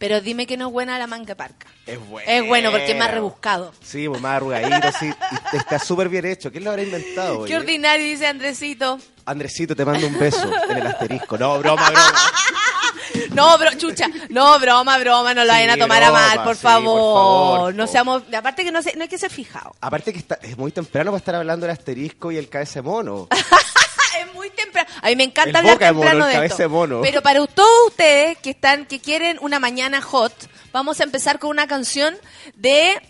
Pero 0.00 0.22
dime 0.22 0.46
que 0.46 0.56
no 0.56 0.68
es 0.68 0.72
buena 0.72 0.98
la 0.98 1.06
manga 1.06 1.34
parca. 1.34 1.66
Es 1.86 1.98
bueno. 2.08 2.28
Es 2.28 2.46
bueno 2.46 2.70
porque 2.70 2.92
es 2.92 2.98
más 2.98 3.10
rebuscado. 3.10 3.72
Sí, 3.82 4.08
pues 4.08 4.18
más 4.22 4.36
arrugadito, 4.36 4.88
sí. 4.98 5.12
Y 5.52 5.56
está 5.58 5.78
súper 5.78 6.08
bien 6.08 6.24
hecho. 6.24 6.50
¿Quién 6.50 6.64
lo 6.64 6.70
habrá 6.70 6.82
inventado? 6.82 7.44
Qué 7.44 7.54
oye? 7.54 7.56
ordinario, 7.58 8.06
dice 8.06 8.26
Andresito. 8.26 8.98
Andresito, 9.26 9.76
te 9.76 9.84
mando 9.84 10.06
un 10.06 10.18
beso 10.18 10.50
en 10.70 10.78
el 10.78 10.86
asterisco. 10.86 11.36
No, 11.36 11.58
broma, 11.58 11.90
broma. 11.90 12.14
No, 13.32 13.58
bro, 13.58 13.72
chucha. 13.76 14.06
No, 14.28 14.58
broma, 14.58 14.98
broma, 14.98 15.34
no 15.34 15.44
lo 15.44 15.52
vayan 15.52 15.70
a 15.70 15.74
Sí, 15.74 15.80
tomar 15.80 16.02
a 16.02 16.10
mal, 16.12 16.30
broma, 16.30 16.44
por 16.44 16.56
sí, 16.56 16.62
por 16.62 16.72
favor. 16.72 17.74
no 17.74 17.86
seamos, 17.86 18.22
aparte 18.36 18.64
que 18.64 18.72
no, 18.72 18.82
se, 18.82 18.96
no 18.96 19.02
hay 19.02 19.08
que 19.08 19.18
ser 19.18 19.30
fijado. 19.30 19.74
Aparte 19.80 20.12
que 20.12 20.18
está, 20.18 20.36
es 20.42 20.56
muy 20.56 20.72
temprano 20.72 21.10
para 21.10 21.18
estar 21.18 21.34
hablando 21.34 21.66
del 21.66 21.72
asterisco 21.72 22.32
y 22.32 22.38
el 22.38 22.48
de 22.48 22.82
mono. 22.82 23.28
es 24.18 24.34
muy 24.34 24.50
temprano. 24.50 24.88
A 25.02 25.08
mí 25.08 25.16
me 25.16 25.24
encanta 25.24 25.50
El 25.50 25.56
hablar 25.56 25.74
boca 25.74 25.86
de 25.86 25.92
mono, 25.92 26.02
temprano 26.10 26.26
de 26.26 26.34
cabeza 26.34 26.54
esto. 26.54 26.68
mono. 26.70 27.00
Pero 27.02 27.22
para 27.22 27.46
todos 27.46 27.88
ustedes 27.88 28.38
que 28.38 28.50
están, 28.50 28.86
que 28.86 29.00
quieren 29.00 29.38
una 29.40 29.58
mañana 29.60 30.00
hot, 30.02 30.32
vamos 30.72 31.00
a 31.00 31.04
empezar 31.04 31.38
con 31.38 31.50
una 31.50 31.66
canción 31.66 32.16
de, 32.54 33.00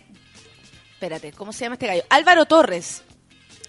espérate, 0.93 1.31
¿cómo 1.33 1.53
se 1.53 1.65
llama 1.65 1.75
este 1.75 1.87
gallo? 1.87 2.03
Álvaro 2.09 2.45
Torres, 2.45 3.03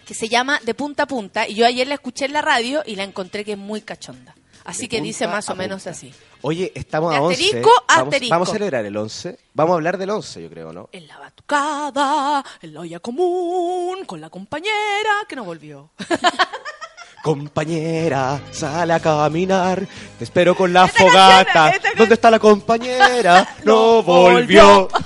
que 0.07 0.15
se 0.15 0.29
llama 0.29 0.61
De 0.65 0.75
Punta 0.75 1.05
a 1.05 1.07
Punta, 1.07 1.49
y 1.49 1.55
yo 1.55 1.67
ayer 1.67 1.87
la 1.87 1.95
escuché 1.95 2.25
en 2.27 2.33
la 2.33 2.43
radio 2.43 2.83
y 2.87 2.97
la 2.97 3.05
encontré 3.05 3.45
que 3.45 3.53
es 3.53 3.59
muy 3.59 3.81
cachonda. 3.83 4.35
Así 4.65 4.83
De 4.83 4.89
que 4.91 5.01
dice 5.01 5.27
más 5.27 5.49
o 5.51 5.57
menos 5.57 5.83
punta. 5.83 5.91
así. 5.91 6.15
Oye, 6.43 6.71
estamos 6.77 7.11
De 7.11 7.17
a 7.17 7.23
11. 7.23 7.35
asterisco 7.35 7.71
a 7.89 7.97
vamos, 7.97 8.05
asterisco. 8.15 8.35
vamos 8.35 8.49
a 8.49 8.53
celebrar 8.53 8.85
el 8.87 8.97
11. 8.97 9.39
Vamos 9.55 9.73
a 9.73 9.75
hablar 9.75 9.99
del 9.99 10.11
11, 10.11 10.41
yo 10.43 10.49
creo, 10.51 10.73
¿no? 10.73 10.89
En 10.93 11.09
la 11.09 11.19
batucada, 11.19 12.45
en 12.61 12.75
la 12.75 12.81
olla 12.81 13.01
común, 13.01 14.05
con 14.07 14.21
la 14.21 14.31
compañera 14.31 15.25
que 15.29 15.35
no 15.35 15.43
volvió. 15.45 15.91
Compañera, 17.23 18.41
sale 18.51 18.93
a 18.95 19.01
caminar. 19.01 19.87
Te 20.19 20.25
espero 20.25 20.57
con 20.57 20.73
la 20.73 20.87
Esta 20.87 20.99
fogata. 21.03 21.45
canción, 21.53 21.75
esta 21.75 21.89
can- 21.91 21.99
¿Dónde 21.99 22.15
está 22.15 22.31
la 22.31 22.39
compañera? 22.39 23.57
No 23.65 24.03
volvió. 24.03 24.89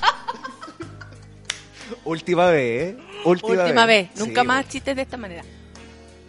Última 2.05 2.47
vez, 2.47 2.95
¿eh? 2.95 2.97
Última, 3.25 3.63
Última 3.65 3.87
vez, 3.87 4.09
nunca 4.17 4.41
Sí, 4.43 4.47
más 4.47 4.69
chistes 4.69 4.97
de 4.97 5.03
esta 5.03 5.17
manera. 5.17 5.43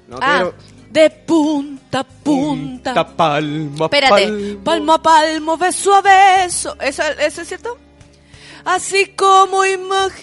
No 0.07 0.17
ah, 0.21 0.35
quiero- 0.35 0.53
de 0.89 1.09
punta 1.09 1.99
a 1.99 2.03
punta. 2.03 2.93
Punta, 2.93 3.07
palmo, 3.15 3.83
a 3.83 3.87
Espérate, 3.87 4.27
palmo. 4.27 4.63
palmo 4.63 4.93
a 4.93 5.01
palmo, 5.01 5.57
beso 5.57 5.93
a 5.95 6.01
beso. 6.01 6.75
¿Eso, 6.81 7.03
¿Eso 7.03 7.41
es 7.41 7.47
cierto? 7.47 7.77
Así 8.65 9.07
como 9.15 9.63
imaginaba, 9.65 10.17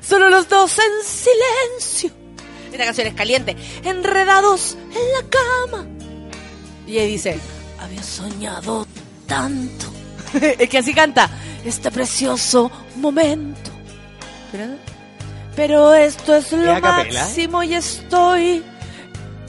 solo 0.02 0.28
los 0.30 0.48
dos 0.48 0.78
en 0.78 1.04
silencio. 1.04 2.21
Esta 2.72 2.84
canción 2.86 3.06
es 3.06 3.14
caliente. 3.14 3.56
Enredados 3.84 4.76
en 4.90 5.12
la 5.12 5.28
cama. 5.28 5.86
Y 6.86 6.92
ella 6.92 7.06
dice, 7.06 7.38
había 7.78 8.02
soñado 8.02 8.86
tanto. 9.26 9.86
es 10.58 10.68
que 10.68 10.78
así 10.78 10.94
canta, 10.94 11.28
este 11.64 11.90
precioso 11.90 12.70
momento. 12.96 13.70
Pero, 14.50 14.64
pero 15.54 15.94
esto 15.94 16.34
es 16.36 16.52
lo 16.52 16.80
máximo 16.80 17.62
y 17.62 17.74
estoy 17.74 18.62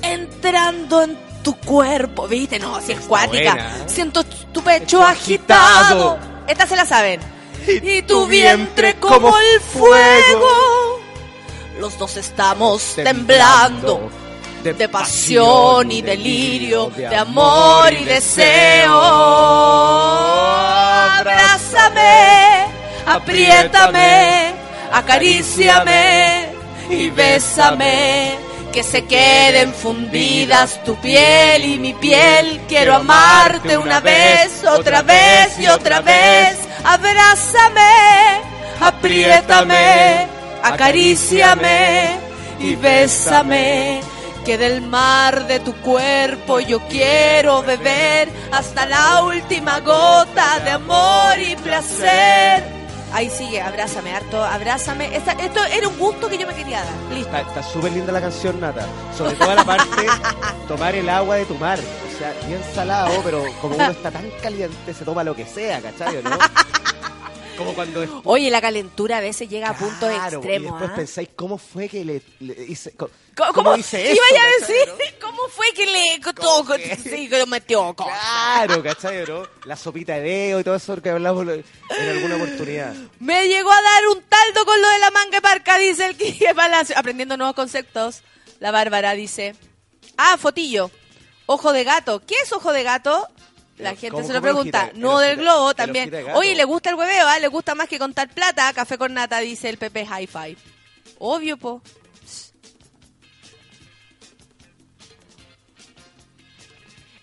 entrando 0.02 1.04
en 1.04 1.18
tu 1.44 1.56
cuerpo. 1.56 2.28
¿Viste? 2.28 2.60
No, 2.60 2.82
si 2.82 2.92
es 2.92 3.00
cuática. 3.02 3.54
buena. 3.54 3.88
Siento 3.88 4.24
tu 4.24 4.62
pecho 4.62 5.02
agitado. 5.04 6.12
agitado. 6.12 6.46
Esta 6.48 6.68
se 6.68 6.76
la 6.76 6.86
saben. 6.86 7.20
Y, 7.68 8.02
tu 8.02 8.24
tu 8.24 8.28
vientre 8.28 8.58
vientre 8.58 8.96
como, 9.00 9.32
como 9.32 9.38
el 9.38 9.62
fuego. 9.62 11.03
Los 11.84 11.98
dos 11.98 12.16
estamos 12.16 12.96
temblando. 12.96 14.10
De 14.64 14.88
pasión 14.88 15.92
y 15.92 16.02
delirio, 16.02 16.90
de 16.96 17.14
amor 17.14 17.92
y 17.92 18.06
deseo. 18.06 19.02
Abrázame, 21.20 22.68
apriétame, 23.06 24.54
acaríciame 24.94 26.54
y 26.90 27.10
bésame. 27.10 28.38
Que 28.72 28.82
se 28.82 29.04
queden 29.04 29.74
fundidas 29.74 30.82
tu 30.86 30.96
piel 31.02 31.66
y 31.66 31.78
mi 31.80 31.94
piel. 31.96 32.62
Quiero 32.70 32.96
amarte 32.96 33.78
una 33.78 34.00
vez, 34.00 34.64
otra 34.64 35.02
vez 35.02 35.60
y 35.60 35.68
otra 35.68 36.00
vez. 36.00 36.60
Abrázame, 36.86 38.40
apriétame, 38.80 40.30
acaríciame 40.64 42.18
y 42.60 42.76
bésame. 42.76 44.02
Que 44.46 44.58
del 44.58 44.82
mar 44.82 45.48
de 45.48 45.62
tu 45.62 45.74
cuerpo 45.76 46.60
yo 46.60 46.82
quiero 46.90 47.64
beber 47.64 48.28
hasta 48.52 48.86
la 48.86 49.24
última 49.24 49.80
gota 49.80 50.60
de 50.66 50.72
amor 50.72 51.40
y 51.40 51.56
placer. 51.56 52.62
Ahí 53.14 53.30
sigue, 53.30 53.62
abrázame, 53.62 54.14
harto, 54.14 54.44
abrázame. 54.44 55.16
Esta- 55.16 55.32
esto 55.34 55.64
era 55.64 55.88
un 55.88 55.98
gusto 55.98 56.28
que 56.28 56.38
yo 56.38 56.46
me 56.46 56.54
quería 56.54 56.80
dar. 56.84 56.94
Listo. 57.16 57.28
Está 57.38 57.40
está 57.42 57.64
súper 57.64 57.94
linda 57.94 58.12
la 58.12 58.20
canción, 58.20 58.60
Nata. 58.60 58.86
Sobre 59.18 59.36
todo 59.36 59.56
la 59.56 59.64
parte 59.64 60.08
tomar 60.68 60.94
el 60.96 61.08
agua 61.08 61.38
de 61.38 61.46
tu 61.46 61.56
mar. 61.56 61.80
O 61.80 62.18
sea, 62.20 62.34
bien 62.46 62.60
salado, 62.76 63.12
pero 63.24 63.46
como 63.62 63.76
uno 63.76 63.92
está 63.92 64.12
tan 64.12 64.30
caliente, 64.42 64.94
se 64.94 65.06
toma 65.06 65.24
lo 65.24 65.34
que 65.36 65.46
sea, 65.46 65.80
¿cachai? 65.82 66.22
¿no? 66.22 66.32
Como 67.58 67.74
cuando 67.76 68.02
después- 68.02 68.22
Oye, 68.26 68.50
la 68.50 68.62
calentura 68.62 69.18
a 69.18 69.22
veces 69.22 69.48
llega 69.48 69.70
a 69.70 69.78
puntos 69.78 70.12
Y 70.12 70.16
extremos. 70.16 70.72
después 70.74 70.92
¿ah? 70.92 70.96
pensáis, 70.96 71.30
¿cómo 71.36 71.58
fue 71.58 71.88
que 71.88 72.04
le, 72.04 72.22
le 72.40 72.64
hice? 72.68 72.94
¿Cómo, 72.96 73.12
¿Cómo, 73.54 73.76
hice 73.76 73.98
¿Qué 74.02 74.12
eso? 74.14 74.22
iba 74.32 74.40
a 74.42 74.60
cachai, 74.60 74.76
decir? 74.78 75.16
¿Cómo 75.22 75.48
fue 75.50 75.68
que 75.74 75.86
le 75.86 76.20
tocó? 76.20 76.66
que- 76.66 76.96
Sí, 77.04 77.30
que 77.30 77.38
lo 77.40 77.46
metió. 77.48 77.94
Claro, 77.96 78.82
¿cachai? 78.82 79.24
La 79.66 79.76
sopita 79.76 80.14
de 80.16 80.22
dedo 80.22 80.60
y 80.60 80.64
todo 80.64 80.76
eso 80.76 81.00
que 81.02 81.10
hablamos 81.12 81.48
en 81.48 82.10
alguna 82.10 82.36
oportunidad. 82.38 82.94
Me 83.20 83.48
llegó 83.48 83.72
a 83.72 83.82
dar 83.82 84.08
un 84.16 84.22
taldo 84.24 84.66
con 84.66 84.82
lo 84.82 84.90
de 84.90 85.00
la 85.00 85.12
manga 85.12 85.40
parca, 85.42 85.78
dice 85.78 86.08
el 86.08 86.18
Quique 86.18 86.54
Palacio. 86.56 86.98
Aprendiendo 86.98 87.38
nuevos 87.38 87.56
conceptos. 87.56 88.22
La 88.60 88.72
Bárbara 88.72 89.14
dice. 89.14 89.56
Ah, 90.18 90.38
fotillo. 90.40 90.90
Ojo 91.46 91.72
de 91.74 91.84
gato. 91.84 92.22
¿Qué 92.26 92.36
es 92.44 92.52
ojo 92.54 92.72
de 92.74 92.84
gato? 92.84 93.28
La 93.84 93.92
gente 93.92 94.12
¿cómo- 94.12 94.28
se 94.28 94.34
lo 94.34 94.42
pregunta. 94.42 94.92
no 94.96 95.20
del 95.20 95.38
globo 95.38 95.74
también. 95.74 96.12
Oye, 96.36 96.56
le 96.56 96.64
gusta 96.64 96.90
el 96.90 96.96
hueveo, 96.96 97.28
¿ah? 97.28 97.40
Le 97.40 97.48
gusta 97.48 97.76
más 97.76 97.88
que 97.88 98.00
contar 98.00 98.30
plata. 98.30 98.72
Café 98.74 98.98
con 98.98 99.14
nata, 99.14 99.40
dice 99.40 99.70
el 99.70 99.78
Pepe 99.78 100.06
Hi-Fi. 100.06 100.58
Obvio, 101.20 101.58
po. 101.58 101.82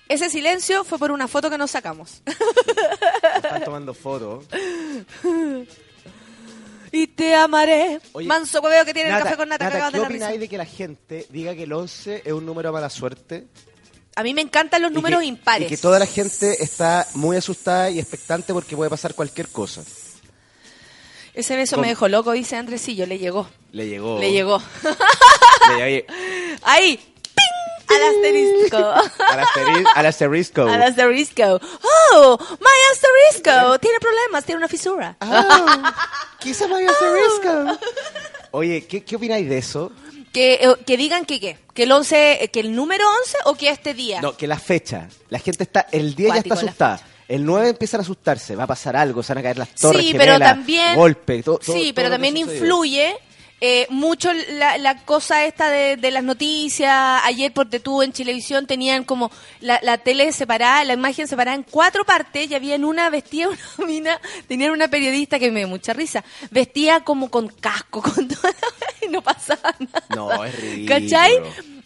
Ese 0.08 0.28
silencio 0.28 0.82
fue 0.82 0.98
por 0.98 1.12
una 1.12 1.28
foto 1.28 1.48
que 1.48 1.56
nos 1.56 1.70
sacamos. 1.70 2.20
Están 3.36 3.62
tomando 3.62 3.94
fotos. 3.94 4.44
y 6.92 7.06
te 7.06 7.34
amaré. 7.36 8.00
Oye, 8.12 8.26
Manso 8.26 8.60
hueveo 8.60 8.84
que 8.84 8.92
tiene 8.92 9.10
el 9.10 9.22
café 9.22 9.36
con 9.36 9.48
nata, 9.48 9.66
Nata, 9.66 9.90
¿qué 9.92 9.98
la 9.98 10.04
opináis 10.04 10.40
de 10.40 10.48
que 10.48 10.58
la 10.58 10.66
gente 10.66 11.26
diga 11.30 11.54
que 11.54 11.62
el 11.62 11.72
11 11.72 12.22
es 12.24 12.32
un 12.32 12.44
número 12.44 12.70
de 12.70 12.72
mala 12.72 12.90
suerte? 12.90 13.46
A 14.16 14.22
mí 14.22 14.34
me 14.34 14.40
encantan 14.42 14.82
los 14.82 14.90
Y 14.90 14.94
números 14.94 15.20
que- 15.20 15.26
impares. 15.26 15.66
Y 15.66 15.68
que 15.68 15.76
toda 15.76 15.98
la 15.98 16.06
gente 16.06 16.62
está 16.62 17.06
muy 17.14 17.36
asustada 17.36 17.90
y 17.90 17.98
expectante 17.98 18.52
porque 18.52 18.76
puede 18.76 18.90
pasar 18.90 19.14
cualquier 19.14 19.48
cosa. 19.48 19.82
Ese 21.32 21.56
beso 21.56 21.76
¿Cómo? 21.76 21.82
me 21.82 21.88
dejó 21.88 22.08
loco, 22.08 22.32
dice 22.32 22.56
Andresillo. 22.56 23.06
Le 23.06 23.18
llegó. 23.18 23.48
Le 23.72 23.86
llegó. 23.86 24.18
Le 24.18 24.32
llegó. 24.32 24.60
Le 25.68 25.90
llegó. 25.90 26.06
Ahí. 26.62 26.96
¡Ping! 26.96 27.96
Al 27.96 28.02
asterisco. 28.02 28.76
Al, 28.76 29.40
asteri- 29.40 29.86
al 29.94 30.06
asterisco. 30.06 30.62
Al 30.62 30.82
asterisco. 30.82 31.60
¡Oh! 32.12 32.38
¡My 32.60 32.76
asterisco! 32.92 33.78
Tiene 33.78 33.98
problemas, 34.00 34.44
tiene 34.44 34.58
una 34.58 34.68
fisura. 34.68 35.16
Ah, 35.20 35.94
quizá 36.40 36.66
my 36.66 36.84
asterisco. 36.84 37.78
Oye, 38.52 38.86
¿qué, 38.86 39.04
¿qué 39.04 39.16
opináis 39.16 39.48
de 39.48 39.58
eso? 39.58 39.92
Que, 40.32 40.54
eh, 40.54 40.74
que 40.86 40.96
digan 40.96 41.24
que 41.24 41.40
qué. 41.40 41.58
Que 41.74 41.82
el 41.84 41.92
11, 41.92 42.44
eh, 42.44 42.48
que 42.48 42.60
el 42.60 42.74
número 42.74 43.04
11 43.22 43.38
o 43.46 43.54
que 43.54 43.68
este 43.68 43.94
día. 43.94 44.20
No, 44.20 44.36
que 44.36 44.46
la 44.46 44.58
fecha. 44.58 45.08
La 45.28 45.38
gente 45.38 45.64
está. 45.64 45.86
El 45.90 46.14
10 46.14 46.28
ya 46.28 46.34
Cuático, 46.34 46.54
está 46.54 46.64
la 46.64 46.70
asustada. 46.70 47.00
El 47.28 47.44
9 47.44 47.68
empiezan 47.70 48.00
a 48.00 48.02
asustarse. 48.02 48.54
Va 48.56 48.64
a 48.64 48.68
pasar 48.68 48.96
algo. 48.96 49.22
Se 49.22 49.32
van 49.34 49.38
a 49.38 49.42
caer 49.42 49.58
las 49.58 49.74
torres. 49.74 50.02
sí, 50.06 50.12
pero 50.12 50.32
gemelas, 50.34 50.48
también. 50.54 50.94
Golpe. 50.94 51.42
todo- 51.42 51.58
todo- 51.58 51.76
sí, 51.76 51.92
pero 51.92 52.10
también 52.10 52.36
influye 52.36 53.16
eh, 53.62 53.86
mucho 53.90 54.32
la, 54.32 54.78
la 54.78 55.04
cosa 55.04 55.44
esta 55.44 55.68
de, 55.68 55.96
de 55.96 56.10
las 56.10 56.22
noticias. 56.24 57.20
Ayer, 57.24 57.52
porque 57.52 57.78
tú 57.80 58.00
en 58.02 58.12
Chilevisión 58.12 58.66
tenían 58.66 59.04
como 59.04 59.30
la, 59.60 59.78
la 59.82 59.98
tele 59.98 60.32
separada, 60.32 60.82
la 60.84 60.94
imagen 60.94 61.28
separada 61.28 61.56
en 61.56 61.64
cuatro 61.64 62.04
partes 62.04 62.50
y 62.50 62.54
había 62.54 62.74
en 62.74 62.84
una 62.84 63.10
vestía 63.10 63.48
una 63.48 63.58
mina, 63.86 64.20
tenían 64.48 64.70
una 64.70 64.88
periodista 64.88 65.38
que 65.38 65.50
me 65.50 65.60
dio 65.60 65.68
mucha 65.68 65.92
risa, 65.92 66.24
vestía 66.50 67.00
como 67.00 67.30
con 67.30 67.48
casco, 67.48 68.00
con 68.02 68.28
toda 68.28 68.48
la- 68.50 68.89
no 69.10 69.22
pasaba 69.22 69.74
nada. 69.78 70.04
No, 70.14 70.44
es 70.44 70.54
ridículo. 70.60 71.00
¿Cachai? 71.00 71.32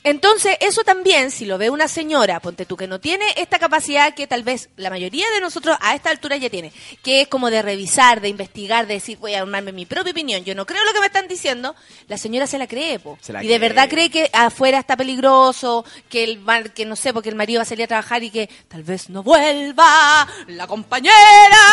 Entonces, 0.06 0.58
eso 0.60 0.84
también, 0.84 1.30
si 1.30 1.46
lo 1.46 1.56
ve 1.56 1.70
una 1.70 1.88
señora, 1.88 2.38
ponte 2.38 2.66
tú, 2.66 2.76
que 2.76 2.86
no 2.86 3.00
tiene 3.00 3.24
esta 3.36 3.58
capacidad 3.58 4.12
que 4.14 4.26
tal 4.26 4.42
vez 4.42 4.68
la 4.76 4.90
mayoría 4.90 5.24
de 5.30 5.40
nosotros 5.40 5.78
a 5.80 5.94
esta 5.94 6.10
altura 6.10 6.36
ya 6.36 6.50
tiene, 6.50 6.72
que 7.02 7.22
es 7.22 7.28
como 7.28 7.48
de 7.50 7.62
revisar, 7.62 8.20
de 8.20 8.28
investigar, 8.28 8.86
de 8.86 8.92
decir, 8.94 9.16
voy 9.16 9.32
a 9.32 9.40
armarme 9.40 9.72
mi 9.72 9.86
propia 9.86 10.10
opinión, 10.12 10.44
yo 10.44 10.54
no 10.54 10.66
creo 10.66 10.84
lo 10.84 10.92
que 10.92 11.00
me 11.00 11.06
están 11.06 11.26
diciendo, 11.26 11.74
la 12.06 12.18
señora 12.18 12.46
se 12.46 12.58
la 12.58 12.66
cree, 12.66 12.98
po. 12.98 13.16
Se 13.22 13.32
la 13.32 13.42
y 13.42 13.48
de 13.48 13.58
verdad 13.58 13.88
cree 13.88 14.10
que 14.10 14.28
afuera 14.34 14.78
está 14.78 14.94
peligroso, 14.94 15.86
que 16.10 16.22
el 16.22 16.38
mar- 16.38 16.74
que 16.74 16.84
no 16.84 16.96
sé, 16.96 17.14
porque 17.14 17.30
el 17.30 17.34
marido 17.34 17.60
va 17.60 17.62
a 17.62 17.64
salir 17.64 17.84
a 17.84 17.88
trabajar 17.88 18.22
y 18.22 18.28
que 18.30 18.50
tal 18.68 18.82
vez 18.82 19.08
no 19.08 19.22
vuelva, 19.22 20.28
la 20.48 20.66
compañera, 20.66 21.14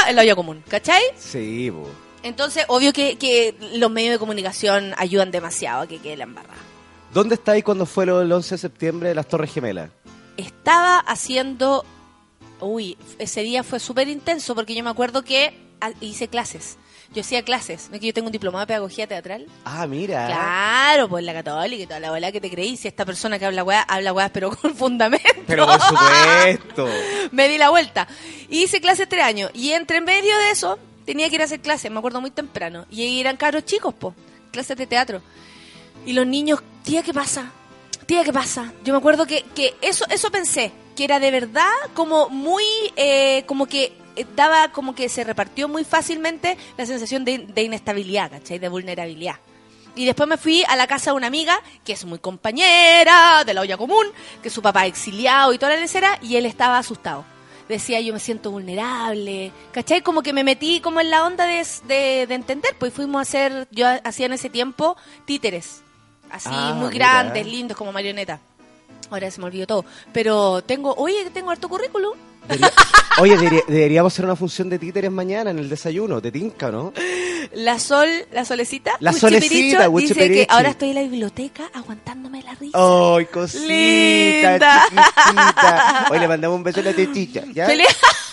en 0.07 0.15
la 0.15 0.22
olla 0.22 0.36
común, 0.36 0.64
¿cachai? 0.69 1.02
Sí, 1.18 1.69
po. 1.69 1.86
Entonces, 2.23 2.65
obvio 2.68 2.93
que, 2.93 3.18
que 3.18 3.56
los 3.73 3.89
medios 3.91 4.11
de 4.14 4.19
comunicación 4.19 4.93
ayudan 4.98 5.31
demasiado 5.31 5.81
a 5.81 5.88
que 5.88 5.99
quede 5.99 6.18
la 6.18 6.23
embarrada. 6.26 6.60
¿Dónde 7.14 7.35
estáis 7.35 7.64
cuando 7.64 7.85
fue 7.85 8.06
lo- 8.06 8.22
el 8.22 8.31
11 8.31 8.56
de 8.56 8.60
septiembre 8.60 9.10
de 9.10 9.15
las 9.15 9.27
Torres 9.27 9.52
Gemelas? 9.53 9.89
estaba 10.38 10.98
haciendo. 10.99 11.85
Uy, 12.60 12.98
ese 13.19 13.41
día 13.41 13.64
fue 13.64 13.80
súper 13.80 14.07
intenso 14.07 14.56
porque 14.56 14.73
yo 14.76 14.84
me 14.84 14.89
acuerdo 14.89 15.23
que 15.23 15.53
hice 15.99 16.27
clases. 16.27 16.77
Yo 17.14 17.22
hacía 17.22 17.43
clases. 17.43 17.89
¿No 17.89 17.95
es 17.95 18.02
que 18.02 18.07
yo 18.07 18.14
tengo 18.14 18.27
un 18.27 18.31
diplomado 18.31 18.61
de 18.61 18.68
pedagogía 18.68 19.06
teatral? 19.06 19.45
Ah, 19.65 19.85
mira. 19.85 20.27
Claro, 20.27 21.10
pues 21.10 21.26
la 21.26 21.34
católica 21.34 21.84
y 21.84 21.85
toda 21.85 21.99
la 21.99 22.10
bola 22.11 22.31
que 22.31 22.39
te 22.39 22.49
creí. 22.49 22.77
Si 22.77 22.88
esta 22.88 23.03
persona 23.03 23.38
que 23.38 23.45
habla 23.45 23.64
weá, 23.65 23.81
habla 23.81 24.14
weá, 24.14 24.30
pero 24.30 24.49
con 24.56 24.73
fundamento. 24.76 25.27
Pero 25.45 25.65
por 25.68 25.81
supuesto. 25.81 26.88
me 27.31 27.49
di 27.49 27.57
la 27.57 27.69
vuelta. 27.69 28.07
Y 28.49 28.64
hice 28.64 28.80
clases 28.80 29.10
tres 29.10 29.26
años. 29.26 29.52
Y 29.53 29.72
entre 29.73 29.99
medio 29.99 30.38
de 30.38 30.52
eso, 30.52 30.80
tenía 31.06 31.30
que 31.30 31.36
ir 31.36 31.41
a 31.41 31.45
hacer 31.45 31.61
clases, 31.61 31.91
me 31.91 31.99
acuerdo 31.99 32.22
muy 32.22 32.32
temprano. 32.32 32.86
Y 32.90 33.19
eran 33.19 33.38
caros 33.38 33.65
chicos, 33.65 33.94
po, 33.94 34.15
clases 34.52 34.78
de 34.78 34.88
teatro. 34.88 35.22
Y 36.06 36.14
los 36.14 36.26
niños, 36.26 36.61
tía, 36.84 37.03
¿qué 37.03 37.14
pasa? 37.14 37.52
Tía, 38.06 38.23
¿qué 38.23 38.34
pasa? 38.34 38.73
Yo 38.84 38.94
me 38.94 38.99
acuerdo 38.99 39.26
que, 39.26 39.44
que 39.56 39.76
eso, 39.82 40.06
eso 40.10 40.32
pensé, 40.32 40.72
que 40.95 41.03
era 41.03 41.19
de 41.19 41.32
verdad 41.32 41.72
como 41.94 42.30
muy, 42.30 42.64
eh, 42.95 43.44
como 43.45 43.68
que 43.68 43.94
eh, 44.15 44.26
daba 44.36 44.72
como 44.72 44.95
que 44.95 45.10
se 45.10 45.23
repartió 45.23 45.68
muy 45.68 45.84
fácilmente 45.84 46.57
la 46.78 46.86
sensación 46.86 47.23
de, 47.23 47.40
de 47.40 47.64
inestabilidad, 47.64 48.32
¿cachai? 48.32 48.60
De 48.60 48.69
vulnerabilidad. 48.69 49.36
Y 49.95 50.06
después 50.06 50.28
me 50.28 50.38
fui 50.38 50.64
a 50.68 50.76
la 50.76 50.88
casa 50.88 51.11
de 51.11 51.18
una 51.18 51.28
amiga 51.28 51.60
que 51.84 51.94
es 51.94 52.06
muy 52.06 52.19
compañera 52.19 53.44
de 53.45 53.53
la 53.53 53.61
olla 53.61 53.78
común, 53.78 54.07
que 54.41 54.49
su 54.49 54.61
papá 54.61 54.86
exiliado 54.86 55.53
y 55.53 55.57
toda 55.57 55.76
la 55.76 55.82
lecera, 55.82 56.18
y 56.22 56.38
él 56.38 56.45
estaba 56.45 56.78
asustado. 56.78 57.26
Decía, 57.72 58.02
yo 58.02 58.14
me 58.14 58.19
siento 58.19 58.52
vulnerable, 58.52 59.52
¿cachai? 59.72 60.02
Como 60.02 60.22
que 60.22 60.34
me 60.34 60.43
metí 60.43 60.81
como 60.81 60.99
en 60.99 61.10
la 61.10 61.26
onda 61.26 61.45
de, 61.45 61.65
de, 61.88 62.27
de 62.27 62.35
entender, 62.35 62.76
pues 62.77 62.93
fuimos 62.93 63.19
a 63.19 63.22
hacer, 63.22 63.68
yo 63.72 63.88
hacía 64.03 64.26
en 64.27 64.34
ese 64.34 64.49
tiempo 64.49 64.98
títeres, 65.26 65.81
así 66.30 66.49
Ah, 66.52 66.73
muy 66.76 66.91
mira. 66.91 67.07
grandes, 67.23 67.48
lindos, 67.48 67.77
como 67.77 67.91
marioneta. 67.91 68.39
Ahora 69.10 69.31
se 69.31 69.39
me 69.39 69.48
olvidó 69.48 69.68
todo. 69.68 69.85
Pero 70.14 70.61
tengo, 70.64 70.93
oye, 70.95 71.30
tengo 71.34 71.49
harto 71.52 71.68
currículum. 71.68 72.18
Debería- 72.48 72.72
Oye, 73.20 73.38
debería- 73.38 73.64
deberíamos 73.68 74.14
hacer 74.14 74.26
una 74.26 74.36
función 74.36 74.70
de 74.70 74.80
títeres 74.80 75.12
mañana 75.12 75.52
en 75.52 75.60
el 75.60 75.68
desayuno, 75.70 76.22
de 76.22 76.32
tinca, 76.32 76.72
¿no? 76.72 76.94
La 77.54 77.78
Sol, 77.80 78.08
la 78.32 78.46
Solecita. 78.46 78.94
La 79.00 79.12
Solecita, 79.12 79.88
Dice 79.90 80.14
que 80.16 80.48
ahora 80.50 80.70
estoy 80.70 80.90
en 80.90 80.96
la 80.96 81.02
biblioteca 81.02 81.70
aguantándome 81.74 82.42
la 82.44 82.54
risa. 82.56 82.78
¡Ay, 82.78 83.26
cosita! 83.26 83.66
Linda. 83.68 84.84
Chiquitita. 84.90 86.08
Hoy 86.10 86.20
le 86.20 86.28
mandamos 86.28 86.58
un 86.58 86.64
beso 86.64 86.80
a 86.80 86.84
la 86.84 86.94
tetilla, 86.94 87.44
¿ya? 87.54 87.68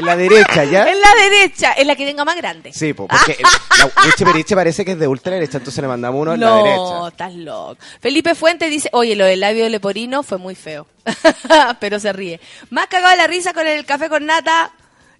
En 0.00 0.06
la 0.06 0.16
derecha, 0.16 0.64
¿ya? 0.64 0.90
en 0.90 1.00
la 1.00 1.08
derecha, 1.22 1.72
en 1.76 1.86
la 1.86 1.94
que 1.96 2.04
tenga 2.06 2.24
más 2.24 2.36
grande. 2.36 2.72
Sí, 2.72 2.92
po, 2.92 3.06
porque 3.06 3.32
el- 3.32 3.44
la 3.78 3.84
Wiche 4.04 4.24
Periche 4.24 4.54
parece 4.54 4.84
que 4.84 4.92
es 4.92 4.98
de 4.98 5.06
ultra 5.06 5.32
derecha, 5.32 5.58
entonces 5.58 5.80
le 5.80 5.88
mandamos 5.88 6.20
uno 6.22 6.34
en 6.34 6.40
la 6.40 6.46
No, 6.50 6.56
derecha. 6.64 7.08
estás 7.08 7.34
loco. 7.34 7.76
Felipe 8.00 8.34
Fuentes 8.34 8.68
dice, 8.70 8.88
oye, 8.92 9.14
lo 9.16 9.24
del 9.24 9.40
labio 9.40 9.68
leporino 9.68 10.22
fue 10.22 10.38
muy 10.38 10.54
feo. 10.54 10.86
Pero 11.80 11.98
se 12.00 12.12
ríe. 12.12 12.40
Más 12.70 12.86
cagado 12.88 13.10
de 13.12 13.16
la 13.16 13.26
risa 13.26 13.52
con 13.52 13.66
el 13.66 13.84
café 13.84 14.08
con 14.08 14.26
nata 14.26 14.72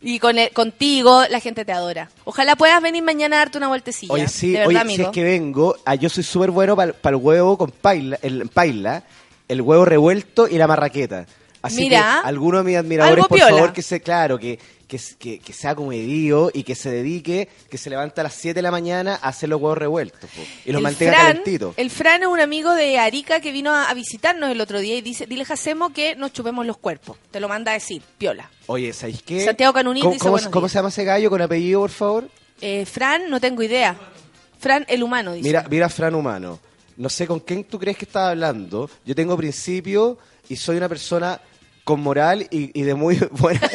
y 0.03 0.19
con 0.19 0.39
el- 0.39 0.51
contigo, 0.51 1.25
la 1.29 1.41
gente 1.41 1.65
te 1.65 1.73
adora. 1.73 2.09
Ojalá 2.25 2.57
puedas 2.57 2.81
venir 2.83 3.03
mañana 3.03 3.37
a 3.37 3.39
darte 3.41 3.59
una 3.59 3.69
vueltecilla. 3.69 4.13
Oye, 4.15 4.29
sí, 4.29 4.53
de 4.53 4.61
verdad, 4.61 4.69
oye, 4.69 4.79
si 4.79 4.83
amigo. 4.95 5.03
es 5.11 5.15
que 5.15 5.25
vengo, 5.25 5.77
ah, 5.85 5.95
yo 5.95 6.09
soy 6.09 6.25
súper 6.25 6.51
bueno 6.51 6.75
para 6.77 6.93
el 7.05 7.17
huevo 7.17 7.59
con 7.59 7.71
paila, 7.71 8.19
el 8.23 8.49
paila, 8.49 9.03
el 9.49 9.61
huevo 9.63 9.85
revuelto 9.85 10.49
y 10.49 10.57
la 10.59 10.67
marraqueta. 10.67 11.27
Así 11.63 11.83
Mira. 11.83 12.21
que 12.23 12.29
alguno 12.29 12.59
de 12.59 12.65
mis 12.65 12.77
admiradores, 12.77 13.27
por 13.27 13.37
piola. 13.37 13.51
favor, 13.55 13.73
que 13.73 13.83
se, 13.83 14.01
claro, 14.01 14.39
que, 14.39 14.59
que, 14.89 14.99
que, 15.19 15.39
que 15.41 15.53
sea 15.53 15.75
comedido 15.75 16.51
y 16.55 16.63
que 16.63 16.75
se 16.75 16.91
dedique, 16.91 17.49
que 17.69 17.77
se 17.77 17.91
levanta 17.91 18.23
a 18.23 18.25
las 18.25 18.35
7 18.35 18.55
de 18.55 18.63
la 18.63 18.71
mañana 18.71 19.19
a 19.23 19.29
hacer 19.29 19.49
los 19.51 19.61
huevos 19.61 19.77
revueltos 19.77 20.31
po, 20.31 20.41
y 20.65 20.73
los 20.73 20.79
El 20.79 20.83
mantenga 20.83 21.13
Fran- 21.13 21.27
calentitos. 21.27 21.75
El 21.77 21.91
Fran 21.91 22.23
es 22.23 22.29
un 22.29 22.41
amigo 22.41 22.73
de 22.75 22.99
Arica 22.99 23.41
que 23.41 23.53
vino 23.53 23.73
a, 23.73 23.91
a 23.91 23.95
visitarnos 23.95 24.51
el 24.51 24.61
otro 24.61 24.81
día 24.81 24.97
y 24.97 25.03
dice, 25.03 25.27
dile 25.27 25.45
Jacemo 25.45 25.91
que 25.93 26.17
nos 26.17 26.33
chupemos 26.33 26.65
los 26.67 26.79
cuerpos. 26.79 27.19
Te 27.31 27.41
lo 27.41 27.49
manda 27.49 27.73
a 27.73 27.75
decir, 27.75 28.03
piola. 28.17 28.51
Oye, 28.67 28.93
¿sabéis 28.95 29.23
qué? 29.23 29.45
Santiago 29.45 29.75
Canunín 29.75 30.03
¿Cómo, 30.03 30.15
dice 30.15 30.25
cómo- 30.25 30.51
cómo 30.51 30.69
se 30.69 30.75
llama 30.77 30.89
ese 30.89 31.05
gallo 31.05 31.29
con 31.29 31.43
apellido, 31.43 31.81
por 31.81 31.91
favor? 31.91 32.29
Eh, 32.63 32.87
Fran, 32.87 33.29
no 33.29 33.39
tengo 33.41 33.63
idea. 33.63 33.97
Fran, 34.59 34.85
el 34.89 35.03
humano, 35.03 35.33
dice. 35.35 35.47
Mira, 35.47 35.67
mira, 35.71 35.89
Fran 35.89 36.15
Humano. 36.15 36.59
No 36.97 37.09
sé 37.09 37.27
con 37.27 37.41
quién 37.41 37.65
tú 37.65 37.79
crees 37.79 37.97
que 37.97 38.05
estás 38.05 38.31
hablando. 38.31 38.91
Yo 39.07 39.15
tengo 39.15 39.35
principio 39.37 40.19
y 40.51 40.57
soy 40.57 40.77
una 40.77 40.89
persona 40.89 41.41
con 41.85 42.01
moral 42.01 42.47
y, 42.51 42.79
y 42.79 42.83
de 42.85 42.95
muy 42.95 43.17
buena. 43.33 43.69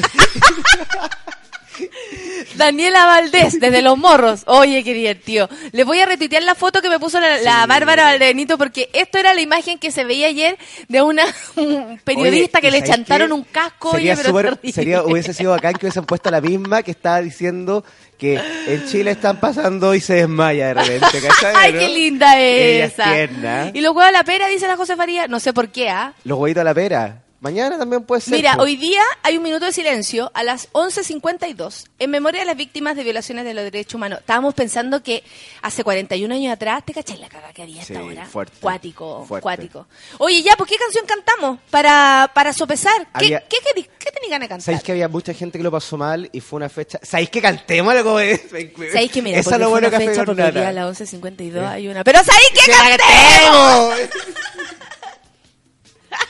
Daniela 2.56 3.06
Valdés, 3.06 3.60
desde 3.60 3.82
Los 3.82 3.98
Morros. 3.98 4.44
Oye, 4.46 4.82
qué 4.86 4.94
divertido. 4.94 5.50
Les 5.74 5.86
voy 5.86 6.00
a 6.00 6.06
retuitear 6.06 6.42
la 6.44 6.56
foto 6.56 6.82
que 6.82 6.88
me 6.88 7.00
puso 7.00 7.20
la, 7.20 7.38
la 7.40 7.64
Sí. 7.64 7.68
Bárbara 7.68 8.04
Valdenito 8.06 8.58
porque 8.58 8.90
esto 8.94 9.18
era 9.18 9.34
la 9.34 9.42
imagen 9.42 9.78
que 9.78 9.92
se 9.92 10.06
veía 10.06 10.28
ayer 10.28 10.58
de 10.88 11.02
una 11.02 11.26
un 11.58 12.00
periodista 12.04 12.60
Oye, 12.60 12.70
que 12.72 12.78
¿y 12.78 12.80
le 12.80 12.88
chantaron 12.88 13.34
un 13.34 13.44
casco. 13.44 13.92
Sería 13.92 14.14
oye, 14.14 14.22
pero 14.24 14.42
terrible. 14.42 14.72
sería, 14.72 15.04
hubiese 15.04 15.34
sido 15.34 15.52
bacán 15.52 15.74
que 15.74 15.86
hubiesen 15.86 16.06
puesto 16.06 16.32
la 16.32 16.40
misma 16.40 16.82
que 16.82 16.92
estaba 16.92 17.22
diciendo 17.22 17.84
que 18.18 18.40
en 18.68 18.86
Chile 18.88 19.12
están 19.12 19.42
pasando 19.42 19.94
y 19.94 20.00
se 20.00 20.14
desmaya 20.16 20.68
de 20.68 20.74
repente. 20.76 21.22
¿cachai, 21.28 21.54
Ay, 21.58 21.74
no? 21.74 21.80
qué 21.80 21.90
linda 21.90 22.40
es 22.40 22.94
esa. 22.94 23.70
Y 23.74 23.82
los 23.82 23.94
huevos 23.94 24.06
a 24.08 24.12
la 24.14 24.24
pera, 24.24 24.48
dice 24.48 24.66
la 24.68 24.78
José 24.78 24.96
Faría. 24.96 25.28
No 25.28 25.42
sé 25.42 25.52
por 25.52 25.70
qué, 25.70 25.90
¿ah? 25.90 26.14
Los 26.24 26.38
huevitos 26.40 26.62
a 26.62 26.64
la 26.64 26.74
pera. 26.74 27.22
Mañana 27.42 27.78
también 27.78 28.04
puede 28.04 28.22
ser. 28.22 28.34
Mira, 28.34 28.56
po. 28.56 28.64
hoy 28.64 28.76
día 28.76 29.02
hay 29.22 29.38
un 29.38 29.44
minuto 29.44 29.66
de 29.66 29.72
silencio 29.72 30.32
a 30.34 30.42
las 30.44 30.72
11.52 30.74 31.86
en 32.00 32.10
memoria 32.10 32.40
de 32.42 32.46
las 32.48 32.58
víctimas 32.58 32.96
de 32.96 33.04
violaciones 33.04 33.46
de 33.46 33.54
los 33.54 33.64
derechos 33.66 33.96
humanos. 33.96 34.20
Estábamos 34.20 34.54
pensando 34.54 35.04
que 35.04 35.24
hace 35.62 35.84
41 35.84 36.34
años 36.34 36.54
atrás, 36.54 36.84
¿te 36.86 36.94
cachai 36.94 37.18
la 37.18 37.30
caga 37.30 37.54
que 37.54 37.62
había 37.64 37.82
hasta 37.82 37.94
Sí, 37.94 38.00
ahora? 38.00 38.26
fuerte, 38.26 38.58
Cuático, 38.60 39.26
fuerte. 39.28 39.44
cuático. 39.44 39.88
Oye, 40.18 40.42
ya, 40.42 40.56
¿por 40.56 40.66
qué 40.68 40.76
canción 40.78 41.06
cantamos? 41.06 41.60
Para, 41.70 42.32
para 42.34 42.52
sopesar. 42.54 42.96
¿Qué, 43.20 43.26
Había- 43.26 43.42
qué, 43.42 43.58
qué 44.00 44.12
tenéis 44.12 44.32
ganas 44.32 44.46
de 44.46 44.50
cantar? 44.50 44.62
¿Sabéis 44.66 44.84
que 44.84 44.92
había 44.94 45.08
mucha 45.08 45.34
gente 45.34 45.60
que 45.60 45.64
lo 45.64 45.72
pasó 45.72 45.98
mal 45.98 46.30
y 46.32 46.40
fue 46.42 46.58
una 46.58 46.70
fecha? 46.70 47.00
¿Sabéis 47.04 47.30
que 47.30 47.42
cantemos 47.42 47.94
algo 47.94 48.18
¿Sabéis 48.18 49.12
que 49.12 49.22
mira, 49.22 49.40
Esa 49.40 49.52
porque 49.52 49.56
es 49.56 49.60
lo 49.60 49.66
fue 49.66 49.70
bueno 49.72 49.88
una 49.90 49.92
Café 49.98 50.08
fecha, 50.10 50.26
porque 50.26 50.42
hoy 50.44 50.52
día 50.52 50.68
a 50.70 50.72
las 50.72 51.00
11.52 51.02 51.68
hay 51.70 51.88
una... 51.90 52.04
¡Pero 52.04 52.20
sabéis 52.24 52.50
que 52.54 52.72
cantemos! 52.72 53.94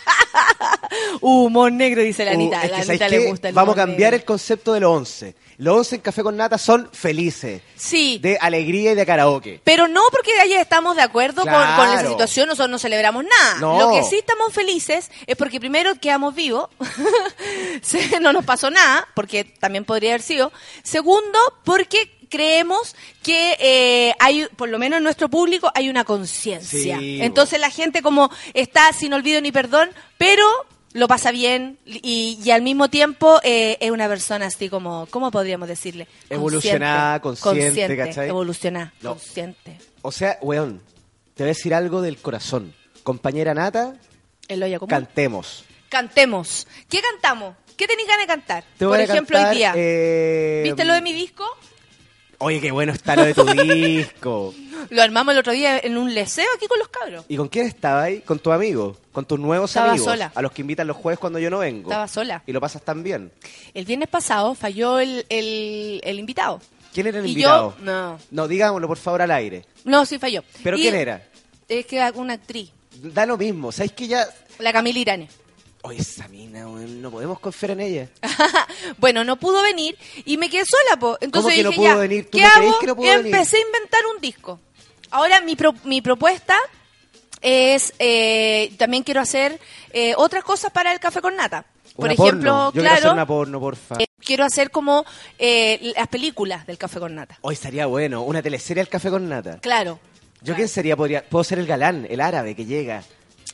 Humor 1.22 1.72
negro, 1.72 2.02
dice 2.02 2.26
la 2.26 2.32
Anita. 2.32 2.58
Uh, 2.62 2.66
es 2.66 2.72
la 2.72 2.78
que, 2.78 2.84
¿sabéis 2.84 3.02
Anita 3.02 3.10
le 3.18 3.30
gusta 3.30 3.50
el 3.50 3.56
Vamos 3.56 3.74
a 3.74 3.78
cambiar 3.78 4.12
negro. 4.12 4.16
el 4.18 4.26
concepto 4.26 4.74
de 4.74 4.80
los 4.80 4.92
11. 4.92 5.36
Los 5.58 5.78
11 5.78 5.96
en 5.96 6.02
Café 6.02 6.22
con 6.24 6.36
Nata 6.36 6.58
son 6.58 6.90
felices. 6.92 7.62
Sí. 7.76 8.20
De 8.22 8.38
alegría 8.42 8.92
y 8.92 8.96
de 8.96 9.06
karaoke. 9.06 9.62
Pero 9.64 9.88
no 9.88 10.02
porque 10.12 10.38
ahí 10.40 10.54
estamos 10.54 10.96
de 10.98 11.02
acuerdo 11.02 11.44
con- 11.44 11.54
esa 11.54 12.08
situación, 12.08 12.48
nosotros 12.50 12.70
no 12.70 12.78
celebramos 12.80 13.24
nada. 13.24 13.60
No. 13.60 13.80
Lo 13.80 13.92
que 13.92 14.04
sí 14.04 14.18
estamos 14.18 14.54
felices 14.54 15.10
es 15.26 15.36
porque 15.38 15.60
primero 15.60 15.96
quedamos 15.96 16.36
vivos, 16.36 16.70
no 18.22 18.34
nos 18.34 18.44
pasó 18.46 18.70
nada, 18.70 19.08
porque 19.16 19.46
también 19.46 19.86
podría 19.86 20.12
haber 20.12 20.22
sido. 20.22 20.52
Segundo, 20.84 21.40
porque 21.64 22.12
creemos 22.30 22.96
que 23.24 23.56
eh, 23.60 24.14
hay, 24.20 24.46
por 24.56 24.70
lo 24.70 24.78
menos 24.80 24.98
en 24.98 25.04
nuestro 25.04 25.30
público, 25.30 25.72
hay 25.76 25.90
una 25.90 26.04
conciencia. 26.04 26.98
Sí, 27.00 27.22
Entonces 27.22 27.60
la 27.60 27.70
gente 27.70 28.02
como 28.02 28.30
está 28.54 28.92
sin 28.94 29.14
olvido 29.14 29.42
ni 29.42 29.52
perdón, 29.52 29.90
pero 30.18 30.44
lo 30.94 31.08
pasa 31.10 31.32
bien 31.32 31.78
y, 31.86 32.40
y 32.44 32.52
al 32.52 32.62
mismo 32.62 32.90
tiempo 32.90 33.40
eh, 33.44 33.78
es 33.82 33.92
una 33.92 34.08
persona 34.08 34.46
así 34.46 34.70
como, 34.70 35.08
¿cómo 35.10 35.30
podríamos 35.32 35.68
decirle? 35.68 36.08
Evolucionada, 36.30 37.20
consciente, 37.22 37.98
¿cachai? 37.98 38.30
Evolucionada, 38.30 38.94
No. 39.02 39.12
consciente. 39.12 39.78
O 40.02 40.12
sea, 40.12 40.38
weón, 40.42 40.82
te 41.34 41.44
voy 41.44 41.50
a 41.50 41.54
decir 41.54 41.74
algo 41.74 42.02
del 42.02 42.18
corazón. 42.18 42.74
Compañera 43.04 43.54
Nata, 43.54 43.96
El 44.48 44.64
olla 44.64 44.80
común. 44.80 44.90
cantemos. 44.90 45.66
Cantemos. 45.90 46.66
¿Qué 46.90 47.02
cantamos? 47.02 47.56
¿Qué 47.78 47.88
tenéis 47.88 48.08
ganas 48.08 48.24
de 48.24 48.28
cantar? 48.28 48.64
Te 48.78 48.86
Por 48.86 48.98
a 48.98 49.04
ejemplo, 49.04 49.36
cantar, 49.38 49.52
hoy 49.52 49.58
día. 49.58 49.74
eh, 49.76 50.62
¿Viste 50.64 50.86
lo 50.86 50.94
de 50.94 51.02
mi 51.02 51.12
disco? 51.12 51.44
Oye, 52.40 52.60
qué 52.62 52.72
bueno 52.72 52.92
está 52.92 53.16
lo 53.16 53.24
de 53.26 53.34
tu 53.34 53.44
disco. 53.74 54.54
Lo 54.90 55.02
armamos 55.02 55.34
el 55.34 55.40
otro 55.40 55.54
día 55.54 55.80
en 55.80 55.98
un 55.98 56.14
liceo 56.14 56.46
aquí 56.56 56.68
con 56.68 56.78
los 56.78 56.90
cabros. 56.90 57.26
¿Y 57.28 57.38
con 57.38 57.48
quién 57.48 57.66
estaba 57.66 58.04
ahí? 58.04 58.20
¿Con 58.22 58.40
tu 58.40 58.52
amigo? 58.52 58.98
¿Con 59.12 59.26
tus 59.26 59.40
nuevos 59.40 59.72
Estaba 59.72 59.92
amigos? 59.92 60.06
sola. 60.12 60.32
A 60.36 60.42
los 60.42 60.52
que 60.52 60.62
invitan 60.62 60.86
los 60.88 60.98
jueves 60.98 61.18
cuando 61.18 61.40
yo 61.40 61.50
no 61.50 61.60
vengo. 61.60 61.90
Estaba 61.90 62.08
sola. 62.08 62.44
¿Y 62.46 62.52
lo 62.52 62.62
pasas 62.62 62.82
tan 62.84 63.02
bien? 63.04 63.32
El 63.74 63.86
viernes 63.86 64.10
pasado 64.10 64.54
falló 64.54 65.00
el, 65.00 65.26
el, 65.30 66.02
el 66.04 66.20
invitado. 66.20 66.62
¿Quién 66.94 67.08
era 67.08 67.20
el 67.20 67.26
y 67.26 67.30
invitado? 67.30 67.76
yo, 67.80 67.84
no. 67.86 68.20
No, 68.32 68.48
digámoslo 68.48 68.88
por 68.88 68.98
favor 68.98 69.22
al 69.24 69.32
aire. 69.32 69.66
No, 69.84 70.06
sí 70.06 70.20
falló. 70.20 70.44
¿Pero 70.64 70.78
Y 70.78 70.82
quién 70.82 70.96
era? 70.96 71.24
Es 71.68 71.86
que 71.88 72.12
una 72.16 72.34
actriz. 72.34 72.70
da 73.02 73.26
lo 73.26 73.38
mismo. 73.38 73.72
¿Sabes 73.72 73.94
que 73.94 74.08
ya... 74.08 74.28
La 74.60 74.72
Camila 74.72 75.00
Irane. 75.00 75.28
Oye, 75.88 76.02
esa 76.02 76.28
mina, 76.28 76.68
weón, 76.68 77.02
no 77.02 77.12
podemos 77.12 77.40
confiar 77.40 77.72
en 77.72 77.82
ella. 77.82 78.10
Bueno, 78.98 79.24
no 79.24 79.38
pudo 79.38 79.62
venir 79.62 79.98
y 80.26 80.38
me 80.38 80.50
quedé 80.50 80.64
sola, 80.66 81.00
po. 81.00 81.18
Entonces 81.22 81.44
¿Cómo 81.44 81.56
que 81.56 81.64
no 81.64 81.70
dije, 81.70 81.82
pudo 81.82 81.88
ya, 81.90 81.96
venir? 81.96 82.26
¿Tú 82.30 82.38
¿qué 82.38 82.44
me 82.44 82.52
crees 82.52 82.68
hago? 82.70 82.80
que 82.80 82.88
no 82.88 82.96
pudo 82.96 83.06
y 83.06 83.16
venir? 83.18 83.34
empecé 83.36 83.58
a 83.58 83.62
inventar 83.62 84.02
un 84.16 84.22
disco. 84.22 84.60
Ahora 85.12 85.42
mi, 85.42 85.56
pro- 85.56 85.74
mi 85.84 86.02
propuesta 86.02 86.56
es, 87.42 87.94
eh, 88.00 88.74
también 88.78 89.04
quiero 89.04 89.22
hacer 89.22 89.60
eh, 89.92 90.14
otras 90.18 90.44
cosas 90.44 90.72
para 90.72 90.92
el 90.92 91.00
café 91.00 91.22
con 91.22 91.36
nata. 91.36 91.66
Por 91.96 92.06
Una 92.06 92.14
ejemplo, 92.14 92.52
porno. 92.52 92.66
Yo 92.68 92.72
quiero 92.74 92.84
claro, 92.88 92.98
hacer 92.98 93.12
una 93.14 93.26
porno, 93.28 93.60
porfa. 93.60 93.96
eh, 94.00 94.08
quiero 94.20 94.44
hacer 94.44 94.70
como 94.72 95.06
eh, 95.40 95.94
las 95.96 96.08
películas 96.08 96.66
del 96.68 96.78
café 96.78 97.00
con 97.00 97.16
nata. 97.16 97.38
Hoy 97.42 97.54
estaría 97.54 97.86
bueno, 97.86 98.22
una 98.24 98.42
teleserie 98.42 98.82
al 98.82 98.90
café 98.90 99.10
con 99.10 99.30
nata. 99.30 99.60
Claro. 99.62 100.00
¿Yo 100.42 100.56
quién 100.56 100.68
sería? 100.68 100.96
Podría, 100.98 101.24
puedo 101.28 101.44
ser 101.44 101.60
el 101.60 101.66
galán, 101.68 102.06
el 102.10 102.20
árabe 102.22 102.56
que 102.56 102.66
llega. 102.66 103.04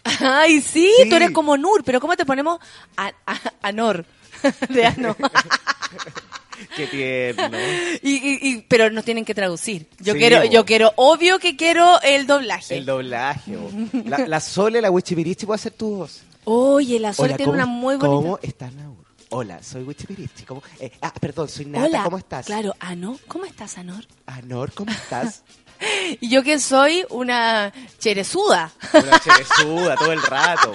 Ay, 0.04 0.62
sí, 0.62 0.92
Sí. 1.04 1.10
tú 1.10 1.16
eres 1.16 1.32
como 1.32 1.58
Nur, 1.58 1.84
pero 1.84 2.00
¿cómo 2.02 2.16
te 2.18 2.26
ponemos 2.26 2.60
a, 2.98 3.12
a- 3.26 3.40
Anor? 3.62 4.06
De 4.70 4.86
Ano. 4.86 5.16
Qué 6.76 6.86
tierno. 6.88 7.58
y, 8.04 8.12
y- 8.12 8.40
y- 8.50 8.62
pero 8.68 8.90
nos 8.92 9.04
tienen 9.04 9.26
que 9.26 9.34
traducir. 9.34 9.88
Yo 10.00 10.14
Sí, 10.14 10.20
quiero, 10.20 10.44
yo 10.46 10.64
quiero, 10.64 10.94
obvio 10.96 11.40
que 11.40 11.56
quiero 11.56 12.00
el 12.02 12.28
doblaje. 12.28 12.78
El 12.78 12.86
doblaje. 12.86 13.58
bo. 13.58 13.70
La, 14.06 14.20
la 14.28 14.40
Sole, 14.40 14.80
la 14.82 14.92
Wichipirichi 14.92 15.46
puede 15.48 15.56
hacer 15.56 15.72
tu 15.74 15.98
voz. 15.98 16.22
Oye, 16.44 17.00
la 17.00 17.14
Sol 17.14 17.26
Hola, 17.26 17.38
tiene 17.38 17.52
¿cómo, 17.52 17.56
una 17.56 17.66
muy 17.66 17.96
bonita. 17.96 18.08
¿Cómo 18.16 18.40
estás, 18.44 18.74
Naur? 18.74 18.96
Hola, 19.30 19.64
soy 19.64 19.84
Wichipirichi. 19.84 20.44
¿Cómo? 20.46 20.62
eh, 20.80 20.92
ah, 21.02 21.12
perdón, 21.20 21.48
soy 21.50 21.66
Nata. 21.66 21.86
Hola. 21.88 22.04
¿Cómo 22.04 22.18
estás? 22.20 22.46
Claro, 22.46 22.76
Ano, 22.80 23.18
¿cómo 23.28 23.46
estás, 23.46 23.78
Anor? 23.78 24.06
Anor, 24.28 24.72
¿cómo 24.74 24.92
estás? 24.92 25.44
Y 26.20 26.30
yo 26.30 26.44
que 26.44 26.60
soy 26.60 27.06
una 27.10 27.74
cherezuda. 28.00 28.72
Una 28.94 29.20
cherezuda 29.20 29.96
todo 29.96 30.12
el 30.12 30.22
rato. 30.22 30.72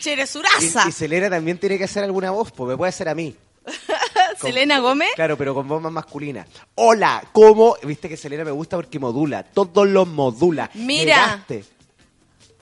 Cherezuraza. 0.00 0.84
Y, 0.86 0.88
y 0.88 0.92
Selena 0.92 1.28
también 1.30 1.58
tiene 1.58 1.78
que 1.78 1.84
hacer 1.84 2.04
alguna 2.04 2.30
voz, 2.30 2.50
pues 2.52 2.68
me 2.70 2.76
puede 2.76 2.88
hacer 2.90 3.08
a 3.08 3.14
mí. 3.14 3.34
Con- 4.40 4.50
Selena 4.50 4.78
Gómez. 4.80 5.08
Claro, 5.14 5.36
pero 5.36 5.54
con 5.54 5.66
voz 5.66 5.80
más 5.82 5.92
masculina. 5.92 6.46
Hola, 6.74 7.22
¿cómo? 7.32 7.76
Viste 7.82 8.08
que 8.08 8.16
Selena 8.16 8.44
me 8.44 8.50
gusta 8.50 8.76
porque 8.76 8.98
modula. 8.98 9.42
Todos 9.42 9.86
los 9.88 10.06
modula. 10.06 10.70
Mira. 10.74 11.44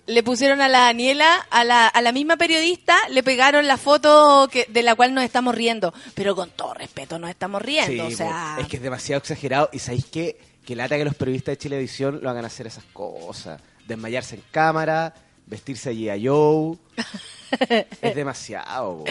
Le 0.06 0.22
pusieron 0.22 0.60
a 0.60 0.68
la 0.68 0.80
Daniela, 0.80 1.46
a 1.50 1.64
la, 1.64 1.88
a 1.88 2.02
la 2.02 2.12
misma 2.12 2.36
periodista, 2.36 2.94
le 3.08 3.22
pegaron 3.22 3.66
la 3.66 3.78
foto 3.78 4.48
que, 4.52 4.66
de 4.68 4.82
la 4.82 4.94
cual 4.94 5.14
nos 5.14 5.24
estamos 5.24 5.54
riendo. 5.54 5.94
Pero 6.14 6.36
con 6.36 6.50
todo 6.50 6.74
respeto 6.74 7.18
nos 7.18 7.30
estamos 7.30 7.62
riendo. 7.62 8.06
Sí, 8.08 8.12
o 8.12 8.16
sea, 8.16 8.58
es 8.60 8.66
que 8.68 8.76
es 8.76 8.82
demasiado 8.82 9.18
exagerado. 9.18 9.70
¿Y 9.72 9.78
sabéis 9.78 10.04
qué? 10.06 10.38
Que 10.66 10.74
lata 10.76 10.96
que 10.96 11.04
los 11.04 11.14
periodistas 11.14 11.52
de 11.52 11.58
Chilevisión 11.58 12.20
lo 12.22 12.30
hagan 12.30 12.44
hacer 12.44 12.66
esas 12.66 12.84
cosas. 12.92 13.60
Desmayarse 13.86 14.36
en 14.36 14.42
cámara, 14.50 15.12
vestirse 15.46 15.90
allí 15.90 16.08
a 16.08 16.16
Joe. 16.22 16.78
es 18.00 18.14
demasiado. 18.14 19.04
po. 19.04 19.10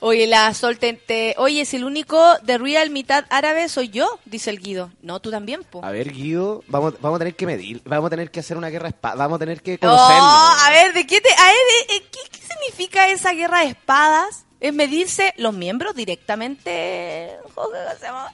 Oye, 0.00 0.26
la 0.26 0.52
Sol, 0.54 0.78
te, 0.78 0.92
te- 0.92 1.34
oye, 1.38 1.64
si 1.64 1.76
el 1.76 1.84
único 1.84 2.36
de 2.42 2.58
Real 2.58 2.90
mitad 2.90 3.24
árabe 3.30 3.68
soy 3.68 3.88
yo, 3.88 4.06
dice 4.26 4.50
el 4.50 4.60
Guido. 4.60 4.92
No, 5.02 5.20
tú 5.20 5.30
también, 5.30 5.64
po. 5.64 5.84
A 5.84 5.90
ver, 5.90 6.12
Guido, 6.12 6.62
vamos, 6.68 6.94
vamos 7.00 7.16
a 7.16 7.18
tener 7.20 7.34
que 7.34 7.46
medir. 7.46 7.82
Vamos 7.84 8.06
a 8.06 8.10
tener 8.10 8.30
que 8.30 8.40
hacer 8.40 8.56
una 8.56 8.68
guerra 8.68 8.84
de 8.84 8.90
espada. 8.90 9.16
Vamos 9.16 9.36
a 9.36 9.38
tener 9.40 9.62
que 9.62 9.74
Oh, 9.74 9.78
conocernos. 9.80 10.62
a 10.64 10.70
ver, 10.70 10.92
¿de 10.92 11.06
qué 11.06 11.20
te, 11.20 11.30
a 11.32 11.46
ver, 11.46 11.56
eh, 11.96 12.02
¿qué, 12.12 12.20
qué 12.30 12.38
significa 12.46 13.08
esa 13.08 13.32
guerra 13.32 13.60
de 13.60 13.68
espadas? 13.70 14.44
Es 14.60 14.72
medirse 14.72 15.34
los 15.36 15.52
miembros 15.54 15.94
directamente. 15.96 17.30
¿Cómo 17.54 17.68
se 17.98 18.06
llama? 18.06 18.32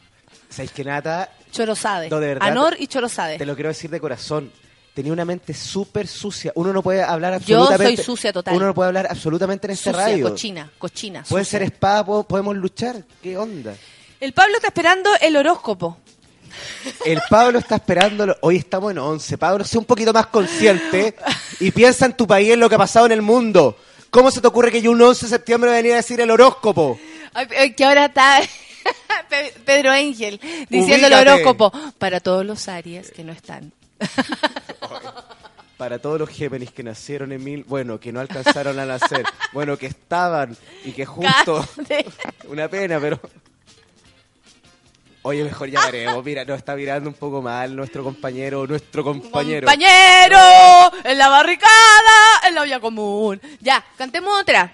¿Sabéis 0.52 0.72
que 0.72 0.84
Nata? 0.84 1.30
Chorosade. 1.50 2.08
No, 2.10 2.20
de 2.20 2.28
verdad, 2.28 2.46
Anor 2.48 2.76
y 2.78 2.86
Chorosade. 2.86 3.38
Te 3.38 3.46
lo 3.46 3.54
quiero 3.54 3.68
decir 3.70 3.90
de 3.90 4.00
corazón. 4.00 4.52
Tenía 4.94 5.12
una 5.12 5.24
mente 5.24 5.54
súper 5.54 6.06
sucia. 6.06 6.52
Uno 6.54 6.70
no 6.72 6.82
puede 6.82 7.02
hablar 7.02 7.40
Yo 7.40 7.60
absolutamente. 7.62 7.96
soy 7.96 8.04
sucia 8.04 8.32
total. 8.32 8.54
Uno 8.56 8.66
no 8.66 8.74
puede 8.74 8.88
hablar 8.88 9.06
absolutamente 9.08 9.66
en 9.66 9.70
este 9.72 9.90
Sucia, 9.90 10.06
radio. 10.06 10.28
cochina, 10.28 10.70
cochina. 10.78 11.24
Puede 11.26 11.46
ser 11.46 11.62
espada, 11.62 12.04
po- 12.04 12.24
podemos 12.24 12.54
luchar. 12.56 13.02
¿Qué 13.22 13.36
onda? 13.38 13.74
El 14.20 14.34
Pablo 14.34 14.54
está 14.56 14.68
esperando 14.68 15.08
el 15.20 15.34
horóscopo. 15.36 15.96
El 17.06 17.20
Pablo 17.30 17.58
está 17.58 17.76
esperándolo. 17.76 18.36
Hoy 18.42 18.56
estamos 18.58 18.90
en 18.92 18.98
11. 18.98 19.38
Pablo, 19.38 19.64
sé 19.64 19.78
un 19.78 19.86
poquito 19.86 20.12
más 20.12 20.26
consciente 20.26 21.16
y 21.60 21.70
piensa 21.70 22.04
en 22.04 22.12
tu 22.14 22.26
país, 22.26 22.50
en 22.52 22.60
lo 22.60 22.68
que 22.68 22.74
ha 22.74 22.78
pasado 22.78 23.06
en 23.06 23.12
el 23.12 23.22
mundo. 23.22 23.76
¿Cómo 24.10 24.30
se 24.30 24.42
te 24.42 24.46
ocurre 24.46 24.70
que 24.70 24.82
yo 24.82 24.90
un 24.90 25.00
11 25.00 25.24
de 25.24 25.30
septiembre 25.30 25.70
venía 25.70 25.94
a 25.94 25.96
decir 25.96 26.20
el 26.20 26.30
horóscopo? 26.30 26.98
Ay, 27.32 27.46
ay, 27.58 27.72
que 27.72 27.82
ahora 27.86 28.04
está 28.06 28.40
Pedro 29.64 29.90
Ángel 29.90 30.40
diciendo 30.68 31.06
el 31.06 31.14
horóscopo 31.14 31.72
para 31.98 32.20
todos 32.20 32.44
los 32.44 32.68
Aries 32.68 33.10
que 33.10 33.24
no 33.24 33.32
están. 33.32 33.72
Para 35.76 35.98
todos 35.98 36.20
los 36.20 36.28
Géminis 36.28 36.70
que 36.70 36.84
nacieron 36.84 37.32
en 37.32 37.42
mil, 37.42 37.64
bueno, 37.64 37.98
que 37.98 38.12
no 38.12 38.20
alcanzaron 38.20 38.78
a 38.78 38.86
nacer, 38.86 39.24
bueno, 39.52 39.76
que 39.76 39.86
estaban 39.86 40.56
y 40.84 40.92
que 40.92 41.04
justo, 41.04 41.66
una 42.46 42.68
pena, 42.68 43.00
pero... 43.00 43.20
Oye, 45.22 45.42
mejor 45.42 45.68
ya 45.70 45.84
veremos. 45.86 46.24
Mira, 46.24 46.44
nos 46.44 46.58
está 46.58 46.76
mirando 46.76 47.08
un 47.08 47.14
poco 47.14 47.42
mal 47.42 47.74
nuestro 47.74 48.04
compañero, 48.04 48.64
nuestro 48.64 49.02
compañero. 49.02 49.66
Compañero, 49.66 50.38
en 51.02 51.18
la 51.18 51.28
barricada, 51.28 52.46
en 52.46 52.54
la 52.54 52.62
olla 52.62 52.78
común. 52.78 53.40
Ya, 53.60 53.84
cantemos 53.96 54.40
otra. 54.40 54.72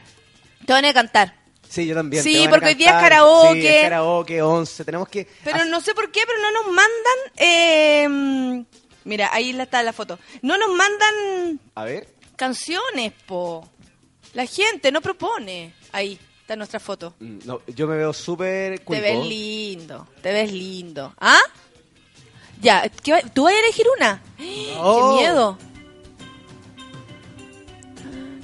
Te 0.67 0.73
van 0.75 0.85
a 0.85 0.93
cantar. 0.93 1.38
Sí, 1.69 1.87
yo 1.87 1.95
también. 1.95 2.23
Sí, 2.23 2.47
porque 2.49 2.67
hoy 2.69 2.75
día 2.75 2.97
es 2.97 3.03
karaoke. 3.03 3.61
Sí, 3.61 3.67
es 3.67 3.83
karaoke, 3.83 4.43
11. 4.43 4.85
Tenemos 4.85 5.09
que... 5.09 5.27
Pero 5.45 5.65
no 5.67 5.81
sé 5.81 5.95
por 5.95 6.11
qué, 6.11 6.21
pero 6.27 6.39
no 6.41 6.51
nos 6.53 6.67
mandan... 6.67 7.19
eh, 7.37 8.65
mira, 9.05 9.31
ahí 9.33 9.51
está 9.51 9.83
la 9.83 9.93
foto. 9.93 10.19
No 10.43 10.57
nos 10.57 10.71
mandan 10.71 11.61
A 11.75 11.85
ver. 11.85 12.09
canciones, 12.37 13.13
po. 13.27 13.69
La 14.35 14.47
gente 14.47 14.91
no 14.93 15.01
propone. 15.01 15.75
Ahí 15.93 16.19
está 16.41 16.57
nuestra 16.57 16.81
foto. 16.81 17.15
Mm, 17.21 17.39
No, 17.45 17.61
yo 17.67 17.87
me 17.87 17.97
veo 17.97 18.13
súper 18.13 18.79
Te 18.81 19.01
ves 19.01 19.25
lindo, 19.27 20.07
te 20.23 20.33
ves 20.33 20.51
lindo. 20.53 21.15
¿Ah? 21.21 21.39
Ya, 22.61 22.89
¿qué 23.03 23.13
va- 23.13 23.21
¿tú 23.21 23.45
vas 23.45 23.55
a 23.55 23.59
elegir 23.59 23.87
una? 23.97 24.23
¡Qué 24.37 24.43
miedo! 25.17 25.59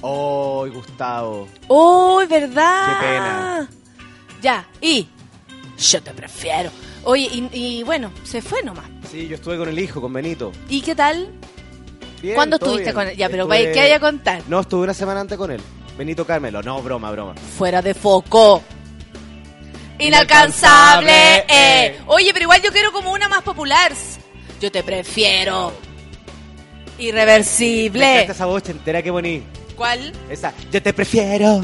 ¡Oh, 0.07 0.67
Gustavo! 0.71 1.47
¡Oh, 1.67 2.21
verdad! 2.29 2.87
Qué 2.99 3.05
pena. 3.07 3.69
Ya, 4.39 4.67
y... 4.79 5.07
Yo 5.79 6.01
te 6.03 6.11
prefiero. 6.11 6.69
Oye, 7.05 7.27
y, 7.31 7.49
y 7.79 7.83
bueno, 7.83 8.11
se 8.23 8.39
fue 8.43 8.61
nomás. 8.61 8.85
Sí, 9.09 9.27
yo 9.27 9.35
estuve 9.35 9.57
con 9.57 9.67
el 9.67 9.79
hijo, 9.79 9.99
con 9.99 10.13
Benito. 10.13 10.51
¿Y 10.69 10.81
qué 10.81 10.93
tal? 10.93 11.29
Bien, 12.21 12.35
¿Cuándo 12.35 12.57
estuviste 12.57 12.83
bien. 12.83 12.93
con 12.95 13.07
él? 13.07 13.17
Ya, 13.17 13.29
pero 13.29 13.43
Estuve- 13.51 13.71
¿qué 13.73 13.79
hay 13.79 13.91
a 13.93 13.99
contar? 13.99 14.43
No, 14.47 14.59
estuve 14.59 14.83
una 14.83 14.93
semana 14.93 15.21
antes 15.21 15.37
con 15.39 15.49
él. 15.49 15.61
Benito 15.97 16.23
Carmelo. 16.25 16.61
No, 16.61 16.81
broma, 16.83 17.09
broma. 17.11 17.33
Fuera 17.57 17.81
de 17.81 17.95
foco. 17.95 18.61
Inalcanzable. 19.97 21.11
Inalcanzable, 21.11 21.37
eh. 21.37 21.45
eh. 21.97 21.99
Oye, 22.05 22.29
pero 22.31 22.43
igual 22.43 22.61
yo 22.61 22.71
quiero 22.71 22.91
como 22.91 23.11
una 23.11 23.27
más 23.27 23.41
popular. 23.41 23.91
Yo 24.61 24.71
te 24.71 24.83
prefiero. 24.83 25.73
Irreversible. 26.99 27.99
Me 28.05 28.21
esa 28.23 28.45
voz 28.45 28.69
entera, 28.69 29.01
qué 29.01 29.09
bonita. 29.11 29.45
¿Cuál? 29.75 30.13
Esa, 30.29 30.53
yo 30.71 30.81
te 30.81 30.93
prefiero, 30.93 31.61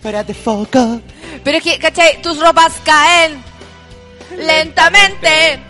fuera 0.00 0.22
de 0.24 0.34
foco. 0.34 1.00
Pero 1.42 1.58
es 1.58 1.62
que, 1.64 1.78
¿cachai? 1.78 2.20
Tus 2.22 2.38
ropas 2.40 2.74
caen 2.84 3.42
lentamente. 4.36 5.60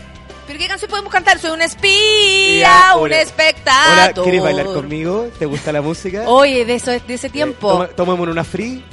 ¿Pero 0.47 0.59
qué 0.59 0.67
canción 0.67 0.89
podemos 0.89 1.11
cantar? 1.11 1.37
Soy 1.39 1.51
un 1.51 1.61
espía, 1.61 2.95
un 2.99 3.11
espectador. 3.13 4.11
Hola, 4.15 4.23
¿quieres 4.23 4.41
bailar 4.41 4.65
conmigo? 4.65 5.29
¿Te 5.37 5.45
gusta 5.45 5.71
la 5.71 5.81
música? 5.81 6.23
Oye, 6.27 6.65
de, 6.65 6.75
eso, 6.75 6.91
de 6.91 7.13
ese 7.13 7.27
Eh, 7.27 7.29
tiempo. 7.29 7.69
toma- 7.71 7.87
tomémonos 7.89 8.33
una 8.33 8.43
free. 8.43 8.83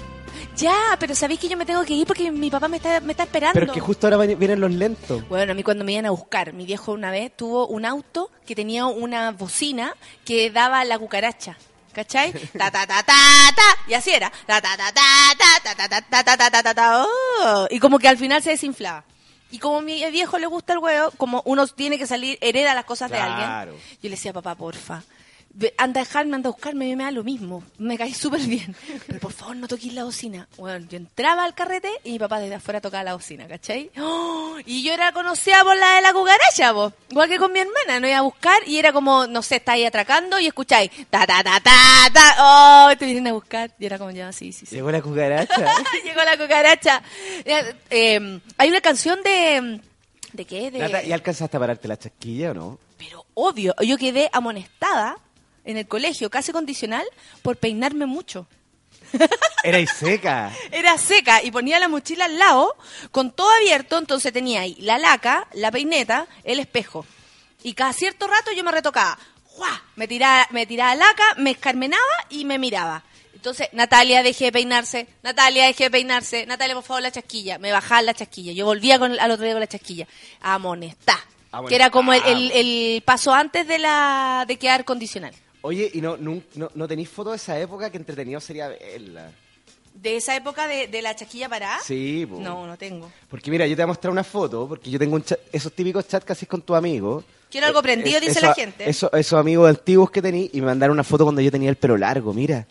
Ya, 0.55 0.74
pero 0.98 1.14
sabéis 1.14 1.40
que 1.40 1.48
yo 1.48 1.56
me 1.56 1.66
tengo 1.66 1.85
que 1.85 1.93
ir 1.94 2.06
porque 2.06 2.31
mi 2.31 2.51
papá 2.51 2.68
me 2.68 2.78
está, 2.78 3.01
me 3.01 3.12
está 3.12 3.24
esperando. 3.24 3.52
Pero 3.55 3.66
es 3.66 3.73
que 3.73 3.81
justo 3.81 4.06
ahora 4.06 4.16
vienen 4.27 4.60
los 4.60 4.70
lentos. 4.70 5.27
Bueno, 5.28 5.52
a 5.52 5.55
mí 5.55 5.62
cuando 5.62 5.85
me 5.85 5.93
iban 5.93 6.06
a 6.06 6.10
buscar, 6.10 6.52
mi 6.55 6.64
viejo 6.64 6.93
una 6.93 7.10
vez 7.10 7.31
tuvo 7.36 7.66
un 7.66 7.85
auto 7.85 8.31
que 8.47 8.55
tenía 8.55 8.86
una 8.86 9.32
bocina 9.32 9.94
que 10.24 10.51
daba 10.51 10.82
la 10.85 10.98
cucaracha. 10.98 11.56
¿Cachai? 11.97 12.31
Ta 12.59 12.70
ta 12.70 12.86
ta 12.86 13.02
ta 13.02 13.16
ta 13.56 13.68
y 13.89 13.94
así 13.94 14.10
era. 14.10 14.31
Ta 14.47 14.60
ta 14.60 14.77
ta 14.77 14.93
ta 14.93 15.32
ta 15.39 15.48
ta 15.64 15.89
ta 15.89 16.01
ta 16.02 16.23
ta 16.23 16.36
ta 16.36 16.51
ta 16.51 16.62
ta 16.62 16.74
ta 16.74 17.06
oh. 17.06 17.66
y 17.70 17.81
como 17.81 17.98
que 17.98 18.06
al 18.06 18.18
final 18.18 18.43
se 18.43 18.51
desinflaba. 18.51 19.02
Y 19.51 19.59
como 19.59 19.78
a 19.78 19.81
mi 19.81 20.05
viejo 20.10 20.39
le 20.39 20.47
gusta 20.47 20.74
el 20.74 20.81
huevo, 20.81 21.10
como 21.16 21.40
uno 21.47 21.66
tiene 21.66 21.97
que 21.97 22.06
salir, 22.06 22.36
hereda 22.43 22.74
las 22.74 22.85
cosas 22.85 23.10
de 23.10 23.16
alguien. 23.16 23.74
Yo 24.02 24.10
le 24.10 24.10
decía, 24.10 24.35
papá, 24.35 24.55
porfa, 24.56 25.05
anda 25.78 26.00
a 26.00 26.04
dejarme, 26.04 26.36
anda 26.36 26.48
a 26.48 26.52
buscarme, 26.52 26.84
a 26.84 26.88
mí 26.88 26.96
me 26.96 27.04
da 27.04 27.10
lo 27.10 27.24
mismo. 27.24 27.62
Me 27.78 27.96
caí 27.96 28.12
súper 28.12 28.40
bien. 28.40 28.76
Pero 29.06 29.20
por 29.20 29.32
favor, 29.32 29.56
no 29.56 29.68
toques 29.68 29.92
la 29.94 30.04
bocina. 30.04 30.48
Bueno, 30.56 30.86
yo 30.88 30.96
entraba 30.96 31.44
al 31.44 31.54
carrete 31.54 31.90
y 32.04 32.12
mi 32.12 32.18
papá 32.18 32.40
desde 32.40 32.56
afuera 32.56 32.80
tocaba 32.80 33.04
la 33.04 33.14
bocina, 33.14 33.46
¿cachai? 33.46 33.90
¡Oh! 33.98 34.56
Y 34.66 34.82
yo 34.82 34.92
era 34.92 35.12
conocida 35.12 35.62
por 35.64 35.76
la 35.76 35.96
de 35.96 36.02
la 36.02 36.12
cucaracha, 36.12 36.72
vos. 36.72 36.92
Igual 37.10 37.28
que 37.28 37.38
con 37.38 37.52
mi 37.52 37.60
hermana, 37.60 38.00
no 38.00 38.08
iba 38.08 38.18
a 38.18 38.22
buscar 38.22 38.56
y 38.66 38.78
era 38.78 38.92
como, 38.92 39.26
no 39.26 39.42
sé, 39.42 39.56
estáis 39.56 39.86
atracando 39.86 40.38
y 40.38 40.46
escucháis, 40.46 40.90
ta, 41.08 41.26
ta, 41.26 41.42
ta, 41.42 41.60
ta, 41.60 42.10
ta, 42.12 42.36
oh, 42.90 42.96
te 42.96 43.06
vienen 43.06 43.28
a 43.28 43.32
buscar. 43.32 43.70
Y 43.78 43.86
era 43.86 43.98
como, 43.98 44.10
ya, 44.10 44.32
sí, 44.32 44.52
sí, 44.52 44.66
sí. 44.66 44.74
Llegó 44.76 44.90
la 44.90 45.00
cucaracha. 45.00 45.54
Llegó 46.04 46.22
la 46.22 46.36
cucaracha. 46.36 47.02
Eh, 47.44 47.74
eh, 47.90 48.40
hay 48.58 48.68
una 48.68 48.80
canción 48.80 49.22
de... 49.22 49.80
¿De 50.32 50.44
qué? 50.44 50.70
De... 50.70 51.04
¿Y 51.06 51.12
alcanzaste 51.12 51.56
a 51.56 51.60
pararte 51.60 51.88
la 51.88 51.96
chasquilla 51.96 52.50
o 52.50 52.54
no? 52.54 52.78
Pero 52.98 53.24
obvio, 53.32 53.74
yo 53.80 53.96
quedé 53.96 54.28
amonestada 54.32 55.16
en 55.66 55.76
el 55.76 55.86
colegio, 55.86 56.30
casi 56.30 56.52
condicional, 56.52 57.05
por 57.43 57.56
peinarme 57.59 58.06
mucho. 58.06 58.47
Erais 59.62 59.90
seca. 59.90 60.52
Era 60.72 60.97
seca 60.98 61.43
y 61.43 61.51
ponía 61.51 61.78
la 61.78 61.88
mochila 61.88 62.24
al 62.26 62.38
lado 62.38 62.76
con 63.10 63.30
todo 63.32 63.48
abierto, 63.51 63.98
entonces 63.98 64.32
tenía 64.32 64.60
ahí 64.62 64.76
la 64.80 64.98
laca, 64.98 65.47
la 65.55 65.70
peineta, 65.70 66.26
el 66.44 66.59
espejo. 66.60 67.06
Y 67.62 67.74
cada 67.74 67.93
cierto 67.93 68.26
rato 68.26 68.52
yo 68.52 68.64
me 68.64 68.72
retocaba. 68.72 69.18
¡Juá! 69.44 69.82
Me 69.97 70.06
tiraba, 70.06 70.47
me 70.51 70.66
tiraba 70.66 70.94
laca, 70.94 71.24
me 71.38 71.51
escarmenaba 71.52 72.02
y 72.30 72.44
me 72.44 72.59
miraba. 72.59 73.02
Entonces, 73.34 73.68
Natalia, 73.72 74.22
dejé 74.22 74.47
de 74.47 74.52
peinarse. 74.52 75.06
Natalia, 75.22 75.66
dejé 75.66 75.84
de 75.84 75.90
peinarse. 75.90 76.47
Natalia, 76.47 76.74
por 76.74 76.84
favor, 76.84 77.02
la 77.02 77.12
chasquilla. 77.12 77.59
Me 77.59 77.70
bajaba 77.70 78.02
la 78.02 78.14
chasquilla. 78.14 78.52
Yo 78.52 78.64
volvía 78.66 78.98
con, 78.98 79.18
al 79.18 79.30
otro 79.30 79.44
día 79.44 79.55
con 79.55 79.60
la 79.60 79.66
chasquilla. 79.68 80.06
Amonestá. 80.40 81.24
Amonestá. 81.52 81.68
Que 81.68 81.74
era 81.76 81.90
como 81.90 82.12
el, 82.12 82.22
el- 82.26 82.51
el 82.52 83.02
paso 83.02 83.32
antes 83.32 83.66
de 83.68 83.78
la 83.78 84.44
de 84.48 84.59
quedar 84.59 84.84
condicional. 84.84 85.32
Oye, 85.66 85.90
¿y 85.94 86.01
no, 86.01 86.16
no, 86.16 86.40
no 86.74 86.88
tenéis 86.88 87.09
fotos 87.09 87.32
de 87.32 87.36
esa 87.36 87.59
época? 87.59 87.90
que 87.90 87.97
entretenido 87.97 88.40
sería 88.40 88.68
verla. 88.68 89.30
¿De 89.94 90.16
esa 90.16 90.36
época 90.36 90.68
de, 90.68 90.88
de 90.88 91.01
la 91.02 91.16
chasquilla 91.16 91.48
parada? 91.48 91.78
Sí. 91.82 92.26
No, 92.30 92.66
no 92.66 92.76
tengo. 92.76 93.10
Porque 93.30 93.51
mira, 93.51 93.66
yo 93.66 93.74
te 93.74 93.82
voy 93.82 93.84
a 93.84 93.86
mostrar 93.88 94.12
una 94.12 94.22
foto, 94.24 94.68
porque 94.68 94.90
yo 94.90 94.98
tengo 94.98 95.16
un 95.16 95.24
chat- 95.24 95.40
esos 95.52 95.72
típicos 95.72 96.06
chats 96.06 96.24
que 96.24 96.32
haces 96.32 96.47
con 96.48 96.60
tu 96.62 96.74
amigo. 96.74 97.24
Quiero 97.51 97.66
algo 97.66 97.80
prendido, 97.82 98.20
dice 98.20 98.32
eso- 98.38 98.47
la 98.47 98.55
gente. 98.55 98.88
eso- 98.88 99.10
esos 99.12 99.38
amigos 99.40 99.68
antiguos 99.68 100.10
que 100.10 100.20
tení 100.20 100.51
y 100.52 100.60
me 100.60 100.66
mandaron 100.66 100.94
una 100.94 101.05
foto 101.05 101.24
cuando 101.24 101.40
yo 101.40 101.51
tenía 101.51 101.70
el 101.70 101.76
pelo 101.76 101.97
largo, 101.97 102.32
mira. 102.34 102.66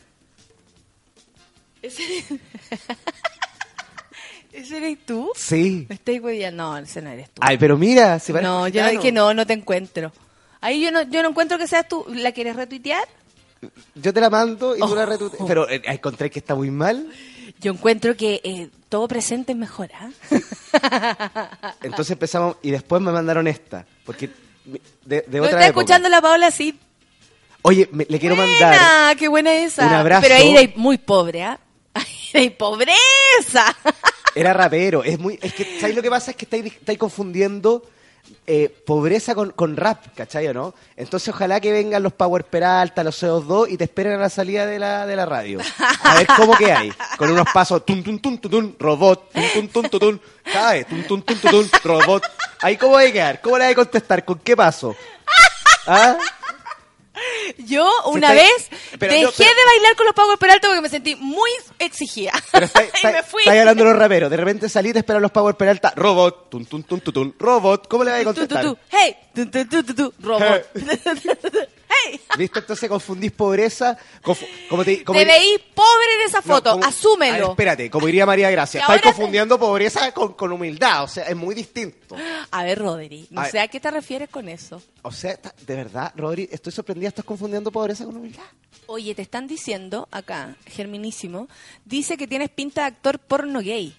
¿Ese 1.81 2.03
¿Ese 4.53 4.77
eres 4.77 4.97
tú? 5.05 5.31
Sí. 5.35 5.85
¿Me 6.05 6.19
hueviando? 6.19 6.63
No, 6.63 6.77
ese 6.77 7.01
no 7.01 7.09
eres 7.09 7.29
tú. 7.29 7.41
Ay, 7.43 7.57
pero 7.57 7.77
mira, 7.77 8.19
se 8.19 8.31
parece 8.31 8.47
no, 8.49 8.67
yo 8.69 8.81
no, 8.83 8.87
es 8.87 8.99
que 8.99 9.11
no, 9.11 9.33
no 9.33 9.45
te 9.45 9.51
encuentro. 9.53 10.13
Ahí 10.61 10.81
yo 10.81 10.91
no, 10.91 11.01
yo 11.03 11.21
no 11.21 11.29
encuentro 11.29 11.57
que 11.57 11.67
seas 11.67 11.87
tú. 11.87 12.05
¿La 12.09 12.31
quieres 12.31 12.55
retuitear? 12.55 13.03
Yo 13.95 14.13
te 14.13 14.21
la 14.21 14.29
mando 14.29 14.75
y 14.75 14.79
tú 14.79 14.95
la 14.95 15.03
Oh. 15.03 15.05
retuiteas. 15.05 15.43
Pero 15.47 15.69
eh, 15.69 15.81
encontré 15.85 16.29
que 16.29 16.39
está 16.39 16.55
muy 16.55 16.69
mal. 16.71 17.07
Yo 17.61 17.71
encuentro 17.71 18.15
que 18.15 18.41
eh, 18.43 18.69
todo 18.89 19.07
presente 19.07 19.53
es 19.53 19.57
mejor, 19.57 19.89
¿ah? 19.93 20.09
Entonces 21.81 22.11
empezamos 22.11 22.57
y 22.61 22.71
después 22.71 23.01
me 23.01 23.11
mandaron 23.11 23.47
esta. 23.47 23.85
Porque 24.05 24.29
de, 25.05 25.21
de 25.27 25.39
otra 25.39 25.51
está 25.51 25.65
época. 25.67 25.81
escuchando 25.81 26.09
la 26.09 26.21
Paola 26.21 26.51
sí. 26.51 26.77
Oye, 27.61 27.87
me- 27.91 28.05
le 28.07 28.19
quiero 28.19 28.35
mandar. 28.35 28.69
Buena, 28.77 29.15
qué 29.17 29.27
buena 29.27 29.53
esa. 29.55 29.87
un 29.87 29.93
abrazo. 29.93 30.21
Pero 30.23 30.35
ahí 30.35 30.55
eres 30.55 30.75
muy 30.77 30.97
pobre, 30.97 31.43
¿ah? 31.43 31.59
Ahí 31.93 32.05
eres 32.33 32.51
pobreza. 32.51 33.75
Era 34.35 34.53
rapero. 34.53 35.03
Es 35.03 35.17
muy, 35.17 35.39
es 35.41 35.53
que, 35.53 35.79
¿sabes 35.79 35.95
lo 35.95 36.01
que 36.01 36.09
pasa? 36.09 36.31
Es 36.31 36.37
que 36.37 36.45
estáis, 36.45 36.65
estáis 36.65 36.97
confundiendo 36.99 37.83
eh, 38.47 38.69
pobreza 38.85 39.33
con, 39.33 39.51
con 39.51 39.75
rap, 39.75 40.05
¿cachai 40.15 40.47
o 40.47 40.53
no? 40.53 40.73
Entonces 40.95 41.29
ojalá 41.29 41.59
que 41.59 41.71
vengan 41.71 42.03
los 42.03 42.13
Power 42.13 42.43
Peralta, 42.43 43.03
los 43.03 43.21
CO2 43.21 43.71
y 43.71 43.77
te 43.77 43.85
esperen 43.85 44.13
a 44.13 44.17
la 44.17 44.29
salida 44.29 44.65
de 44.65 44.77
la, 44.77 45.07
de 45.07 45.15
la 45.15 45.25
radio. 45.25 45.59
A 46.03 46.15
ver 46.15 46.27
cómo 46.37 46.55
que 46.55 46.71
hay. 46.71 46.91
Con 47.17 47.31
unos 47.31 47.47
pasos, 47.53 47.85
tun, 47.85 48.03
tun, 48.03 48.19
tun, 48.19 48.37
tun, 48.37 48.75
robot, 48.79 49.31
tun, 49.31 49.67
tun, 49.69 49.89
tun, 49.89 49.99
tun, 49.99 50.21
cae, 50.43 50.85
tun, 50.85 51.03
tun, 51.03 51.21
tun, 51.23 51.37
tun, 51.39 51.51
tun, 51.51 51.69
robot. 51.83 52.23
Ahí 52.61 52.77
cómo 52.77 52.97
hay 52.97 53.07
que 53.07 53.13
quedar, 53.13 53.41
cómo 53.41 53.57
le 53.57 53.65
hay 53.65 53.71
que 53.71 53.77
contestar, 53.77 54.23
con 54.23 54.39
qué 54.39 54.55
paso. 54.55 54.95
¿Ah? 55.87 56.17
Yo 57.59 57.89
una 58.07 58.33
está- 58.33 58.43
vez 58.43 58.69
pero 58.99 59.11
dejé 59.13 59.23
yo- 59.23 59.31
pero- 59.37 59.49
de 59.49 59.65
bailar 59.65 59.95
con 59.95 60.05
los 60.05 60.15
Power 60.15 60.37
Peralta 60.37 60.67
porque 60.67 60.81
me 60.81 60.89
sentí 60.89 61.15
muy 61.15 61.49
exigida. 61.79 62.31
Pero 62.51 62.65
está, 62.65 62.83
y 62.83 62.87
está- 62.87 63.11
me 63.11 63.23
fui. 63.23 63.41
estáis 63.43 63.59
hablando 63.61 63.83
de 63.83 63.89
los 63.91 63.99
raperos. 63.99 64.29
De 64.29 64.37
repente 64.37 64.69
salí 64.69 64.93
te 64.93 64.99
esperan 64.99 65.21
los 65.21 65.31
Power 65.31 65.55
Peralta. 65.55 65.93
Robot. 65.95 66.49
Tun, 66.49 66.65
tun, 66.65 66.83
tun, 66.83 67.01
tun. 67.01 67.35
Robot. 67.39 67.87
¿Cómo 67.87 68.03
le 68.03 68.11
vais 68.11 68.21
a 68.21 68.25
contestar? 68.25 68.65
Hey, 68.89 69.15
robot. 70.19 70.41
hey. 70.41 70.61
¿Listo? 72.37 72.59
Entonces 72.59 72.89
confundís 72.89 73.31
pobreza. 73.31 73.97
confu- 74.23 74.47
como 74.69 74.83
te, 74.83 75.03
como 75.03 75.19
Te 75.19 75.25
di- 75.25 75.31
veí 75.31 75.57
pobre 75.73 76.13
en 76.21 76.27
esa 76.27 76.37
No, 76.39 76.43
foto, 76.43 76.69
como- 76.71 76.81
ver, 76.81 76.89
asúmelo. 76.89 77.49
espérate, 77.51 77.89
como 77.89 78.05
diría 78.07 78.25
María 78.25 78.49
Gracia. 78.51 78.81
Estáis 78.81 79.01
te- 79.01 79.07
confundiendo 79.09 79.57
pobreza 79.59 80.11
con, 80.13 80.33
con 80.33 80.51
humildad. 80.51 81.03
O 81.03 81.07
sea, 81.07 81.23
es 81.25 81.35
muy 81.35 81.55
distinto. 81.55 82.15
A 82.51 82.63
ver, 82.63 82.79
Rodri, 82.79 83.27
no 83.29 83.41
A 83.41 83.45
sé 83.45 83.53
ver. 83.53 83.61
a 83.63 83.67
qué 83.67 83.79
te 83.79 83.91
refieres 83.91 84.29
con 84.29 84.49
eso. 84.49 84.81
O 85.01 85.11
sea, 85.11 85.37
de 85.65 85.75
verdad, 85.75 86.11
Rodri, 86.15 86.47
estoy 86.51 86.71
sorprendida. 86.71 87.09
¿Estás 87.09 87.25
confundiendo 87.25 87.71
pobreza 87.71 88.05
con 88.05 88.17
humildad? 88.17 88.43
Oye, 88.87 89.15
te 89.15 89.21
están 89.23 89.47
diciendo 89.47 90.07
acá, 90.11 90.55
Germinísimo, 90.67 91.47
dice 91.85 92.17
que 92.17 92.27
tienes 92.27 92.49
pinta 92.49 92.81
de 92.81 92.87
actor 92.87 93.17
porno 93.19 93.59
gay. 93.61 93.95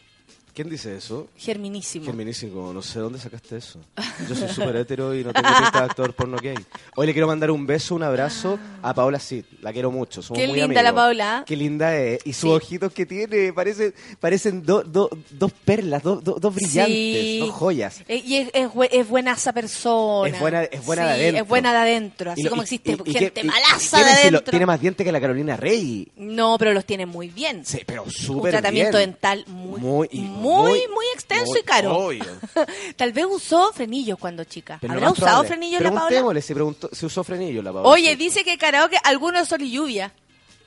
¿Quién 0.57 0.71
dice 0.71 0.97
eso? 0.97 1.29
Germinísimo. 1.37 2.07
Germinísimo, 2.07 2.73
no 2.73 2.81
sé 2.81 2.99
dónde 2.99 3.19
sacaste 3.19 3.59
eso. 3.59 3.79
Yo 4.27 4.35
soy 4.35 4.49
súper 4.49 4.75
hetero 4.77 5.15
y 5.15 5.23
no 5.23 5.31
tengo 5.31 5.49
pinta 5.51 5.81
de 5.81 5.85
actor 5.85 6.15
porno 6.15 6.39
gay. 6.39 6.57
Hoy 6.95 7.07
le 7.07 7.13
quiero 7.13 7.27
mandar 7.27 7.51
un 7.51 7.67
beso, 7.67 7.95
un 7.95 8.03
abrazo 8.03 8.59
a 8.83 8.95
Paola 8.95 9.19
Cid. 9.19 9.45
La 9.61 9.71
quiero 9.75 9.91
mucho. 9.91 10.23
Somos 10.23 10.41
Qué 10.41 10.49
muy 10.49 10.59
linda 10.59 10.83
la. 10.83 10.95
Paola. 10.95 11.45
Qué 11.47 11.57
linda 11.57 11.95
es. 11.99 12.21
Y 12.25 12.33
sus 12.33 12.49
Sí. 12.49 12.57
ojitos 12.57 12.91
que 12.95 13.05
tiene 13.05 13.53
parecen, 13.53 13.93
parecen 14.19 14.63
do- 14.65 14.83
do- 14.83 15.11
dos 15.29 15.53
perlas, 15.53 16.03
do- 16.03 16.23
do- 16.23 16.39
dos 16.41 16.55
brillantes, 16.55 16.95
Sí. 16.97 17.39
dos 17.41 17.51
joyas. 17.51 18.01
Eh, 18.09 18.23
y 18.25 18.37
es, 18.37 18.49
es, 18.55 18.69
bue- 18.71 18.89
es 18.91 19.07
buena 19.07 19.33
esa 19.33 19.53
persona. 19.53 20.31
Es 20.31 20.41
buena- 20.41 20.63
es 20.63 20.87
buena 20.87 21.03
Sí, 21.03 21.09
de 21.09 21.15
adentro. 21.15 21.43
Es 21.43 21.49
buena 21.51 21.73
de 21.75 21.79
adentro. 21.81 22.31
Así 22.33 22.41
Y 22.41 22.47
como 22.47 22.63
y- 22.63 22.65
existe 22.65 22.97
y- 23.05 23.13
gente 23.13 23.45
malaza 23.45 23.99
de 23.99 24.05
si 24.05 24.11
adentro. 24.29 24.43
Tiene 24.51 24.65
más 24.65 24.81
dientes 24.81 25.05
que 25.05 25.13
la 25.13 25.21
Carolina 25.21 25.55
Rey. 25.59 26.11
No, 26.17 26.57
pero 26.59 26.73
los 26.73 26.87
tiene 26.87 27.05
muy 27.05 27.29
bien. 27.29 27.63
Sí, 27.67 27.81
pero 27.85 28.05
Un 28.05 28.11
súper 28.11 28.53
tratamiento 28.53 28.97
bien. 28.97 29.11
dental 29.11 29.45
muy, 29.49 29.81
Muy- 29.83 30.09
muy, 30.13 30.46
muy, 30.47 30.87
muy- 30.89 31.07
extenso 31.15 31.51
muy 31.53 31.61
y 31.61 31.63
caro. 31.63 31.97
obvio. 31.97 32.25
Tal 32.97 33.13
vez 33.13 33.27
usó 33.29 33.73
frenillos 33.73 34.19
cuando 34.19 34.45
chica. 34.45 34.79
Pero 34.81 34.95
¿Habrá 34.95 35.11
usado 35.11 35.27
probable- 35.43 35.49
frenillos 35.49 35.83
la 35.83 35.93
Paola? 35.93 36.41
Si, 36.41 36.55
preguntó, 36.55 36.89
si 36.93 37.07
usó 37.07 37.25
frenillo 37.25 37.63
la 37.63 37.73
Paola. 37.73 37.89
Oye, 37.89 38.17
dice 38.17 38.45
que 38.45 38.57
karaoke, 38.59 38.97
algunos 39.05 39.43
de 39.43 39.47
sol 39.47 39.63
y 39.63 39.71
lluvia. 39.71 40.13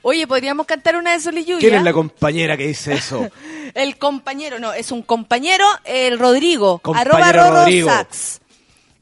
Oye, 0.01 0.25
podríamos 0.27 0.65
cantar 0.65 0.95
una 0.95 1.11
de 1.11 1.19
sol 1.19 1.37
y 1.37 1.43
lluvia. 1.43 1.59
¿Quién 1.59 1.75
es 1.75 1.83
la 1.83 1.91
compañera 1.93 2.55
que 2.55 2.67
dice 2.67 2.93
eso? 2.93 3.29
El 3.75 3.97
compañero, 3.97 4.57
no, 4.57 4.73
es 4.73 4.91
un 4.91 5.01
compañero, 5.03 5.65
el 5.83 6.17
Rodrigo. 6.17 6.79
Compañero 6.79 7.17
arroba 7.23 7.49
Rodrigo. 7.65 7.87
Sax. 7.89 8.39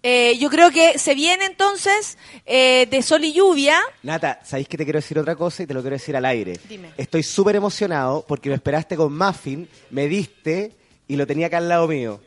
Eh, 0.09 0.37
yo 0.37 0.49
creo 0.49 0.71
que 0.71 0.97
se 0.99 1.15
viene 1.15 1.43
entonces 1.45 2.17
eh, 2.45 2.87
de 2.89 3.01
sol 3.01 3.25
y 3.25 3.33
lluvia. 3.33 3.77
Nata, 4.03 4.39
¿sabéis 4.45 4.69
que 4.69 4.77
te 4.77 4.85
quiero 4.85 4.99
decir 4.99 5.19
otra 5.19 5.35
cosa 5.35 5.63
y 5.63 5.67
te 5.67 5.73
lo 5.73 5.81
quiero 5.81 5.95
decir 5.97 6.15
al 6.15 6.23
aire? 6.23 6.57
Dime. 6.69 6.91
Estoy 6.95 7.23
súper 7.23 7.57
emocionado 7.57 8.23
porque 8.25 8.47
me 8.47 8.55
esperaste 8.55 8.95
con 8.95 9.17
Muffin, 9.17 9.67
me 9.89 10.07
diste 10.07 10.71
y 11.09 11.17
lo 11.17 11.27
tenía 11.27 11.47
acá 11.47 11.57
al 11.57 11.67
lado 11.67 11.89
mío. 11.89 12.21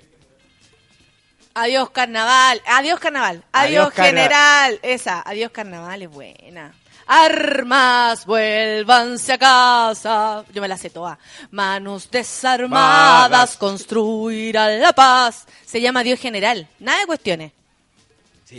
Adiós 1.54 1.88
carnaval, 1.90 2.60
adiós 2.66 3.00
carnaval, 3.00 3.44
adiós, 3.52 3.86
Adiós, 3.86 3.94
carna- 3.94 4.08
general. 4.22 4.78
Esa, 4.82 5.22
adiós 5.24 5.50
carnaval 5.50 6.02
es 6.02 6.10
buena. 6.10 6.74
Armas, 7.06 8.24
vuélvanse 8.26 9.32
a 9.32 9.38
casa. 9.38 10.44
Yo 10.52 10.60
me 10.62 10.68
la 10.68 10.76
sé 10.76 10.90
toda. 10.90 11.18
Manos 11.50 12.08
desarmadas, 12.10 13.30
Madas. 13.30 13.56
construirán 13.56 14.80
la 14.80 14.92
paz. 14.92 15.46
Se 15.66 15.80
llama 15.80 16.04
Dios 16.04 16.20
general. 16.20 16.68
Nada 16.78 17.00
de 17.00 17.06
cuestiones. 17.06 17.52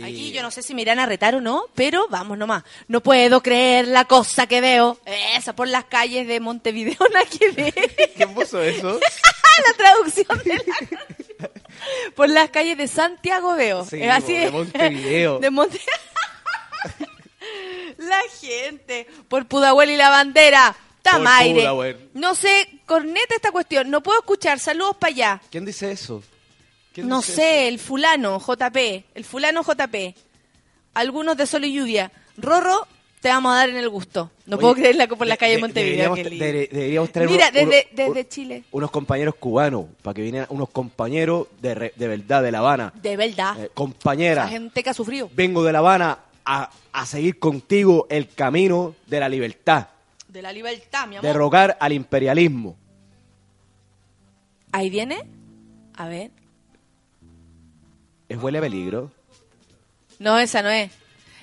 Aquí 0.02 0.32
yo 0.32 0.42
no 0.42 0.50
sé 0.50 0.62
si 0.62 0.74
me 0.74 0.82
irán 0.82 0.98
a 0.98 1.06
retar 1.06 1.34
o 1.34 1.40
no, 1.40 1.64
pero 1.74 2.06
vamos 2.08 2.38
nomás. 2.38 2.62
No 2.88 3.02
puedo 3.02 3.42
creer 3.42 3.88
la 3.88 4.04
cosa 4.06 4.46
que 4.46 4.60
veo. 4.60 4.98
Esa 5.36 5.54
por 5.54 5.68
las 5.68 5.84
calles 5.84 6.26
de 6.26 6.40
Montevideo, 6.40 6.96
ver. 7.56 7.74
¿Quién 8.16 8.32
puso 8.34 8.62
eso? 8.62 8.98
la 9.68 9.74
traducción 9.76 10.38
de 10.44 10.54
la 10.54 11.50
Por 12.14 12.28
las 12.28 12.50
calles 12.50 12.78
de 12.78 12.86
Santiago 12.88 13.54
veo. 13.56 13.84
Sí, 13.84 14.00
es 14.00 14.10
así 14.10 14.34
de 14.34 14.50
Montevideo. 14.50 15.38
De 15.40 15.50
Monte- 15.50 15.80
la 17.98 18.20
gente. 18.40 19.06
Por 19.28 19.46
Pudahuel 19.46 19.90
y 19.90 19.96
la 19.96 20.08
bandera. 20.10 20.74
Tamaire. 21.02 21.60
Pudahuel. 21.60 22.10
No 22.14 22.34
sé, 22.34 22.68
corneta 22.86 23.34
esta 23.34 23.50
cuestión. 23.50 23.90
No 23.90 24.02
puedo 24.02 24.20
escuchar. 24.20 24.58
Saludos 24.60 24.96
para 24.98 25.12
allá. 25.12 25.42
¿Quién 25.50 25.64
dice 25.64 25.90
eso? 25.90 26.22
¿Quién 26.92 27.08
No 27.08 27.22
sé, 27.22 27.68
el 27.68 27.78
fulano 27.78 28.38
JP. 28.38 28.76
El 29.14 29.24
fulano 29.24 29.62
JP. 29.62 30.14
Algunos 30.94 31.36
de 31.36 31.46
sol 31.46 31.64
y 31.64 31.72
lluvia. 31.72 32.12
Rorro, 32.36 32.86
te 33.20 33.28
vamos 33.28 33.52
a 33.54 33.56
dar 33.58 33.70
en 33.70 33.76
el 33.76 33.88
gusto. 33.88 34.30
No 34.46 34.56
Oye, 34.56 34.60
puedo 34.62 34.74
creerla 34.74 35.06
por 35.08 35.26
las 35.26 35.38
calles 35.38 35.54
de 35.54 35.56
de- 35.56 35.62
Montevideo. 35.62 36.14
Deberíamos, 36.14 36.40
de- 36.40 36.68
deberíamos 36.70 37.12
traer 37.12 37.30
Mira, 37.30 37.48
uno- 37.50 37.52
desde, 37.70 37.88
uno- 38.04 38.14
desde 38.14 38.28
Chile. 38.28 38.64
unos 38.72 38.90
compañeros 38.90 39.34
cubanos, 39.36 39.86
para 40.02 40.14
que 40.14 40.22
vinieran 40.22 40.48
unos 40.50 40.68
compañeros 40.70 41.46
de, 41.60 41.74
re- 41.74 41.92
de 41.96 42.08
verdad 42.08 42.42
de 42.42 42.52
La 42.52 42.58
Habana. 42.58 42.92
De 43.00 43.16
verdad. 43.16 43.58
Eh, 43.64 43.70
compañera, 43.72 44.44
La 44.44 44.50
gente 44.50 44.82
que 44.82 44.90
ha 44.90 44.94
sufrido. 44.94 45.30
vengo 45.34 45.62
de 45.64 45.72
La 45.72 45.78
Habana 45.78 46.18
a, 46.44 46.70
a 46.92 47.06
seguir 47.06 47.38
contigo 47.38 48.06
el 48.10 48.28
camino 48.28 48.94
de 49.06 49.20
la 49.20 49.28
libertad, 49.28 49.86
De 50.28 50.42
la 50.42 50.52
libertad, 50.52 51.06
mi 51.06 51.16
amor. 51.16 51.22
derrocar 51.26 51.76
al 51.80 51.92
imperialismo. 51.92 52.76
Ahí 54.72 54.90
viene. 54.90 55.22
A 55.96 56.08
ver. 56.08 56.30
¿Es 58.32 58.42
huele 58.42 58.58
a 58.58 58.60
peligro? 58.62 59.10
No, 60.18 60.38
esa 60.38 60.62
no 60.62 60.70
es. 60.70 60.90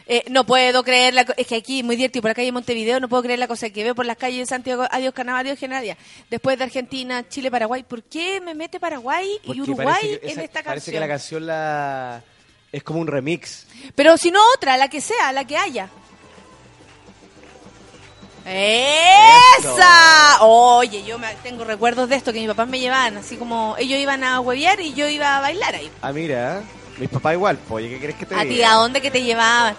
Eh, 0.08 0.24
no 0.30 0.44
puedo 0.44 0.84
creer 0.84 1.14
la 1.14 1.22
es 1.38 1.46
que 1.46 1.56
aquí 1.56 1.84
muy 1.84 1.96
divertido 1.96 2.24
por 2.24 2.30
la 2.32 2.34
calle 2.36 2.48
de 2.48 2.52
Montevideo 2.52 3.00
no 3.00 3.08
puedo 3.08 3.22
creer 3.22 3.38
la 3.38 3.48
cosa 3.48 3.70
que 3.70 3.84
veo 3.84 3.94
por 3.94 4.08
las 4.08 4.18
calles 4.18 4.40
de 4.40 4.46
Santiago 4.48 4.88
adiós 4.90 5.14
Carnaval 5.14 5.42
adiós 5.46 5.60
Genadia 5.60 5.98
después 6.32 6.58
de 6.58 6.64
Argentina 6.64 7.30
Chile 7.30 7.52
Paraguay 7.52 7.84
¿por 7.84 8.02
qué 8.02 8.42
me 8.42 8.56
mete 8.56 8.80
Paraguay 8.80 9.30
y 9.44 9.46
Porque 9.46 9.62
Uruguay 9.62 10.20
en 10.24 10.40
esta 10.40 10.64
Parece 10.64 10.90
que 10.92 10.98
canción 10.98 11.00
la 11.00 11.08
canción 11.08 11.46
la 11.46 12.24
es 12.72 12.82
como 12.82 13.02
un 13.02 13.06
remix. 13.08 13.68
pero 13.94 14.18
si 14.18 14.32
no 14.32 14.40
otra 14.56 14.78
la 14.78 14.88
que 14.88 15.00
sea 15.00 15.32
la 15.32 15.46
que 15.46 15.58
haya 15.58 15.88
¡Esa! 19.60 20.42
Oye, 20.42 21.04
yo 21.04 21.20
me, 21.20 21.28
tengo 21.44 21.64
recuerdos 21.66 22.10
de 22.10 22.16
esto 22.16 22.34
que 22.34 22.40
mis 22.40 22.48
papás 22.48 22.68
me 22.68 22.80
llevaban, 22.80 23.18
así 23.18 23.36
como 23.38 23.76
ellos 23.78 24.00
iban 24.00 24.24
a 24.24 24.40
huevear 24.40 24.80
y 24.80 24.94
yo 24.96 25.08
iba 25.08 25.38
a 25.38 25.42
bailar 25.42 25.76
ahí. 25.76 25.92
Ah, 26.02 26.12
mira, 26.12 26.64
mis 27.00 27.10
papás 27.10 27.34
igual, 27.34 27.58
oye, 27.70 27.90
¿qué 27.90 28.00
crees 28.00 28.16
que 28.16 28.26
te 28.26 28.36
¿A 28.36 28.42
ti 28.44 28.62
a 28.64 28.74
dónde 28.74 29.02
que 29.02 29.10
te 29.12 29.22
llevaban? 29.24 29.76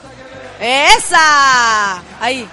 ¡Esa! 0.60 2.02
Ahí. 2.20 2.48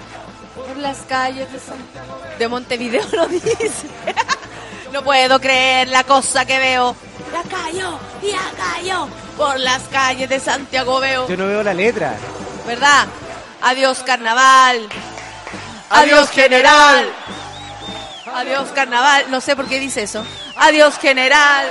Por 0.54 0.76
las 0.76 0.98
calles 1.08 1.50
de, 1.52 1.58
San- 1.58 2.38
de 2.38 2.48
Montevideo 2.48 3.04
lo 3.12 3.26
dice. 3.28 3.86
no 4.92 5.02
puedo 5.02 5.40
creer 5.40 5.88
la 5.88 6.04
cosa 6.04 6.44
que 6.44 6.58
veo. 6.58 6.94
Ya 7.32 7.42
cayó, 7.56 7.98
ya 8.22 8.40
cayó. 8.56 9.08
Por 9.36 9.60
las 9.60 9.82
calles 9.84 10.28
de 10.28 10.40
Santiago 10.40 10.98
veo. 11.00 11.28
Yo 11.28 11.36
no 11.36 11.46
veo 11.46 11.62
la 11.62 11.74
letra. 11.74 12.14
¿Verdad? 12.66 13.06
Adiós 13.62 13.98
carnaval. 14.00 14.88
Adiós, 15.90 16.28
general. 16.30 17.08
Adiós 18.34 18.68
carnaval. 18.74 19.26
No 19.30 19.40
sé 19.40 19.54
por 19.56 19.66
qué 19.66 19.78
dice 19.78 20.02
eso. 20.02 20.24
Adiós 20.56 20.98
general. 20.98 21.66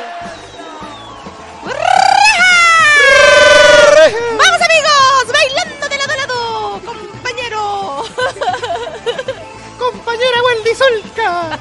¡Vamos 3.97 4.61
amigos! 4.61 5.33
¡Bailando 5.33 5.89
de 5.89 5.97
lado 5.97 6.13
a 6.13 6.17
lado! 6.17 6.81
¡Compañero! 6.85 8.03
Compañera 9.79 10.43
Wendy 10.43 10.75
Solca, 10.75 11.59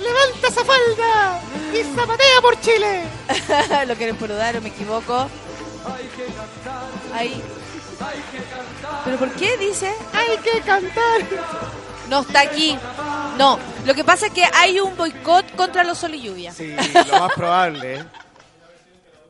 levanta 0.00 0.48
esa 0.48 0.64
falda 0.64 1.40
y 1.74 1.82
zapatea 1.94 2.40
por 2.40 2.58
Chile. 2.62 3.04
¿Lo 3.86 3.94
quieren 3.96 4.18
saludar 4.18 4.56
o 4.56 4.62
me 4.62 4.70
equivoco? 4.70 5.28
Ahí. 7.14 7.42
¿Pero 9.04 9.18
por 9.18 9.30
qué 9.32 9.58
dice? 9.58 9.92
Hay 10.14 10.38
que 10.38 10.60
cantar. 10.62 11.20
No 12.08 12.20
está 12.20 12.40
aquí. 12.40 12.78
No, 13.36 13.58
lo 13.84 13.94
que 13.94 14.02
pasa 14.02 14.26
es 14.26 14.32
que 14.32 14.44
hay 14.54 14.80
un 14.80 14.96
boicot 14.96 15.54
contra 15.56 15.84
los 15.84 15.98
sol 15.98 16.14
y 16.14 16.22
lluvia. 16.22 16.52
Sí, 16.52 16.74
lo 17.10 17.20
más 17.20 17.32
probable. 17.34 18.04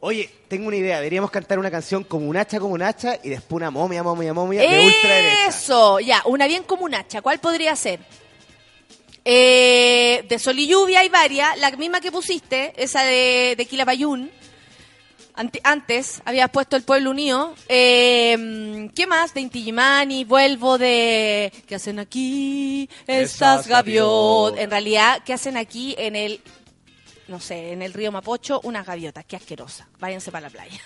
Oye, 0.01 0.31
tengo 0.47 0.69
una 0.69 0.77
idea. 0.77 0.97
Deberíamos 0.99 1.31
cantar 1.31 1.59
una 1.59 1.70
canción 1.70 2.05
como 2.05 2.29
un 2.29 2.37
hacha, 2.37 2.61
como 2.61 2.75
un 2.75 2.83
hacha 2.83 3.19
y 3.23 3.31
después 3.31 3.57
una 3.57 3.70
momia, 3.70 4.03
momia, 4.03 4.33
momia 4.33 4.62
de 4.62 4.87
ultraderecha. 4.87 5.49
Eso, 5.49 5.99
ya, 6.01 6.23
una 6.27 6.47
bien 6.47 6.62
como 6.62 6.85
un 6.85 6.95
hacha. 6.95 7.20
¿Cuál 7.20 7.41
podría 7.41 7.75
ser? 7.75 8.01
Eh, 9.25 10.25
de 10.29 10.39
sol 10.39 10.59
y 10.59 10.69
lluvia 10.69 11.01
hay 11.01 11.09
varias. 11.09 11.59
La 11.59 11.70
misma 11.73 12.01
que 12.01 12.12
pusiste, 12.12 12.73
esa 12.77 13.03
de, 13.03 13.55
de 13.59 13.66
Quilapayún. 13.66 14.31
Ante- 15.35 15.61
antes 15.62 16.20
habías 16.25 16.51
puesto 16.51 16.77
El 16.77 16.83
Pueblo 16.83 17.11
Unido. 17.11 17.55
Eh, 17.69 18.89
¿Qué 18.95 19.07
más? 19.07 19.35
De 19.35 19.41
Inti 19.41 19.61
Illimani, 19.61 20.25
vuelvo 20.25 20.79
de... 20.79 21.53
¿Qué 21.69 21.75
hacen 21.77 21.99
aquí? 22.01 22.89
Estas 23.07 23.66
gaviot. 23.69 24.59
En 24.59 24.70
realidad, 24.70 25.23
¿qué 25.25 25.33
hacen 25.33 25.57
aquí 25.57 25.95
en 25.99 26.16
el... 26.16 26.41
No 27.29 27.39
sé, 27.41 27.73
en 27.73 27.83
el 27.83 27.93
río 27.93 28.11
Mapocho, 28.11 28.59
unas 28.65 28.87
gaviotas. 28.87 29.25
Qué 29.27 29.37
asquerosa. 29.37 29.87
Váyanse 29.99 30.33
para 30.33 30.49
la 30.49 30.51
playa. 30.51 30.81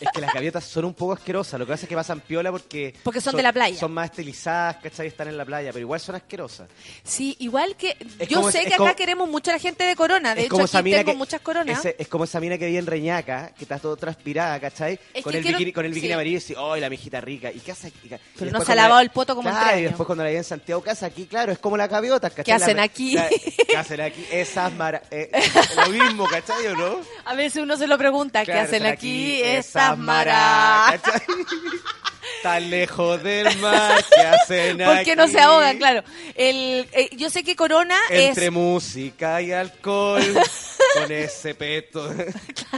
Es 0.00 0.08
que 0.12 0.20
las 0.20 0.34
gaviotas 0.34 0.64
son 0.64 0.84
un 0.84 0.94
poco 0.94 1.12
asquerosas. 1.12 1.60
Lo 1.60 1.64
que 1.66 1.70
pasa 1.72 1.84
es 1.84 1.88
que 1.88 1.94
pasan 1.94 2.20
piola 2.20 2.50
porque... 2.50 2.92
Porque 3.04 3.20
son 3.20 3.36
de 3.36 3.42
la 3.44 3.52
playa. 3.52 3.78
Son 3.78 3.92
más 3.92 4.10
estilizadas, 4.10 4.76
¿cachai? 4.78 5.06
Están 5.06 5.28
en 5.28 5.36
la 5.36 5.44
playa, 5.44 5.70
pero 5.72 5.80
igual 5.80 6.00
son 6.00 6.16
asquerosas. 6.16 6.68
Sí, 7.04 7.36
igual 7.38 7.76
que 7.76 7.96
Es 8.18 8.28
yo 8.28 8.38
como- 8.38 8.50
sé 8.50 8.62
que 8.62 8.68
acá 8.74 8.76
como- 8.78 8.96
queremos 8.96 9.28
mucho 9.28 9.50
a 9.52 9.54
la 9.54 9.60
gente 9.60 9.84
de 9.84 9.94
Corona. 9.94 10.34
De 10.34 10.42
hecho, 10.42 10.50
como 10.50 10.64
aquí 10.64 10.90
tengo 10.90 11.12
que, 11.12 11.16
muchas 11.16 11.40
Coronas. 11.40 11.84
es 11.84 12.08
como 12.08 12.24
esa 12.24 12.40
mina 12.40 12.58
que 12.58 12.66
vi 12.66 12.76
en 12.76 12.86
Reñaca, 12.86 13.52
que 13.56 13.62
está 13.64 13.78
todo 13.78 13.96
transpirada, 13.96 14.58
¿cachai? 14.58 14.98
Es 15.14 15.22
con, 15.22 15.32
el 15.34 15.42
quiero- 15.42 15.56
bikini, 15.58 15.72
con 15.72 15.84
el 15.84 15.92
bikini 15.92 16.08
sí. 16.08 16.12
amarillo 16.14 16.36
y 16.36 16.40
dice, 16.40 16.54
¡ay, 16.58 16.80
la 16.80 16.90
mijita 16.90 17.20
rica! 17.20 17.52
¿Y 17.52 17.60
qué 17.60 17.70
hace 17.70 17.86
aquí? 17.88 18.10
Pero 18.36 18.50
no 18.50 18.64
se 18.64 18.72
ha 18.72 18.74
lavado 18.74 18.96
la- 18.96 19.02
el 19.02 19.10
poto 19.10 19.36
como 19.36 19.48
en 19.48 19.54
Claro, 19.54 19.68
tres 19.70 19.80
y 19.80 19.84
después 19.84 20.06
cuando 20.06 20.24
la 20.24 20.30
vi 20.30 20.36
en 20.36 20.44
Santiago, 20.44 20.82
¿qué 20.82 20.90
hace 20.90 21.06
aquí? 21.06 21.26
Claro, 21.26 21.52
es 21.52 21.58
como 21.60 21.76
la 21.76 21.86
gaviota, 21.86 22.28
¿cachai? 22.30 22.44
¿Qué 22.44 22.52
hacen 22.52 22.78
La- 22.78 22.82
aquí? 22.82 23.14
la- 23.14 23.28
¿Qué 23.68 23.76
hacen 23.76 24.00
aquí? 24.00 24.26
Esas 24.32 24.72
mara... 24.72 25.02
eh, 25.12 25.30
lo 25.76 25.88
mismo, 25.88 26.26
¿cachai 26.26 26.66
o 26.68 26.76
no? 26.76 27.00
A 27.24 27.34
veces 27.34 27.62
uno 27.62 27.76
se 27.76 27.86
lo 27.86 27.96
pregunta, 27.98 28.40
¿qué 28.40 28.52
Claro, 28.52 28.66
hacen 28.66 28.86
aquí, 28.86 29.42
estas 29.42 29.96
maras. 29.98 31.00
Tan 32.42 32.70
lejos 32.70 33.22
del 33.22 33.54
mar, 33.58 34.02
¿qué 34.14 34.20
hacen 34.22 34.78
¿Por 34.78 35.02
qué 35.02 35.16
no 35.16 35.24
aquí? 35.24 35.32
se 35.32 35.40
ahogan? 35.40 35.76
Claro. 35.78 36.02
El, 36.34 36.88
eh, 36.92 37.10
yo 37.16 37.28
sé 37.28 37.42
que 37.44 37.54
Corona 37.56 37.96
Entre 38.08 38.46
es... 38.46 38.52
música 38.52 39.42
y 39.42 39.52
alcohol, 39.52 40.22
con 40.94 41.12
ese 41.12 41.54
peto. 41.54 42.10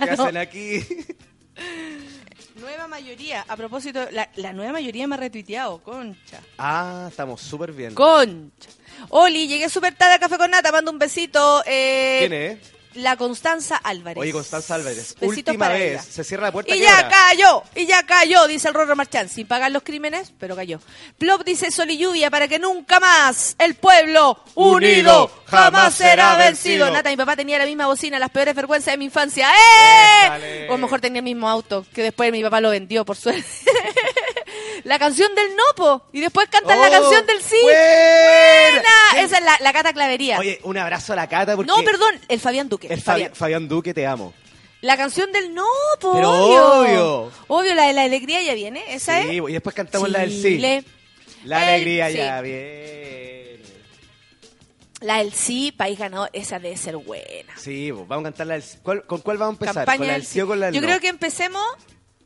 ¿Qué 0.02 0.10
hacen 0.10 0.36
aquí? 0.36 0.84
Nueva 2.62 2.86
mayoría. 2.86 3.44
A 3.48 3.56
propósito, 3.56 4.08
la, 4.12 4.30
la 4.36 4.52
nueva 4.52 4.72
mayoría 4.72 5.08
me 5.08 5.16
ha 5.16 5.18
retuiteado, 5.18 5.78
concha. 5.82 6.40
Ah, 6.58 7.06
estamos 7.10 7.40
súper 7.40 7.72
bien. 7.72 7.92
Concha. 7.92 8.70
Oli, 9.08 9.48
llegué 9.48 9.68
súper 9.68 9.96
tarde 9.96 10.14
a 10.14 10.18
Café 10.20 10.38
con 10.38 10.48
Nata, 10.48 10.70
mando 10.70 10.92
un 10.92 10.98
besito. 10.98 11.62
Eh, 11.66 12.18
¿Quién 12.20 12.32
es? 12.32 12.58
La 12.94 13.16
Constanza 13.16 13.76
Álvarez. 13.76 14.20
Oye, 14.20 14.32
Constanza 14.32 14.74
Álvarez, 14.74 15.14
Besitos 15.20 15.28
última 15.28 15.58
para 15.66 15.74
vez. 15.74 15.92
ella. 15.92 16.02
Se 16.02 16.24
cierra 16.24 16.46
la 16.46 16.52
puerta. 16.52 16.74
Y 16.74 16.78
¿qué 16.78 16.84
ya 16.84 17.08
cayó, 17.08 17.62
y 17.74 17.86
ya 17.86 18.02
cayó, 18.04 18.46
dice 18.46 18.68
el 18.68 18.74
Rorro 18.74 18.96
Marchán, 18.96 19.28
sin 19.28 19.46
pagar 19.46 19.70
los 19.70 19.82
crímenes, 19.82 20.32
pero 20.38 20.56
cayó. 20.56 20.80
Plop 21.18 21.44
dice 21.44 21.70
sol 21.70 21.90
y 21.90 21.98
lluvia 21.98 22.30
para 22.30 22.48
que 22.48 22.58
nunca 22.58 23.00
más 23.00 23.56
el 23.58 23.74
pueblo 23.74 24.38
unido, 24.54 25.30
jamás 25.46 25.94
será 25.94 26.36
vencido. 26.36 26.90
Nata, 26.90 27.10
mi 27.10 27.16
papá 27.16 27.36
tenía 27.36 27.58
la 27.58 27.66
misma 27.66 27.86
bocina, 27.86 28.18
las 28.18 28.30
peores 28.30 28.54
vergüenzas 28.54 28.92
de 28.94 28.98
mi 28.98 29.06
infancia. 29.06 29.48
¡Eh! 29.48 30.66
O 30.68 30.74
a 30.74 30.76
lo 30.76 30.78
mejor 30.78 31.00
tenía 31.00 31.20
el 31.20 31.24
mismo 31.24 31.48
auto, 31.48 31.84
que 31.92 32.02
después 32.02 32.30
mi 32.32 32.42
papá 32.42 32.60
lo 32.60 32.70
vendió, 32.70 33.04
por 33.04 33.16
suerte. 33.16 33.44
La 34.84 34.98
canción 34.98 35.34
del 35.34 35.46
Nopo, 35.56 36.04
y 36.12 36.20
después 36.20 36.48
cantan 36.48 36.80
la 36.80 36.88
Oh, 36.88 36.90
canción 36.90 37.26
del 37.26 37.42
sí. 37.42 37.56
buena. 37.62 37.78
Buena. 38.72 39.24
Esa 39.24 39.38
es 39.38 39.44
la, 39.44 39.56
la 39.60 39.72
Cata 39.72 39.92
Clavería. 39.92 40.38
Oye, 40.38 40.60
un 40.64 40.76
abrazo 40.78 41.12
a 41.12 41.16
la 41.16 41.28
Cata 41.28 41.56
porque... 41.56 41.68
no, 41.70 41.82
perdón, 41.84 42.18
el 42.28 42.40
Fabián 42.40 42.68
Duque. 42.68 42.88
El 42.88 43.00
Fabián. 43.00 43.28
Fabián, 43.30 43.36
Fabián 43.36 43.68
Duque, 43.68 43.94
te 43.94 44.06
amo. 44.06 44.34
La 44.80 44.96
canción 44.96 45.30
del 45.32 45.54
no, 45.54 45.64
po, 46.00 46.12
Pero 46.14 46.30
obvio. 46.32 46.72
obvio. 46.80 47.32
Obvio, 47.46 47.74
la 47.74 47.86
de 47.86 47.92
la 47.92 48.02
alegría 48.02 48.42
ya 48.42 48.54
viene, 48.54 48.82
esa 48.92 49.22
Sí, 49.22 49.28
es. 49.38 49.48
y 49.48 49.52
después 49.52 49.74
cantamos 49.76 50.08
la 50.10 50.20
del 50.20 50.32
sí. 50.32 50.58
La 51.44 51.62
El 51.62 51.68
alegría 51.74 52.08
sí. 52.10 52.16
ya 52.16 52.40
viene. 52.40 53.58
La 55.00 55.18
del 55.18 55.32
sí, 55.32 55.72
país 55.72 55.98
ganador, 55.98 56.30
esa 56.32 56.58
debe 56.60 56.76
ser 56.76 56.96
buena. 56.96 57.56
Sí, 57.58 57.90
vamos 57.90 58.20
a 58.20 58.22
cantar 58.24 58.46
la 58.46 58.54
del 58.54 58.62
sí. 58.62 58.78
¿Cuál- 58.82 59.04
¿Con 59.04 59.20
cuál 59.20 59.38
vamos 59.38 59.54
a 59.54 59.56
empezar? 59.56 59.74
Campaña 59.86 59.98
¿Con 59.98 60.06
la 60.06 60.12
del 60.14 60.22
del 60.22 60.28
sí 60.30 60.40
o 60.40 60.46
con 60.46 60.60
la 60.60 60.66
del 60.66 60.74
Yo 60.76 60.80
no? 60.80 60.86
creo 60.86 61.00
que 61.00 61.08
empecemos 61.08 61.64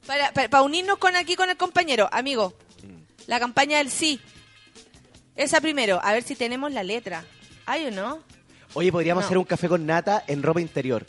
para, 0.06 0.32
para, 0.32 0.48
para 0.48 0.62
unirnos 0.62 0.98
con 0.98 1.16
aquí 1.16 1.36
con 1.36 1.50
el 1.50 1.56
compañero, 1.56 2.08
amigo. 2.12 2.54
Mm. 2.82 3.28
La 3.28 3.38
campaña 3.40 3.78
del 3.78 3.90
sí. 3.90 4.20
Esa 5.34 5.60
primero, 5.60 6.00
a 6.02 6.12
ver 6.12 6.22
si 6.22 6.34
tenemos 6.34 6.72
la 6.72 6.82
letra. 6.82 7.24
¿Hay 7.66 7.86
o 7.86 7.90
no? 7.90 8.20
Oye, 8.74 8.90
podríamos 8.92 9.22
No. 9.22 9.26
hacer 9.26 9.38
un 9.38 9.44
café 9.44 9.68
con 9.68 9.84
nata 9.86 10.24
en 10.26 10.42
ropa 10.42 10.60
interior. 10.60 11.06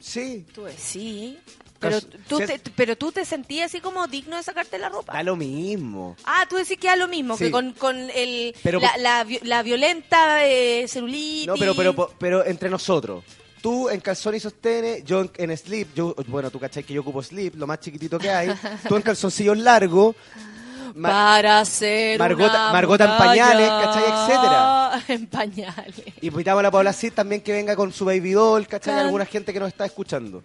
Sí, 0.00 0.46
Tú 0.54 0.66
eh, 0.66 0.74
sí. 0.76 1.38
Pero 1.80 2.00
tú, 2.00 2.38
te, 2.38 2.58
pero 2.74 2.96
tú 2.96 3.12
te 3.12 3.24
sentías 3.24 3.66
así 3.70 3.80
como 3.80 4.08
digno 4.08 4.36
de 4.36 4.42
sacarte 4.42 4.78
la 4.80 4.88
ropa. 4.88 5.12
da 5.12 5.22
lo 5.22 5.36
mismo. 5.36 6.16
Ah, 6.24 6.44
tú 6.50 6.56
decís 6.56 6.76
que 6.76 6.88
da 6.88 6.96
lo 6.96 7.06
mismo, 7.06 7.36
Sí. 7.36 7.44
que 7.44 7.50
con, 7.52 7.72
con 7.72 7.96
el, 8.10 8.52
Pero- 8.64 8.80
la, 8.80 8.96
la, 8.96 9.24
la 9.42 9.62
violenta 9.62 10.44
eh, 10.44 10.88
celulitis. 10.88 11.46
No, 11.46 11.54
pero, 11.56 11.76
pero, 11.76 12.10
pero 12.18 12.44
entre 12.44 12.68
nosotros. 12.68 13.22
Tú 13.62 13.88
en 13.88 14.00
calzón 14.00 14.34
y 14.36 14.40
sostenes, 14.40 15.04
yo 15.04 15.20
en, 15.22 15.30
en 15.36 15.56
slip, 15.56 15.94
yo, 15.94 16.14
bueno, 16.28 16.50
tú 16.50 16.60
cachai 16.60 16.84
que 16.84 16.94
yo 16.94 17.00
ocupo 17.00 17.22
slip, 17.22 17.54
lo 17.56 17.66
más 17.66 17.80
chiquitito 17.80 18.18
que 18.18 18.30
hay. 18.30 18.50
tú 18.88 18.96
en 18.96 19.02
calzoncillos 19.02 19.58
largos. 19.58 20.14
Ma- 20.94 21.10
para 21.10 21.60
hacer 21.60 22.18
Margota- 22.18 22.50
una 22.64 22.72
Margota 22.72 23.04
en 23.04 23.18
pañales, 23.18 23.68
¿cachai? 23.68 24.02
Etcétera. 24.04 25.02
En 25.08 25.26
pañales. 25.26 26.02
Invitamos 26.22 26.60
a 26.60 26.62
la 26.62 26.70
Paula 26.70 26.92
Cid 26.92 27.12
también 27.12 27.40
que 27.42 27.52
venga 27.52 27.76
con 27.76 27.92
su 27.92 28.04
baby 28.06 28.32
doll, 28.32 28.66
¿cachai? 28.66 28.94
Alguna 28.98 29.26
gente 29.26 29.52
que 29.52 29.60
nos 29.60 29.68
está 29.68 29.84
escuchando. 29.84 30.42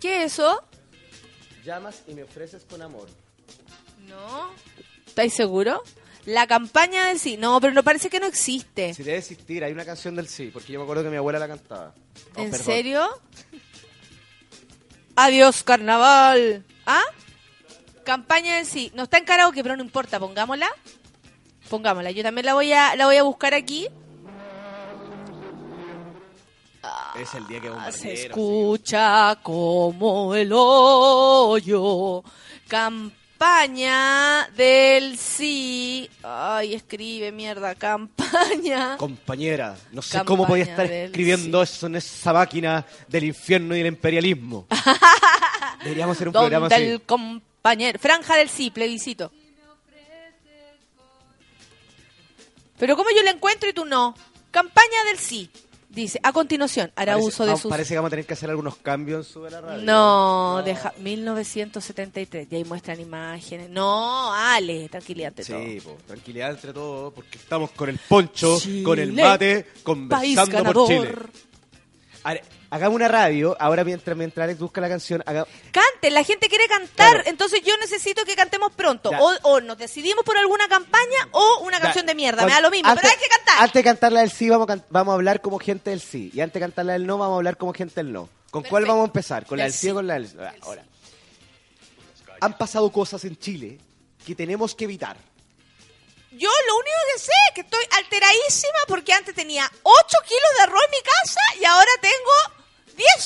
¿Qué 0.00 0.24
es 0.24 0.32
eso? 0.34 0.62
Llamas 1.64 2.02
y 2.08 2.14
me 2.14 2.22
ofreces 2.24 2.64
con 2.68 2.82
amor. 2.82 3.08
No. 4.08 4.50
¿Estáis 5.06 5.32
seguro? 5.34 5.82
La 6.28 6.46
campaña 6.46 7.06
del 7.06 7.18
sí. 7.18 7.38
No, 7.38 7.58
pero 7.58 7.72
no 7.72 7.82
parece 7.82 8.10
que 8.10 8.20
no 8.20 8.26
existe. 8.26 8.92
Si 8.92 9.02
debe 9.02 9.16
existir, 9.18 9.64
hay 9.64 9.72
una 9.72 9.84
canción 9.86 10.14
del 10.14 10.28
sí, 10.28 10.50
porque 10.52 10.72
yo 10.74 10.78
me 10.78 10.82
acuerdo 10.84 11.02
que 11.04 11.08
mi 11.08 11.16
abuela 11.16 11.38
la 11.38 11.48
cantaba. 11.48 11.94
Oh, 12.36 12.40
¿En 12.42 12.50
perdón. 12.50 12.66
serio? 12.66 13.08
Adiós, 15.16 15.62
carnaval. 15.62 16.64
¿Ah? 16.84 17.02
Campaña 18.04 18.56
del 18.56 18.66
sí. 18.66 18.92
No 18.94 19.04
está 19.04 19.16
en 19.16 19.24
karaoke, 19.24 19.62
pero 19.62 19.74
no 19.76 19.82
importa. 19.82 20.20
Pongámosla. 20.20 20.68
Pongámosla. 21.70 22.10
Yo 22.10 22.22
también 22.22 22.44
la 22.46 22.52
voy 22.54 22.72
a, 22.72 22.94
la 22.94 23.06
voy 23.06 23.16
a 23.16 23.22
buscar 23.22 23.54
aquí. 23.54 23.88
Es 27.18 27.34
el 27.34 27.46
día 27.48 27.60
que 27.60 27.68
vamos 27.70 27.84
a 27.84 27.88
Ah, 27.88 27.92
Se 27.92 28.12
escucha 28.26 29.38
como 29.42 30.34
el 30.34 30.50
hoyo. 30.52 32.22
Campaña 32.68 33.17
del 34.56 35.16
sí. 35.16 36.10
Ay, 36.22 36.74
escribe 36.74 37.30
mierda. 37.30 37.74
Campaña. 37.74 38.96
Compañera, 38.96 39.76
no 39.92 40.02
sé 40.02 40.18
Campaña 40.18 40.26
cómo 40.26 40.46
podía 40.46 40.64
estar 40.64 40.90
escribiendo 40.90 41.62
eso 41.62 41.86
en 41.86 41.96
esa 41.96 42.32
máquina 42.32 42.84
del 43.06 43.24
infierno 43.24 43.74
y 43.74 43.78
del 43.78 43.86
imperialismo. 43.88 44.66
Deberíamos 45.84 46.16
hacer 46.16 46.28
un 46.28 46.32
programa 46.32 46.66
así. 46.66 46.74
el 46.82 47.02
compañero. 47.02 47.98
Franja 47.98 48.36
del 48.36 48.48
sí, 48.48 48.70
plebiscito. 48.70 49.30
Pero 52.78 52.96
¿cómo 52.96 53.10
yo 53.14 53.22
la 53.22 53.30
encuentro 53.30 53.68
y 53.68 53.72
tú 53.72 53.84
no? 53.84 54.14
Campaña 54.50 55.04
del 55.06 55.18
sí. 55.18 55.50
Dice, 55.98 56.20
a 56.22 56.32
continuación, 56.32 56.92
hará 56.94 57.14
Parece- 57.14 57.26
uso 57.28 57.42
de 57.42 57.48
vamos- 57.48 57.60
sus... 57.62 57.68
Parece 57.70 57.88
que 57.90 57.96
vamos 57.96 58.08
a 58.08 58.10
tener 58.10 58.24
que 58.26 58.32
hacer 58.34 58.48
algunos 58.50 58.76
cambios 58.76 59.26
Sube 59.26 59.50
la 59.50 59.60
Radio. 59.60 59.82
No, 59.84 60.62
deja 60.64 60.92
1973, 60.98 62.46
y 62.50 62.54
ahí 62.56 62.64
muestran 62.64 63.00
imágenes. 63.00 63.68
No, 63.68 64.32
Ale, 64.32 64.88
tranquilidad 64.88 65.32
todo. 65.32 65.44
Sí, 65.44 65.80
po, 65.80 65.96
tranquilidad 66.06 66.50
entre 66.50 66.72
todos, 66.72 67.12
porque 67.12 67.36
estamos 67.38 67.70
con 67.72 67.88
el 67.88 67.98
poncho, 67.98 68.58
Chile, 68.60 68.82
con 68.84 68.98
el 68.98 69.12
mate, 69.12 69.62
País 69.64 69.82
conversando 69.82 70.52
ganador. 70.52 70.74
por 70.74 70.86
Chile. 70.86 72.42
Hagamos 72.70 72.96
una 72.96 73.08
radio, 73.08 73.56
ahora 73.58 73.82
mientras, 73.84 74.16
mientras 74.16 74.44
Alex 74.44 74.60
busca 74.60 74.80
la 74.80 74.88
canción, 74.88 75.22
haga- 75.26 75.46
Cante, 75.72 76.10
la 76.10 76.22
gente 76.24 76.48
quiere 76.48 76.66
cantar, 76.68 77.12
Claro. 77.14 77.22
entonces 77.28 77.62
yo 77.64 77.76
necesito 77.78 78.24
que 78.24 78.36
cantemos 78.36 78.72
pronto. 78.72 79.10
O, 79.18 79.34
o 79.42 79.60
nos 79.60 79.78
decidimos 79.78 80.24
por 80.24 80.36
alguna 80.36 80.68
campaña 80.68 81.28
o 81.32 81.60
una 81.62 81.78
Ya, 81.78 81.84
canción 81.84 82.06
de 82.06 82.14
mierda, 82.14 82.44
me 82.44 82.52
da 82.52 82.60
lo 82.60 82.70
mismo, 82.70 82.88
antes- 82.90 83.02
pero 83.02 83.14
hay 83.14 83.22
que 83.22 83.28
cantar. 83.36 83.54
Antes 83.62 83.74
de 83.74 83.84
cantarla 83.84 84.20
del 84.20 84.30
sí, 84.30 84.48
vamos 84.48 84.68
a, 84.70 84.78
vamos 84.90 85.12
a 85.12 85.14
hablar 85.14 85.40
como 85.40 85.58
gente 85.58 85.90
del 85.90 86.00
sí. 86.00 86.30
Y 86.34 86.40
antes 86.40 86.54
de 86.54 86.60
cantarla 86.60 86.92
del 86.94 87.06
no, 87.06 87.16
vamos 87.18 87.34
a 87.34 87.36
hablar 87.38 87.56
como 87.56 87.72
gente 87.72 87.94
del 87.96 88.12
no. 88.12 88.28
¿Con 88.50 88.62
cuál 88.64 88.84
vamos 88.86 89.02
a 89.02 89.06
empezar? 89.06 89.44
¿Con 89.46 89.58
la 89.58 89.64
Del 89.64 89.72
sí 89.72 89.90
o 89.90 89.94
con 89.94 90.06
la 90.06 90.14
del 90.14 90.28
ah, 90.40 90.54
Ahora. 90.62 90.82
Han 92.40 92.56
pasado 92.56 92.90
cosas 92.90 93.24
en 93.24 93.36
Chile 93.38 93.78
que 94.24 94.34
tenemos 94.34 94.74
que 94.74 94.84
evitar. 94.84 95.16
Yo 96.30 96.48
lo 96.68 96.74
único 96.76 96.96
que 97.14 97.18
sé 97.20 97.32
es 97.48 97.54
que 97.54 97.60
estoy 97.62 97.84
alteradísima 97.96 98.78
porque 98.86 99.12
antes 99.12 99.34
tenía 99.34 99.70
8 99.82 100.16
kilos 100.26 100.50
de 100.56 100.62
arroz 100.62 100.82
en 100.84 100.90
mi 100.90 101.02
casa 101.02 101.40
y 101.60 101.64
ahora 101.64 101.90
tengo 102.00 102.57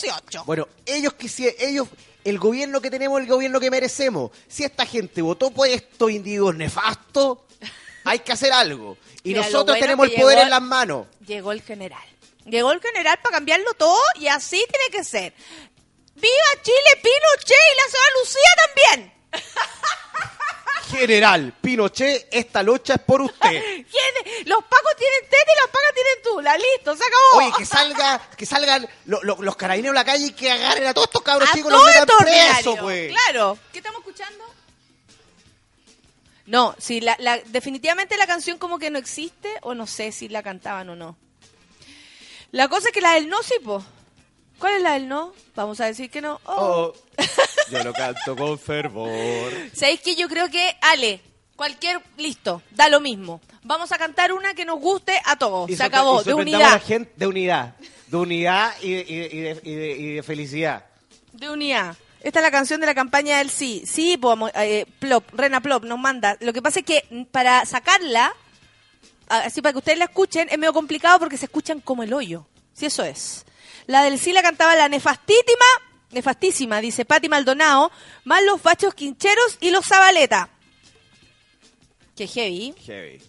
18. 0.02 0.44
Bueno, 0.44 0.68
ellos 0.86 1.14
quisieron, 1.14 1.56
ellos, 1.60 1.88
el 2.24 2.38
gobierno 2.38 2.80
que 2.80 2.90
tenemos, 2.90 3.20
el 3.20 3.26
gobierno 3.26 3.58
que 3.60 3.70
merecemos. 3.70 4.30
Si 4.48 4.64
esta 4.64 4.84
gente 4.86 5.22
votó 5.22 5.50
por 5.50 5.68
estos 5.68 6.10
individuos 6.10 6.54
nefastos, 6.54 7.38
hay 8.04 8.18
que 8.20 8.32
hacer 8.32 8.52
algo. 8.52 8.96
Y 9.24 9.28
Mira, 9.30 9.40
nosotros 9.42 9.66
bueno 9.78 9.80
tenemos 9.80 10.06
el 10.08 10.14
poder 10.14 10.36
llegó- 10.38 10.42
en 10.44 10.50
las 10.50 10.62
manos. 10.62 11.06
Llegó 11.26 11.52
el 11.52 11.62
general. 11.62 12.02
Llegó 12.44 12.72
el 12.72 12.80
general 12.80 13.18
para 13.22 13.36
cambiarlo 13.36 13.72
todo 13.74 14.00
y 14.16 14.26
así 14.26 14.64
tiene 14.68 14.90
que 14.90 15.04
ser. 15.04 15.32
¡Viva 16.16 16.62
Chile, 16.62 17.00
Pinochet 17.02 17.56
y 17.72 17.76
la 17.76 17.90
señora 17.90 18.10
Lucía 18.20 18.50
también! 18.66 19.12
General 20.92 21.52
Pinochet, 21.60 22.28
esta 22.30 22.62
lucha 22.62 22.94
es 22.94 23.00
por 23.00 23.22
usted. 23.22 23.50
¿Quién? 23.74 24.46
Los 24.46 24.62
pacos 24.64 24.96
tienen 24.98 25.20
teta 25.22 25.52
y 25.52 25.56
las 25.60 25.66
pacas 25.66 25.94
tienen 25.94 26.22
tula. 26.22 26.56
Listo, 26.56 26.96
se 26.96 27.04
acabó. 27.04 27.44
Oye, 27.46 27.52
que 27.58 27.66
salga, 27.66 28.18
que 28.36 28.46
salgan 28.46 28.88
lo- 29.06 29.22
lo- 29.22 29.42
los 29.42 29.56
carabineros 29.56 29.96
a 29.96 30.00
la 30.00 30.04
calle 30.04 30.26
y 30.26 30.32
que 30.32 30.50
agarren 30.50 30.86
a 30.86 30.94
todos 30.94 31.08
estos 31.08 31.22
cabros 31.22 31.48
A 31.48 31.52
chicos 31.52 31.72
y 31.72 31.74
todo 31.74 31.84
los 31.86 31.94
metan 31.94 32.16
pues. 32.82 33.12
Claro. 33.12 33.58
¿Qué 33.72 33.78
estamos 33.78 34.00
escuchando? 34.00 34.44
No, 36.46 36.74
sí, 36.78 37.00
la, 37.00 37.16
la- 37.20 37.38
definitivamente 37.46 38.16
la 38.16 38.26
canción 38.26 38.58
como 38.58 38.78
que 38.78 38.90
no 38.90 38.98
existe 38.98 39.48
o 39.62 39.74
no 39.74 39.86
sé 39.86 40.12
si 40.12 40.28
la 40.28 40.42
cantaban 40.42 40.88
o 40.90 40.96
no. 40.96 41.16
La 42.50 42.68
cosa 42.68 42.88
es 42.88 42.92
que 42.92 43.00
la 43.00 43.14
del 43.14 43.28
no, 43.28 43.42
sí, 43.42 43.54
po. 43.64 43.82
¿Cuál 44.62 44.76
es 44.76 44.82
la 44.82 44.92
del 44.92 45.08
no? 45.08 45.32
Vamos 45.56 45.80
a 45.80 45.86
decir 45.86 46.08
que 46.08 46.20
no. 46.22 46.40
Oh. 46.44 46.92
Oh, 46.94 46.94
yo 47.68 47.82
lo 47.82 47.92
canto 47.92 48.36
con 48.36 48.56
fervor. 48.60 49.10
¿Sabéis 49.74 50.00
que 50.02 50.14
yo 50.14 50.28
creo 50.28 50.48
que, 50.48 50.76
Ale, 50.80 51.20
cualquier, 51.56 52.00
listo, 52.16 52.62
da 52.70 52.88
lo 52.88 53.00
mismo. 53.00 53.40
Vamos 53.64 53.90
a 53.90 53.98
cantar 53.98 54.32
una 54.32 54.54
que 54.54 54.64
nos 54.64 54.78
guste 54.78 55.14
a 55.24 55.34
todos. 55.34 55.68
Y 55.68 55.74
Se 55.74 55.82
acabó, 55.82 56.20
y 56.20 56.24
de 56.24 56.30
sorprendamos 56.30 56.54
a 56.66 56.70
la 56.70 56.74
unidad. 56.76 56.86
gente 56.86 57.12
de 57.16 57.26
unidad. 57.26 57.74
De 58.06 58.16
unidad 58.16 58.72
y, 58.80 58.92
de- 58.94 59.00
y 59.08 59.16
de- 59.16 59.26
y 59.32 59.40
de, 59.40 59.60
y 59.64 59.74
de- 59.74 59.96
y 59.98 60.14
de 60.14 60.22
felicidad. 60.22 60.84
De 61.32 61.50
unidad. 61.50 61.96
Esta 62.20 62.38
es 62.38 62.44
la 62.44 62.50
canción 62.52 62.78
de 62.78 62.86
la 62.86 62.94
campaña 62.94 63.38
del 63.38 63.50
sí. 63.50 63.82
Sí, 63.84 64.16
po, 64.16 64.30
amo- 64.30 64.50
eh, 64.54 64.86
Plop, 65.00 65.24
Rena 65.34 65.60
Plop 65.60 65.82
nos 65.84 65.98
manda. 65.98 66.36
Lo 66.38 66.52
que 66.52 66.62
pasa 66.62 66.78
es 66.78 66.86
que 66.86 67.04
mm, 67.10 67.24
para 67.24 67.64
sacarla, 67.66 68.32
así 69.28 69.60
para 69.60 69.72
que 69.72 69.78
ustedes 69.78 69.98
la 69.98 70.04
escuchen, 70.04 70.46
es 70.50 70.56
medio 70.58 70.72
complicado 70.72 71.18
porque 71.18 71.36
se 71.36 71.46
escuchan 71.46 71.80
como 71.80 72.04
el 72.04 72.12
hoyo. 72.12 72.46
Si 72.74 72.86
eso 72.86 73.02
es. 73.02 73.44
La 73.86 74.02
del 74.02 74.18
sí 74.18 74.32
la 74.32 74.42
cantaba 74.42 74.76
la 74.76 74.88
nefastísima, 74.88 75.64
nefastísima, 76.10 76.80
dice 76.80 77.04
Patti 77.04 77.28
Maldonado, 77.28 77.90
más 78.24 78.42
los 78.44 78.62
bachos 78.62 78.94
quincheros 78.94 79.58
y 79.60 79.70
los 79.70 79.86
Zabaleta. 79.86 80.48
Que 82.16 82.26
heavy. 82.26 82.74
Heavy. 82.86 83.20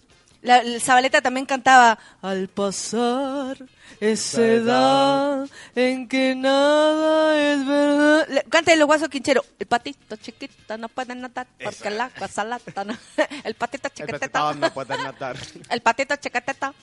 La, 0.42 0.62
Zabaleta 0.78 1.22
también 1.22 1.46
cantaba 1.46 1.98
Al 2.20 2.48
pasar 2.48 3.56
esa 4.00 4.42
edad 4.46 5.48
en 5.74 6.08
que 6.08 6.34
nada 6.34 7.52
es 7.52 7.66
verdad. 7.66 8.28
Le- 8.28 8.76
los 8.76 8.86
guasos 8.86 9.08
quincheros. 9.08 9.44
El 9.58 9.66
patito 9.66 10.16
chiquito 10.16 10.76
no 10.78 10.88
puede 10.88 11.14
notar 11.14 11.46
porque 11.62 11.90
la 11.90 12.10
cosa 12.10 12.44
lata 12.44 12.84
no- 12.84 12.96
El 13.44 13.54
patito 13.54 13.88
El 13.88 13.94
chiquitito. 13.94 14.18
petitón 14.20 14.60
no 14.60 14.72
puede 14.72 14.96
notar. 14.98 15.36
El 15.70 15.80
patito 15.80 16.16
chiquitito. 16.16 16.74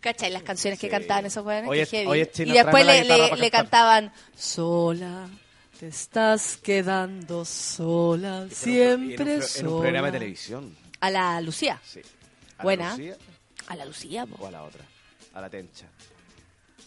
¿Cachai? 0.00 0.30
Las 0.30 0.42
canciones 0.42 0.78
que 0.78 0.88
cantaban 0.88 1.26
esos 1.26 1.42
jóvenes. 1.42 1.68
Oye, 1.68 2.06
oye, 2.06 2.30
y 2.36 2.52
después 2.52 2.84
le, 2.86 3.04
le- 3.36 3.50
cantaban 3.50 4.12
Sola. 4.36 5.28
Te 5.78 5.86
estás 5.86 6.56
quedando 6.56 7.44
sola, 7.44 8.38
En 8.38 8.42
un, 8.42 8.50
siempre 8.50 9.16
pro- 9.16 9.26
en 9.30 9.36
un 9.36 9.42
sola. 9.42 9.80
programa 9.82 10.06
de 10.08 10.12
televisión. 10.18 10.76
A 10.98 11.08
la 11.10 11.40
Lucía. 11.40 11.80
Sí. 11.84 12.00
¿A 12.00 12.56
la 12.58 12.62
Buena. 12.64 12.90
Lucía 12.96 13.16
A 13.68 13.76
la 13.76 13.84
Lucía, 13.84 14.26
po. 14.26 14.42
o 14.44 14.46
a 14.48 14.50
la 14.50 14.64
otra? 14.64 14.84
A 15.38 15.40
la 15.40 15.48
Tencha. 15.50 15.86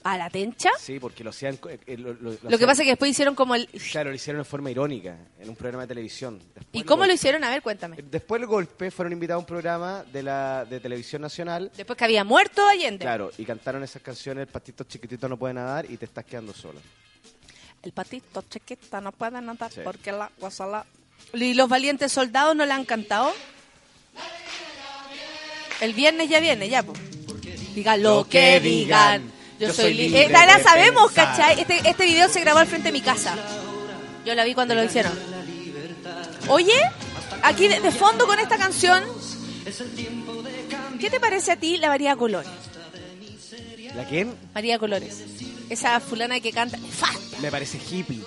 ¿A 0.03 0.17
la 0.17 0.29
Tencha? 0.29 0.71
Sí, 0.79 0.99
porque 0.99 1.23
lo 1.23 1.29
hacían... 1.29 1.57
eh, 1.69 1.79
eh, 1.85 1.97
lo, 1.97 2.13
lo- 2.15 2.31
Lo 2.41 2.57
que 2.57 2.65
pasa 2.65 2.81
es 2.81 2.85
que 2.85 2.91
después 2.91 3.11
hicieron 3.11 3.33
como 3.35 3.55
el... 3.55 3.67
Claro, 3.91 4.09
lo 4.09 4.15
hicieron 4.15 4.41
de 4.41 4.45
forma 4.45 4.69
irónica, 4.71 5.15
en 5.39 5.47
un 5.47 5.55
programa 5.55 5.83
de 5.83 5.87
televisión. 5.89 6.39
Después 6.55 6.67
¿Y 6.73 6.83
cómo 6.83 7.05
lo 7.05 7.13
hicieron? 7.13 7.43
A 7.43 7.49
ver, 7.49 7.61
cuéntame. 7.61 7.97
Después 8.01 8.41
del 8.41 8.47
golpe 8.47 8.91
fueron 8.91 9.13
invitados 9.13 9.39
a 9.39 9.43
un 9.43 9.45
programa 9.45 10.03
de 10.11 10.23
la 10.23 10.65
de 10.65 10.79
televisión 10.79 11.21
nacional. 11.21 11.71
Después 11.77 11.95
que 11.95 12.03
había 12.03 12.23
muerto 12.23 12.67
Allende. 12.67 13.05
Claro, 13.05 13.31
y 13.37 13.45
cantaron 13.45 13.83
esas 13.83 14.01
canciones, 14.01 14.47
el 14.47 14.51
patito 14.51 14.83
chiquitito 14.83 15.29
no 15.29 15.37
puede 15.37 15.53
nadar 15.53 15.85
y 15.89 15.95
te 15.97 16.05
estás 16.05 16.25
quedando 16.25 16.51
solo. 16.53 16.79
El 17.83 17.93
patito 17.93 18.43
chiquita 18.49 18.99
no 19.01 19.11
puede 19.13 19.39
nadar 19.39 19.71
Sí. 19.71 19.81
porque 19.83 20.11
la 20.11 20.29
guasala... 20.39 20.85
¿Y 21.33 21.53
los 21.53 21.69
valientes 21.69 22.11
soldados 22.11 22.55
no 22.55 22.65
le 22.65 22.73
han 22.73 22.83
cantado? 22.85 23.31
El 25.79 25.93
viernes 25.93 26.29
ya 26.29 26.39
viene, 26.39 26.69
ya, 26.69 26.83
pues. 26.83 26.99
Digan 27.75 28.03
lo, 28.03 28.27
que 28.27 28.59
digan. 28.59 29.31
Yo, 29.59 29.71
soy 29.73 29.93
libre. 29.93 30.21
libre 30.27 30.33
la 30.45 30.59
sabemos, 30.61 31.11
pensar. 31.11 31.37
¿cachai? 31.37 31.59
Este, 31.61 31.89
este 31.89 32.05
video 32.05 32.27
se 32.29 32.39
grabó 32.41 32.59
al 32.59 32.67
frente 32.67 32.87
de 32.89 32.91
mi 32.93 33.01
casa. 33.01 33.35
Yo 34.25 34.33
la 34.35 34.43
vi 34.43 34.53
cuando 34.53 34.73
lo 34.75 34.83
hicieron. 34.83 35.11
Oye, 36.47 36.73
aquí 37.43 37.67
de, 37.67 37.79
de 37.79 37.91
fondo 37.91 38.25
con 38.25 38.39
esta 38.39 38.57
canción, 38.57 39.03
¿qué 40.99 41.09
te 41.09 41.19
parece 41.19 41.51
a 41.51 41.55
ti 41.55 41.77
la 41.77 41.87
María 41.89 42.15
Colores? 42.15 42.49
¿La 43.95 44.05
quién? 44.05 44.33
María 44.53 44.79
Colores. 44.79 45.23
Esa 45.69 45.99
fulana 45.99 46.39
que 46.39 46.51
canta. 46.51 46.77
¡Nefasta! 46.77 47.37
Me 47.41 47.51
parece 47.51 47.77
hippie. 47.77 48.21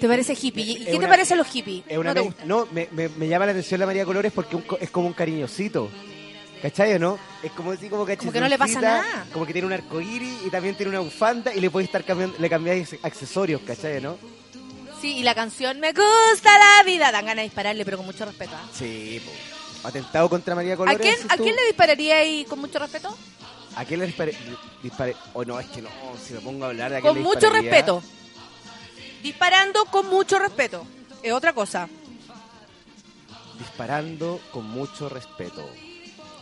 ¿Te 0.00 0.08
parece 0.08 0.34
hippie? 0.40 0.64
¿Y 0.64 0.72
Es 0.72 0.78
qué 0.86 0.90
te 0.92 0.96
una- 0.98 1.08
parecen 1.08 1.38
los 1.38 1.46
hippies? 1.46 1.84
¿No 1.90 2.12
te 2.14 2.22
me- 2.22 2.34
no, 2.44 2.66
me, 2.72 2.88
me- 2.90 3.08
me 3.08 3.28
llama 3.28 3.46
la 3.46 3.52
atención 3.52 3.78
la 3.80 3.86
María 3.86 4.04
Colores 4.04 4.32
porque 4.34 4.56
un 4.56 4.64
es 4.80 4.90
como 4.90 5.06
un 5.06 5.12
cariñosito. 5.12 5.90
¿Cachai 6.62 6.94
o 6.94 6.98
no? 7.00 7.18
Es 7.42 7.50
como 7.52 7.72
así 7.72 7.88
como 7.88 8.06
Como 8.06 8.32
que 8.32 8.40
no 8.40 8.48
le 8.48 8.56
pasa 8.56 8.80
nada. 8.80 9.26
Como 9.32 9.44
que 9.44 9.52
tiene 9.52 9.66
un 9.66 9.72
arcoíris 9.72 10.46
y 10.46 10.50
también 10.50 10.76
tiene 10.76 10.90
una 10.90 11.00
bufanda 11.00 11.52
y 11.52 11.60
le 11.60 11.70
podéis 11.70 11.88
estar 11.88 12.04
cambiando, 12.04 12.36
le 12.38 12.48
cambiáis 12.48 12.96
accesorios, 13.02 13.60
¿cachai 13.62 13.96
o 13.96 14.00
no? 14.00 14.18
Sí, 15.00 15.16
y 15.18 15.22
la 15.24 15.34
canción 15.34 15.80
Me 15.80 15.92
gusta 15.92 16.56
la 16.56 16.84
vida. 16.84 17.10
Dan 17.10 17.24
ganas 17.26 17.38
de 17.38 17.42
dispararle, 17.48 17.84
pero 17.84 17.96
con 17.96 18.06
mucho 18.06 18.24
respeto. 18.24 18.52
¿ah? 18.54 18.68
Sí, 18.72 19.20
po. 19.24 19.88
Atentado 19.88 20.28
contra 20.30 20.54
María 20.54 20.74
¿A 20.74 20.76
Colores. 20.76 21.00
quién, 21.00 21.14
dices 21.16 21.30
¿A 21.32 21.36
quién 21.36 21.56
le 21.56 21.66
dispararía 21.66 22.16
ahí 22.18 22.44
con 22.48 22.60
mucho 22.60 22.78
respeto? 22.78 23.18
¿A 23.74 23.84
quién 23.84 23.98
le 23.98 24.06
dispare? 24.06 24.32
dispare- 24.80 25.16
O 25.34 25.44
no, 25.44 25.58
es 25.58 25.66
que 25.66 25.82
no, 25.82 25.88
si 26.24 26.34
me 26.34 26.40
pongo 26.40 26.64
a 26.66 26.68
hablar 26.68 26.92
de 26.92 26.98
a 26.98 27.00
quién 27.00 27.12
Con 27.14 27.18
le 27.18 27.24
mucho 27.24 27.40
dispararía. 27.40 27.70
respeto. 27.72 28.02
Disparando 29.24 29.84
con 29.86 30.06
mucho 30.06 30.38
respeto. 30.38 30.86
Es 31.24 31.32
otra 31.32 31.52
cosa. 31.52 31.88
Disparando 33.58 34.40
con 34.52 34.64
mucho 34.68 35.08
respeto. 35.08 35.68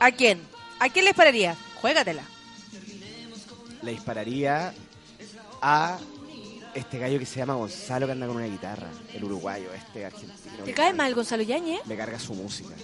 ¿A 0.01 0.10
quién? 0.12 0.40
¿A 0.78 0.89
quién 0.89 1.05
le 1.05 1.10
dispararía? 1.10 1.56
Juégatela. 1.81 2.22
Le 3.82 3.90
dispararía 3.93 4.74
a 5.62 5.98
este 6.74 6.98
gallo 6.98 7.18
que 7.18 7.27
se 7.27 7.36
llama 7.39 7.55
Gonzalo 7.55 8.06
que 8.06 8.12
anda 8.12 8.27
con 8.27 8.36
una 8.36 8.47
guitarra. 8.47 8.89
El 9.14 9.24
uruguayo, 9.24 9.72
este 9.72 10.05
argentino. 10.05 10.64
¿Te 10.64 10.72
cae 10.74 10.93
mal 10.93 11.14
Gonzalo 11.14 11.43
Yañez? 11.43 11.85
Me 11.86 11.97
carga 11.97 12.18
su 12.18 12.35
música. 12.35 12.74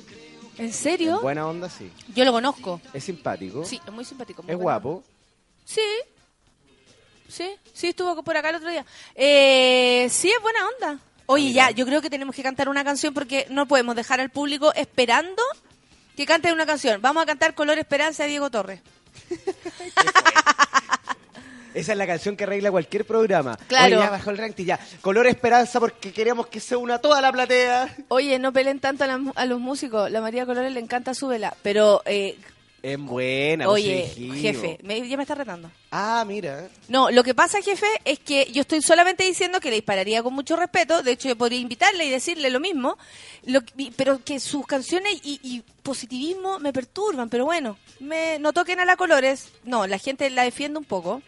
¿En 0.58 0.66
En 0.66 0.72
serio? 0.72 1.20
buena 1.20 1.46
onda, 1.46 1.68
sí. 1.68 1.90
Yo 2.14 2.24
lo 2.24 2.32
conozco. 2.32 2.80
Es 2.94 3.04
simpático. 3.04 3.64
Sí, 3.64 3.80
es 3.86 3.92
muy 3.92 4.04
simpático. 4.04 4.42
muy 4.42 4.50
Es 4.52 4.56
bueno. 4.56 4.62
guapo. 4.64 5.04
Sí. 5.64 5.82
Sí, 7.28 7.50
sí, 7.74 7.88
estuvo 7.88 8.22
por 8.22 8.36
acá 8.36 8.50
el 8.50 8.56
otro 8.56 8.70
día. 8.70 8.86
Eh, 9.14 10.06
sí, 10.10 10.30
es 10.30 10.40
buena 10.40 10.60
onda. 10.68 10.98
Oye, 11.26 11.48
Mira. 11.48 11.70
ya, 11.70 11.76
yo 11.76 11.84
creo 11.84 12.00
que 12.00 12.08
tenemos 12.08 12.34
que 12.36 12.42
cantar 12.42 12.68
una 12.68 12.84
canción 12.84 13.12
porque 13.12 13.46
no 13.50 13.66
podemos 13.66 13.96
dejar 13.96 14.20
al 14.20 14.30
público 14.30 14.72
esperando 14.74 15.42
que 16.16 16.26
cante 16.26 16.52
una 16.52 16.66
canción. 16.66 17.00
Vamos 17.00 17.22
a 17.22 17.26
cantar 17.26 17.54
Color 17.54 17.78
Esperanza 17.78 18.24
de 18.24 18.30
Diego 18.30 18.50
Torres. 18.50 18.80
Esa 21.74 21.92
es 21.92 21.98
la 21.98 22.06
canción 22.06 22.36
que 22.36 22.44
arregla 22.44 22.70
cualquier 22.70 23.04
programa. 23.04 23.58
Claro. 23.68 24.00
Ya 24.00 24.08
bajó 24.08 24.30
el 24.30 24.38
ranking 24.38 24.64
ya. 24.64 24.80
Color 25.02 25.26
esperanza 25.26 25.78
porque 25.78 26.10
queremos 26.10 26.46
que 26.46 26.58
se 26.58 26.74
una 26.74 26.98
toda 26.98 27.20
la 27.20 27.30
platea. 27.30 27.94
Oye, 28.08 28.38
no 28.38 28.50
peleen 28.50 28.80
tanto 28.80 29.04
a, 29.04 29.06
la 29.06 29.20
a 29.34 29.44
los 29.44 29.60
músicos. 29.60 30.10
La 30.10 30.22
María 30.22 30.46
Colores 30.46 30.72
le 30.72 30.80
encanta 30.80 31.12
su 31.12 31.28
vela. 31.28 31.54
Pero, 31.62 32.00
eh, 32.06 32.38
Es 32.82 32.98
buena. 32.98 33.68
Oye, 33.68 34.06
jefe, 34.40 34.78
me- 34.82 35.08
ya 35.08 35.16
me 35.16 35.24
está 35.24 35.34
retando. 35.34 35.70
Ah, 35.90 36.24
mira. 36.26 36.68
No, 36.88 37.10
lo 37.10 37.24
que 37.24 37.34
pasa, 37.34 37.60
jefe, 37.60 37.86
es 38.04 38.18
que 38.20 38.50
yo 38.52 38.60
estoy 38.60 38.80
solamente 38.80 39.24
diciendo 39.24 39.58
que 39.60 39.70
le 39.70 39.76
dispararía 39.76 40.22
con 40.22 40.34
mucho 40.34 40.54
respeto. 40.54 41.02
De 41.02 41.12
hecho, 41.12 41.26
yo 41.28 41.36
podría 41.36 41.58
invitarle 41.58 42.04
y 42.04 42.10
decirle 42.10 42.48
lo 42.50 42.60
mismo. 42.60 42.96
Lo 43.44 43.60
pero 43.96 44.22
que 44.22 44.38
sus 44.38 44.66
canciones 44.66 45.14
y, 45.24 45.40
y 45.42 45.62
positivismo 45.82 46.58
me 46.60 46.72
perturban. 46.72 47.28
Pero 47.28 47.44
bueno, 47.44 47.76
me, 47.98 48.38
no 48.38 48.52
toquen 48.52 48.78
a 48.78 48.84
la 48.84 48.96
colores. 48.96 49.48
No, 49.64 49.86
la 49.88 49.98
gente 49.98 50.30
la 50.30 50.44
defiende 50.44 50.78
un 50.78 50.84
poco. 50.84 51.22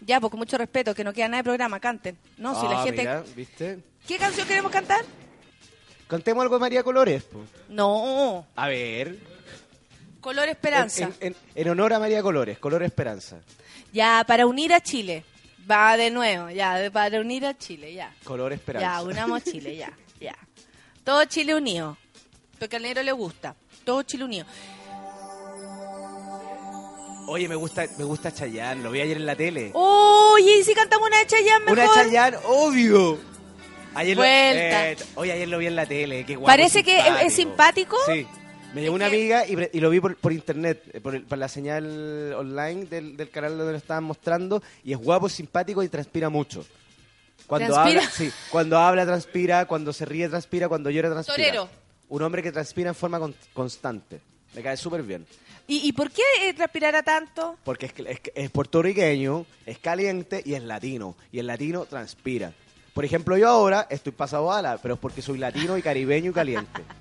Ya, 0.00 0.18
pues 0.18 0.30
con 0.30 0.38
mucho 0.38 0.56
respeto, 0.56 0.94
que 0.94 1.04
no 1.04 1.12
queda 1.12 1.28
nada 1.28 1.38
de 1.42 1.44
programa, 1.44 1.78
canten. 1.78 2.16
No, 2.38 2.58
si 2.60 2.66
la 2.68 2.80
Ah, 2.80 2.84
gente. 2.84 3.02
mira, 3.02 3.24
¿viste? 3.36 3.78
¿Qué 4.08 4.16
canción 4.16 4.48
queremos 4.48 4.72
cantar? 4.72 5.04
Contemos 6.08 6.42
algo 6.42 6.56
de 6.56 6.60
María 6.60 6.82
Colores. 6.82 7.22
po. 7.24 7.40
No, 7.68 8.46
A 8.56 8.68
ver. 8.68 9.16
Color 10.22 10.48
Esperanza. 10.48 11.04
En, 11.20 11.28
en- 11.28 11.36
en 11.54 11.68
honor 11.68 11.92
a 11.92 11.98
María 11.98 12.22
Colores, 12.22 12.58
Color 12.58 12.82
Esperanza. 12.84 13.36
Ya, 13.92 14.24
para 14.26 14.46
unir 14.46 14.72
a 14.72 14.80
Chile. 14.80 15.24
Va 15.70 15.96
de 15.98 16.10
nuevo, 16.10 16.48
ya, 16.48 16.76
de- 16.78 16.90
para 16.90 17.20
unir 17.20 17.44
a 17.44 17.56
Chile, 17.58 17.92
ya. 17.92 18.10
Color 18.24 18.54
Esperanza. 18.54 18.86
Ya, 18.88 19.02
unamos 19.02 19.44
Chile, 19.44 19.76
ya, 19.76 19.92
ya. 20.20 20.34
Todo 21.04 21.24
Chile 21.26 21.54
unido. 21.54 21.98
Porque 22.58 22.76
al 22.76 22.82
negro 22.82 23.02
le 23.02 23.12
gusta. 23.12 23.54
Todo 23.84 24.02
Chile 24.04 24.24
unido. 24.24 24.46
Oye, 27.28 27.48
me 27.48 27.54
gusta, 27.54 27.86
me 27.98 28.04
gusta 28.04 28.32
Chayanne, 28.32 28.82
lo 28.82 28.90
vi 28.90 29.00
ayer 29.00 29.16
en 29.16 29.26
la 29.26 29.36
tele. 29.36 29.70
Oye, 29.74 30.58
¿y 30.58 30.64
si 30.64 30.74
cantamos 30.74 31.06
una 31.08 31.18
de 31.18 31.26
Chayanne 31.26 31.64
mejor? 31.64 31.78
Una 31.78 31.94
Chayanne, 31.94 32.36
obvio. 32.44 33.18
Ayer 33.94 34.16
lo, 34.16 34.22
Vuelta. 34.22 34.90
eh, 34.90 34.96
oye, 35.16 35.32
ayer 35.32 35.48
lo 35.48 35.58
vi 35.58 35.66
en 35.66 35.76
la 35.76 35.86
tele, 35.86 36.24
qué 36.24 36.34
guapo, 36.36 36.46
Parece 36.46 36.82
que 36.82 36.98
es- 36.98 37.22
es 37.26 37.34
simpático. 37.34 37.96
Sí. 38.06 38.26
Me 38.74 38.80
llegó 38.80 38.94
una 38.94 39.06
amiga 39.06 39.44
y, 39.46 39.80
lo 39.80 39.90
vi 39.90 40.00
por, 40.00 40.16
por 40.16 40.32
internet, 40.32 40.82
eh, 40.94 41.00
por, 41.00 41.14
el- 41.14 41.24
por 41.24 41.36
la 41.36 41.48
señal 41.48 42.32
online 42.34 42.86
del, 42.86 43.16
del 43.16 43.28
canal 43.30 43.56
donde 43.58 43.72
lo 43.72 43.78
estaban 43.78 44.04
mostrando. 44.04 44.62
Y 44.82 44.92
es 44.92 44.98
guapo, 44.98 45.28
simpático 45.28 45.82
y 45.82 45.88
transpira 45.88 46.30
mucho. 46.30 46.64
Cuando 47.46 47.74
¿Transpira? 47.74 48.00
habla, 48.00 48.10
sí, 48.14 48.30
cuando 48.50 48.78
habla 48.78 49.04
transpira, 49.04 49.66
cuando 49.66 49.92
se 49.92 50.04
ríe 50.06 50.28
transpira, 50.28 50.68
cuando 50.68 50.88
llora 50.90 51.10
transpira. 51.10 51.36
Torero. 51.36 51.68
Un 52.08 52.22
hombre 52.22 52.42
que 52.42 52.52
transpira 52.52 52.88
en 52.90 52.94
forma 52.94 53.18
con- 53.18 53.34
constante. 53.52 54.20
Me 54.54 54.62
cae 54.62 54.76
súper 54.76 55.02
bien. 55.02 55.26
¿Y, 55.66 55.88
y 55.88 55.92
por 55.92 56.10
qué 56.10 56.22
eh, 56.40 56.54
transpirará 56.54 57.02
tanto? 57.02 57.56
Porque 57.64 57.86
es, 57.86 57.92
es, 58.06 58.20
es 58.34 58.50
puertorriqueño, 58.50 59.44
es 59.66 59.78
caliente 59.78 60.42
y 60.44 60.54
es 60.54 60.62
latino. 60.62 61.14
Y 61.30 61.38
el 61.40 61.46
latino 61.46 61.84
transpira. 61.84 62.52
Por 62.94 63.04
ejemplo, 63.04 63.36
yo 63.36 63.48
ahora 63.48 63.86
estoy 63.90 64.12
pasado 64.12 64.50
a 64.52 64.58
ala, 64.58 64.78
pero 64.82 64.94
es 64.94 65.00
porque 65.00 65.22
soy 65.22 65.38
latino 65.38 65.76
y 65.78 65.82
caribeño 65.82 66.30
y 66.30 66.34
caliente. 66.34 66.82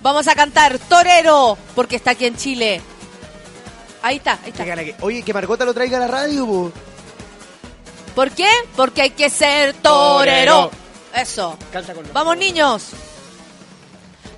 Vamos 0.00 0.28
a 0.28 0.34
cantar 0.34 0.78
Torero, 0.78 1.58
porque 1.74 1.96
está 1.96 2.12
aquí 2.12 2.26
en 2.26 2.36
Chile. 2.36 2.80
Ahí 4.02 4.16
está, 4.18 4.32
ahí 4.44 4.52
Qué 4.52 4.62
está. 4.62 4.64
que- 4.76 4.94
Oye, 5.00 5.22
que 5.22 5.34
Margota 5.34 5.64
lo 5.64 5.74
traiga 5.74 5.96
a 5.96 6.00
la 6.00 6.06
radio, 6.06 6.46
po. 6.46 6.72
¿Por 8.14 8.30
qué? 8.30 8.48
Porque 8.76 9.02
hay 9.02 9.10
que 9.10 9.28
ser 9.30 9.74
torero. 9.74 10.68
Torero. 10.68 10.70
Eso. 11.14 11.56
Canta 11.72 11.94
con. 11.94 12.04
Vamos, 12.12 12.36
niños. 12.36 12.84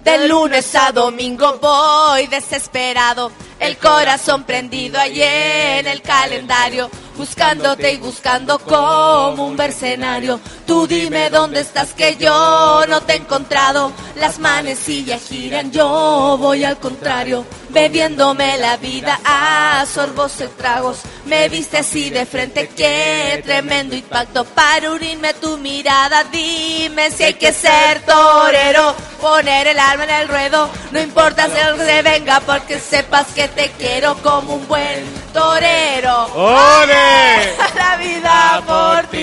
De 0.04 0.28
lunes 0.28 0.74
a 0.74 0.92
domingo 0.92 1.58
voy 1.60 2.26
desesperado, 2.26 3.30
el 3.60 3.76
corazón 3.76 4.44
prendido 4.44 4.98
allí 4.98 5.22
en 5.22 5.86
el 5.86 6.00
calendario, 6.00 6.90
buscándote 7.16 7.92
y 7.92 7.96
buscando 7.98 8.58
como 8.58 9.48
un 9.48 9.54
mercenario. 9.54 10.40
Tú 10.66 10.86
dime 10.86 11.28
dónde 11.28 11.60
estás 11.60 11.92
que 11.92 12.16
yo 12.16 12.84
no 12.88 13.02
te 13.02 13.12
he 13.12 13.16
encontrado. 13.16 13.92
Las 14.16 14.38
manecillas 14.38 15.22
giran, 15.28 15.70
yo 15.70 16.36
voy 16.40 16.64
al 16.64 16.78
contrario, 16.78 17.44
bebiéndome 17.68 18.56
la 18.56 18.78
vida 18.78 19.20
a 19.24 19.84
sorbos 19.86 20.32
tragos. 20.56 21.00
Me 21.26 21.48
viste 21.50 21.78
así 21.78 22.08
de 22.08 22.24
frente, 22.24 22.68
qué 22.68 23.42
tremendo 23.44 23.94
impacto 23.94 24.44
para 24.44 24.90
unirme 24.90 25.34
tu 25.34 25.58
mirada. 25.58 26.24
Dime 26.24 27.10
si 27.10 27.24
hay 27.24 27.34
que 27.34 27.52
ser 27.52 28.00
torero, 28.06 28.94
poner 29.20 29.66
el 29.66 29.78
arma 29.78 30.04
en 30.04 30.10
el 30.10 30.28
ruedo. 30.28 30.70
No 30.92 31.00
importa 31.00 31.46
si 31.46 31.84
se 31.84 32.02
venga, 32.02 32.40
porque 32.40 32.80
sepas 32.80 33.26
que 33.34 33.49
te 33.54 33.70
quiero 33.78 34.16
como 34.22 34.54
un 34.54 34.66
buen 34.68 35.04
torero. 35.32 36.24
¡Ole! 36.34 37.56
La 37.74 37.96
vida 37.96 38.62
por 38.66 39.06
ti. 39.08 39.20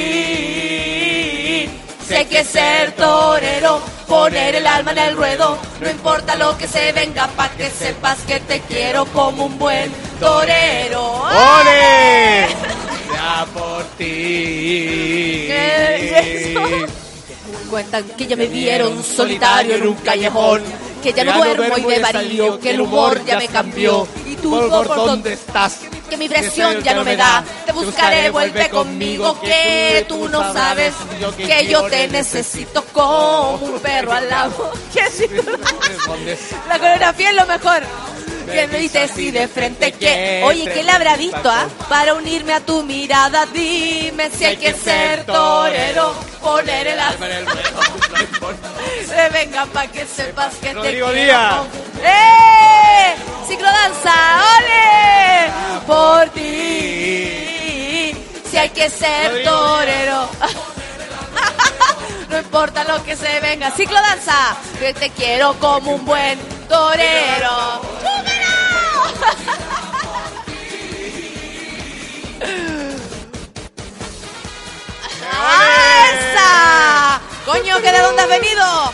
Hay 2.17 2.25
que 2.25 2.43
ser 2.43 2.93
torero, 2.93 3.79
poner 4.07 4.55
el 4.55 4.65
alma 4.65 4.91
en 4.91 4.97
el 4.97 5.15
ruedo. 5.15 5.57
No 5.79 5.87
importa 5.87 6.35
lo 6.35 6.57
que 6.57 6.67
se 6.67 6.91
venga, 6.91 7.27
pa' 7.27 7.49
que 7.49 7.69
sepas 7.69 8.17
que 8.21 8.39
te 8.39 8.59
quiero 8.61 9.05
como 9.05 9.45
un 9.45 9.59
buen 9.59 9.93
torero. 10.19 11.21
¡Ole! 11.21 12.47
Ya 13.13 13.45
por 13.53 13.83
ti. 13.99 15.45
¿Qué 15.47 15.95
es 15.95 16.55
eso? 16.55 16.61
Cuentan 17.69 18.03
que 18.17 18.25
ya 18.25 18.35
me 18.35 18.47
vieron 18.47 19.03
solitario 19.03 19.75
en 19.75 19.87
un 19.87 19.95
callejón, 19.95 20.63
que 20.97 21.13
ya 21.13 21.23
no 21.23 21.37
duermo 21.37 21.77
y 21.77 21.83
de 21.83 21.99
varío, 21.99 22.59
que 22.59 22.71
el 22.71 22.81
humor 22.81 23.23
ya 23.25 23.37
me 23.37 23.47
cambió. 23.47 24.07
Y 24.25 24.35
tú 24.35 24.51
por, 24.69 24.87
dónde 24.87 25.33
estás? 25.33 25.81
que 26.09 26.17
mi 26.17 26.29
presión 26.29 26.81
ya 26.81 26.93
no 26.93 27.03
me 27.03 27.15
da. 27.15 27.43
Te 27.65 27.73
buscaré, 27.73 28.29
vuelve 28.29 28.69
conmigo, 28.69 29.39
que 29.41 30.05
tú 30.07 30.29
no 30.29 30.53
sabes 30.53 30.93
que 31.37 31.67
yo 31.67 31.83
te 31.83 32.07
necesito 32.07 32.83
como 32.93 33.55
un 33.55 33.79
perro 33.79 34.13
al 34.13 34.29
lado. 34.29 34.71
La 36.67 36.79
coreografía 36.79 37.29
es 37.29 37.35
lo 37.35 37.45
mejor. 37.45 37.83
Que 38.51 38.67
me 38.67 38.79
dice 38.79 38.99
así 38.99 39.31
de 39.31 39.47
frente 39.47 39.91
que, 39.91 40.41
oye, 40.45 40.71
¿qué 40.71 40.83
le 40.83 40.91
habrá 40.91 41.17
visto, 41.17 41.49
ah? 41.49 41.67
Para 41.89 42.13
unirme 42.13 42.53
a 42.53 42.61
tu 42.61 42.83
mirada, 42.83 43.45
dime 43.47 44.29
si 44.31 44.45
hay 44.45 44.57
que 44.57 44.73
ser 44.73 45.25
torero, 45.25 46.15
poner 46.41 46.87
el 46.87 46.99
alma 46.99 47.25
en 47.27 47.31
el 47.33 47.45
venga 49.33 49.65
pa' 49.65 49.87
que 49.87 50.05
sepas 50.05 50.55
que 50.55 50.73
te 50.73 50.81
quiero. 50.81 51.65
¡Eh! 52.03 53.15
Ciclodanza, 53.47 54.13
¡ole! 54.57 55.51
Por 55.85 56.29
ti, 56.29 58.13
si 58.49 58.57
hay 58.57 58.69
que 58.69 58.89
ser 58.89 59.43
torero. 59.43 60.29
No 62.29 62.37
importa 62.37 62.83
lo 62.83 63.03
que 63.03 63.15
se 63.15 63.39
venga. 63.39 63.71
Ciclodanza, 63.71 64.57
que 64.79 64.93
te 64.93 65.09
quiero 65.11 65.53
como 65.59 65.91
un 65.95 66.05
buen 66.05 66.39
torero. 66.67 67.81
¡Esa! 76.09 77.21
Coño, 77.45 77.81
¿que 77.81 77.91
de 77.91 77.99
dónde 77.99 78.21
has 78.23 78.27
venido? 78.29 78.93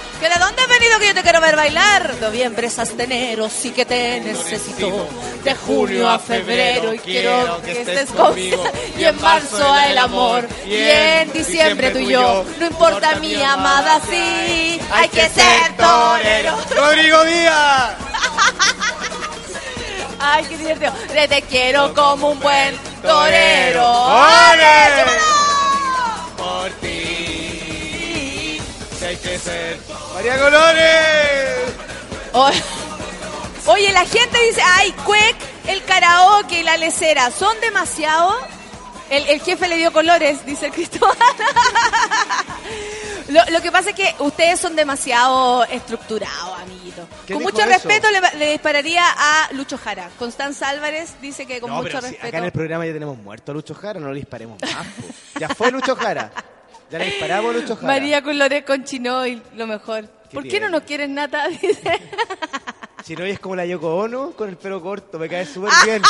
¿Que 0.93 0.99
de 0.99 0.99
dónde 0.99 0.99
has 0.99 0.99
venido 0.99 0.99
que 0.99 1.07
yo 1.07 1.13
te 1.15 1.21
quiero 1.23 1.41
ver 1.41 1.55
bailar? 1.55 2.15
Noviembre 2.21 2.67
es 2.67 2.77
hasta 2.77 3.03
enero, 3.03 3.49
sí 3.49 3.71
que 3.71 3.85
te 3.85 4.19
necesito. 4.19 5.07
De 5.43 5.55
junio 5.55 6.09
a 6.09 6.19
febrero 6.19 6.93
y 6.93 6.99
quiero 6.99 7.61
que 7.61 7.81
estés 7.81 8.11
conmigo. 8.11 8.63
Y 8.97 9.05
en 9.05 9.19
marzo 9.19 9.75
el 9.89 9.97
amor. 9.97 10.47
Y 10.67 10.75
en 10.75 11.33
diciembre 11.33 11.89
tú 11.91 11.97
y 11.97 12.07
yo. 12.07 12.45
No 12.59 12.67
importa 12.67 13.15
mi 13.15 13.41
amada, 13.41 13.99
sí. 14.09 14.79
Hay 14.91 15.09
que 15.09 15.27
ser 15.29 15.75
torero. 15.77 16.57
¡Rodrigo 16.75 17.23
Díaz! 17.23 17.93
Ay, 20.19 20.45
qué 20.45 20.57
divertido. 20.57 20.93
Te, 21.27 21.41
quiero 21.43 21.93
como 21.93 22.31
un 22.31 22.39
buen 22.39 22.77
torero. 23.01 23.91
¡Ole! 24.05 25.05
Por 26.37 26.69
ti. 26.81 28.61
Hay 29.05 29.17
que 29.17 29.39
ser. 29.39 29.79
¡María 30.13 30.39
Colores! 30.39 31.73
Oye, 32.33 32.63
oye, 33.67 33.91
la 33.91 34.05
gente 34.05 34.37
dice, 34.47 34.61
ay, 34.75 34.91
Cuec, 35.05 35.35
el 35.67 35.83
karaoke 35.85 36.59
y 36.59 36.63
la 36.63 36.77
lecera, 36.77 37.31
¿son 37.31 37.59
demasiado? 37.61 38.35
El, 39.09 39.27
el 39.27 39.41
jefe 39.41 39.67
le 39.67 39.77
dio 39.77 39.91
colores, 39.93 40.45
dice 40.45 40.67
el 40.67 40.71
Cristóbal. 40.71 41.15
Lo, 43.29 43.39
lo 43.51 43.61
que 43.61 43.71
pasa 43.71 43.91
es 43.91 43.95
que 43.95 44.13
ustedes 44.19 44.59
son 44.59 44.75
demasiado 44.75 45.63
estructurados, 45.65 46.59
amiguitos. 46.61 47.07
¿Quién 47.25 47.37
Con 47.39 47.43
mucho 47.43 47.61
eso? 47.61 47.69
respeto 47.69 48.07
le, 48.11 48.19
le 48.37 48.51
dispararía 48.51 49.01
a 49.07 49.47
Lucho 49.53 49.77
Jara. 49.77 50.09
Constanza 50.19 50.67
Álvarez 50.69 51.13
dice 51.21 51.45
que 51.47 51.61
con 51.61 51.69
No, 51.69 51.77
mucho 51.77 51.87
pero 51.87 52.01
si 52.01 52.07
respeto. 52.07 52.27
acá 52.27 52.37
en 52.39 52.43
el 52.43 52.51
programa 52.51 52.85
ya 52.85 52.93
tenemos 52.93 53.17
muerto 53.17 53.51
a 53.51 53.55
Lucho 53.55 53.73
Jara, 53.75 53.99
no 53.99 54.09
le 54.11 54.15
disparemos 54.19 54.59
más. 54.61 54.71
po. 54.85 55.39
Ya 55.39 55.47
fue 55.49 55.71
Lucho 55.71 55.95
Jara. 55.95 56.31
Ya 56.93 56.99
le 56.99 57.05
disparamos 57.05 57.55
Lucho 57.55 57.75
Jara. 57.75 57.87
María 57.87 58.21
Colores 58.21 58.63
con 58.63 58.83
Chinoy, 58.83 59.41
lo 59.55 59.65
mejor. 59.65 60.05
¿Por 60.31 60.43
qué 60.47 60.59
no 60.59 60.69
nos 60.69 60.83
quieren 60.83 61.15
nata? 61.15 61.47
Dice. 61.61 61.99
Si 63.03 63.15
no, 63.15 63.25
es 63.25 63.39
como 63.39 63.55
la 63.55 63.65
Yoko 63.65 63.95
Ono 63.95 64.31
con 64.33 64.47
el 64.47 64.57
pelo 64.57 64.79
corto, 64.79 65.17
me 65.17 65.27
cae 65.27 65.43
súper 65.47 65.71
bien. 65.85 66.03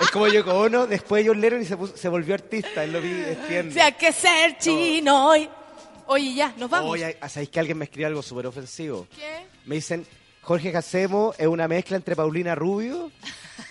Es 0.00 0.10
como 0.10 0.26
Yoko 0.26 0.52
Ono, 0.54 0.86
después 0.86 1.26
John 1.26 1.42
Lennon 1.42 1.60
y 1.60 1.66
se, 1.66 1.76
puso- 1.76 1.94
se 1.94 2.08
volvió 2.08 2.32
artista, 2.34 2.84
él 2.84 2.92
lo 2.94 3.02
vi, 3.02 3.10
entiendo. 3.10 3.74
Si 3.74 3.80
hay 3.80 3.92
que 3.92 4.12
ser 4.12 4.56
Chinoy. 4.56 5.46
Oye, 6.06 6.34
ya, 6.34 6.54
nos 6.56 6.70
vamos. 6.70 6.90
Oye, 6.90 7.18
¿sabéis 7.28 7.50
que 7.50 7.60
alguien 7.60 7.76
me 7.76 7.84
escribió 7.84 8.06
algo 8.06 8.22
súper 8.22 8.46
ofensivo? 8.46 9.06
¿Qué? 9.14 9.46
Me 9.66 9.74
dicen, 9.74 10.06
Jorge 10.40 10.72
Jacemo 10.72 11.34
es 11.36 11.46
una 11.46 11.68
mezcla 11.68 11.96
entre 11.98 12.16
Paulina 12.16 12.54
Rubio 12.54 13.10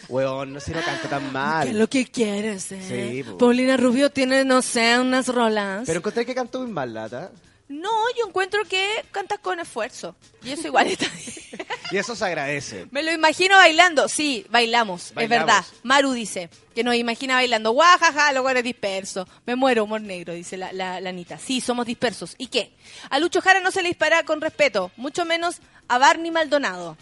Weón, 0.09 0.53
no 0.53 0.59
sé, 0.59 0.73
no 0.73 0.81
canta 0.81 1.09
tan 1.09 1.31
mal. 1.31 1.63
¿Qué 1.65 1.69
es 1.71 1.75
lo 1.75 1.89
que 1.89 2.05
quieres, 2.05 2.71
eh? 2.71 3.21
Sí, 3.21 3.23
po. 3.23 3.37
Paulina 3.37 3.77
Rubio 3.77 4.09
tiene, 4.09 4.43
no 4.45 4.61
sé, 4.61 4.99
unas 4.99 5.27
rolas. 5.27 5.83
Pero 5.85 5.99
encontré 5.99 6.25
que 6.25 6.35
cantó 6.35 6.59
muy 6.61 6.71
mal, 6.71 6.93
Lata. 6.93 7.31
No, 7.69 7.89
yo 8.17 8.27
encuentro 8.27 8.63
que 8.65 8.87
cantas 9.11 9.39
con 9.39 9.59
esfuerzo. 9.59 10.15
Y 10.43 10.51
eso 10.51 10.67
igual 10.67 10.87
está 10.87 11.07
bien. 11.07 11.67
Y 11.91 11.97
eso 11.97 12.15
se 12.15 12.25
agradece. 12.25 12.87
Me 12.89 13.03
lo 13.03 13.11
imagino 13.11 13.55
bailando. 13.55 14.07
Sí, 14.09 14.47
bailamos, 14.49 15.13
es 15.15 15.29
verdad. 15.29 15.63
Maru 15.83 16.11
dice 16.13 16.49
que 16.73 16.83
nos 16.83 16.95
imagina 16.95 17.35
bailando. 17.35 17.71
Guajaja, 17.71 18.31
los 18.31 18.49
eres 18.49 18.63
dispersos. 18.63 19.27
Me 19.45 19.55
muero, 19.55 19.83
humor 19.83 20.01
negro, 20.01 20.33
dice 20.33 20.57
la, 20.57 20.73
la, 20.73 20.99
la 20.99 21.09
Anita. 21.09 21.37
Sí, 21.37 21.61
somos 21.61 21.85
dispersos. 21.85 22.33
¿Y 22.39 22.47
qué? 22.47 22.73
A 23.11 23.19
Lucho 23.19 23.41
Jara 23.41 23.59
no 23.59 23.69
se 23.69 23.83
le 23.83 23.89
dispara 23.89 24.23
con 24.23 24.41
respeto, 24.41 24.89
mucho 24.97 25.23
menos 25.23 25.57
a 25.87 25.99
Barney 25.99 26.31
Maldonado. 26.31 26.97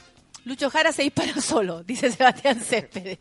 Lucho 0.46 0.70
Jara 0.70 0.92
se 0.92 1.04
dispara 1.04 1.34
solo, 1.42 1.84
dice 1.84 2.12
Sebastián 2.12 2.60
Céspedes. 2.60 3.18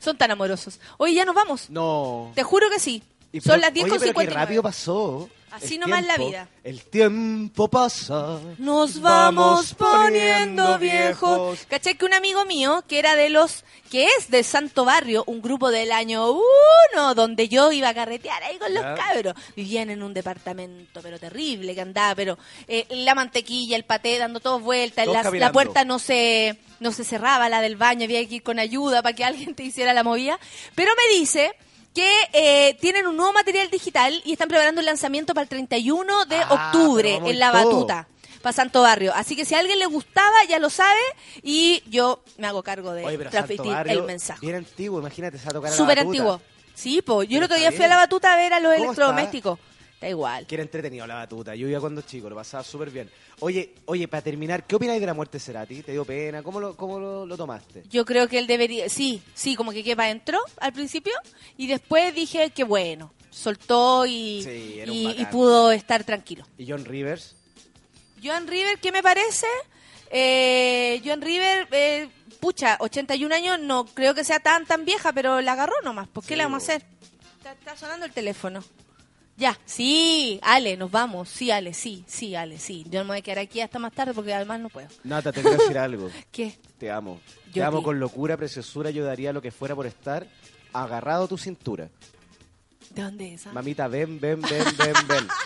Son 0.00 0.16
tan 0.16 0.30
amorosos. 0.30 0.78
Oye, 0.98 1.14
ya 1.14 1.24
nos 1.24 1.34
vamos. 1.34 1.70
No. 1.70 2.32
Te 2.34 2.42
juro 2.42 2.68
que 2.70 2.78
sí. 2.78 3.02
Y 3.32 3.40
Son 3.40 3.52
pero- 3.52 3.60
las 3.62 3.70
oye, 3.70 3.74
10 3.74 3.88
con 3.88 3.98
pero 3.98 4.00
qué 4.00 4.06
59. 4.08 4.40
rápido 4.44 4.62
pasó. 4.62 5.28
Así 5.50 5.74
El 5.74 5.80
nomás 5.80 6.04
la 6.04 6.16
vida. 6.16 6.48
El 6.62 6.82
tiempo 6.82 7.68
pasa. 7.68 8.40
Nos 8.58 9.00
vamos 9.00 9.74
poniendo 9.74 10.78
viejos. 10.78 11.60
¿Cachai 11.68 11.94
que 11.94 12.04
un 12.04 12.14
amigo 12.14 12.44
mío, 12.44 12.84
que 12.86 12.98
era 12.98 13.16
de 13.16 13.30
los, 13.30 13.64
que 13.90 14.06
es 14.06 14.30
de 14.30 14.42
Santo 14.42 14.84
Barrio, 14.84 15.24
un 15.26 15.40
grupo 15.40 15.70
del 15.70 15.92
año 15.92 16.30
uno, 16.30 17.14
donde 17.14 17.48
yo 17.48 17.72
iba 17.72 17.88
a 17.88 17.94
carretear 17.94 18.42
ahí 18.42 18.58
con 18.58 18.72
los 18.74 18.84
cabros, 18.84 19.34
vivían 19.56 19.90
en 19.90 20.02
un 20.02 20.14
departamento, 20.14 21.00
pero 21.02 21.18
terrible, 21.18 21.74
que 21.74 21.80
andaba, 21.80 22.14
pero 22.14 22.38
eh, 22.66 22.86
la 22.90 23.14
mantequilla, 23.14 23.76
el 23.76 23.84
paté, 23.84 24.18
dando 24.18 24.40
todos 24.40 24.62
vueltas, 24.62 25.06
la, 25.06 25.22
la 25.22 25.52
puerta 25.52 25.84
no 25.84 25.98
se, 25.98 26.58
no 26.80 26.92
se 26.92 27.04
cerraba, 27.04 27.48
la 27.48 27.60
del 27.60 27.76
baño, 27.76 28.04
había 28.04 28.26
que 28.28 28.36
ir 28.36 28.42
con 28.42 28.58
ayuda 28.58 29.02
para 29.02 29.14
que 29.14 29.24
alguien 29.24 29.54
te 29.54 29.62
hiciera 29.64 29.92
la 29.94 30.04
movida. 30.04 30.38
Pero 30.74 30.92
me 30.96 31.18
dice 31.18 31.54
que 31.98 32.28
eh, 32.32 32.74
tienen 32.80 33.08
un 33.08 33.16
nuevo 33.16 33.32
material 33.32 33.68
digital 33.70 34.22
y 34.24 34.32
están 34.32 34.46
preparando 34.48 34.80
el 34.80 34.86
lanzamiento 34.86 35.34
para 35.34 35.42
el 35.42 35.48
31 35.48 36.26
de 36.26 36.36
Ah, 36.36 36.70
octubre 36.72 37.20
en 37.24 37.38
La 37.40 37.50
todo. 37.50 37.64
Batuta 37.64 38.06
para 38.40 38.52
Santo 38.52 38.82
Barrio. 38.82 39.12
Así 39.16 39.34
que 39.34 39.44
si 39.44 39.56
a 39.56 39.58
alguien 39.58 39.80
le 39.80 39.86
gustaba, 39.86 40.36
ya 40.48 40.60
lo 40.60 40.70
sabe 40.70 41.00
y 41.42 41.82
yo 41.90 42.22
me 42.36 42.46
hago 42.46 42.62
cargo 42.62 42.92
de 42.92 43.04
Oye, 43.04 43.18
transmitir 43.18 43.72
el 43.86 44.04
mensaje. 44.04 44.38
Bien 44.40 44.54
antiguo, 44.54 45.00
imagínate, 45.00 45.38
se 45.38 45.46
va 45.46 45.50
a 45.50 45.54
tocar 45.54 45.72
Súper 45.72 45.98
antiguo. 45.98 46.40
Sí, 46.72 47.02
pues 47.02 47.28
yo 47.28 47.38
el 47.38 47.44
otro 47.44 47.56
día 47.56 47.72
fui 47.72 47.84
a 47.84 47.88
la 47.88 47.96
batuta 47.96 48.32
a 48.32 48.36
ver 48.36 48.52
a 48.54 48.60
los 48.60 48.72
¿Cómo 48.74 48.84
electrodomésticos. 48.84 49.58
Está 49.98 50.08
igual. 50.08 50.46
Que 50.46 50.54
era 50.54 50.62
entretenido 50.62 51.08
la 51.08 51.16
batuta. 51.16 51.56
Yo 51.56 51.66
iba 51.66 51.80
cuando 51.80 52.02
chico, 52.02 52.30
lo 52.30 52.36
pasaba 52.36 52.62
súper 52.62 52.88
bien. 52.88 53.10
Oye, 53.40 53.74
oye, 53.86 54.06
para 54.06 54.22
terminar, 54.22 54.64
¿qué 54.64 54.76
opináis 54.76 55.00
de 55.00 55.06
la 55.06 55.12
muerte 55.12 55.38
de 55.38 55.40
Cerati? 55.40 55.82
¿Te 55.82 55.90
dio 55.90 56.04
pena? 56.04 56.40
¿Cómo 56.40 56.60
lo, 56.60 56.76
cómo 56.76 57.00
lo, 57.00 57.26
lo 57.26 57.36
tomaste? 57.36 57.82
Yo 57.90 58.04
creo 58.04 58.28
que 58.28 58.38
él 58.38 58.46
debería, 58.46 58.88
sí, 58.88 59.20
sí, 59.34 59.56
como 59.56 59.72
que 59.72 59.82
quepa 59.82 60.08
entró 60.08 60.38
al 60.60 60.72
principio 60.72 61.12
y 61.56 61.66
después 61.66 62.14
dije 62.14 62.50
que 62.50 62.62
bueno, 62.62 63.12
soltó 63.30 64.06
y, 64.06 64.40
Sí, 64.44 64.82
y, 64.86 65.24
pudo 65.32 65.72
estar 65.72 66.04
tranquilo. 66.04 66.46
¿Y 66.56 66.70
John 66.70 66.84
Rivers? 66.84 67.34
Joan 68.22 68.46
River, 68.46 68.78
¿qué 68.78 68.92
me 68.92 69.02
parece? 69.02 69.48
Eh, 70.12 71.02
Joan 71.04 71.22
River, 71.22 71.66
eh, 71.72 72.08
pucha, 72.38 72.76
81 72.78 73.34
años, 73.34 73.58
no 73.58 73.84
creo 73.84 74.14
que 74.14 74.22
sea 74.22 74.38
tan 74.38 74.64
tan 74.64 74.84
vieja, 74.84 75.12
pero 75.12 75.40
la 75.40 75.54
agarró 75.54 75.74
nomás. 75.82 76.06
¿Por 76.06 76.22
qué 76.22 76.34
Sí, 76.34 76.36
le 76.36 76.44
vamos 76.44 76.62
a 76.62 76.66
hacer? 76.66 76.86
Está, 77.38 77.50
está 77.50 77.76
sonando 77.76 78.06
el 78.06 78.12
teléfono. 78.12 78.62
Ya, 79.38 79.56
sí, 79.64 80.40
Ale, 80.42 80.76
nos 80.76 80.90
vamos. 80.90 81.28
Sí, 81.28 81.52
Ale, 81.52 81.72
sí, 81.72 82.04
sí, 82.08 82.34
Ale, 82.34 82.58
sí. 82.58 82.84
Yo 82.90 82.98
no 82.98 83.04
me 83.04 83.08
voy 83.10 83.18
a 83.18 83.22
quedar 83.22 83.38
aquí 83.38 83.60
hasta 83.60 83.78
más 83.78 83.92
tarde 83.92 84.12
porque 84.12 84.34
además 84.34 84.58
no 84.58 84.68
puedo. 84.68 84.88
Nata, 85.04 85.30
te 85.30 85.42
quiero 85.42 85.56
decir 85.56 85.78
algo. 85.78 86.10
¿Qué? 86.32 86.58
Te 86.76 86.90
amo. 86.90 87.20
Yo 87.46 87.52
te 87.52 87.62
amo 87.62 87.84
con 87.84 88.00
locura, 88.00 88.36
preciosura. 88.36 88.90
Yo 88.90 89.04
daría 89.04 89.32
lo 89.32 89.40
que 89.40 89.52
fuera 89.52 89.76
por 89.76 89.86
estar 89.86 90.26
agarrado 90.72 91.24
a 91.24 91.28
tu 91.28 91.38
cintura. 91.38 91.88
¿De 92.90 93.02
dónde 93.02 93.34
es? 93.34 93.46
ah? 93.46 93.52
Mamita, 93.52 93.86
ven, 93.86 94.18
ven, 94.18 94.40
ven, 94.42 94.64
ven, 94.76 94.94
ven. 95.06 95.28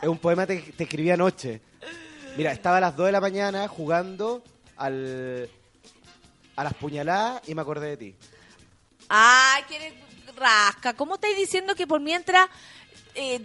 Es 0.00 0.08
un 0.08 0.18
poema 0.18 0.46
que 0.46 0.58
te 0.60 0.84
escribí 0.84 1.10
anoche. 1.10 1.60
Mira, 2.36 2.52
estaba 2.52 2.76
a 2.78 2.80
las 2.80 2.96
2 2.96 3.06
de 3.06 3.12
la 3.12 3.20
mañana 3.20 3.66
jugando 3.66 4.42
al, 4.76 5.48
a 6.54 6.64
las 6.64 6.74
puñaladas 6.74 7.46
y 7.48 7.54
me 7.54 7.62
acordé 7.62 7.88
de 7.88 7.96
ti. 7.96 8.14
Ay, 9.08 9.62
que 9.68 9.76
eres 9.76 9.94
rasca. 10.36 10.94
¿Cómo 10.94 11.14
estáis 11.14 11.36
diciendo 11.36 11.74
que 11.74 11.86
por 11.86 12.00
mientras 12.00 12.46
eh, 13.16 13.40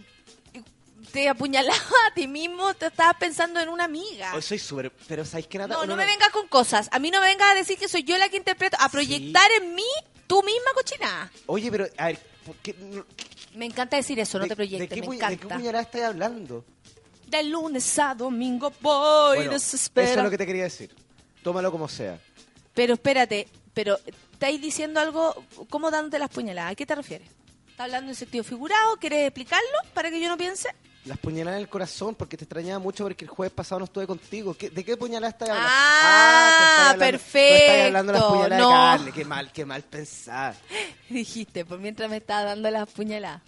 te 1.11 1.27
apuñalaba 1.27 1.76
a 2.10 2.14
ti 2.14 2.27
mismo, 2.27 2.73
te 2.76 2.88
estabas 2.88 3.15
pensando 3.18 3.60
en 3.60 3.69
una 3.69 3.85
amiga? 3.85 4.34
Hoy 4.35 4.41
soy 4.41 4.60
súper... 4.60 4.91
Pero 5.07 5.26
¿sabéis 5.26 5.48
qué, 5.48 5.57
Nata? 5.57 5.73
No, 5.73 5.85
no 5.85 5.95
me 5.95 6.06
vengas 6.06 6.30
con 6.30 6.48
cosas. 6.48 6.88
A 6.91 6.99
mí 6.99 7.11
no 7.11 7.19
me 7.19 7.27
vengas 7.27 7.52
a 7.52 7.56
decir 7.56 7.77
que 7.77 7.88
soy 7.88 8.03
yo 8.03 8.18
la 8.18 8.30
que 8.30 8.38
interpreto, 8.38 8.77
a 8.80 8.88
proyectar 8.89 9.49
en 9.61 9.76
mí 9.76 9.84
tu 10.27 10.41
misma 10.43 10.72
cochinada. 10.73 11.31
Oye, 11.48 11.69
pero, 11.72 11.88
a 11.98 12.06
ver, 12.07 12.19
¿por 12.45 12.56
qué 12.57 12.73
no- 12.80 13.06
Me 13.56 13.65
encanta 13.65 13.98
decir 13.98 14.19
eso, 14.19 14.38
no 14.38 14.43
de- 14.45 14.49
te 14.49 14.56
proyectes, 14.56 14.89
¿de 14.89 14.95
qué, 14.95 15.02
me 15.02 15.07
pu- 15.07 15.11
¿De 15.11 15.18
qué 15.18 15.34
encanta. 15.34 15.56
puñalada 15.57 15.81
estás 15.84 16.02
hablando? 16.03 16.64
De 17.27 17.43
lunes 17.43 17.99
a 17.99 18.14
domingo 18.15 18.72
voy 18.81 19.38
Bueno, 19.38 19.52
desespera. 19.53 20.07
eso 20.10 20.19
es 20.19 20.23
lo 20.23 20.30
que 20.30 20.38
te 20.38 20.45
quería 20.45 20.64
decir. 20.64 20.93
Tómalo 21.43 21.72
como 21.72 21.88
sea. 21.89 22.19
Pero 22.73 22.93
espérate, 22.93 23.48
pero 23.73 23.98
estáis 24.34 24.61
diciendo 24.61 24.99
algo, 24.99 25.43
¿cómo 25.69 25.91
dándote 25.91 26.19
las 26.19 26.30
puñaladas? 26.30 26.72
¿A 26.73 26.76
qué 26.76 26.85
te 26.85 26.95
refieres? 26.95 27.27
¿Estás 27.81 27.93
hablando 27.95 28.11
en 28.11 28.15
sentido 28.15 28.43
figurado? 28.43 28.97
¿Quieres 28.97 29.25
explicarlo 29.25 29.65
para 29.95 30.11
que 30.11 30.21
yo 30.21 30.29
no 30.29 30.37
piense? 30.37 30.69
Las 31.05 31.17
puñaladas 31.17 31.57
en 31.57 31.63
el 31.63 31.67
corazón, 31.67 32.13
porque 32.13 32.37
te 32.37 32.43
extrañaba 32.43 32.77
mucho 32.77 33.03
porque 33.05 33.25
el 33.25 33.31
jueves 33.31 33.51
pasado 33.51 33.79
no 33.79 33.85
estuve 33.85 34.05
contigo. 34.05 34.53
¿Qué- 34.53 34.69
¿De 34.69 34.83
qué 34.85 34.95
puñalada 34.95 35.31
estás 35.31 35.49
hablando? 35.49 35.69
Ah, 35.73 36.49
estás 36.51 36.93
hablando-. 36.93 37.17
Tú 37.17 37.25
estás 37.39 37.85
hablando 37.87 38.13
de 38.13 38.19
las 38.19 38.27
puñaladas 38.27 38.59
No. 38.59 38.69
de 38.69 38.75
carne. 38.75 39.11
Qué 39.13 39.25
mal, 39.25 39.51
qué 39.51 39.65
mal 39.65 39.81
pensar. 39.81 40.55
Dijiste, 41.09 41.65
por 41.65 41.79
mientras 41.79 42.07
me 42.07 42.17
estaba 42.17 42.43
dando 42.43 42.69
las 42.69 42.87
puñaladas. 42.87 43.41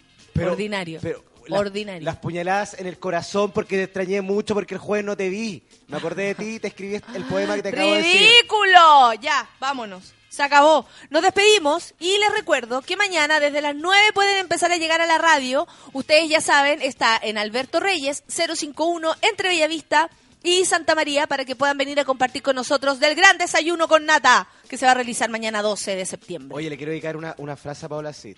Ordinario. 0.43 0.97
pero 0.99 1.23
las- 1.47 1.59
Ordinario. 1.59 2.01
Las 2.03 2.17
puñaladas 2.17 2.73
en 2.79 2.87
el 2.87 2.97
corazón 2.97 3.51
porque 3.51 3.75
te 3.77 3.83
extrañé 3.83 4.21
mucho 4.21 4.55
porque 4.55 4.73
el 4.73 4.79
jueves 4.79 5.05
no 5.05 5.15
te 5.15 5.29
vi. 5.29 5.61
Me 5.89 5.97
acordé 5.97 6.23
de 6.33 6.33
ti 6.35 6.55
y 6.55 6.59
te 6.59 6.69
escribí 6.69 6.95
el 7.13 7.23
poema 7.25 7.53
que 7.53 7.61
te 7.61 7.69
acabo 7.69 7.91
de 7.91 7.97
decir. 7.97 8.19
¡Ridículo! 8.31 9.13
Ya, 9.21 9.47
vámonos. 9.59 10.11
Se 10.33 10.41
acabó. 10.41 10.87
Nos 11.11 11.21
despedimos 11.21 11.93
y 11.99 12.17
les 12.17 12.33
recuerdo 12.35 12.81
que 12.81 12.97
mañana 12.97 13.39
desde 13.39 13.61
las 13.61 13.75
9 13.75 14.13
pueden 14.15 14.39
empezar 14.39 14.71
a 14.71 14.77
llegar 14.77 14.99
a 14.99 15.05
la 15.05 15.19
radio. 15.19 15.67
Ustedes 15.91 16.27
ya 16.27 16.41
saben, 16.41 16.81
está 16.81 17.19
en 17.21 17.37
Alberto 17.37 17.79
Reyes 17.79 18.23
051 18.29 19.13
entre 19.21 19.49
Bellavista 19.49 20.09
y 20.41 20.65
Santa 20.65 20.95
María 20.95 21.27
para 21.27 21.45
que 21.45 21.55
puedan 21.55 21.77
venir 21.77 21.99
a 21.99 22.03
compartir 22.05 22.41
con 22.41 22.55
nosotros 22.55 22.99
del 22.99 23.13
gran 23.13 23.37
desayuno 23.37 23.87
con 23.87 24.07
nata 24.07 24.47
que 24.67 24.75
se 24.75 24.87
va 24.87 24.93
a 24.93 24.95
realizar 24.95 25.29
mañana 25.29 25.61
12 25.61 25.95
de 25.95 26.05
septiembre. 26.07 26.57
Oye, 26.57 26.67
le 26.67 26.77
quiero 26.77 26.89
dedicar 26.89 27.15
una, 27.15 27.35
una 27.37 27.55
frase 27.55 27.85
a 27.85 27.89
Paola 27.89 28.11
Cid. 28.11 28.37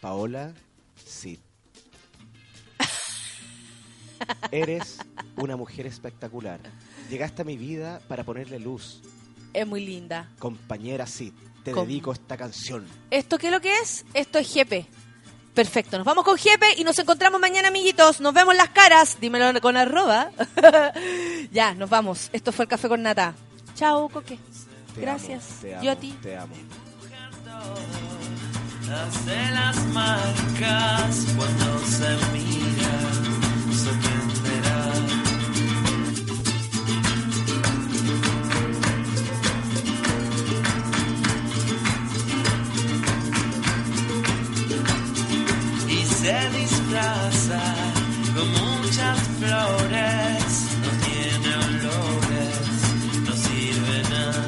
Paola 0.00 0.52
Cid. 1.06 1.38
Eres 4.50 4.98
una 5.36 5.54
mujer 5.54 5.86
espectacular. 5.86 6.58
Llegaste 7.08 7.42
a 7.42 7.44
mi 7.44 7.56
vida 7.56 8.00
para 8.08 8.24
ponerle 8.24 8.58
luz. 8.58 9.00
Es 9.54 9.66
muy 9.66 9.86
linda. 9.86 10.28
Compañera 10.38 11.06
Cid, 11.06 11.32
te 11.62 11.72
dedico 11.72 12.12
esta 12.12 12.36
canción. 12.36 12.84
¿Esto 13.10 13.38
qué 13.38 13.46
es 13.46 13.52
lo 13.52 13.60
que 13.60 13.78
es? 13.78 14.04
Esto 14.12 14.38
es 14.38 14.52
Jepe. 14.52 14.86
Perfecto, 15.54 15.96
nos 15.96 16.04
vamos 16.04 16.24
con 16.24 16.36
Jepe 16.36 16.66
y 16.76 16.82
nos 16.82 16.98
encontramos 16.98 17.40
mañana, 17.40 17.68
amiguitos. 17.68 18.20
Nos 18.20 18.34
vemos 18.34 18.56
las 18.56 18.70
caras. 18.70 19.18
Dímelo 19.20 19.60
con 19.60 19.76
arroba. 19.76 20.32
ya, 21.52 21.74
nos 21.74 21.88
vamos. 21.88 22.28
Esto 22.32 22.50
fue 22.50 22.64
el 22.64 22.68
café 22.68 22.88
con 22.88 23.02
nata. 23.02 23.34
Chao, 23.76 24.08
Coque. 24.08 24.36
Te 24.94 25.00
Gracias. 25.00 25.44
amo, 25.48 25.60
te 25.60 25.74
amo, 25.74 25.84
Yo 25.84 25.90
a 25.92 25.96
ti. 25.96 26.18
Te 26.20 26.36
amo. 26.36 26.54
Hace 28.90 29.50
las 29.52 29.86
marcas 29.86 31.26
cuando 31.36 31.78
se 31.86 32.16
mira. 32.32 34.33
Se 46.24 46.58
disfraza 46.58 47.60
con 48.34 48.48
muchas 48.50 49.18
flores, 49.40 50.44
no 50.82 50.90
tiene 51.06 51.50
olores, 51.68 52.56
no 53.26 53.32
sirve 53.46 53.96
nada. 54.08 54.46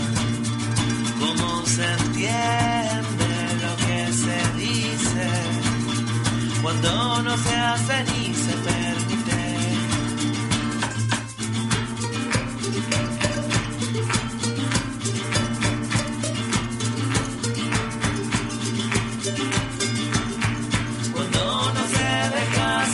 ¿Cómo 1.20 1.66
se 1.66 1.84
entiende 2.00 3.30
lo 3.64 3.72
que 3.84 3.98
se 4.24 4.38
dice 4.56 5.28
cuando 6.62 7.22
no 7.24 7.36
se 7.36 7.54
hace 7.56 8.04
ni 8.04 8.25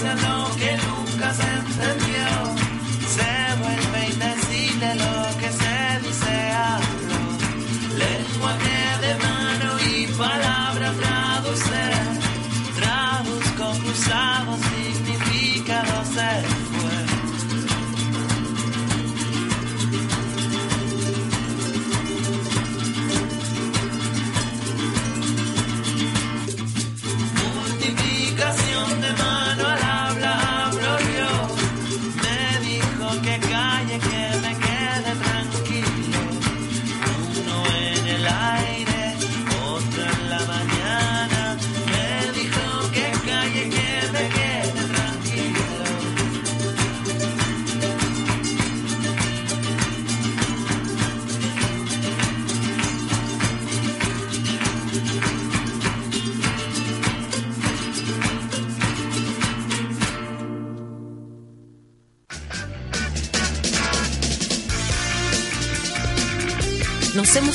lo 0.04 0.56
que 0.56 0.76
nunca 0.76 1.32
se 1.32 1.42
entendió, 1.42 2.31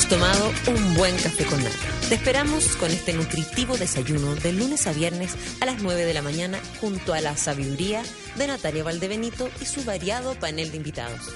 tomado 0.08 0.50
un 0.68 0.94
buen 0.94 1.14
café 1.16 1.44
con 1.44 1.62
nata. 1.62 1.76
Te 2.08 2.14
esperamos 2.14 2.76
con 2.76 2.90
este 2.90 3.12
nutritivo 3.12 3.76
desayuno 3.76 4.34
de 4.36 4.52
lunes 4.52 4.86
a 4.86 4.92
viernes 4.92 5.36
a 5.60 5.66
las 5.66 5.82
9 5.82 6.06
de 6.06 6.14
la 6.14 6.22
mañana 6.22 6.58
junto 6.80 7.12
a 7.12 7.20
la 7.20 7.36
sabiduría 7.36 8.02
de 8.36 8.46
Natalia 8.46 8.84
Valdebenito 8.84 9.50
y 9.60 9.66
su 9.66 9.84
variado 9.84 10.34
panel 10.34 10.70
de 10.70 10.78
invitados. 10.78 11.34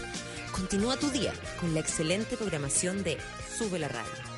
Continúa 0.52 0.96
tu 0.96 1.10
día 1.10 1.32
con 1.60 1.74
la 1.74 1.80
excelente 1.80 2.36
programación 2.36 3.02
de 3.02 3.18
Sube 3.58 3.78
la 3.78 3.88
Radio. 3.88 4.31